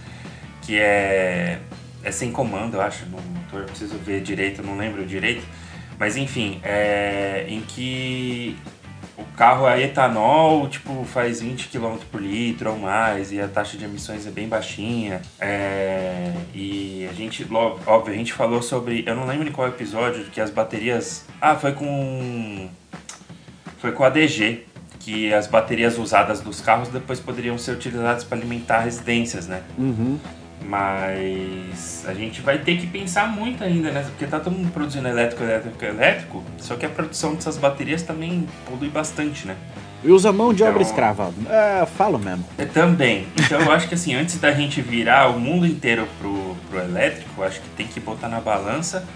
[0.60, 1.60] que é.
[2.04, 3.64] É sem comando, eu acho, no motor.
[3.64, 5.46] Preciso ver direito, não lembro direito.
[5.98, 8.56] Mas enfim, é, em que
[9.16, 13.76] o carro é etanol, tipo, faz 20 km por litro ou mais, e a taxa
[13.76, 15.20] de emissões é bem baixinha.
[15.38, 17.46] É, e a gente,
[17.86, 19.04] óbvio, a gente falou sobre.
[19.06, 21.24] Eu não lembro em qual episódio, que as baterias.
[21.40, 22.68] Ah, foi com.
[23.78, 24.64] Foi com a DG,
[24.98, 29.62] que as baterias usadas dos carros depois poderiam ser utilizadas para alimentar residências, né?
[29.76, 30.18] Uhum.
[30.66, 34.02] Mas a gente vai ter que pensar muito ainda, né?
[34.02, 38.46] Porque tá todo mundo produzindo elétrico, elétrico, elétrico, só que a produção dessas baterias também
[38.66, 39.56] polui bastante, né?
[40.04, 41.32] E usa mão de obra Então- escrava.
[41.48, 42.44] É, falo mesmo.
[42.58, 43.26] É, também.
[43.38, 47.42] Então eu acho que assim, antes da gente virar o mundo inteiro pro, pro elétrico,
[47.42, 49.06] acho que tem que botar na balança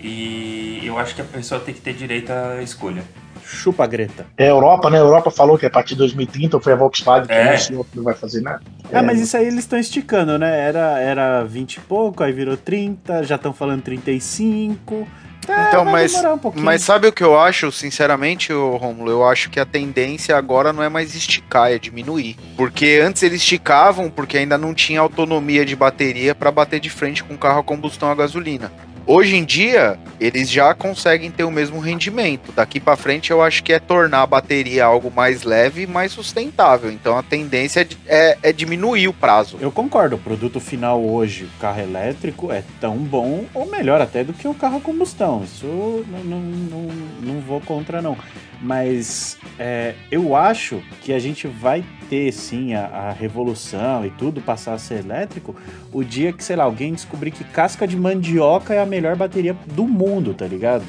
[0.00, 3.02] e eu acho que a pessoa tem que ter direito à escolha.
[3.50, 4.26] Chupa Greta.
[4.36, 4.98] É a Europa, né?
[4.98, 7.48] A Europa falou que a partir de 2030 foi a Volkswagen que É.
[7.48, 8.60] anunciou que não vai fazer nada.
[8.92, 10.58] Ah, É, mas isso aí eles estão esticando, né?
[10.60, 15.08] Era, era 20 e pouco, aí virou 30, já estão falando 35.
[15.48, 16.64] É, Então, vai mas- demorar um pouquinho.
[16.64, 19.10] Mas sabe o que eu acho, sinceramente, Romulo?
[19.10, 22.36] Eu acho que a tendência agora não é mais esticar, é diminuir.
[22.54, 27.24] Porque antes eles esticavam porque ainda não tinha autonomia de bateria para bater de frente
[27.24, 28.70] com um carro a combustão a gasolina.
[29.10, 32.52] Hoje em dia, eles já conseguem ter o mesmo rendimento.
[32.52, 36.12] Daqui para frente, eu acho que é tornar a bateria algo mais leve e mais
[36.12, 36.92] sustentável.
[36.92, 39.56] Então a tendência é, é, é diminuir o prazo.
[39.62, 40.16] Eu concordo.
[40.16, 44.46] O produto final hoje, o carro elétrico, é tão bom ou melhor até do que
[44.46, 45.42] o carro a combustão.
[45.42, 46.88] Isso não, não, não,
[47.22, 48.14] não vou contra, não.
[48.60, 54.40] Mas é, eu acho que a gente vai ter sim a, a, revolução e tudo
[54.40, 55.54] passar a ser elétrico
[55.92, 59.56] o dia que, sei lá, alguém descobrir que casca de mandioca é a melhor bateria
[59.66, 60.84] do mundo, tá ligado?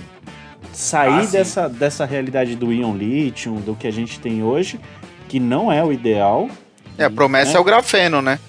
[0.73, 4.79] Sair ah, dessa, dessa realidade do íon lítio, do que a gente tem hoje,
[5.27, 6.49] que não é o ideal.
[6.97, 7.57] É, a promessa né?
[7.57, 8.39] é o grafeno, né?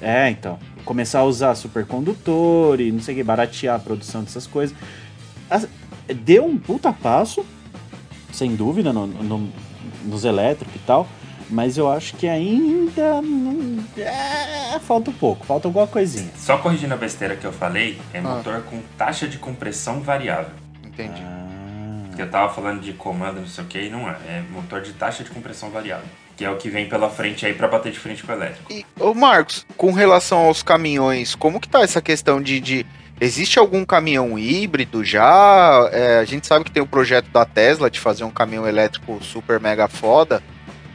[0.00, 0.58] É, então.
[0.84, 4.74] Começar a usar supercondutor e não sei o que, baratear a produção dessas coisas.
[6.24, 7.44] Deu um puta passo,
[8.32, 9.48] sem dúvida, no, no,
[10.04, 11.06] nos elétricos e tal.
[11.50, 13.84] Mas eu acho que ainda não...
[13.96, 16.30] é, falta um pouco, falta alguma coisinha.
[16.36, 18.22] Só corrigindo a besteira que eu falei, é ah.
[18.22, 20.52] motor com taxa de compressão variável.
[20.86, 21.20] Entendi.
[21.22, 22.14] Ah.
[22.14, 24.16] Que eu tava falando de comando, não sei o que, e não é.
[24.28, 26.06] É motor de taxa de compressão variável.
[26.36, 28.72] Que é o que vem pela frente aí para bater de frente com o elétrico.
[28.72, 32.86] E, ô Marcos, com relação aos caminhões, como que tá essa questão de, de
[33.20, 35.90] Existe algum caminhão híbrido já?
[35.92, 39.22] É, a gente sabe que tem o projeto da Tesla de fazer um caminhão elétrico
[39.22, 40.42] super mega foda,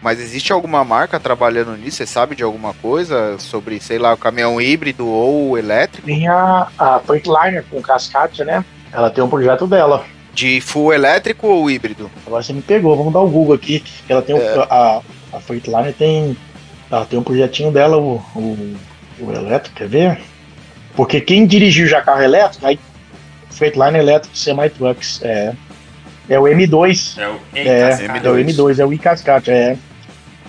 [0.06, 1.98] mas existe alguma marca trabalhando nisso?
[1.98, 6.06] Você sabe de alguma coisa sobre, sei lá, o caminhão híbrido ou elétrico?
[6.06, 8.64] Tem a, a Freightliner com cascate, né?
[8.94, 10.06] Ela tem um projeto dela.
[10.32, 12.12] De full elétrico ou híbrido?
[12.24, 13.84] Agora você me pegou, vamos dar o um Google aqui.
[14.08, 14.40] Ela tem é.
[14.40, 15.02] um, a,
[15.34, 16.38] a Freightliner tem,
[16.92, 18.78] ela tem um projetinho dela, o, o,
[19.22, 20.22] o elétrico, quer ver?
[20.96, 22.80] Porque quem dirigiu já carro elétrico, aí
[23.50, 25.56] Freightliner elétrico semi-trucks, é,
[26.30, 27.18] é o M2.
[27.18, 29.76] É o é, é, o M2, é o i-Cascate, é.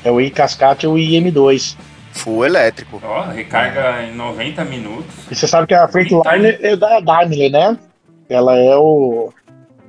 [0.07, 1.77] É o i-Cascate e o IM2.
[2.13, 3.03] Full elétrico.
[3.03, 5.13] Ó, oh, recarga em 90 minutos.
[5.29, 7.77] E você sabe que a Freightliner é da Daimler, né?
[8.29, 9.33] Ela é o,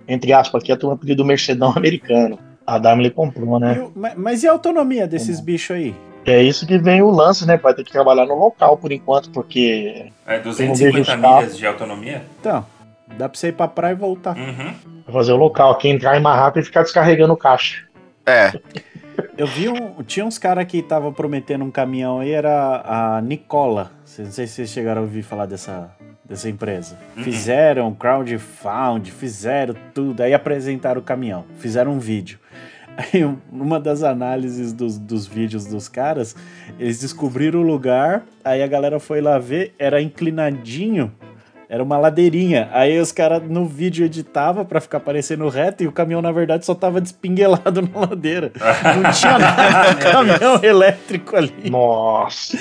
[0.07, 2.39] entre aspas, aqui a turma do Mercedão americano.
[2.65, 3.87] A Daimler comprou, né?
[3.95, 5.95] Mas, mas e a autonomia desses bichos aí?
[6.25, 7.55] É isso que vem o lance, né?
[7.55, 10.11] Vai ter que trabalhar no local por enquanto, porque.
[10.25, 12.23] É 250 milhas de autonomia?
[12.39, 12.65] Então,
[13.15, 14.35] dá pra você ir pra praia e voltar.
[14.35, 14.73] Uhum.
[15.13, 17.83] Fazer o local, aqui entrar mais rápido e ficar descarregando o caixa.
[18.25, 18.51] É.
[19.37, 20.01] Eu vi um.
[20.01, 23.91] Tinha uns caras que estavam prometendo um caminhão aí, era a Nicola.
[24.17, 25.91] Não sei se vocês chegaram a ouvir falar dessa,
[26.25, 26.97] dessa empresa.
[27.15, 27.23] Uhum.
[27.23, 32.39] Fizeram crowdfund, fizeram tudo, aí apresentaram o caminhão, fizeram um vídeo.
[32.97, 36.35] Aí, uma das análises dos, dos vídeos dos caras,
[36.79, 41.13] eles descobriram o lugar, aí a galera foi lá ver, era inclinadinho,
[41.69, 42.69] era uma ladeirinha.
[42.71, 46.65] Aí os caras no vídeo editava para ficar parecendo reto e o caminhão na verdade
[46.65, 48.51] só tava despinguelado na ladeira.
[48.55, 51.69] Não tinha nada de caminhão elétrico ali.
[51.69, 52.57] Nossa.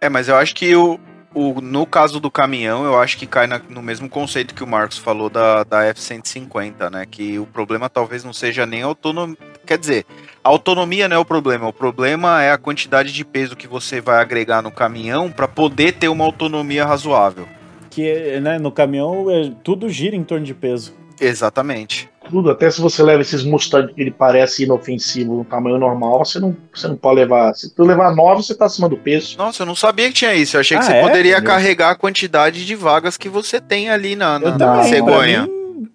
[0.00, 0.98] é, mas eu acho que o,
[1.34, 4.66] o, no caso do caminhão, eu acho que cai na, no mesmo conceito que o
[4.66, 7.06] Marcos falou da, da F-150, né?
[7.08, 9.36] Que o problema talvez não seja nem autonomia.
[9.66, 10.06] Quer dizer,
[10.42, 11.68] a autonomia não é o problema.
[11.68, 15.92] O problema é a quantidade de peso que você vai agregar no caminhão para poder
[15.92, 17.46] ter uma autonomia razoável.
[17.90, 20.94] Que né, no caminhão é, tudo gira em torno de peso.
[21.20, 26.24] Exatamente tudo, até se você leva esses Mustang que ele parece inofensivo no tamanho normal,
[26.24, 27.52] você não, você não pode levar.
[27.54, 29.36] Se tu levar 9, você tá acima do peso.
[29.36, 30.56] Nossa, eu não sabia que tinha isso.
[30.56, 31.02] Eu achei ah, que você é?
[31.02, 35.48] poderia carregar a quantidade de vagas que você tem ali na, na, na cegonha.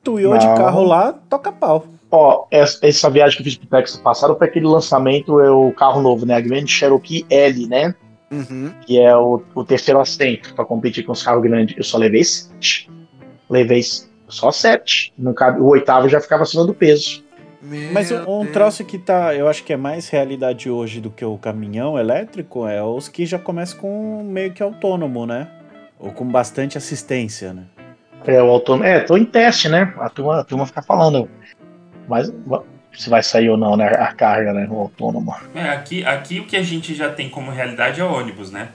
[0.04, 1.88] Tuiou de carro lá, toca pau.
[2.16, 5.74] Ó, essa, essa viagem que eu fiz pro Texas passado foi aquele lançamento, é o
[5.74, 6.36] carro novo, né?
[6.36, 7.94] A Grand Cherokee L, né?
[8.32, 8.72] Uhum.
[8.86, 11.76] Que é o, o terceiro assento para competir com os carros grandes.
[11.78, 12.90] Eu só levei sete.
[13.50, 13.82] Levei
[14.30, 15.14] só sete.
[15.18, 17.22] No, o oitavo já ficava acima do peso.
[17.62, 21.10] Meu Mas um, um troço que tá, eu acho que é mais realidade hoje do
[21.10, 25.50] que o caminhão elétrico é os que já começam com meio que autônomo, né?
[26.00, 27.64] Ou com bastante assistência, né?
[28.26, 28.86] É, o autônomo.
[28.86, 29.94] É, tô em teste, né?
[29.98, 31.30] A turma, a turma fica falando.
[32.08, 32.32] Mas
[32.98, 33.88] se vai sair ou não, né?
[33.88, 34.68] A carga, né?
[34.70, 35.36] O autônomo.
[35.54, 38.70] É, aqui, aqui o que a gente já tem como realidade é ônibus, né?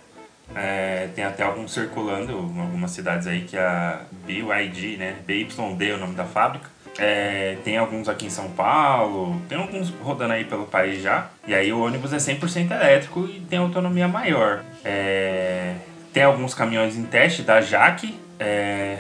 [0.54, 5.16] É, tem até alguns circulando em algumas cidades aí que a BYD, né?
[5.26, 6.68] BYD é o nome da fábrica.
[6.98, 11.30] É, tem alguns aqui em São Paulo, tem alguns rodando aí pelo país já.
[11.46, 14.62] E aí o ônibus é 100% elétrico e tem autonomia maior.
[14.84, 15.74] É,
[16.12, 18.98] tem alguns caminhões em teste da Jaque, é,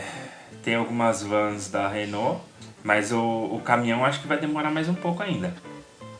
[0.62, 2.40] tem algumas vans da Renault,
[2.82, 5.52] mas o, o caminhão acho que vai demorar mais um pouco ainda.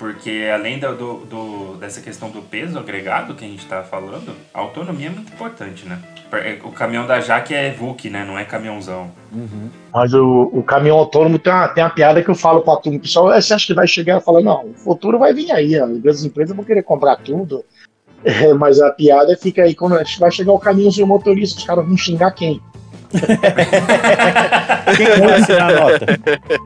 [0.01, 0.95] Porque além do,
[1.27, 5.31] do, dessa questão do peso agregado que a gente está falando, a autonomia é muito
[5.31, 5.99] importante, né?
[6.33, 8.25] É, o caminhão da Jaque é VUC, né?
[8.25, 9.11] Não é caminhãozão.
[9.31, 9.69] Uhum.
[9.93, 12.97] Mas o, o caminhão autônomo tem uma, tem uma piada que eu falo para turma.
[12.97, 15.75] O pessoal, você acha que vai chegar e falar, não, o futuro vai vir aí.
[15.77, 17.63] As empresas vão querer comprar tudo.
[18.23, 21.87] É, mas a piada fica aí quando vai chegar o caminhão sem motorista, os caras
[21.87, 22.61] vão xingar quem?
[24.97, 26.07] Quem que vai assinar a nota?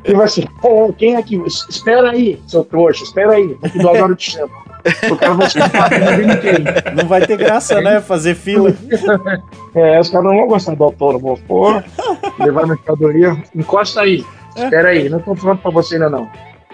[0.04, 0.48] Quem vai ser?
[0.60, 1.36] "Pô, Quem é que.
[1.46, 3.56] Espera aí, seu trouxa, espera aí.
[3.60, 4.50] Daqui duas horas eu te chamo.
[5.10, 5.48] O cara vai?
[6.94, 8.00] Não vai ter graça, né?
[8.00, 8.72] Fazer fila.
[9.76, 11.36] É, os caras não vão gostar do autônomo.
[11.48, 11.82] Pô,
[12.38, 13.36] levar mercadoria.
[13.52, 14.24] Encosta aí.
[14.54, 16.28] Espera aí, não tô falando pra você ainda não.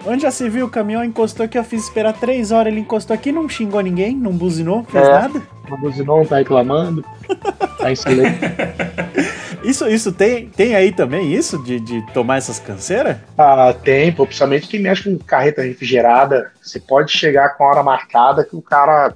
[0.05, 0.67] Onde já se viu?
[0.67, 2.71] O caminhão encostou aqui, eu fiz esperar três horas.
[2.71, 5.11] Ele encostou aqui, não xingou ninguém, não buzinou, fez É.
[5.11, 5.41] nada.
[5.67, 7.03] Não buzinou, não tá reclamando.
[7.79, 8.37] Tá excelente.
[9.63, 11.61] Isso, isso tem, tem aí também, isso?
[11.61, 13.17] De, de tomar essas canseiras?
[13.37, 16.51] Ah, tem, pô, principalmente quem mexe com carreta refrigerada.
[16.61, 19.13] Você pode chegar com a hora marcada que o cara.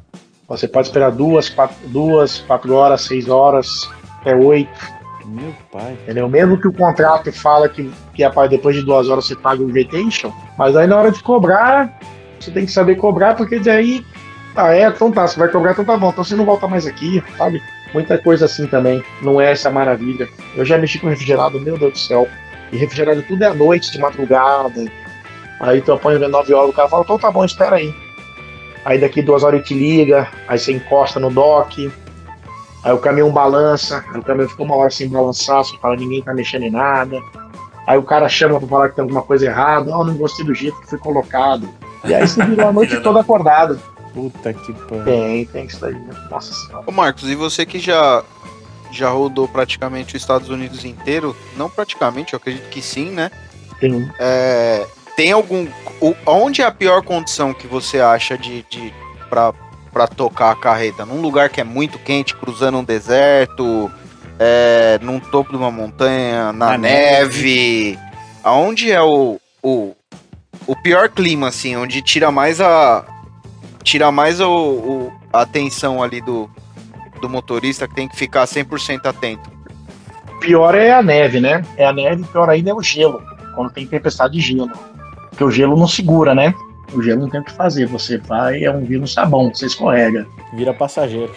[0.47, 3.89] Você pode esperar duas, quatro, duas, quatro horas, seis horas,
[4.21, 4.95] até oito.
[5.25, 5.97] Meu pai.
[6.03, 6.29] Entendeu?
[6.29, 9.73] Mesmo que o contrato fala que, que é depois de duas horas você paga o
[9.73, 11.99] vacation, mas aí na hora de cobrar,
[12.39, 14.05] você tem que saber cobrar, porque daí.
[14.55, 16.85] Ah, é, então tá, você vai cobrar, então tá bom, então você não volta mais
[16.85, 17.61] aqui, sabe?
[17.95, 19.01] Muita coisa assim também.
[19.21, 20.27] Não é essa maravilha.
[20.53, 22.27] Eu já mexi com refrigerado, meu Deus do céu.
[22.69, 24.85] E refrigerado tudo é à noite, de madrugada.
[25.61, 27.95] Aí tu apanha 9 horas, o cara fala, então tá bom, espera aí.
[28.83, 31.89] Aí daqui duas horas ele te liga, aí você encosta no dock,
[32.83, 36.21] aí o caminhão balança, aí o caminhão fica uma hora sem balançar, você fala, ninguém
[36.21, 37.17] tá mexendo em nada.
[37.87, 40.53] Aí o cara chama pra falar que tem alguma coisa errada, oh, não gostei do
[40.53, 41.69] jeito que foi colocado.
[42.03, 43.79] E aí você virou a noite toda acordado.
[44.15, 45.03] Puta que pariu.
[45.05, 46.13] Tem, tem isso daí, né?
[46.31, 46.83] Nossa senhora.
[46.87, 48.23] Ô Marcos, e você que já
[48.91, 51.35] já rodou praticamente os Estados Unidos inteiro?
[51.57, 53.29] Não praticamente, eu acredito que sim, né?
[53.79, 54.87] Tem, É,
[55.17, 55.67] tem algum.
[55.99, 58.93] o- onde é a pior condição que você acha de, de
[59.29, 59.53] pra,
[59.91, 61.05] pra tocar a carreta?
[61.05, 63.91] Num lugar que é muito quente, cruzando um deserto,
[64.39, 67.99] é, num topo de uma montanha, na, Na neve.
[68.43, 69.93] Aonde é o, o,
[70.67, 73.03] o pior clima, assim, onde tira mais a.
[73.85, 76.49] Tira mais o, o- a atenção ali do,
[77.21, 79.49] do motorista que tem que ficar 100% atento.
[80.41, 81.63] pior é a neve, né?
[81.77, 83.21] É a neve, pior ainda é o gelo,
[83.55, 84.71] quando tem tempestade de gelo.
[85.29, 86.53] Porque o gelo não segura, né?
[86.93, 87.85] O gelo não tem o que fazer.
[87.87, 90.25] Você vai, é um vírus sabão, você escorrega.
[90.53, 91.31] Vira passageiro.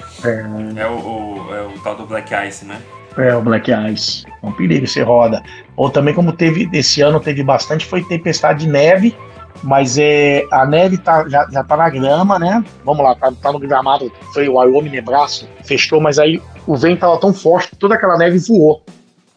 [0.76, 2.78] É o, o- é o tal do Black Ice, né?
[3.16, 4.24] É, o Black Ice.
[4.42, 5.42] É um perigo, você roda.
[5.76, 9.16] Ou também, como teve, esse ano teve bastante, foi tempestade de neve,
[9.62, 12.64] mas é, a neve tá, já, já tá na grama, né?
[12.84, 17.00] Vamos lá, tá, tá no gramado, foi o Wyoming, Nebraska, fechou, mas aí o vento
[17.00, 18.82] tava tão forte que toda aquela neve voou.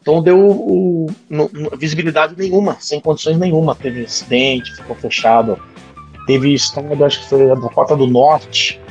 [0.02, 3.76] Então deu o, no- visibilidade nenhuma, sem condições nenhuma.
[3.76, 5.60] Teve acidente, ficou fechado.
[6.26, 8.82] Teve estado, acho que foi a Dakota do Norte,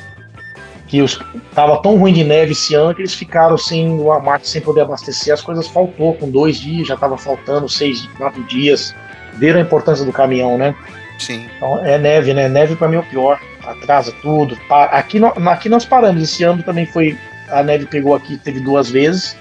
[0.86, 1.20] que os,
[1.54, 4.82] tava tão ruim de neve esse ano que eles ficaram sem o Walmart sem poder
[4.82, 5.34] abastecer.
[5.34, 8.94] As coisas faltou com dois dias, já tava faltando seis, quatro dias.
[9.34, 10.74] Viram a importância do caminhão, né?
[11.20, 11.46] Sim.
[11.56, 12.48] Então é neve, né?
[12.48, 13.38] Neve para mim é o pior.
[13.64, 14.56] Atrasa tudo.
[14.90, 16.22] Aqui, no- aqui nós paramos.
[16.22, 17.16] Esse ano também foi.
[17.50, 19.36] A neve pegou aqui, teve duas vezes.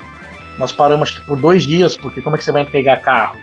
[0.57, 3.37] Nós paramos acho que por dois dias, porque como é que você vai entregar carro?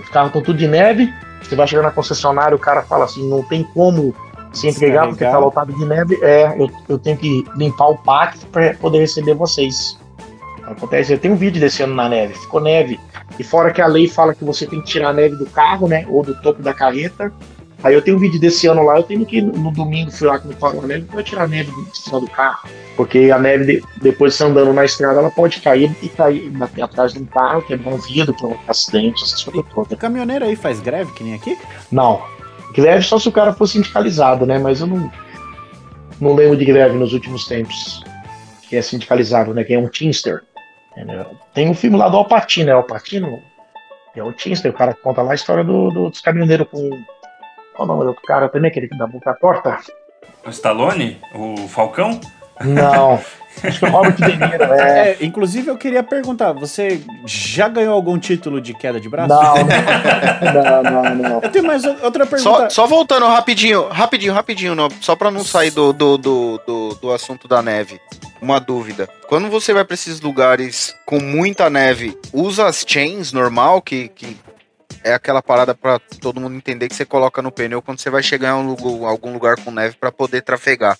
[0.00, 1.12] Os carros estão tudo de neve.
[1.42, 4.14] Você vai chegar na concessionária, o cara fala assim: não tem como
[4.52, 6.18] se entregar porque tá lotado de neve.
[6.22, 9.98] É, eu, eu tenho que limpar o pátio para poder receber vocês.
[10.64, 13.00] Acontece, eu tenho um vídeo desse ano na neve, ficou neve.
[13.38, 15.88] E fora que a lei fala que você tem que tirar a neve do carro,
[15.88, 16.04] né?
[16.08, 17.32] Ou do topo da carreta.
[17.82, 20.10] Aí eu tenho um vídeo desse ano lá, eu tenho que ir no, no domingo,
[20.10, 22.68] fui lá parou a neve, pra tirar a neve de cima do carro.
[22.96, 26.82] Porque a neve, de- depois de andando na estrada, ela pode cair e cair bater
[26.82, 29.98] atrás de um carro, quebrar um vidro, provocar acidente, essas coisas O todas.
[29.98, 31.58] caminhoneiro aí faz greve, que nem aqui?
[31.90, 32.22] Não.
[32.74, 34.58] Greve só se o cara for sindicalizado, né?
[34.58, 35.10] Mas eu não,
[36.20, 38.02] não lembro de greve nos últimos tempos.
[38.68, 39.64] Que é sindicalizado, né?
[39.64, 40.42] Que é um Teamster.
[41.52, 43.40] Tem um filme lá do Alpatino, é Alpatino?
[44.14, 46.90] É o Teamster, o cara conta lá a história do, do- dos caminhoneiros com.
[47.74, 49.78] Qual o nome do outro cara também, aquele que dá boca torta?
[50.44, 51.20] O Stallone?
[51.34, 52.20] O Falcão?
[52.60, 53.20] Não.
[53.62, 55.10] Acho que é o Robert De Niro, é.
[55.10, 59.28] É, inclusive eu queria perguntar, você já ganhou algum título de queda de braço?
[59.28, 59.54] Não,
[60.82, 61.40] não, não, não.
[61.42, 62.40] Eu tenho mais outra pergunta.
[62.40, 66.94] Só, só voltando rapidinho, rapidinho, rapidinho, não, só pra não sair do, do, do, do,
[66.94, 68.00] do assunto da neve.
[68.40, 69.08] Uma dúvida.
[69.28, 74.36] Quando você vai pra esses lugares com muita neve, usa as chains normal, que, que
[75.04, 78.22] é aquela parada pra todo mundo entender que você coloca no pneu quando você vai
[78.22, 80.98] chegar em um algum lugar com neve pra poder trafegar.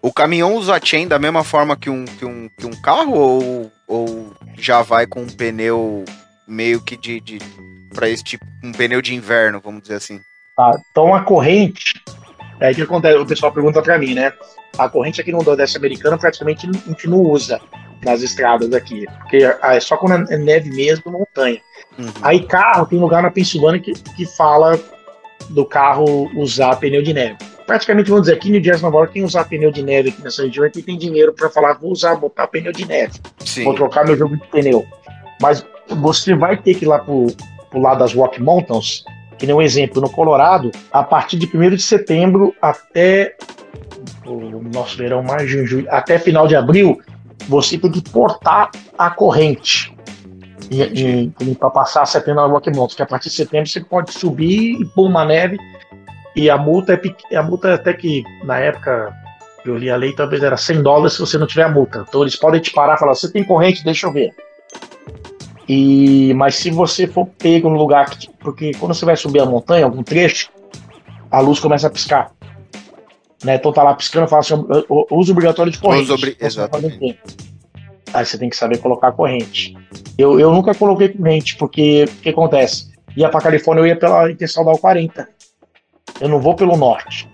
[0.00, 3.72] O caminhão usa chain da mesma forma que um, que um, que um carro ou,
[3.86, 6.04] ou já vai com um pneu
[6.46, 7.38] meio que de, de
[7.94, 10.20] para esse tipo, um pneu de inverno, vamos dizer assim?
[10.56, 12.02] Tá, então a corrente.
[12.60, 14.32] É que acontece, o pessoal pergunta pra mim, né?
[14.78, 17.60] A corrente aqui no Nordeste americano praticamente a gente não usa
[18.04, 19.04] nas estradas aqui.
[19.20, 21.60] Porque é só quando é neve mesmo, montanha.
[21.98, 22.06] Uhum.
[22.22, 24.78] Aí carro, tem lugar na Pensilvânia que, que fala
[25.50, 27.36] do carro usar pneu de neve.
[27.66, 30.42] praticamente, vamos dizer, aqui no Jazz Nova York, quem usar pneu de neve aqui nessa
[30.42, 33.64] região é quem tem dinheiro para falar, vou usar, botar pneu de neve, Sim.
[33.64, 34.86] vou trocar meu jogo de pneu.
[35.40, 37.26] Mas você vai ter que ir lá pro,
[37.70, 39.04] pro lado das Rock Mountains,
[39.38, 43.36] que nem um exemplo, no Colorado, a partir de 1 de setembro até
[44.24, 47.00] o nosso verão, mais junho, até final de abril,
[47.48, 49.92] você tem que portar a corrente.
[51.58, 54.84] Para passar setembro na Rock Mountains, que a partir de setembro você pode subir e
[54.86, 55.58] pôr uma neve
[56.34, 56.98] e a multa
[57.30, 59.14] é a multa até que na época
[59.64, 62.04] eu li a lei talvez era 100 dólares se você não tiver a multa.
[62.08, 63.84] Então eles podem te parar e falar: "Você tem corrente?
[63.84, 64.34] Deixa eu ver".
[65.68, 69.46] E mas se você for pego no lugar que porque quando você vai subir a
[69.46, 70.50] montanha, algum trecho,
[71.30, 72.32] a luz começa a piscar.
[73.44, 73.56] Né?
[73.56, 76.04] Então tá lá piscando, fala assim, "O- o- uso obrigatório de corrente.
[76.04, 77.18] Uso obri- exatamente.
[78.12, 79.76] Aí você tem que saber colocar a corrente.
[80.18, 82.92] Eu, eu nunca coloquei corrente, porque o que acontece?
[83.16, 85.28] Ia pra Califórnia, eu ia pela Interestadual 40.
[86.20, 87.28] Eu não vou pelo norte.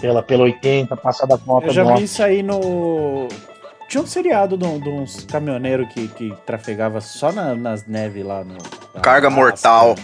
[0.00, 2.04] Pela, pela 80, passar da conta Eu já vi norte.
[2.04, 3.28] isso aí no.
[3.88, 8.24] Tinha um seriado de, um- de uns caminhoneiros que, que trafegava só na- nas neves
[8.24, 8.56] lá no.
[8.94, 9.94] na Carga mortal.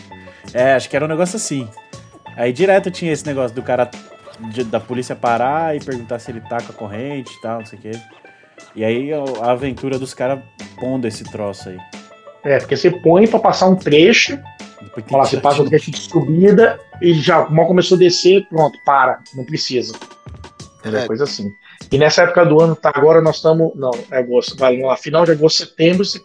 [0.55, 1.69] É, acho que era um negócio assim.
[2.37, 3.91] Aí direto tinha esse negócio do cara
[4.53, 7.67] de- da polícia parar e perguntar se ele tá com a corrente e tal, não
[7.67, 7.91] sei o quê.
[8.75, 10.41] E aí a aventura dos caras
[10.79, 11.79] pondo esse troço aí.
[12.45, 14.39] É, porque você põe pra passar um trecho,
[15.09, 19.21] fala, você passa um trecho de subida e já mal começou a descer, pronto, para,
[19.35, 19.95] não precisa.
[20.85, 21.07] É É.
[21.07, 21.51] coisa assim.
[21.91, 23.73] E nessa época do ano, tá agora nós estamos.
[23.75, 26.21] Não, é agosto, vai lá, final de agosto, setembro, você,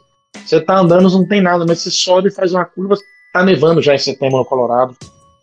[0.46, 2.96] você tá andando, não tem nada, mas você sobe e faz uma curva,
[3.34, 4.96] tá nevando já em setembro no Colorado.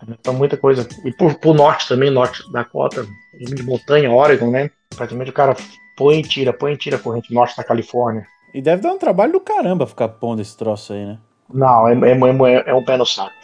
[0.09, 0.87] Então muita coisa.
[1.05, 3.07] E por, por norte também, norte da cota,
[3.39, 4.71] de montanha, Oregon, né?
[4.97, 5.55] Praticamente o cara
[6.01, 8.27] põe e tira, põe e tira a corrente norte da Califórnia.
[8.55, 11.19] E deve dar um trabalho do caramba ficar pondo esse troço aí, né?
[11.53, 13.35] Não, é, é, é, é um pé no saco.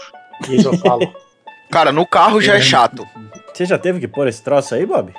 [0.49, 1.15] Isso eu falo.
[1.71, 3.07] Cara, no carro já é chato.
[3.53, 5.13] Você já teve que pôr esse troço aí, Bob?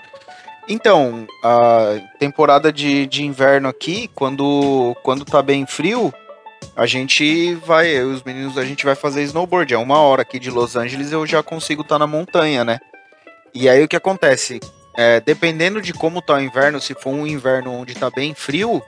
[0.68, 6.12] Então, a temporada de, de inverno aqui, quando, quando tá bem frio,
[6.76, 9.74] a gente vai, eu e os meninos, a gente vai fazer snowboard.
[9.74, 12.80] É uma hora aqui de Los Angeles, eu já consigo estar na montanha, né?
[13.54, 14.60] E aí o que acontece?
[14.98, 18.82] É, dependendo de como tá o inverno, se for um inverno onde tá bem frio,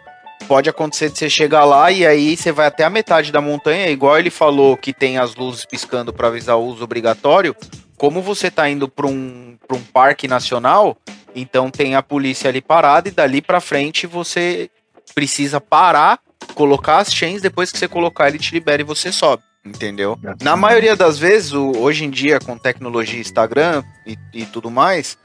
[0.48, 3.90] pode acontecer de você chegar lá e aí você vai até a metade da montanha,
[3.90, 7.56] igual ele falou que tem as luzes piscando para avisar o uso obrigatório.
[7.96, 10.98] Como você tá indo para um, pra um parque nacional,
[11.36, 14.72] então tem a polícia ali parada e dali pra frente você
[15.14, 16.20] precisa parar,
[16.56, 20.18] colocar as chains, depois que você colocar ele te libera e você sobe, entendeu?
[20.42, 25.16] Na maioria das vezes, hoje em dia com tecnologia Instagram e, e tudo mais,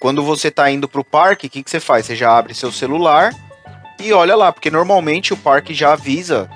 [0.00, 2.06] quando você tá indo pro parque, o que, que você faz?
[2.06, 3.32] Você já abre seu celular
[4.00, 6.50] e olha lá, porque normalmente o parque já avisa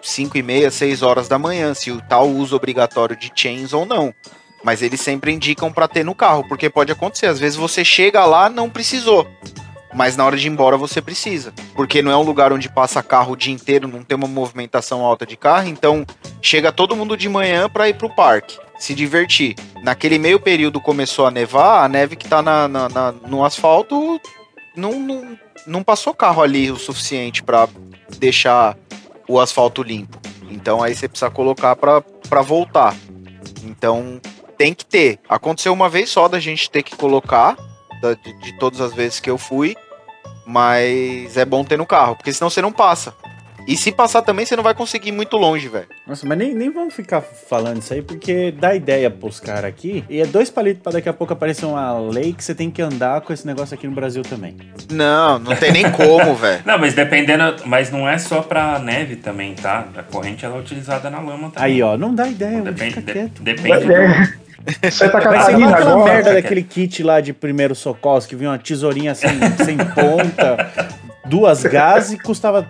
[0.00, 3.84] 5 e meia, 6 horas da manhã, se o tal uso obrigatório de chains ou
[3.84, 4.14] não.
[4.62, 7.26] Mas eles sempre indicam pra ter no carro, porque pode acontecer.
[7.26, 9.26] Às vezes você chega lá, não precisou.
[9.94, 11.52] Mas na hora de ir embora você precisa.
[11.74, 15.04] Porque não é um lugar onde passa carro o dia inteiro, não tem uma movimentação
[15.04, 15.68] alta de carro.
[15.68, 16.04] Então
[16.42, 19.54] chega todo mundo de manhã pra ir pro parque, se divertir.
[19.82, 24.20] Naquele meio período começou a nevar, a neve que tá na, na- na- no asfalto
[24.76, 27.68] não, não, não passou carro ali o suficiente pra
[28.18, 28.76] deixar
[29.28, 30.18] o asfalto limpo.
[30.50, 32.94] Então aí você precisa colocar pra voltar.
[33.64, 34.20] Então
[34.58, 35.18] tem que ter.
[35.28, 37.56] Aconteceu uma vez só da gente ter que colocar,
[38.00, 39.74] da- de, de todas as vezes que eu fui,
[40.46, 43.14] mas é bom ter no carro, porque senão você não passa.
[43.66, 45.86] E se passar também, você não vai conseguir ir muito longe, velho.
[46.06, 50.04] Nossa, mas nem, nem vamos ficar falando isso aí, porque dá ideia pros caras aqui.
[50.08, 52.80] E é dois palitos pra daqui a pouco aparecer uma lei que você tem que
[52.80, 54.56] andar com esse negócio aqui no Brasil também.
[54.90, 56.62] Não, não tem nem como, velho.
[56.64, 57.56] Não, mas dependendo.
[57.64, 59.86] Mas não é só pra neve também, tá?
[59.96, 61.72] A corrente ela é utilizada na lama também.
[61.74, 63.42] Aí, ó, não dá ideia, Depende, fica de- quieto.
[63.42, 64.45] depende do.
[64.82, 66.12] É, Santa Vai ser igual Catarina aquela agora.
[66.12, 66.42] merda cara.
[66.42, 69.30] daquele kit lá de primeiro socorro, que vinha uma tesourinha sem,
[69.64, 70.90] sem ponta,
[71.24, 72.66] duas gases e custava,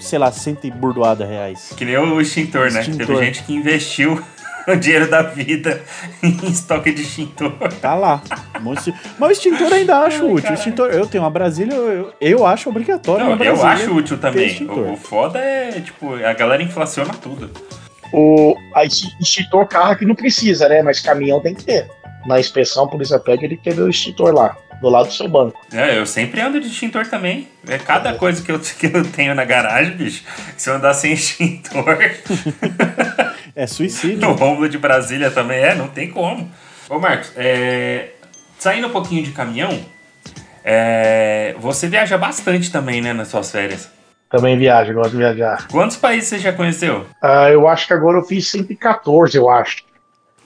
[0.00, 1.72] sei lá, cento e burdoada reais.
[1.76, 2.80] Que nem o extintor, né?
[2.80, 3.06] Extintor.
[3.06, 4.20] Teve gente que investiu
[4.66, 5.80] o dinheiro da vida
[6.22, 7.52] em estoque de extintor.
[7.80, 8.22] Tá lá.
[8.60, 8.86] Mas
[9.20, 10.50] o extintor ainda acho útil.
[10.50, 14.18] O extintor, eu tenho uma Brasília, eu, eu acho obrigatório Não, uma eu acho útil
[14.18, 14.66] também.
[14.68, 17.50] O, o foda é, tipo, a galera inflaciona tudo.
[18.12, 20.82] O, a extintor carro que não precisa, né?
[20.82, 21.88] Mas caminhão tem que ter.
[22.26, 25.28] Na inspeção, a polícia pede ele quer ver o extintor lá, do lado do seu
[25.28, 25.60] banco.
[25.72, 27.48] É, eu sempre ando de extintor também.
[27.68, 30.24] É cada coisa que eu, que eu tenho na garagem, bicho.
[30.56, 31.84] Se eu andar sem extintor,
[33.54, 34.18] É suicídio.
[34.18, 36.50] no Rômulo de Brasília também é, não tem como.
[36.90, 38.10] Ô Marcos, é,
[38.58, 39.80] saindo um pouquinho de caminhão,
[40.62, 43.88] é, você viaja bastante também, né, nas suas férias.
[44.30, 45.68] Também viaja, gosto de viajar.
[45.68, 47.06] Quantos países você já conheceu?
[47.22, 49.84] Ah, eu acho que agora eu fiz 114, eu acho.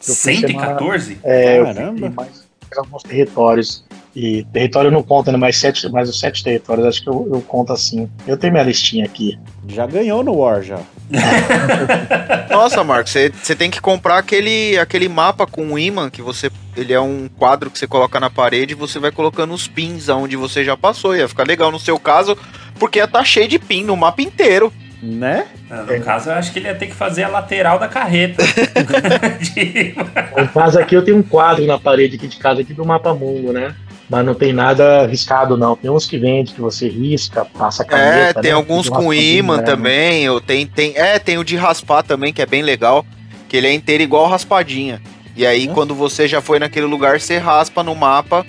[0.06, 1.18] Eu fiz 114?
[1.22, 2.06] É, eu Caramba.
[2.06, 2.48] fiz mais.
[2.76, 3.84] alguns territórios.
[4.14, 5.38] E território não conta, né?
[5.38, 8.10] Mas, sete, mas os sete territórios, acho que eu, eu conto assim.
[8.26, 9.38] Eu tenho minha listinha aqui.
[9.68, 10.80] Já ganhou no War, já.
[12.50, 16.50] Nossa, Marcos, você você tem que comprar aquele, aquele mapa com um imã que você.
[16.76, 20.08] Ele é um quadro que você coloca na parede e você vai colocando os pins
[20.08, 21.14] aonde você já passou.
[21.14, 22.36] Ia ficar legal no seu caso,
[22.80, 24.72] porque ia tá cheio de pin no mapa inteiro.
[25.02, 25.46] Né?
[25.70, 28.42] Ah, No caso, eu acho que ele ia ter que fazer a lateral da carreta.
[29.40, 29.94] De-
[30.36, 33.14] Em casa aqui eu tenho um quadro na parede aqui de casa aqui do mapa
[33.14, 33.74] mundo, né?
[34.08, 35.76] Mas não tem nada riscado, não.
[35.76, 38.40] Tem uns que vende, que você risca, passa a caneta.
[38.40, 38.56] É, tem né?
[38.56, 39.62] alguns com imã né?
[39.62, 40.28] também.
[40.28, 43.06] Ou tem, tem, é, tem o de raspar também, que é bem legal.
[43.48, 45.00] Que ele é inteiro igual raspadinha.
[45.36, 45.72] E aí, Hum.
[45.74, 48.44] quando você já foi naquele lugar, você raspa no mapa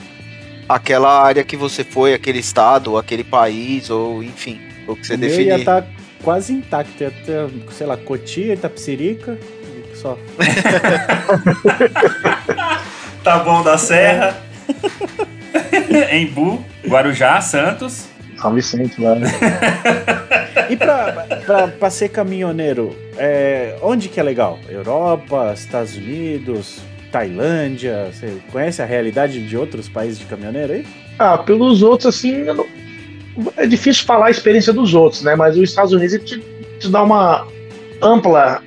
[0.68, 5.20] aquela área que você foi, aquele estado, aquele país, ou enfim, o que você o
[5.20, 5.48] meu definir.
[5.48, 5.86] ia estar
[6.24, 7.04] quase intacto.
[7.04, 9.38] Ia ter, sei lá, Cotia, Itapsirica.
[9.96, 10.18] Só.
[13.24, 14.36] Tá bom da Serra.
[16.12, 18.08] Embu, Guarujá, Santos.
[18.42, 19.30] São Vicente lá, né?
[20.72, 24.58] E pra, pra, pra ser caminhoneiro, é, onde que é legal?
[24.68, 26.80] Europa, Estados Unidos,
[27.12, 28.10] Tailândia?
[28.12, 30.86] Você conhece a realidade de outros países de caminhoneiro aí?
[31.20, 32.66] Ah, pelos outros, assim, não-
[33.58, 35.36] é difícil falar a experiência dos outros, né?
[35.36, 36.40] Mas os Estados Unidos te,
[36.80, 37.48] te dá uma
[38.02, 38.62] ampla,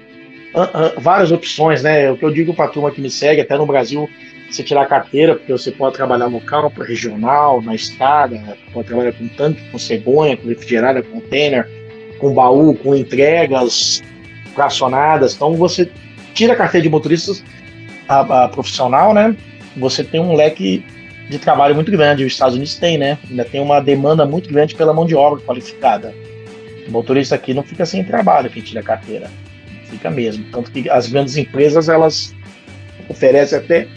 [0.55, 2.11] a- a- várias opções, né?
[2.11, 4.09] O que eu digo pra turma que me segue, até no Brasil,
[4.51, 8.41] você tirar a carteira, porque você pode trabalhar campo, regional, na estrada,
[8.73, 11.69] pode trabalhar com tanque, com cegonha, com refrigerada, container,
[12.19, 14.03] com baú, com entregas
[14.55, 15.35] fracionadas.
[15.35, 15.91] Então você
[16.35, 17.33] tira a carteira de motorista
[18.09, 19.35] a, a profissional, né?
[19.77, 20.85] Você tem um leque
[21.29, 22.25] de trabalho muito grande.
[22.25, 23.19] Os Estados Unidos tem, né?
[23.29, 26.15] Ainda tem uma demanda muito grande pela mão de obra qualificada.
[26.87, 29.31] O motorista aqui não fica sem trabalho quem tira a carteira.
[29.87, 30.45] Fica mesmo.
[30.53, 32.35] Tanto que as grandes empresas, elas
[33.09, 33.89] oferecem até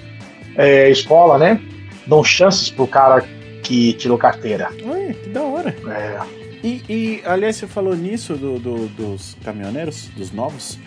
[0.56, 1.60] é, escola, né?
[2.06, 3.24] Dão chances pro cara
[3.64, 4.70] que tirou carteira.
[4.86, 5.76] Ué, que da hora.
[5.90, 6.20] É,
[6.64, 10.80] E, e, aliás, você falou nisso do, do- dos caminhoneiros, dos novos.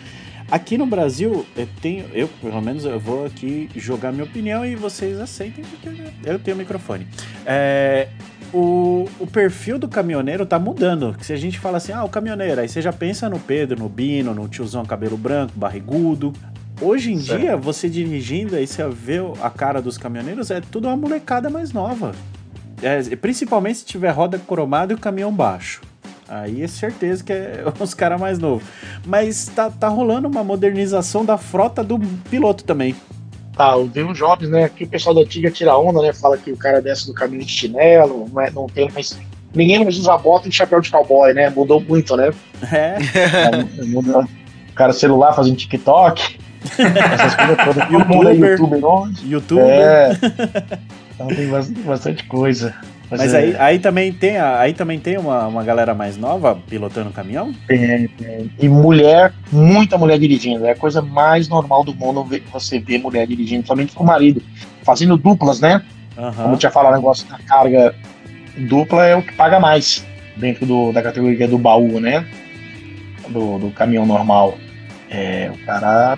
[0.51, 4.75] Aqui no Brasil, eu tenho, eu pelo menos eu vou aqui jogar minha opinião e
[4.75, 5.89] vocês aceitem porque
[6.25, 7.07] eu- tenho microfone.
[7.45, 8.09] É,
[8.53, 11.15] o, o perfil do caminhoneiro tá mudando.
[11.21, 13.87] Se a gente fala assim, ah, o caminhoneiro, aí você já pensa no Pedro, no
[13.87, 16.33] Bino, no tiozão cabelo branco, barrigudo.
[16.81, 17.39] Hoje em Certo.
[17.39, 21.71] dia, você dirigindo aí, você vê a cara dos caminhoneiros, é tudo uma molecada mais
[21.71, 22.13] nova.
[22.81, 25.79] É, principalmente se tiver roda cromada e o caminhão baixo.
[26.33, 28.63] Aí é certeza que é os caras mais novos.
[29.05, 31.99] Mas tá, tá rolando uma modernização da frota do
[32.29, 32.95] piloto também.
[33.55, 34.69] Tá, eu vi uns jovens, né?
[34.69, 36.13] Que o pessoal da antiga tira onda, né?
[36.13, 39.19] Fala que o cara desce do caminho de chinelo, não, é- não tem mais.
[39.53, 41.49] Ninguém mais usa bota e chapéu de cowboy, né?
[41.49, 42.31] Mudou muito, né?
[42.71, 42.97] É,
[43.87, 44.23] Mudou.
[44.23, 47.83] O cara celular fazendo TikTok, essas coisas todas.
[47.83, 48.51] É Youtuber.
[48.51, 49.27] youtuber hoje.
[49.29, 49.61] YouTube.
[49.61, 50.11] É.
[51.13, 52.73] Então tem bas- bastante coisa.
[53.17, 57.09] Mas é, aí, aí também tem, aí também tem uma, uma galera mais nova pilotando
[57.11, 57.53] caminhão?
[57.67, 58.51] tem- tem.
[58.59, 60.65] E mulher, muita mulher dirigindo.
[60.65, 64.07] É a coisa mais normal do mundo ver, você ver mulher dirigindo, somente com o
[64.07, 64.41] marido.
[64.83, 65.81] Fazendo duplas, né?
[66.15, 66.51] Como Aham.
[66.53, 67.93] eu tinha falado, o negócio da carga
[68.57, 70.05] dupla é o que paga mais
[70.37, 72.25] dentro do- da categoria do baú, né?
[73.29, 74.57] Do, do caminhão normal.
[75.09, 76.17] É, o cara.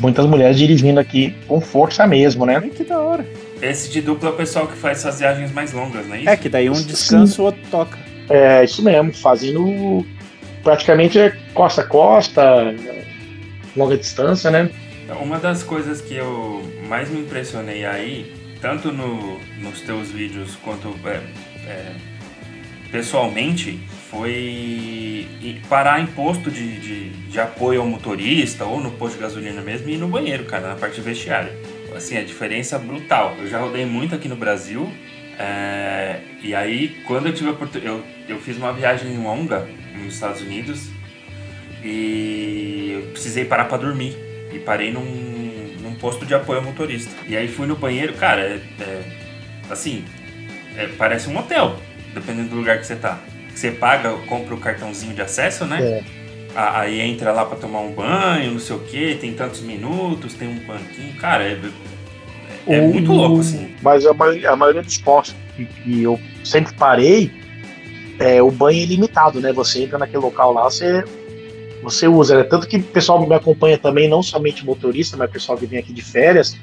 [0.00, 2.60] Muitas mulheres dirigindo aqui com força mesmo, né?
[2.74, 3.26] Que da hora.
[3.62, 6.28] Esse de dupla é o pessoal que faz essas viagens mais longas, não é isso?
[6.28, 7.96] É que daí um descansa, o outro toca.
[8.28, 10.04] É isso mesmo, fazendo
[10.64, 12.74] praticamente é costa a costa,
[13.76, 14.68] longa distância, né?
[15.20, 20.94] Uma das coisas que eu mais me impressionei aí, tanto no- nos teus vídeos quanto
[21.04, 21.20] é,
[21.68, 21.92] é,
[22.90, 23.78] pessoalmente,
[24.10, 25.26] foi
[25.68, 29.88] parar em posto de, de, de apoio ao motorista ou no posto de gasolina mesmo
[29.88, 31.52] e ir no banheiro, cara, na parte vestiária.
[31.96, 33.36] Assim, a diferença brutal.
[33.38, 34.90] Eu já rodei muito aqui no Brasil.
[35.38, 37.86] é, e aí, quando eu tive a oportunidade.
[38.28, 40.88] Eu, eu fiz uma viagem longa nos Estados Unidos
[41.82, 44.16] e eu precisei parar pra dormir.
[44.52, 45.02] E parei num,
[45.80, 47.10] num posto de apoio ao motorista.
[47.26, 49.02] E aí fui no banheiro, cara, é, é-
[49.70, 50.04] assim,
[50.76, 51.78] é, parece um hotel,
[52.12, 53.18] dependendo do lugar que você tá.
[53.54, 55.80] Você paga, compra o cartãozinho de acesso, né?
[55.82, 56.21] É.
[56.54, 60.48] Aí entra lá pra tomar um banho, não sei o que, tem tantos minutos, tem
[60.48, 61.14] um banquinho.
[61.14, 61.58] Cara, é,
[62.66, 63.74] é, é O- muito louco, assim.
[63.82, 67.32] Mas a maioria, a maioria dos postos que, que eu sempre parei,
[68.18, 69.52] é, o banho é ilimitado, né?
[69.52, 71.02] Você entra naquele local lá, você,
[71.82, 72.44] você usa, né?
[72.44, 75.78] Tanto que o pessoal me acompanha também, não somente motorista, mas o pessoal que vem
[75.78, 76.56] aqui de férias.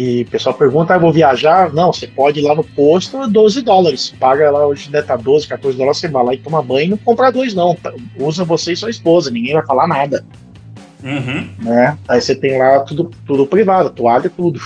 [0.00, 1.74] E o pessoal pergunta, ah, vou viajar?
[1.74, 4.14] Não, você pode ir lá no posto, 12 dólares.
[4.20, 6.90] Paga lá, hoje deve estar 12, 14 dólares, você vai lá e toma banho e
[6.90, 7.74] não compra dois, não.
[7.74, 10.24] Tá- Usa você e sua esposa, ninguém vai falar nada,
[11.02, 11.48] Uhum.
[11.58, 11.98] né?
[12.06, 14.60] Aí você tem lá tudo, tudo privado, toalha, tudo.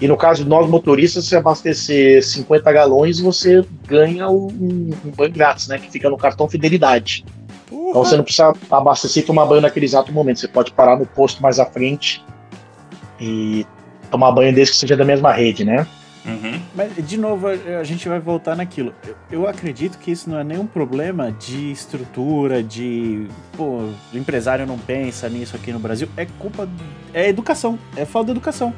[0.00, 4.46] E no caso de nós motoristas, se abastecer 50 galões, você ganha um,
[5.04, 5.78] um banho grátis, né?
[5.78, 7.24] Que fica no cartão fidelidade.
[7.72, 10.38] Então você não precisa abastecer e tomar banho naquele exato momento.
[10.38, 12.24] Você pode parar no posto mais à frente
[13.20, 13.66] e
[14.10, 15.86] tomar banho desde que seja da mesma rede, né?
[16.24, 16.60] Uhum.
[16.74, 18.92] Mas, de novo, a gente vai voltar naquilo.
[19.06, 23.26] Eu, eu acredito que isso não é nenhum problema de estrutura, de.
[23.56, 26.08] Pô, o empresário não pensa nisso aqui no Brasil.
[26.16, 26.68] É culpa.
[27.14, 27.78] É educação.
[27.96, 28.74] É falta de educação.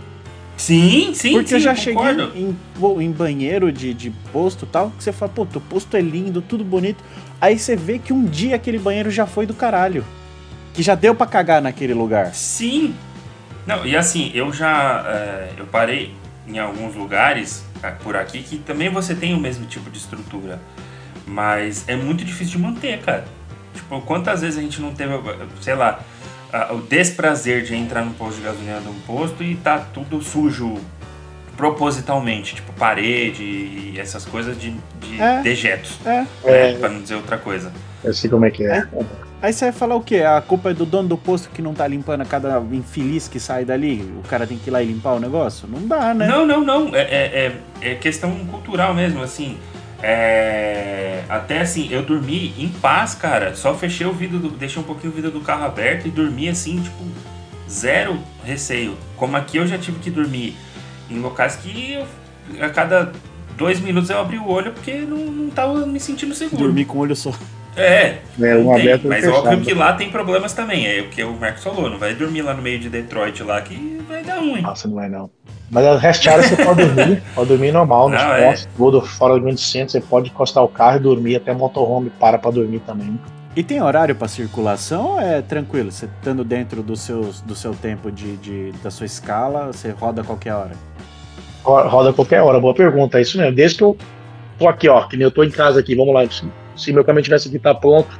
[0.56, 2.26] Sim, sim, Porque sim, eu já concordo.
[2.26, 5.96] cheguei em, em banheiro de, de posto e tal, que você fala, pô, teu posto
[5.96, 7.02] é lindo, tudo bonito.
[7.40, 10.04] Aí você vê que um dia aquele banheiro já foi do caralho.
[10.72, 12.34] Que já deu pra cagar naquele lugar.
[12.34, 12.94] Sim.
[13.66, 15.04] Não, e assim, eu já.
[15.06, 16.14] é, eu parei
[16.46, 17.64] em alguns lugares
[18.02, 20.60] por aqui que também você tem o mesmo tipo de estrutura.
[21.26, 23.24] Mas é muito difícil de manter, cara.
[23.74, 25.12] Tipo, quantas vezes a gente não teve,
[25.60, 26.00] sei lá,
[26.70, 30.78] o desprazer de entrar no posto de gasolina de um posto e tá tudo sujo
[31.56, 35.42] propositalmente, tipo parede e essas coisas de, de É.
[35.42, 36.24] dejetos, É.
[36.44, 36.76] né?
[36.80, 37.72] Pra não dizer outra coisa.
[38.02, 38.86] Eu sei como é que é.
[39.42, 40.18] Aí você vai falar o quê?
[40.18, 43.40] A culpa é do dono do posto que não tá limpando a cada infeliz que
[43.40, 44.00] sai dali?
[44.24, 45.66] O cara tem que ir lá e limpar o negócio?
[45.68, 46.28] Não dá, né?
[46.28, 46.94] Não, não, não.
[46.94, 47.52] É, é,
[47.82, 49.58] é, é questão cultural mesmo, assim.
[50.00, 53.56] É, até assim, eu dormi em paz, cara.
[53.56, 56.48] Só fechei o vidro, do, deixei um pouquinho o vidro do carro aberto e dormi
[56.48, 57.04] assim, tipo,
[57.68, 58.96] zero receio.
[59.16, 60.54] Como aqui eu já tive que dormir
[61.10, 63.12] em locais que eu- a cada
[63.56, 66.62] dois minutos eu abri o olho porque não, não tava me sentindo seguro.
[66.62, 67.32] Dormir com o olho só.
[67.76, 69.46] É, É, um tem, aberto mas fechado.
[69.46, 70.86] óbvio que lá tem problemas também.
[70.86, 73.60] É o que o Marcos falou, não vai dormir lá no meio de Detroit lá
[73.62, 74.60] que vai dar ruim.
[74.60, 75.30] Nossa, não vai não.
[75.70, 78.54] Mas a rest area você pode dormir, pode dormir normal, nos Não, é.
[78.76, 82.36] tudo fora do grande centro, você pode encostar o carro e dormir, até motorhome para
[82.38, 83.18] pra dormir também.
[83.56, 85.90] E tem horário pra circulação ou é tranquilo?
[85.90, 90.20] Você estando dentro do, seus, do seu tempo de, de- da sua escala, você roda
[90.20, 90.72] a qualquer hora?
[91.62, 93.54] Ro- Roda a qualquer hora, boa pergunta, é isso mesmo.
[93.54, 93.96] Desde que eu
[94.58, 96.24] tô aqui, ó, que nem eu tô em casa aqui, vamos lá,
[96.76, 98.18] se, meu caminho tivesse aqui tá pronto,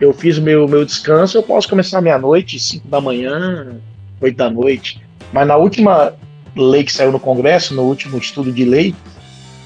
[0.00, 3.76] eu fiz meu, meu descanso, eu posso começar meia-noite, 5 da manhã,
[4.20, 5.00] 8 da noite.
[5.32, 6.14] Mas na última
[6.54, 8.94] lei que saiu no Congresso, no último estudo de lei,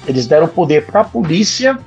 [0.07, 1.77] eles deram poder para a polícia.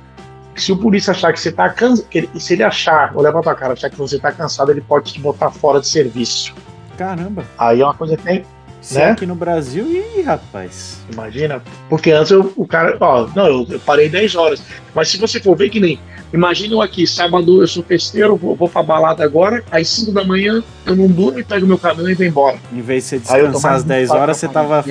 [0.55, 2.07] Se o polícia achar que você tá cansado,
[2.39, 5.19] se ele achar, olhar pra tua cara, achar que você tá cansado, ele pode te
[5.19, 6.55] botar fora de serviço.
[6.97, 7.43] Caramba.
[7.57, 8.45] Aí é uma coisa que tem,
[8.85, 9.05] Se Né?
[9.11, 10.99] aqui no Brasil, ih, rapaz.
[11.11, 11.59] Imagina,
[11.89, 14.61] porque antes eu- o cara, ó, não, eu, eu parei 10 horas,
[14.93, 15.99] mas se você for ver que nem,
[16.31, 20.23] imagina eu aqui, sábado eu sou festeiro, vou, vou pra balada agora, às 5 da
[20.23, 22.59] manhã eu não durmo e pego meu caminhão e vou embora.
[22.71, 24.85] Em vez de você Aí descansar às 10 preocupado horas, você tava.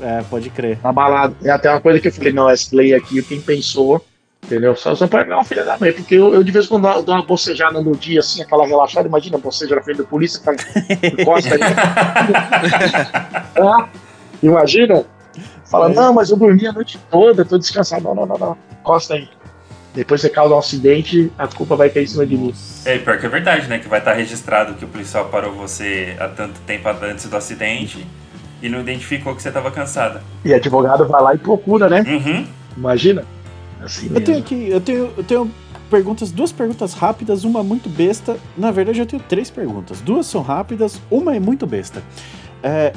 [0.00, 0.78] É, pode crer.
[0.82, 4.02] Na balada, é até uma coisa que eu falei, não, essa lei aqui, quem pensou,
[4.46, 4.74] entendeu?
[4.74, 7.02] Só, só pra pegar uma filha da mãe, porque eu, eu de vez em quando
[7.04, 10.52] dou- uma bocejada no dia, assim, aquela relaxada, imagina, boceja na frente da polícia, tá,
[11.02, 11.62] encosta ali.
[13.58, 13.88] Ah,
[14.42, 15.04] imagina,
[15.64, 18.04] fala, não, mas eu dormi a noite toda, tô descansado.
[18.04, 18.56] Não, não, não, não.
[18.80, 19.28] Encosta aí.
[19.94, 22.54] Depois você causa um acidente, a culpa vai cair em cima de mim.
[22.84, 23.78] É, pior que é verdade, né?
[23.78, 28.06] Que vai estar registrado que o policial parou você há tanto tempo antes do acidente
[28.62, 30.22] e não identificou que você estava cansada.
[30.44, 32.04] E advogado vai lá e procura, né?
[32.06, 32.46] Uhum.
[32.76, 33.24] Imagina.
[33.82, 35.50] Assim Eu tenho aqui, eu tenho, eu tenho
[35.90, 38.36] perguntas, duas perguntas rápidas, uma muito besta.
[38.56, 40.00] Na verdade, eu tenho três perguntas.
[40.00, 42.02] Duas são rápidas, uma é muito besta.
[42.62, 42.92] É,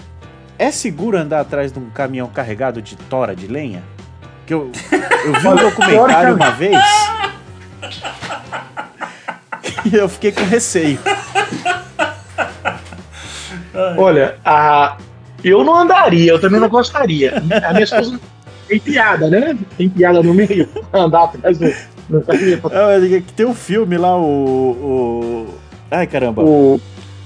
[0.58, 3.84] é seguro andar atrás de um caminhão carregado de tora de lenha?
[4.46, 4.72] Que eu,
[5.26, 6.78] eu vi um documentário uma vez.
[9.86, 11.00] E eu fiquei com receio.
[13.98, 14.98] Olha, a...
[15.42, 17.38] eu não andaria, eu também não gostaria.
[17.38, 18.20] A minha esposa
[18.70, 19.58] tem piada, né?
[19.78, 20.70] Tem piada no meio.
[20.94, 21.66] Andar atrás do.
[22.72, 24.24] Ah, é Tem um filme lá, o.
[24.24, 25.48] o...
[25.92, 26.42] Ai, caramba.
[26.44, 26.80] o,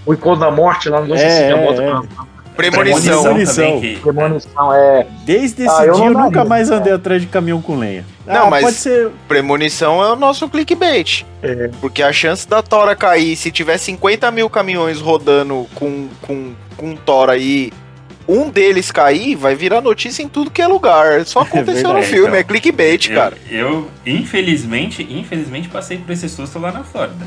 [0.06, 2.24] o encontro da morte lá, não sei É, se a é, moto é.
[2.56, 3.24] Premonição.
[3.24, 3.82] Premonição.
[3.82, 5.08] que premonição é.
[5.26, 8.06] Desde esse Ah, eu dia eu nunca mais andei atrás de caminhão com lenha.
[8.28, 9.10] Não, ah, mas- pode ser.
[9.28, 11.26] Premonição é o nosso clickbait.
[11.42, 11.70] É.
[11.82, 16.96] Porque a chance da Tora cair, se tiver 50 mil caminhões rodando com, com, com
[16.96, 17.72] Tora aí,
[18.28, 21.26] um deles cair, vai virar notícia em tudo que é lugar.
[21.26, 22.40] Só aconteceu no verdade, filme, então.
[22.40, 23.38] é clickbait, eu, cara.
[23.50, 27.26] eu, infelizmente, infelizmente passei por esse susto lá na Flórida.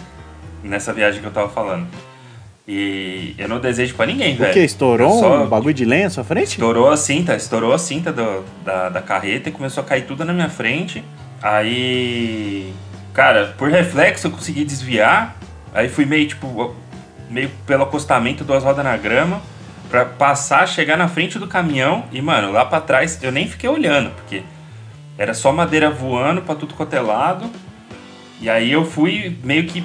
[0.65, 1.87] Nessa viagem que eu tava falando.
[2.69, 4.53] E eu não desejo pra ninguém, O velho.
[4.53, 4.59] que?
[4.59, 6.49] Estourou só- um bagulho de lenha na sua frente?
[6.53, 10.25] Estourou a cinta, estourou a cinta do- da, da carreta e começou a cair tudo
[10.25, 11.05] na minha frente.
[11.41, 12.73] Aí,
[13.15, 15.37] cara, por reflexo eu consegui desviar.
[15.73, 16.75] Aí fui meio tipo,
[17.31, 19.41] meio pelo acostamento, duas rodas na grama,
[19.89, 22.05] pra passar, chegar na frente do caminhão.
[22.13, 24.43] E, mano, lá pra trás eu nem fiquei olhando, porque
[25.19, 27.51] era só madeira voando pra tudo quanto é lado.
[28.41, 29.83] E aí eu fui meio que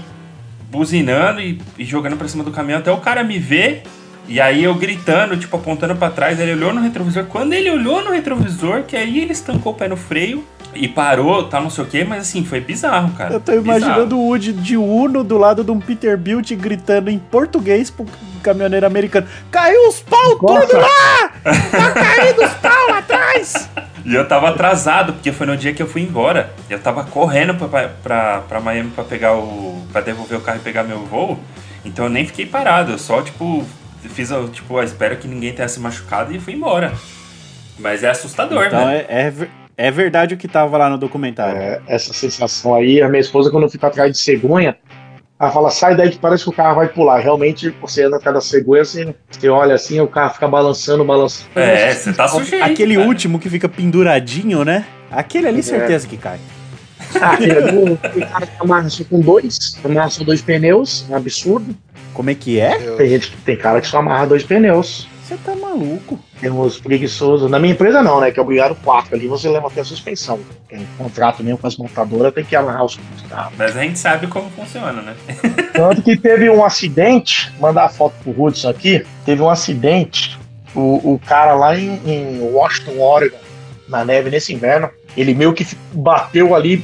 [0.69, 3.83] buzinando e, e jogando pra cima do caminhão até o cara me ver
[4.27, 7.25] E aí eu gritando, tipo, apontando pra trás, ele olhou no retrovisor.
[7.25, 11.43] Quando ele olhou no retrovisor, que aí ele estancou o pé no freio e parou,
[11.43, 13.33] tá não sei o que, mas assim, foi bizarro, cara.
[13.33, 17.89] Eu tô imaginando o Woody de Uno do lado de um Peterbilt gritando em português
[17.89, 18.05] pro
[18.41, 21.31] caminhoneiro americano: Caiu os pau tudo lá!
[21.43, 23.69] Tá caindo os pau lá atrás!
[24.03, 26.51] E eu tava atrasado, porque foi no dia que eu fui embora.
[26.67, 29.85] Eu tava correndo pra, pra, pra Miami pra pegar o.
[29.91, 31.39] pra devolver o carro e pegar meu voo.
[31.85, 33.63] Então eu nem fiquei parado, eu só, tipo,
[34.01, 36.93] fiz tipo, a espera que ninguém tenha se machucado e fui embora.
[37.77, 39.05] Mas é assustador, então né?
[39.07, 39.33] É, é,
[39.87, 41.59] é, verdade o que tava lá no documentário.
[41.59, 44.77] É, essa sensação aí, a minha esposa, quando fica atrás de cegonha,
[45.39, 47.19] ela fala, sai daí que parece que o carro vai pular.
[47.19, 51.49] Realmente, você anda cada cegonha, assim, você olha assim, o carro fica balançando, balançando.
[51.55, 52.63] É, você tá sujeito.
[52.63, 53.07] Aquele cara.
[53.07, 54.85] último que fica penduradinho, né?
[55.09, 55.63] Aquele ali, é.
[55.63, 56.39] certeza que cai.
[57.19, 61.75] Ah, aquele ali, o cara amarra só com dois, amarra só dois pneus, um absurdo.
[62.13, 62.77] Como é que é?
[62.97, 65.07] Tem, gente, tem cara que só amarra dois pneus.
[65.23, 66.19] Você tá maluco.
[66.41, 67.49] Temos preguiçosos.
[67.49, 68.31] Na minha empresa não, né?
[68.31, 70.39] Que é obrigado quatro ali, você leva até a suspensão.
[70.67, 72.99] Tem contrato mesmo com as montadoras, tem que amarrar os
[73.29, 73.53] carros.
[73.57, 75.15] Mas a gente sabe como funciona, né?
[75.71, 80.37] Tanto que teve um acidente, mandar a foto pro Hudson aqui, teve um acidente,
[80.75, 83.37] o, o cara lá em, em Washington, Oregon,
[83.87, 86.83] na neve nesse inverno, ele meio que bateu ali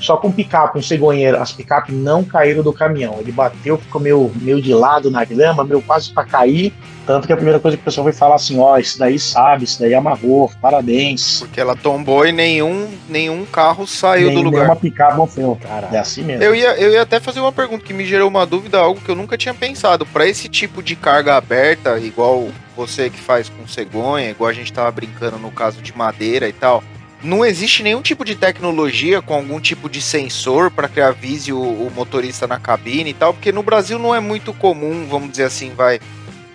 [0.00, 1.36] só com picape, um cegonheiro.
[1.40, 3.18] As picapes não caíram do caminhão.
[3.20, 6.72] Ele bateu, ficou meio, meio de lado na grama, meio quase para cair.
[7.06, 9.18] Tanto que a primeira coisa que o pessoal vai falar assim: ó, oh, isso daí
[9.18, 11.40] sabe, isso daí amarrou, parabéns.
[11.40, 14.60] Porque ela tombou e nenhum, nenhum carro saiu Nem, do lugar.
[14.60, 15.88] Nenhuma picape morreu, cara.
[15.92, 16.42] É assim mesmo.
[16.42, 19.10] Eu ia, eu ia até fazer uma pergunta que me gerou uma dúvida, algo que
[19.10, 20.06] eu nunca tinha pensado.
[20.06, 24.72] Para esse tipo de carga aberta, igual você que faz com cegonha, igual a gente
[24.72, 26.82] tava brincando no caso de madeira e tal
[27.22, 31.60] não existe nenhum tipo de tecnologia com algum tipo de sensor para que avise o,
[31.60, 35.44] o, motorista na cabine e tal, porque no Brasil não é muito comum, vamos dizer
[35.44, 36.00] assim, vai,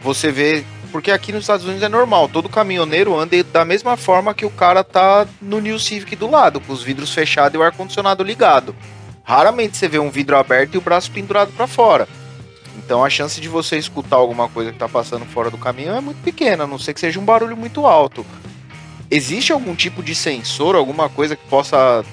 [0.01, 4.33] você vê, porque aqui nos Estados Unidos é normal, todo caminhoneiro anda da mesma forma
[4.33, 7.63] que o cara tá no New Civic do lado, com os vidros fechados e o
[7.63, 8.75] ar-condicionado ligado.
[9.23, 12.07] Raramente você vê um vidro aberto e o braço pendurado para fora.
[12.77, 16.01] Então a chance de você escutar alguma coisa que tá passando fora do caminhão é
[16.01, 18.25] muito pequena, a não ser que seja um barulho muito alto.
[19.09, 22.03] Existe algum tipo de sensor, alguma coisa que possa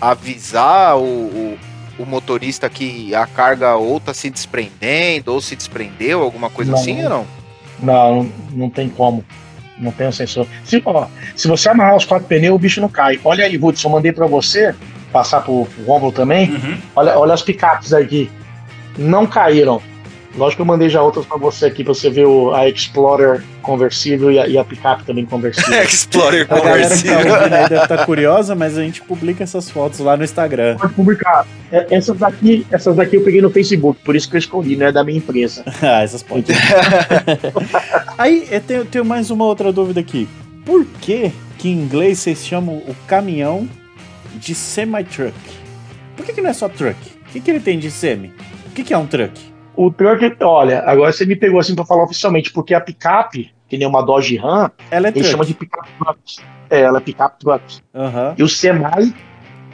[0.00, 1.58] avisar o, o,
[1.98, 6.78] o motorista que a carga ou tá se desprendendo ou se desprendeu, alguma coisa não,
[6.78, 7.26] assim ou não?
[7.80, 9.24] Não, não tem como.
[9.78, 10.46] Não tem um sensor.
[10.64, 13.18] Se, ó, se você amarrar os quatro pneus, o bicho não cai.
[13.24, 14.74] Olha aí, Hudson, eu mandei para você,
[15.12, 16.50] passar pro, pro Romulo também.
[16.50, 16.78] Uhum.
[16.94, 18.30] Olha, olha as picapes aqui.
[18.96, 19.82] Não caíram.
[20.36, 23.42] Lógico que eu mandei já outras para você aqui, pra você ver o, a Explorer
[23.60, 25.72] conversível e a, e a picape também conversível.
[25.84, 27.18] Explorer conversível.
[27.18, 30.16] A galera que tá deve estar tá curiosa, mas a gente publica essas fotos lá
[30.16, 30.76] no Instagram.
[30.78, 31.46] Pode publicar.
[31.70, 34.86] É, essas daqui, essas daqui eu peguei no Facebook, por isso que eu escolhi, não
[34.86, 35.64] é da minha empresa.
[35.82, 36.46] ah, essas pode.
[38.16, 40.26] Aí, eu tenho, tenho mais uma outra dúvida aqui.
[40.64, 43.68] Por que que em inglês vocês chamam o caminhão
[44.34, 45.34] de semi-truck?
[46.16, 46.96] Por que, que não é só truck?
[47.28, 48.32] O que, que ele tem de semi?
[48.66, 49.51] O que, que é um truck?
[49.74, 53.78] O truck, olha, agora você me pegou assim para falar oficialmente, porque a picape, que
[53.78, 56.18] nem uma Dodge Ram, ela é ele chama de picape truck.
[56.68, 57.80] É, ela é picape truck.
[57.94, 58.34] Uhum.
[58.36, 59.14] E o semi,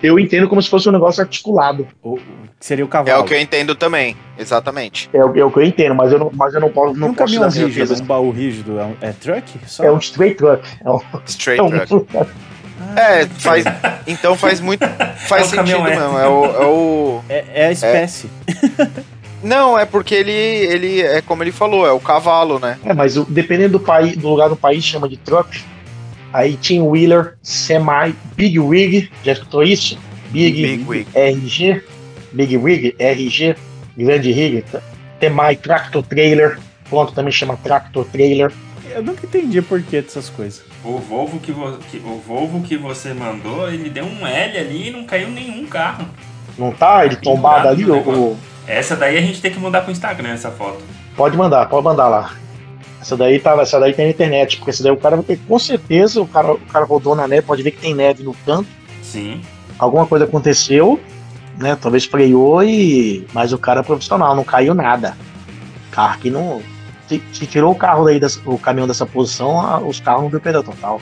[0.02, 1.86] eu entendo como se fosse um negócio articulado.
[2.02, 2.18] O,
[2.60, 3.18] seria o cavalo.
[3.18, 5.10] É o que eu entendo também, exatamente.
[5.12, 6.94] É, é o que eu entendo, mas eu não, mas eu não posso.
[6.98, 9.58] Não um posso caminhão rígido, um baú rígido, é, um, é truck?
[9.66, 9.84] Só?
[9.84, 10.62] É um straight truck.
[10.84, 12.06] É um, straight é um, truck.
[12.96, 13.64] É, faz.
[14.06, 14.84] Então faz muito.
[15.28, 16.18] Faz é sentido mesmo.
[16.18, 16.44] É o.
[16.44, 18.30] É, o, é, é a espécie.
[19.42, 22.78] Não, é porque ele, ele é como ele falou, é o cavalo, né?
[22.84, 25.62] É, mas dependendo do país, do lugar do país chama de truck.
[26.32, 29.98] Aí tinha Wheeler, Semi, Big Wig, já escutou isso?
[30.30, 31.08] Big, Big Wig.
[31.14, 31.82] RG,
[32.32, 33.56] Big Wig, RG,
[33.96, 34.64] Grande Rig,
[35.20, 36.58] Semi Tractor Trailer,
[36.88, 38.52] pronto, também chama Tractor Trailer.
[38.90, 40.62] Eu nunca entendi por que dessas coisas.
[40.84, 44.88] O Volvo que, vo, que, o Volvo que você mandou, ele deu um L ali
[44.88, 46.06] e não caiu nenhum carro.
[46.56, 47.04] Não tá?
[47.04, 48.36] Ele tombado ali, o,
[48.68, 50.82] essa daí a gente tem que mandar pro Instagram, essa foto.
[51.16, 52.32] Pode mandar, pode mandar lá.
[53.00, 56.20] Essa daí tá, essa daí tem na internet, porque essa daí o cara com certeza
[56.20, 58.68] o cara, o cara rodou na neve, pode ver que tem neve no canto.
[59.02, 59.40] Sim.
[59.78, 61.00] Alguma coisa aconteceu,
[61.56, 61.76] né?
[61.80, 63.26] Talvez freou e.
[63.32, 65.16] Mas o cara é profissional, não caiu nada.
[65.88, 66.60] O carro que não.
[67.08, 70.40] Se, se tirou o carro daí, dessa, o caminhão dessa posição, os carros não deu
[70.40, 71.00] perda total.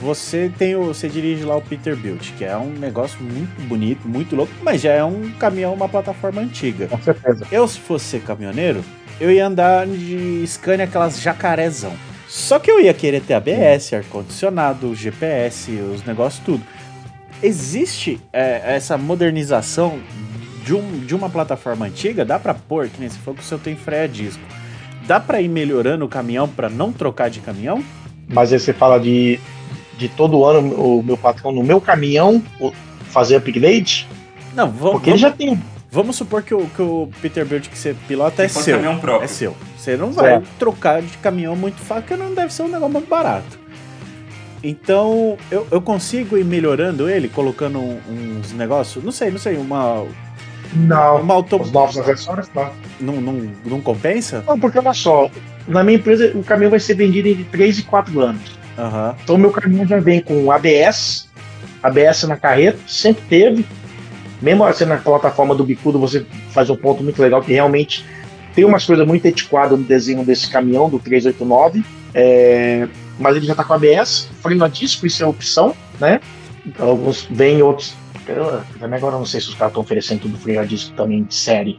[0.00, 4.36] Você tem o, você dirige lá o Peterbilt, que é um negócio muito bonito, muito
[4.36, 6.86] louco, mas já é um caminhão, uma plataforma antiga.
[6.88, 7.46] Com certeza.
[7.50, 8.84] Eu, se fosse caminhoneiro,
[9.18, 11.92] eu ia andar de Scania aquelas jacarezão.
[12.28, 16.62] Só que eu ia querer ter ABS, ar-condicionado, GPS, os negócios tudo.
[17.42, 19.98] Existe é, essa modernização
[20.64, 22.24] de, um, de uma plataforma antiga?
[22.24, 24.42] Dá pra pôr, que nem se for que o seu tem freio a disco
[25.06, 27.82] dá pra ir melhorando o caminhão pra não trocar de caminhão?
[28.28, 29.38] Mas aí você fala de,
[29.96, 32.42] de todo ano o meu patrão no meu caminhão
[33.10, 34.06] fazer upgrade?
[34.54, 35.60] Não, vamos, Porque ele já tem.
[35.90, 38.76] vamos supor que o, que o Peterbilt que você pilota é seu.
[38.76, 39.24] caminhão próprio.
[39.24, 39.56] É seu.
[39.76, 40.46] Você não vai Certo.
[40.58, 43.58] trocar de caminhão muito fácil, porque não deve ser um negócio muito barato.
[44.62, 50.04] Então, eu, eu consigo ir melhorando ele, colocando uns negócios, não sei, não sei, uma,
[50.74, 51.20] Não.
[51.20, 51.60] uma auto...
[51.60, 52.70] Os novos acessórios, não.
[52.98, 54.42] Não, não, não compensa?
[54.46, 55.30] Não, porque olha só,
[55.68, 58.58] na minha empresa o caminhão vai ser vendido entre 3 e 4 anos.
[58.78, 59.16] Aham.
[59.22, 61.28] Então meu caminhão já vem com ABS,
[61.82, 63.66] ABS na carreta, sempre teve.
[64.40, 68.04] Mesmo assim na plataforma do bicudo você faz um ponto muito legal que realmente
[68.54, 71.84] tem umas coisas muito antiquadas no desenho desse caminhão do 389,
[72.14, 72.88] é,
[73.18, 76.20] mas ele já tá com ABS, freio a disco, isso é opção, né?
[76.64, 77.94] Então, alguns vêm, outros.
[78.26, 81.22] Eu, também agora não sei se os caras estão oferecendo tudo freio a disco também
[81.22, 81.78] de série.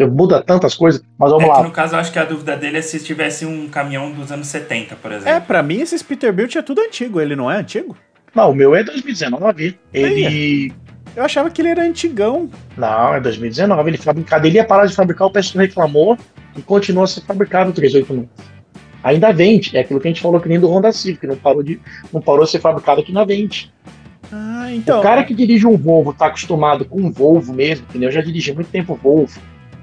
[0.00, 1.56] Porque muda tantas coisas, mas vamos É lá.
[1.58, 4.32] que no caso, eu acho que a dúvida dele é se tivesse um caminhão dos
[4.32, 5.28] anos 70, por exemplo.
[5.28, 7.94] É, pra mim esses Peterbilt é tudo antigo, ele não é antigo?
[8.34, 9.78] Não, o meu é 2019.
[9.92, 10.72] Ele.
[11.14, 12.48] Eu achava que ele era antigão.
[12.78, 13.90] Não, é 2019.
[13.90, 16.16] Ele fabricado, ele ia parar de fabricar, o pessoal reclamou
[16.56, 18.26] e continua a ser fabricado o 389.
[19.02, 21.62] Ainda vende, é aquilo que a gente falou que nem do Honda Civic, não parou
[21.62, 21.78] de,
[22.12, 23.70] não parou de ser fabricado aqui na vende.
[24.32, 25.00] Ah, então.
[25.00, 28.08] o cara que dirige um Volvo, tá acostumado com um Volvo mesmo, entendeu?
[28.08, 29.40] Eu já dirigi muito tempo Volvo,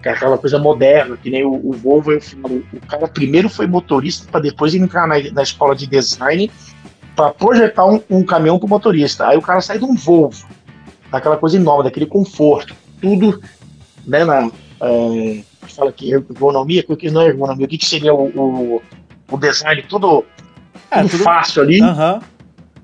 [0.07, 3.49] que é aquela coisa moderna, que nem o, o Volvo, eu falo, o cara primeiro
[3.49, 6.49] foi motorista para depois entrar na, na escola de design
[7.13, 9.27] para projetar um, um caminhão pro motorista.
[9.27, 10.47] Aí o cara sai de um Volvo,
[11.11, 13.41] daquela coisa nova, daquele conforto, tudo,
[14.05, 18.13] né, na, é, fala que ergonomia, o que não é ergonomia, o que, que seria
[18.13, 18.81] o, o,
[19.29, 20.23] o design todo,
[20.89, 21.81] É, tudo tudo- fácil ali.
[21.81, 22.21] Aham.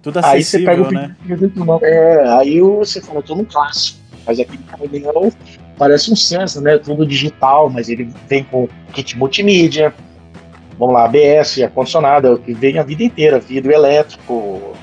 [0.02, 1.16] Tudo Aí você pega o né?
[1.24, 1.38] né?
[1.84, 4.00] É, aí você fala, eu tô num clássico.
[4.28, 5.32] Mas aquele caminhão
[5.78, 6.78] parece um Sensa, né?
[6.78, 9.94] Tudo digital, mas ele vem com kit multimídia.
[10.78, 14.74] Vamos lá, ABS, ar-condicionado, é o que vem a vida inteira, vidro elétrico.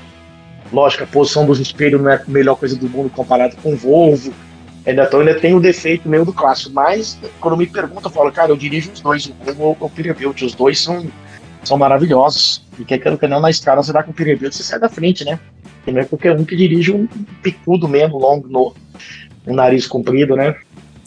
[0.71, 3.75] Lógico, a posição dos espelhos não é a melhor coisa do mundo comparado com o
[3.75, 4.33] Volvo.
[4.85, 6.73] Ainda, então, ainda tem o defeito meio do clássico.
[6.73, 9.89] Mas quando me perguntam, eu falo, cara, eu dirijo os dois, o Volvo ou o
[9.89, 10.41] Peterbilt.
[10.41, 11.05] Os dois são,
[11.63, 12.65] são maravilhosos.
[12.79, 15.25] E quer que não, na estrada você dá com o Peterbilt, você sai da frente,
[15.25, 15.39] né?
[15.75, 17.07] Porque não é qualquer um que dirige um
[17.43, 18.73] picudo mesmo, longo, no,
[19.45, 20.55] um nariz comprido, né?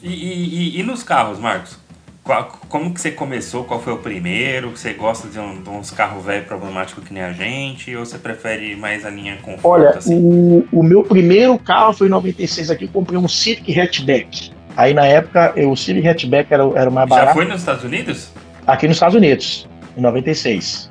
[0.05, 1.79] E, e- e- e nos carros, Marcos?
[2.23, 3.65] Qual- como que você começou?
[3.65, 4.71] Qual foi o primeiro?
[4.71, 7.95] Você gosta de, um- de uns carros velhos problemáticos que nem a gente?
[7.97, 9.67] Ou você prefere mais a linha conforto?
[9.67, 10.15] Olha, assim?
[10.15, 14.53] o, o meu primeiro carro foi em 96 aqui, eu comprei um Civic Hatchback.
[14.77, 17.47] Aí na época, eu- o Civic Hatchback era, o- era o mais Já barato foi
[17.47, 18.29] nos Estados Unidos?
[18.67, 19.67] aqui nos Estados Unidos,
[19.97, 20.91] em 96.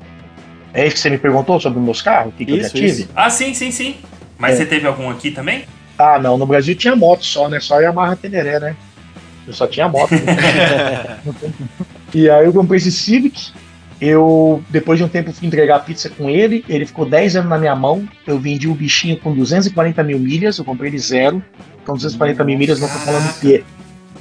[0.74, 2.34] É isso que você me perguntou sobre os meus carros?
[2.34, 2.88] O que, que eu já Isso, tive?
[2.88, 3.10] isso.
[3.16, 3.96] Ah, sim, sim, sim.
[4.40, 4.58] Mas É.
[4.58, 5.66] você teve algum aqui também?
[6.00, 7.60] Ah, não, no Brasil tinha moto só, né?
[7.60, 8.76] Só Yamaha Teneré, né?
[9.48, 10.14] Eu só tinha moto.
[12.14, 13.52] e aí eu comprei esse Civic.
[14.00, 16.64] Eu, depois de um tempo, fui entregar pizza com ele.
[16.68, 18.08] Ele ficou 10 anos na minha mão.
[18.28, 20.58] Eu vendi o bichinho com 240 mil milhas.
[20.58, 21.44] Eu comprei ele zero.
[21.86, 23.64] Com 240 mil milhas, não tô falando o quê?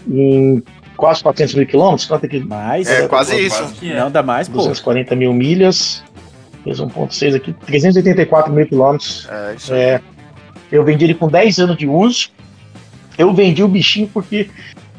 [0.09, 0.63] Em
[0.97, 2.07] quase 400 mil quilômetros?
[2.07, 2.89] Quanto é que Mais.
[2.89, 3.59] É, quase isso.
[3.59, 3.99] Quase é.
[3.99, 4.59] Não dá mais, pô.
[4.59, 6.03] 240 mil milhas.
[6.65, 7.53] Fez 1.6 aqui.
[7.67, 9.29] 384 mil quilômetros.
[9.31, 9.81] É, isso aí.
[9.81, 10.01] É,
[10.71, 12.31] eu vendi ele com 10 anos de uso.
[13.19, 14.49] Eu vendi o bichinho porque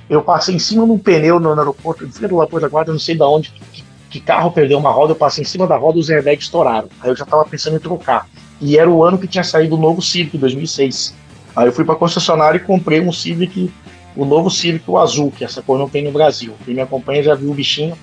[0.09, 2.91] eu passei em cima de um pneu no, no aeroporto, em frente do da guarda,
[2.91, 5.77] não sei de onde, que, que carro perdeu uma roda, eu passei em cima da
[5.77, 6.89] roda os airbags estouraram.
[7.01, 8.27] Aí eu já tava pensando em trocar.
[8.61, 11.15] E era o ano que tinha saído o novo Civic, 2006.
[11.55, 13.71] Aí eu fui pra concessionária e comprei um Civic,
[14.15, 16.53] o novo Civic, o azul, que essa cor não tem no Brasil.
[16.65, 17.97] Quem me acompanha já viu o bichinho.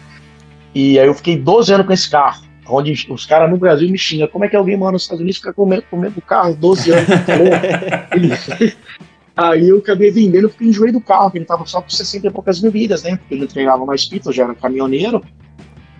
[0.75, 2.43] E aí eu fiquei 12 anos com esse carro.
[2.67, 4.29] Onde os caras no Brasil me xingam.
[4.29, 6.93] Como é que alguém mora nos Estados Unidos e fica comendo, comendo o carro 12
[6.93, 7.09] anos?
[8.15, 8.77] Ele-
[9.41, 12.31] Aí eu acabei vendendo porque enjoei do carro, que ele tava só com 60 e
[12.31, 13.17] poucas mil milhas, né?
[13.17, 15.23] Porque ele não entregava mais pizza, eu já era caminhoneiro.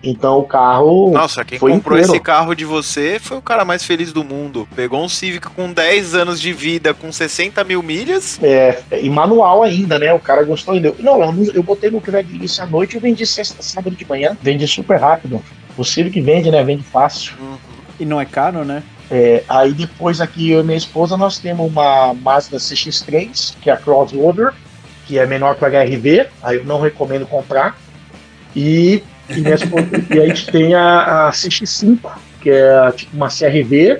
[0.03, 1.11] Então o carro.
[1.11, 2.13] Nossa, quem foi comprou inteiro.
[2.15, 4.67] esse carro de você foi o cara mais feliz do mundo.
[4.75, 8.39] Pegou um Civic com 10 anos de vida, com 60 mil milhas.
[8.43, 10.13] É, e manual ainda, né?
[10.13, 10.93] O cara gostou ainda.
[10.99, 14.37] Não, eu, eu botei no Craigslist à noite e eu vendi sexta, sábado de manhã.
[14.41, 15.41] Vendi super rápido.
[15.75, 16.63] Possível que vende, né?
[16.63, 17.33] Vende fácil.
[17.99, 18.83] E não é caro, né?
[19.13, 23.73] É, aí depois aqui eu e minha esposa nós temos uma Mazda CX-3, que é
[23.73, 24.53] a crossover,
[25.05, 27.77] que é menor que a HRV, aí eu não recomendo comprar.
[28.55, 32.09] E, e, minha esposa- e a gente tem a, a CX-5,
[32.41, 33.99] que é tipo uma CRV,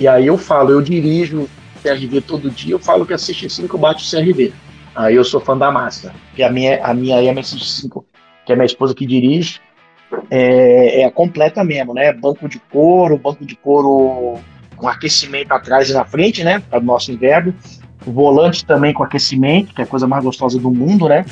[0.00, 1.46] e aí eu falo, eu dirijo
[1.82, 4.54] CRV todo dia, eu falo que a CX-5 bate o CRV.
[4.94, 8.02] Aí eu sou fã da Mazda, que a minha, a minha é a minha CX-5,
[8.46, 9.60] que é a minha esposa que dirige,
[10.30, 12.12] é, é completa mesmo, né?
[12.12, 14.38] Banco de couro, banco de couro
[14.76, 16.62] com aquecimento atrás e na frente, né?
[16.70, 17.54] Para o nosso inverno.
[18.04, 21.24] Volante também com aquecimento, que é a coisa mais gostosa do mundo, né?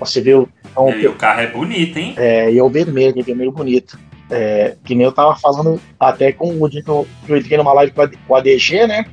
[0.00, 2.14] Você vê o- Então, E o carro é bonito, hein?
[2.18, 3.98] é, e é o vermelho, que é vermelho bonito.
[4.28, 7.56] É, que nem eu tava falando até com o dia que eu, que eu entrei
[7.56, 9.06] numa live com a, com a DG, né?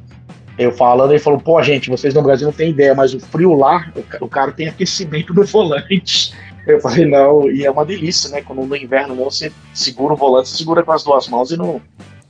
[0.57, 3.53] Eu falando, ele falou, pô, gente, vocês no Brasil não tem ideia, mas o frio
[3.53, 6.33] lá, o, o cara tem aquecimento do volante.
[6.65, 8.41] Eu falei, não, e é uma delícia, né?
[8.41, 11.57] Quando no inverno não, você segura o volante, você segura com as duas mãos e
[11.57, 11.81] não,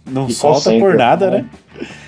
[0.05, 1.37] Não E solta por nada, né?
[1.39, 1.49] né?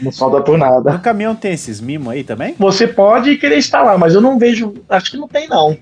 [0.02, 0.94] não solta por nada.
[0.94, 2.56] No caminhão tem esses mimos aí também?
[2.58, 4.74] Você pode querer instalar, mas eu não vejo.
[4.90, 5.78] Acho que não tem, não.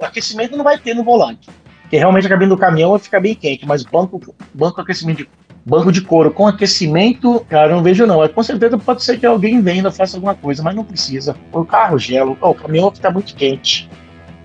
[0.00, 1.48] Aquecimento não vai ter no volante.
[1.82, 4.20] Porque realmente a cabine do caminhão vai ficar bem quente, mas banco,
[4.52, 5.28] banco aquecimento de,
[5.64, 8.24] banco de couro com aquecimento, cara, eu não vejo não.
[8.24, 11.36] É, com certeza pode ser que alguém venda, faça alguma coisa, mas não precisa.
[11.52, 13.88] O carro gelo, o caminhão fica muito quente.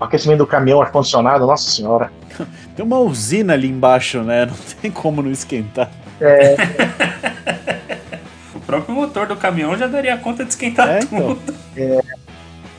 [0.02, 2.10] Aquecimento do caminhão, ar-condicionado, nossa senhora.
[2.76, 4.46] Tem uma usina ali embaixo, né?
[4.46, 5.90] Não tem como não esquentar.
[6.20, 6.56] É,
[8.54, 11.38] O próprio motor do caminhão já daria conta de esquentar É, tudo.
[11.76, 12.00] então.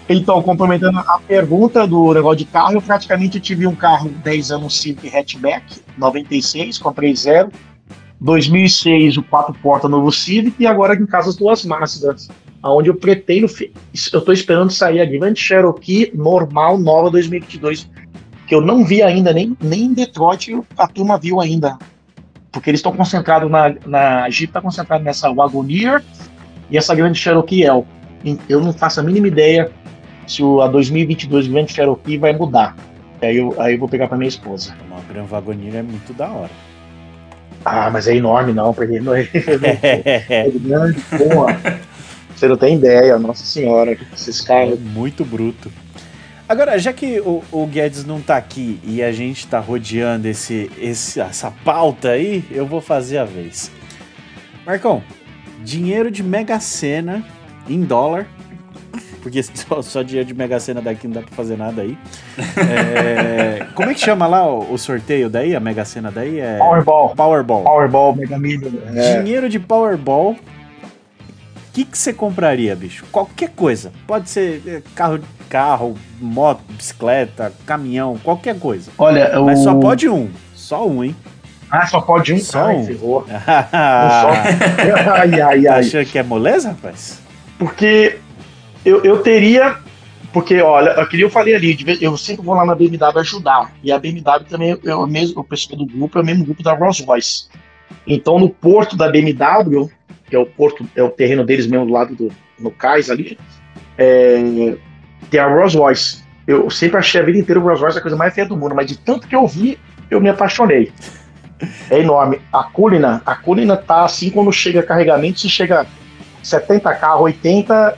[0.09, 4.79] Então, complementando a pergunta do negócio de carro, eu praticamente tive um carro 10 anos
[4.79, 7.49] Civic hatchback, 96, comprei zero.
[8.19, 12.29] 2006, o quatro porta novo Civic e agora em casa as duas Mazdas,
[12.64, 13.48] aonde eu pretendo,
[14.14, 17.90] eu tô esperando sair a Grand Cherokee normal nova 2022,
[18.48, 21.77] que eu não vi ainda nem nem em Detroit, a turma viu ainda.
[22.52, 26.02] Porque eles estão concentrados na, na Jeep, tá concentrado nessa Wagoneer
[26.69, 27.84] e essa Grand Cherokee L.
[28.48, 29.69] Eu não faço a mínima ideia
[30.26, 32.76] se o, a 2022 Grand Cherokee vai mudar.
[33.22, 34.73] Aí eu, aí eu vou pegar pra minha esposa.
[34.88, 36.52] Uma Gran Wagoneer é muito da hora.
[37.65, 41.60] Ah, mas é enorme não, porque não é, é grande, porra.
[42.43, 44.77] Você não tem ideia, nossa senhora, esses É caras.
[44.77, 45.71] muito bruto.
[46.49, 50.69] Agora, já que o, o Guedes não tá aqui e a gente tá rodeando esse,
[50.77, 53.71] esse, essa pauta aí, eu vou fazer a vez.
[54.65, 55.01] Marcão,
[55.63, 57.23] dinheiro de Mega Sena
[57.65, 58.27] em dólar.
[59.21, 61.97] Porque só, só dinheiro de Mega Sena daqui não dá pra fazer nada aí.
[62.57, 65.55] É, como é que chama lá o, o sorteio daí?
[65.55, 66.41] A Mega Sena daí?
[66.41, 67.63] É Powerball, Powerball.
[67.63, 68.69] Powerball, Mega Million.
[68.93, 69.21] É.
[69.21, 70.35] Dinheiro de Powerball.
[71.73, 73.03] O que que você compraria, bicho?
[73.11, 73.91] Qualquer coisa.
[74.05, 75.19] Pode ser é, carro,
[75.49, 78.91] carro, moto, bicicleta, caminhão, qualquer coisa.
[78.95, 79.47] Olha, o...
[79.47, 80.29] Mas só pode um.
[80.53, 81.15] Só um, hein?
[81.71, 82.37] Ah, só pode um?
[82.37, 82.85] Só Ai, um.
[82.85, 83.21] ferrou.
[83.25, 83.71] tá
[85.15, 85.79] ai, ai, ai.
[85.79, 87.19] achando que é moleza, rapaz?
[87.57, 88.19] Porque
[88.85, 89.75] eu, eu teria.
[90.31, 93.71] Porque, olha, aquele eu falei ali, eu sempre vou lá na BMW ajudar.
[93.81, 96.75] E a BMW também, eu mesmo, o pessoal do grupo é o mesmo grupo da
[96.75, 97.47] Rolls Royce.
[98.05, 99.89] Então, no porto da BMW,
[100.34, 103.38] que é o porto, é o terreno deles mesmo do lado do no cais ali,
[103.95, 104.76] é,
[105.30, 106.23] tem a Rolls Royce.
[106.47, 108.73] Eu sempre achei a vida inteira o Rolls Royce a coisa mais feia do mundo,
[108.73, 109.77] mas de tanto que eu vi,
[110.10, 110.91] eu me apaixonei.
[111.88, 112.41] É enorme.
[112.51, 115.85] A Cullinan, a Cullinan tá assim quando chega carregamento, se chega
[116.41, 117.95] 70 carros, 80,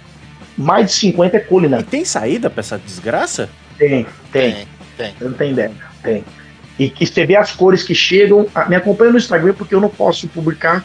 [0.58, 1.80] mais de 50 é Cullinan.
[1.80, 3.50] E tem saída pra essa desgraça?
[3.78, 4.54] Tem, tem.
[4.54, 4.68] Tem,
[4.98, 5.14] tem.
[5.22, 5.72] Eu não tenho ideia.
[6.04, 6.22] Tem.
[6.78, 8.46] E que você vê as cores que chegam.
[8.68, 10.84] Me acompanha no Instagram porque eu não posso publicar,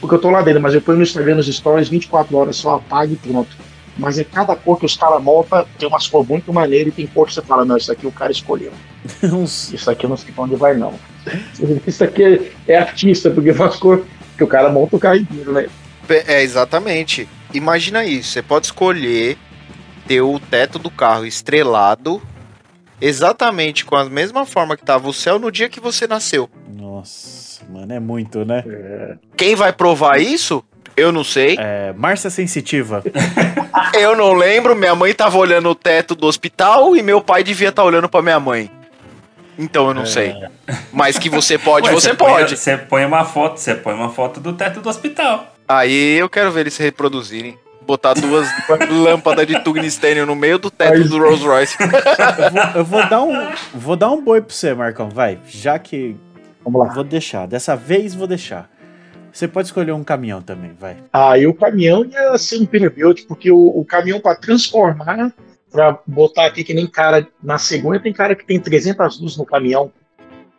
[0.00, 2.76] porque eu tô lá dentro, mas eu ponho no Instagram nos stories 24 horas, só
[2.76, 3.56] apaga e pronto.
[3.98, 7.06] Mas é cada cor que os caras montam, tem umas cores muito maneiras e tem
[7.06, 8.72] cor que você fala, não, isso aqui o cara escolheu.
[9.44, 10.94] Isso aqui eu não sei pra onde vai, não.
[11.86, 14.04] Isso aqui é artista, porque faz cor
[14.36, 15.68] que o cara monta o carro inteiro, né?
[16.08, 17.28] É, exatamente.
[17.52, 19.36] Imagina isso, você pode escolher
[20.06, 22.22] ter o teto do carro estrelado
[23.00, 26.48] exatamente com a mesma forma que tava o céu no dia que você nasceu.
[26.68, 27.39] Nossa,
[27.70, 28.64] mano, é muito, né?
[29.36, 30.64] Quem vai provar isso?
[30.96, 31.56] Eu não sei.
[31.58, 33.02] É, Márcia Sensitiva.
[33.98, 34.76] Eu não lembro.
[34.76, 38.22] Minha mãe tava olhando o teto do hospital e meu pai devia estar olhando pra
[38.22, 38.70] minha mãe.
[39.58, 40.34] Então eu não sei.
[40.90, 42.56] Mas que você pode, Ué, você pode.
[42.56, 45.54] Você põe uma foto, você põe uma foto do teto do hospital.
[45.68, 47.58] Aí eu quero ver eles se reproduzirem.
[47.82, 48.48] Botar duas
[48.90, 51.76] lâmpadas de tungstênio no meio do teto do Rolls Royce.
[51.80, 55.38] Eu vou, eu vou dar um, vou dar um boi pra você, Marcão, vai.
[55.46, 56.16] Já que
[56.64, 56.94] Vamos lá.
[56.94, 58.70] vou deixar, dessa vez vou deixar.
[59.32, 60.96] Você pode escolher um caminhão também, vai.
[61.12, 65.32] Ah, e o caminhão ia ser um Peterbilt, porque o, o caminhão para transformar,
[65.70, 69.46] para botar aqui que nem cara na segunda, tem cara que tem 300 luzes no
[69.46, 69.92] caminhão,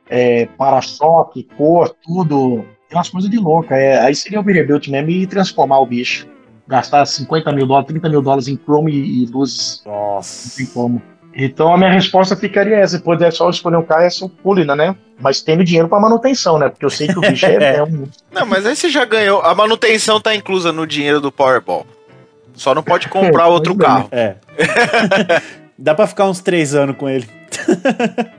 [0.10, 2.65] é, para-choque, cor, tudo.
[2.88, 3.76] Tem umas coisas de louca.
[3.76, 6.28] É, aí seria o Peterbilt mesmo e transformar o bicho.
[6.68, 9.82] Gastar 50 mil dólares, 30 mil dólares em chrome e, e luzes.
[9.86, 10.57] Não Nossa.
[10.57, 11.02] tem como.
[11.34, 12.98] Então a minha resposta ficaria essa.
[12.98, 14.95] Se puder só escolher um carro, é o Cullinan, né?
[15.20, 16.70] Mas tendo dinheiro para manutenção, né?
[16.70, 18.08] Porque eu sei que o bicho é, é um.
[18.32, 19.41] Não, mas aí você já ganhou.
[19.41, 21.86] A manutenção tá inclusa no dinheiro do Powerball.
[22.53, 23.91] Só não pode comprar outro Pois é.
[23.91, 24.10] carro.
[24.12, 24.36] É.
[25.78, 27.28] Dá pra ficar uns três anos com ele.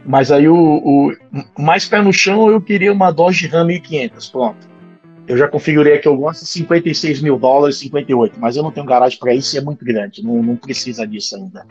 [0.04, 1.12] Mas aí o, o
[1.60, 4.72] mais pé no chão eu queria uma Dodge Ram 1500, pronto.
[5.26, 8.86] Eu já configurei aqui, eu gosto de 56 mil dólares, 58, mas eu não tenho
[8.86, 11.64] garagem para isso e é muito grande, não, não precisa disso ainda.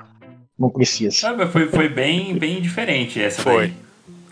[0.62, 1.30] Não precisa.
[1.34, 3.68] Ah, foi, foi bem, bem diferente essa Foi.
[3.68, 3.74] daí.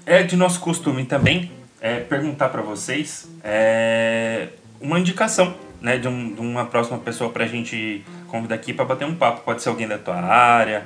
[0.05, 1.51] É de nosso costume também
[1.81, 4.47] é, perguntar pra vocês é,
[4.79, 9.05] uma indicação né, de, um- de uma próxima pessoa pra gente convidar aqui pra bater
[9.05, 9.41] um papo.
[9.41, 10.83] Pode ser alguém da tua área,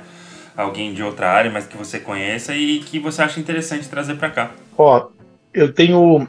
[0.56, 4.30] alguém de outra área, mas que você conheça e que você acha interessante trazer pra
[4.30, 4.50] cá.
[4.78, 5.08] Ó,
[5.52, 6.26] eu tenho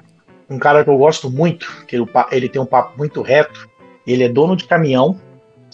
[0.50, 3.70] um cara que eu gosto muito, que ele, ele tem um papo muito reto.
[4.06, 5.20] Ele é dono de caminhão,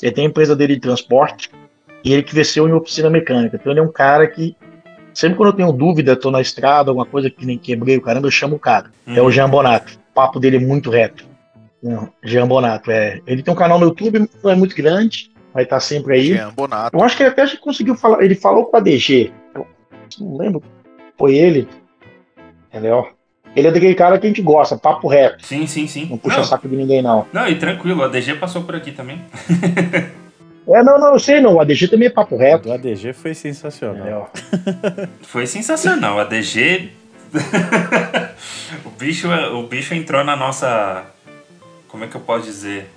[0.02, 1.50] ele tem a empresa dele de transporte
[2.04, 3.58] e ele cresceu em oficina mecânica.
[3.60, 4.56] Então ele é um cara que
[5.14, 8.28] sempre quando eu tenho dúvida, tô na estrada, alguma coisa que nem quebrei o caramba,
[8.28, 8.92] eu chamo o cara.
[9.08, 9.94] É o Jean Bonato.
[9.94, 11.26] O papo dele é muito reto.
[11.82, 13.22] Não, Jean Bonato, é.
[13.26, 16.34] Ele tem um canal no YouTube, não é muito grande, vai estar sempre aí.
[16.34, 16.96] Jean Bonato.
[16.96, 18.24] Eu acho que ele até já conseguiu falar.
[18.24, 19.32] Ele falou com a DG.
[19.56, 19.68] Eu
[20.20, 20.64] não lembro.
[21.18, 21.68] Foi ele.
[22.70, 23.08] Entendeu?
[23.56, 25.46] Ele é daquele cara que a gente gosta, papo reto.
[25.46, 26.08] Sim, sim, sim.
[26.10, 27.28] Não puxa não, saco de ninguém, não.
[27.34, 29.22] não, e tranquilo, a DG passou por aqui também.
[30.68, 31.60] É, não, não, eu sei, não.
[31.60, 32.70] A DG também é papo reto.
[32.70, 34.30] Do ADG foi sensacional.
[34.36, 35.10] Entendeu?
[35.24, 36.20] Foi sensacional.
[36.20, 36.92] A DG.
[38.86, 41.04] o, bicho, o bicho entrou na nossa.
[41.88, 42.90] Como é que eu posso dizer?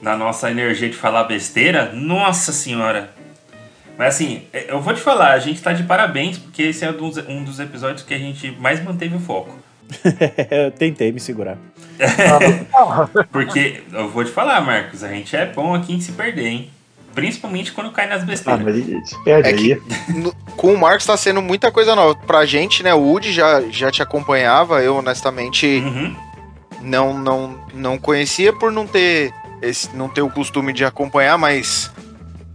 [0.00, 1.92] Na nossa energia de falar besteira.
[1.92, 3.10] Nossa senhora!
[3.96, 6.90] Mas assim, eu vou te falar, a gente tá de parabéns, porque esse é
[7.28, 9.54] um dos episódios que a gente mais manteve o foco.
[10.50, 11.58] Eu tentei me segurar.
[13.30, 16.70] Porque eu vou te falar, Marcos, a gente é bom aqui em se perder, hein?
[17.14, 18.62] Principalmente quando cai nas Ah, besteiras.
[18.64, 19.82] mas ele se perde É que- aí.
[20.14, 22.14] No- com o Marcos tá sendo muita coisa nova.
[22.14, 22.94] Pra gente, né?
[22.94, 24.82] O Woody já, já te acompanhava.
[24.82, 26.14] Eu, honestamente, Uhum.
[26.82, 31.90] não, não, não conhecia por não ter, esse, não ter o costume de acompanhar, mas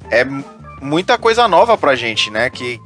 [0.09, 0.25] é
[0.81, 2.49] muita coisa nova pra gente, né?
[2.49, 2.79] Que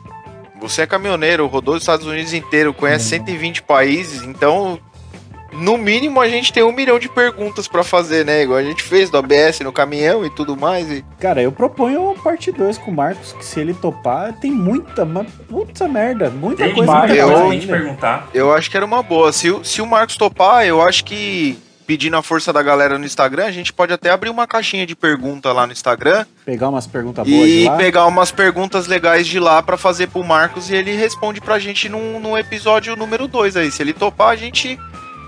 [0.60, 4.80] você é caminhoneiro, rodou os Estados Unidos inteiro, conhece 120 países, então.
[5.52, 8.44] No mínimo a gente tem um milhão de perguntas pra fazer, né?
[8.44, 10.90] Igual a gente fez do ABS no caminhão e tudo mais.
[10.90, 11.04] E...
[11.20, 15.28] Cara, eu proponho parte 2 com o Marcos, que se ele topar, tem muita, mas
[15.50, 18.30] puta merda, muita Tem coisa, muita muita eu- coisa gente perguntar.
[18.34, 19.32] Eu acho que era uma boa.
[19.32, 21.58] Se, o- se o Marcos topar, eu acho que
[21.88, 24.96] pedindo a força da galera no Instagram, a gente pode até abrir uma caixinha de
[24.96, 27.78] pergunta lá no Instagram Pegar umas perguntas boas de e lá.
[27.78, 31.90] pegar umas perguntas legais de lá pra fazer pro Marcos e ele responde pra gente
[31.90, 33.72] no, no episódio número 2 aí.
[33.72, 34.78] Se ele topar, a gente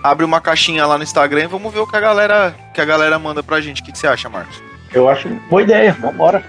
[0.04, 2.86] abre uma caixinha lá no Instagram e vamos ver o que a galera, que a
[2.86, 3.82] galera manda pra gente.
[3.82, 4.62] O que, que você acha, Marcos?
[4.94, 6.44] Eu acho boa ideia, vambora.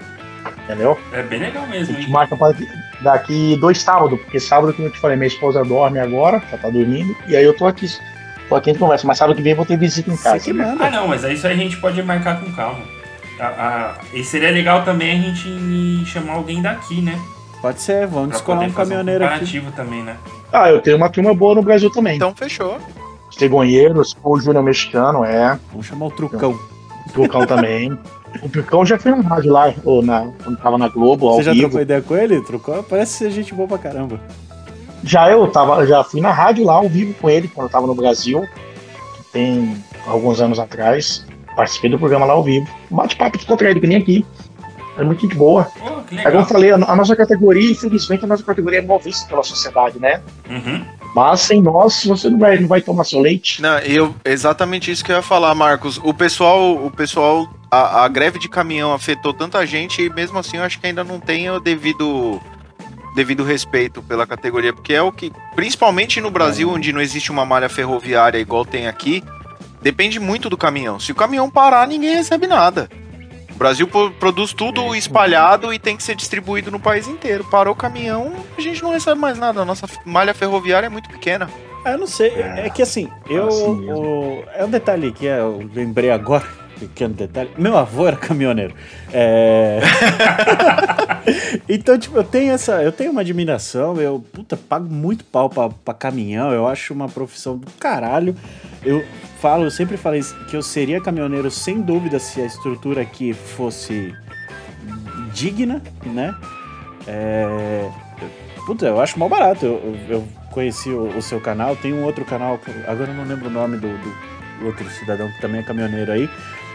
[0.63, 0.97] Entendeu?
[1.11, 2.11] É bem legal A mesmo, gente hein?
[2.11, 2.51] marca pra
[3.01, 6.69] daqui dois sábados, porque sábado, como eu te falei, minha esposa dorme agora, já tá
[6.69, 7.87] dormindo, e aí eu tô aqui.
[8.47, 10.23] Tô aqui a gente conversa, mas sábado que vem eu vou ter visita em Você
[10.23, 10.43] casa.
[10.43, 10.65] que né?
[10.65, 10.85] manda.
[10.85, 12.79] Ah, não, mas isso aí a gente pode marcar com calma.
[13.39, 17.19] A- a- e seria legal também a gente chamar alguém daqui, né?
[17.61, 19.33] Pode ser, vamos Pra descolar um caminhoneiro aqui.
[19.33, 20.15] comparativo também, né?
[20.51, 22.15] Ah, eu tenho uma turma boa no Brasil também.
[22.17, 22.77] Então fechou.
[23.37, 25.59] Cegonheiros, o Júnior Mexicano, é.
[25.71, 26.51] Vamos chamar o Trucão.
[27.07, 27.97] O Trucão também.
[28.41, 31.43] O Trucão já foi na rádio lá, ou na, quando tava na Globo, ao Você
[31.43, 31.63] já vivo.
[31.63, 32.41] trocou ideia com ele?
[32.41, 32.83] Trocou?
[32.83, 34.19] Parece ser gente boa pra caramba.
[35.03, 37.85] Já eu tava, já fui na rádio lá ao vivo com ele quando eu tava
[37.85, 38.47] no Brasil,
[39.31, 39.75] tem
[40.07, 41.25] alguns anos atrás.
[41.55, 42.67] Participei do programa lá ao vivo.
[42.89, 44.25] Bate-papo descontraído, que nem aqui.
[44.97, 45.67] É muito gente boa.
[46.11, 49.27] É como eu falei, a, a nossa categoria, infelizmente, a nossa categoria é mal vista
[49.27, 50.21] pela sociedade, né?
[50.49, 50.85] Uhum.
[51.13, 53.61] Mas sem nós, você não vai, não vai tomar seu leite.
[53.61, 55.99] Não, eu exatamente isso que eu ia falar, Marcos.
[56.03, 60.57] O pessoal, o pessoal, a, a greve de caminhão afetou tanta gente e mesmo assim
[60.57, 62.41] eu acho que ainda não tem o devido
[63.15, 67.45] devido respeito pela categoria, porque é o que, principalmente no Brasil, onde não existe uma
[67.45, 69.23] malha ferroviária igual tem aqui,
[69.83, 70.99] depende muito do caminhão.
[70.99, 72.89] Se o caminhão parar, ninguém recebe nada.
[73.53, 73.87] O Brasil
[74.19, 77.43] produz tudo espalhado e tem que ser distribuído no país inteiro.
[77.45, 79.61] Parou o caminhão, a gente não recebe mais nada.
[79.61, 81.49] A nossa malha ferroviária é muito pequena.
[81.85, 82.29] Ah, eu não sei.
[82.29, 83.47] É, que assim, eu.
[83.47, 86.45] assim o- é um detalhe que é, eu lembrei agora,
[86.79, 87.51] pequeno detalhe.
[87.57, 88.73] Meu avô era caminhoneiro.
[89.11, 89.79] É.
[91.67, 92.81] então, tipo, eu tenho essa.
[92.81, 93.97] Eu tenho uma admiração.
[93.99, 96.51] Eu, puta, pago muito pau pra, pra caminhão.
[96.51, 98.35] Eu acho uma profissão do caralho.
[98.83, 99.03] Eu
[99.43, 104.15] falo, eu sempre falei que eu seria caminhoneiro sem dúvida se a estrutura aqui fosse
[105.33, 106.33] digna, né?
[107.05, 107.89] É,
[108.65, 109.65] Puta, eu acho mal barato.
[109.65, 113.47] Eu, eu- conheci o, o seu canal, tem um outro canal, agora eu não lembro
[113.47, 116.29] o nome do, do outro cidadão que também é caminhoneiro aí.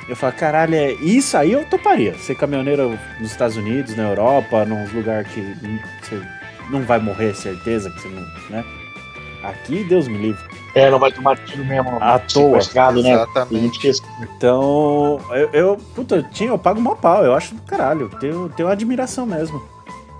[0.08, 2.12] Eu falo, caralho, é isso aí eu toparia.
[2.18, 6.20] Ser caminhoneiro nos Estados Unidos, na Europa, num lugar que hum, você
[6.70, 8.64] não vai morrer, certeza que você não, né?
[9.48, 10.42] Aqui, Deus me livre.
[10.74, 11.90] É, não vai tomar tiro mesmo.
[12.00, 12.60] À toa.
[12.60, 13.12] sequestrado, né?
[13.12, 14.02] Exatamente.
[14.20, 18.10] Então, eu, eu puta, eu tinha, eu pago mó pau, eu acho do caralho.
[18.20, 19.62] Tenho, tenho admiração mesmo.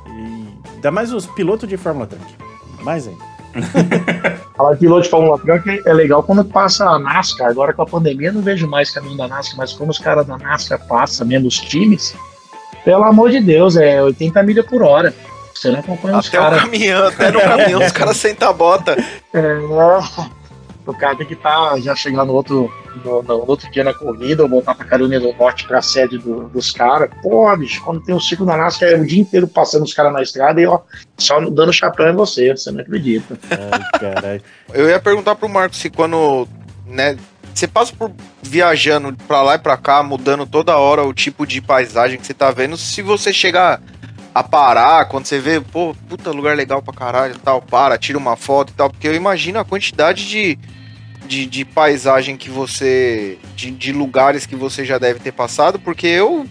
[0.06, 2.24] E ainda mais os pilotos de Fórmula Truck.
[2.82, 3.28] Mais ainda.
[4.56, 7.50] Falar de piloto de Fórmula Truck é legal quando passa a NASCAR.
[7.50, 10.26] Agora com a pandemia eu não vejo mais caminho da NASCAR, mas quando os caras
[10.26, 12.14] da NASCAR passam, mesmo os times,
[12.84, 15.14] pelo amor de Deus, é 80 milhas por hora.
[15.58, 16.62] Você não acompanha os Até o caras.
[16.62, 18.96] caminhão, até no caminhão os caras sentam a bota.
[19.34, 19.58] É,
[20.86, 22.72] o cara tem que estar já chegando no outro,
[23.04, 26.48] no, no outro dia na corrida, ou voltar pra Carolina do Norte pra sede do-
[26.48, 27.10] dos caras.
[27.22, 30.12] Pô, bicho, quando tem um ciclo na NASCAR, é o dia inteiro passando os caras
[30.12, 30.78] na estrada e ó,
[31.18, 33.36] só dando chapéu em você, você não acredita.
[33.50, 34.42] Ai, caralho.
[34.72, 36.48] Eu ia perguntar pro Marcos se quando,
[36.86, 37.18] né,
[37.52, 38.12] você passa por
[38.42, 42.32] viajando pra lá e pra cá, mudando toda hora o tipo de paisagem que você
[42.32, 43.80] tá vendo, se você chegar
[44.38, 48.16] a parar, quando você vê, pô, puta lugar legal pra caralho e tal, para, tira
[48.16, 50.56] uma foto e tal, porque eu imagino a quantidade de,
[51.26, 56.06] de, de paisagem que você, de, de lugares que você já deve ter passado, porque
[56.06, 56.46] eu,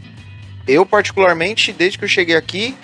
[0.68, 2.76] eu particularmente, desde que eu cheguei aqui,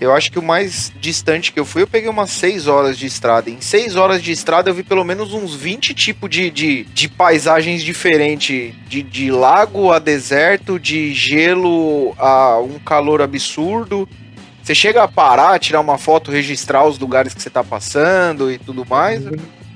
[0.00, 3.04] eu acho que o mais distante que eu fui, eu peguei umas 6 horas de
[3.04, 3.50] estrada.
[3.50, 7.08] Em 6 horas de estrada eu vi pelo menos uns 20 tipos de, de, de
[7.08, 8.74] paisagens diferentes.
[8.86, 14.06] De, de lago a deserto, de gelo a um calor absurdo.
[14.66, 18.58] Você chega a parar, tirar uma foto, registrar os lugares que você tá passando e
[18.58, 19.22] tudo mais.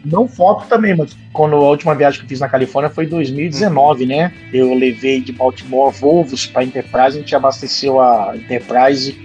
[0.05, 3.09] Não foto também, mas quando a última viagem que eu fiz na Califórnia foi em
[3.09, 4.33] 2019, né?
[4.53, 9.17] Eu levei de Baltimore Volvos para Enterprise, a gente abasteceu a Enterprise,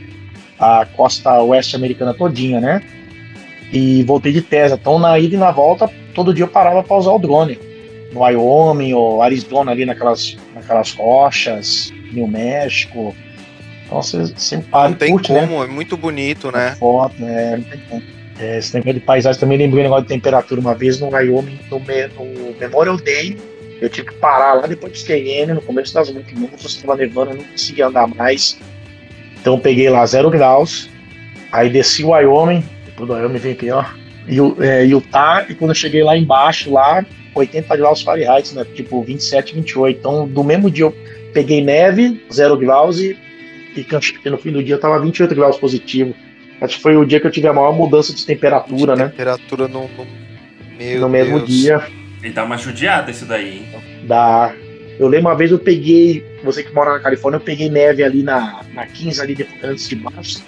[0.60, 2.84] a costa oeste americana todinha, né?
[3.74, 4.78] E voltei de Tesla.
[4.80, 7.58] Então na ida e na volta, todo dia eu parava para usar o drone.
[8.14, 13.16] No Wyoming ou Arizona, ali naquelas, naquelas rochas, New México.
[13.86, 15.42] Então você sempre para Não tem curte, né?
[15.42, 16.76] como, é muito bonito, né?
[16.80, 18.02] Foto, é, não tem como.
[18.40, 21.60] É, esse negócio de paisagem também lembrei um negócio de temperatura uma vez no Wyoming,
[21.70, 23.38] no, me- no Memorial Day.
[23.80, 27.38] Eu tive que parar lá depois de Cheyenne, no começo das montanhas, estava nevando, eu
[27.38, 28.58] não conseguia andar mais.
[29.40, 30.90] Então eu peguei lá zero graus,
[31.52, 33.96] aí desci o Wyoming, depois do Wyoming vem pior,
[34.28, 37.06] e o é, Utah, e quando eu cheguei lá embaixo, lá,
[37.36, 38.66] 80 graus Fahrenheit, né?
[38.74, 40.00] Tipo 27, 28.
[40.00, 40.96] Então, do mesmo dia eu
[41.34, 43.16] peguei neve, zero graus, e,
[43.76, 44.18] e canchei.
[44.26, 46.16] no fim do dia tava 28 graus positivo.
[46.62, 49.10] Acho que foi o dia que eu tive a maior mudança de temperatura, né?
[49.10, 50.08] Temperatura no, no,
[50.78, 51.50] meu no mesmo Deus.
[51.50, 51.84] dia.
[52.24, 53.66] Ele dá uma judiada isso daí, hein?
[54.06, 54.54] da.
[54.98, 58.24] Eu lembro uma vez eu peguei, você que mora na Califórnia, eu peguei neve ali
[58.24, 60.42] na, na 15 ali depois, antes de baixo.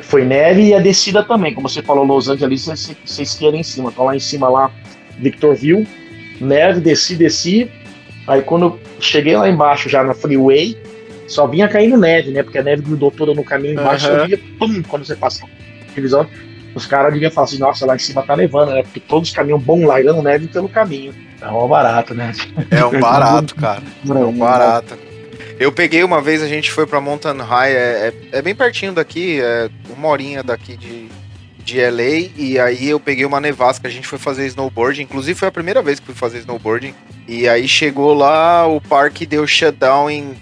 [0.00, 3.58] Foi neve e a descida também, como você falou, Los Angeles, você, você, esquia ali
[3.58, 3.90] em cima.
[3.90, 4.70] Então lá em cima lá,
[5.18, 5.86] Victorville,
[6.40, 7.70] neve, desci, desci.
[8.26, 10.78] Aí quando eu cheguei lá embaixo, já na freeway,
[11.26, 12.42] só vinha caindo neve, né?
[12.42, 15.46] Porque a neve grudou toda no caminho embaixo, só vinha, pum, quando você passa
[15.94, 16.28] televisão.
[16.74, 18.82] Os caras deviam falar assim, nossa, lá em cima tá nevando, né?
[18.82, 21.14] Porque todos os caminhões bom largando neve pelo caminho.
[21.40, 22.32] É mó barato, né?
[22.70, 23.82] É um barato, cara.
[24.08, 24.98] É um barato.
[25.58, 27.76] Eu peguei uma vez, a gente foi pra Mountain High, é,
[28.32, 31.08] é, é bem pertinho daqui, é uma horinha daqui de,
[31.58, 35.46] de LA, e aí eu peguei uma nevasca, a gente foi fazer snowboarding, inclusive foi
[35.46, 36.92] a primeira vez que fui fazer snowboarding,
[37.28, 40.34] e aí chegou lá, o parque deu shutdown em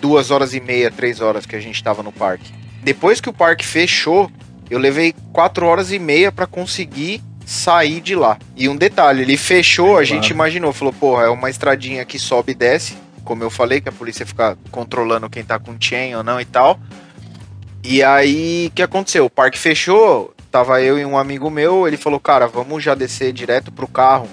[0.00, 2.52] duas horas e meia, três horas que a gente tava no parque.
[2.82, 4.30] Depois que o parque fechou,
[4.70, 8.38] eu levei quatro horas e meia pra conseguir sair de lá.
[8.56, 12.52] E um detalhe, ele fechou, a gente imaginou, falou, porra, é uma estradinha que sobe
[12.52, 16.22] e desce, como eu falei, que a polícia fica controlando quem tá com chain ou
[16.22, 16.78] não e tal.
[17.82, 19.24] E aí, o que aconteceu?
[19.24, 23.32] O parque fechou, tava eu e um amigo meu, ele falou, cara, vamos já descer
[23.32, 24.28] direto pro carro,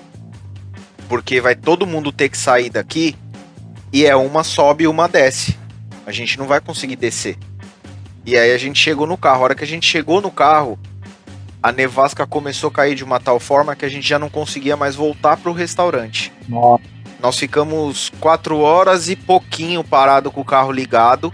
[1.09, 3.15] porque vai todo mundo ter que sair daqui,
[3.91, 5.57] e é uma sobe e uma desce.
[6.05, 7.37] A gente não vai conseguir descer.
[8.25, 9.41] E aí a gente chegou no carro.
[9.41, 10.77] A hora que a gente chegou no carro,
[11.61, 14.75] a nevasca começou a cair de uma tal forma que a gente já não conseguia
[14.77, 16.31] mais voltar pro restaurante.
[16.47, 16.83] Nossa,
[17.19, 21.31] Nós ficamos quatro horas e pouquinho parado com o carro ligado.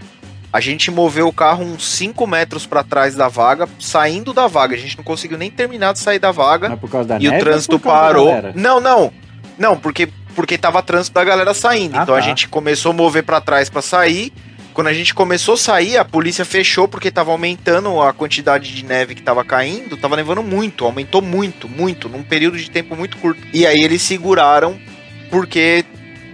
[0.52, 4.76] A gente moveu o carro uns 5 metros para trás da vaga, saindo da vaga.
[4.76, 6.68] A gente não conseguiu nem terminar de sair da vaga.
[6.68, 8.32] Mas por causa da e neve o trânsito parou.
[8.54, 9.12] Não, não.
[9.58, 11.96] Não, porque porque tava trânsito da galera saindo.
[11.96, 12.24] Ah, então a tá.
[12.24, 14.32] gente começou a mover para trás para sair.
[14.74, 18.84] Quando a gente começou a sair, a polícia fechou porque tava aumentando a quantidade de
[18.84, 23.16] neve que tava caindo, tava nevando muito, aumentou muito, muito, num período de tempo muito
[23.18, 23.40] curto.
[23.52, 24.76] E aí eles seguraram
[25.30, 25.84] porque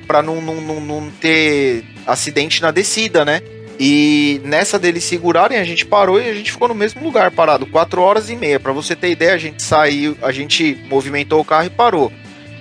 [0.07, 3.43] para não, não, não, não ter acidente na descida, né?
[3.79, 7.65] E nessa deles segurarem, a gente parou e a gente ficou no mesmo lugar parado,
[7.65, 8.61] quatro horas e meia.
[8.61, 12.13] Pra você ter ideia, a gente saiu, a gente movimentou o carro e parou.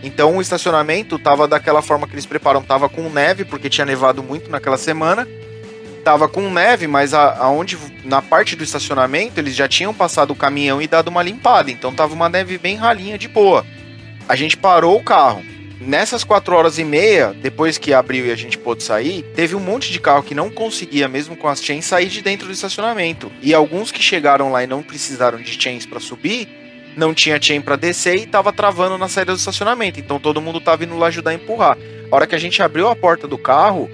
[0.02, 4.24] Então o estacionamento tava daquela forma que eles preparam, tava com neve, porque tinha nevado
[4.24, 5.28] muito naquela semana.
[6.04, 10.36] Tava com neve, mas a- aonde na parte do estacionamento eles já tinham passado o
[10.36, 13.66] caminhão e dado uma limpada, então tava uma neve bem ralinha de boa.
[14.28, 15.44] A gente parou o carro.
[15.82, 19.62] Nessas quatro horas e meia, depois que abriu e a gente pôde sair, teve um
[19.62, 23.32] monte de carro que não conseguia, mesmo com as chains, sair de dentro do estacionamento.
[23.42, 26.50] E alguns que chegaram lá e não precisaram de chains para subir,
[27.00, 30.00] não tinha chain para descer e tava travando na saída do estacionamento.
[30.00, 31.78] Então todo mundo tava indo lá ajudar a empurrar.
[32.12, 33.90] A hora que a gente abriu a porta do carro,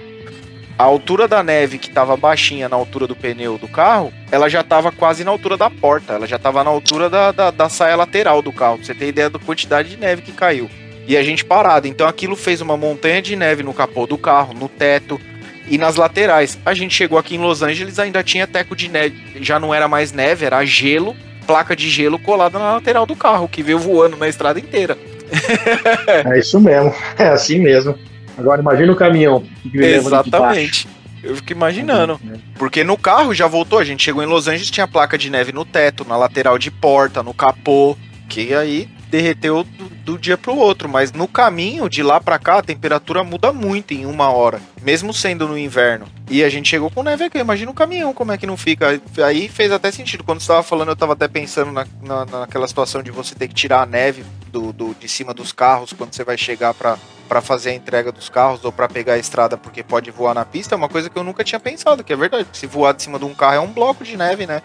[0.78, 4.62] a altura da neve que tava baixinha na altura do pneu do carro, ela já
[4.62, 7.96] tava quase na altura da porta, ela já tava na altura da, da, da saia
[7.96, 10.68] lateral do carro, pra você ter ideia da quantidade de neve que caiu.
[11.06, 14.52] E a gente parado, então aquilo fez uma montanha de neve no capô do carro,
[14.52, 15.20] no teto
[15.68, 16.58] e nas laterais.
[16.66, 19.88] A gente chegou aqui em Los Angeles, ainda tinha teco de neve, já não era
[19.88, 24.16] mais neve, era gelo, placa de gelo colada na lateral do carro, que veio voando
[24.16, 24.96] na estrada inteira.
[26.24, 27.98] É isso mesmo, é assim mesmo.
[28.38, 29.42] Agora imagina o caminhão.
[29.70, 29.78] que.
[29.78, 30.86] Exatamente.
[31.22, 32.20] Eu fico imaginando.
[32.54, 35.50] Porque no carro já voltou, a gente chegou em Los Angeles, tinha placa de neve
[35.52, 37.96] no teto, na lateral de porta, no capô,
[38.28, 40.88] que aí derreteu do, do dia pro outro.
[40.88, 45.12] Mas no caminho, de lá pra cá, a temperatura muda muito em uma hora, mesmo
[45.12, 46.06] sendo no inverno.
[46.28, 49.00] E a gente chegou com neve aqui, imagina o caminhão, como é que não fica.
[49.24, 50.24] Aí fez até sentido.
[50.24, 53.46] Quando você tava falando, eu tava até pensando na, na- naquela situação de você ter
[53.48, 54.24] que tirar a neve
[54.56, 56.96] do, do- de cima dos carros quando você vai chegar pra
[57.42, 60.74] fazer a entrega dos carros ou pra pegar a estrada porque pode voar na pista.
[60.74, 62.46] É uma coisa que eu nunca tinha pensado, que é verdade.
[62.52, 64.62] Se voar de cima de um carro é um bloco de neve, né?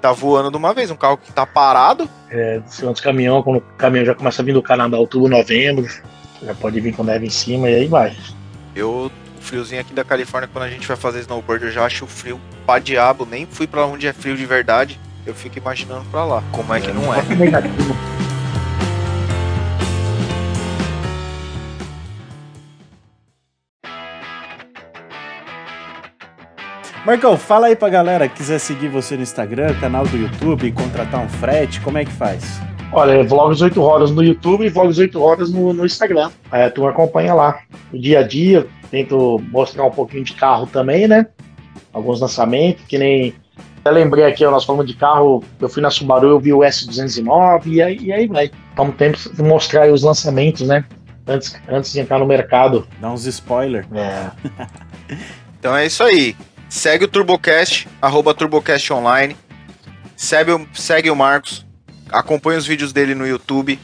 [0.00, 0.90] Tá voando de uma vez.
[0.90, 4.44] Um carro que tá parado, É, cima dos caminhão, quando o caminhão já começa a
[4.44, 5.86] vir do Canadá, outubro, novembro,
[6.42, 8.16] já pode vir com neve em cima e aí vai.
[8.74, 12.06] Eu, o friozinho aqui da Califórnia, quando a gente vai fazer snowboard, eu já acho
[12.06, 13.26] frio pra diabo.
[13.30, 14.98] Nem fui pra onde é frio de verdade.
[15.26, 16.42] Eu fico imaginando pra lá.
[16.52, 17.20] Como é que não é?
[27.04, 31.20] Marcão, fala aí pra galera que quiser seguir você no Instagram, canal do YouTube, contratar
[31.20, 32.58] um frete, como é que faz?
[32.90, 36.30] Olha, é Vlogs 8 Horas no YouTube e Vlogs 8 Horas no, no Instagram.
[36.50, 37.60] Aí tu acompanha lá.
[37.92, 41.26] O dia a dia, tento mostrar um pouquinho de carro também, né?
[41.92, 43.34] Alguns lançamentos, que nem.
[43.80, 46.60] Até lembrei aqui, ó, nós falamos de carro, eu fui na Subaru, eu vi o
[46.60, 48.50] S209 e aí, e aí vai.
[48.74, 50.84] Vamos tempo de mostrar aí os lançamentos, né?
[51.26, 52.88] Antes, antes de entrar no mercado.
[52.98, 53.86] Dá uns spoiler.
[53.92, 54.30] É,
[55.58, 56.36] Então é isso aí.
[56.74, 59.36] Segue o TurboCast, arroba TurboCast Online.
[60.16, 61.64] Segue o, segue o Marcos.
[62.10, 63.78] Acompanha os vídeos dele no YouTube.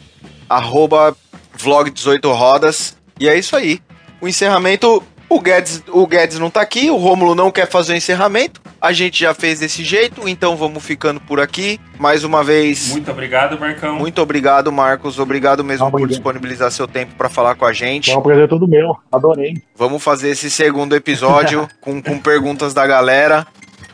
[0.49, 1.17] Arroba
[1.55, 2.97] Vlog 18 Rodas.
[3.21, 3.81] E é isso aí.
[4.21, 5.05] O encerramento.
[5.29, 8.61] O Guedes, o Guedes não tá aqui, o Rômulo não quer fazer o encerramento.
[8.81, 11.79] A gente já fez desse jeito, então vamos ficando por aqui.
[11.99, 13.99] Mais uma vez, muito, Muito obrigado, Marcão.
[14.23, 15.19] obrigado, Marcos.
[15.19, 18.11] Obrigado mesmo por disponibilizar seu tempo para falar com a gente.
[18.11, 19.55] foi um prazer todo meu, adorei.
[19.77, 23.47] Vamos fazer esse segundo episódio com, com perguntas da galera.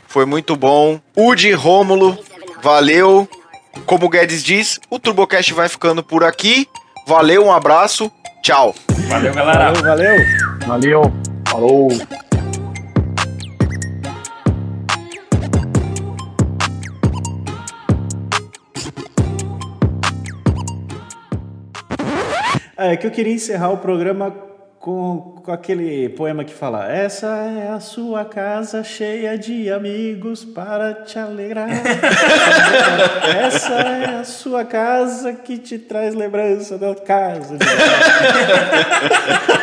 [0.06, 1.00] Foi muito bom.
[1.16, 2.16] Udi Rômulo,
[2.62, 3.28] valeu.
[3.84, 6.66] Como o Guedes diz, o TurboCast vai ficando por aqui.
[7.06, 8.10] Valeu, um abraço,
[8.42, 8.74] tchau.
[9.08, 9.73] Valeu, galera.
[9.73, 10.47] Valeu, valeu!
[10.66, 11.12] Valeu,
[11.47, 12.25] falou.
[22.76, 24.34] É que eu queria encerrar o programa
[24.78, 30.92] com, com aquele poema que fala: Essa é a sua casa cheia de amigos para
[30.94, 31.68] te alegrar.
[33.46, 37.56] Essa é a sua casa que te traz lembrança da casa.
[37.56, 37.64] de-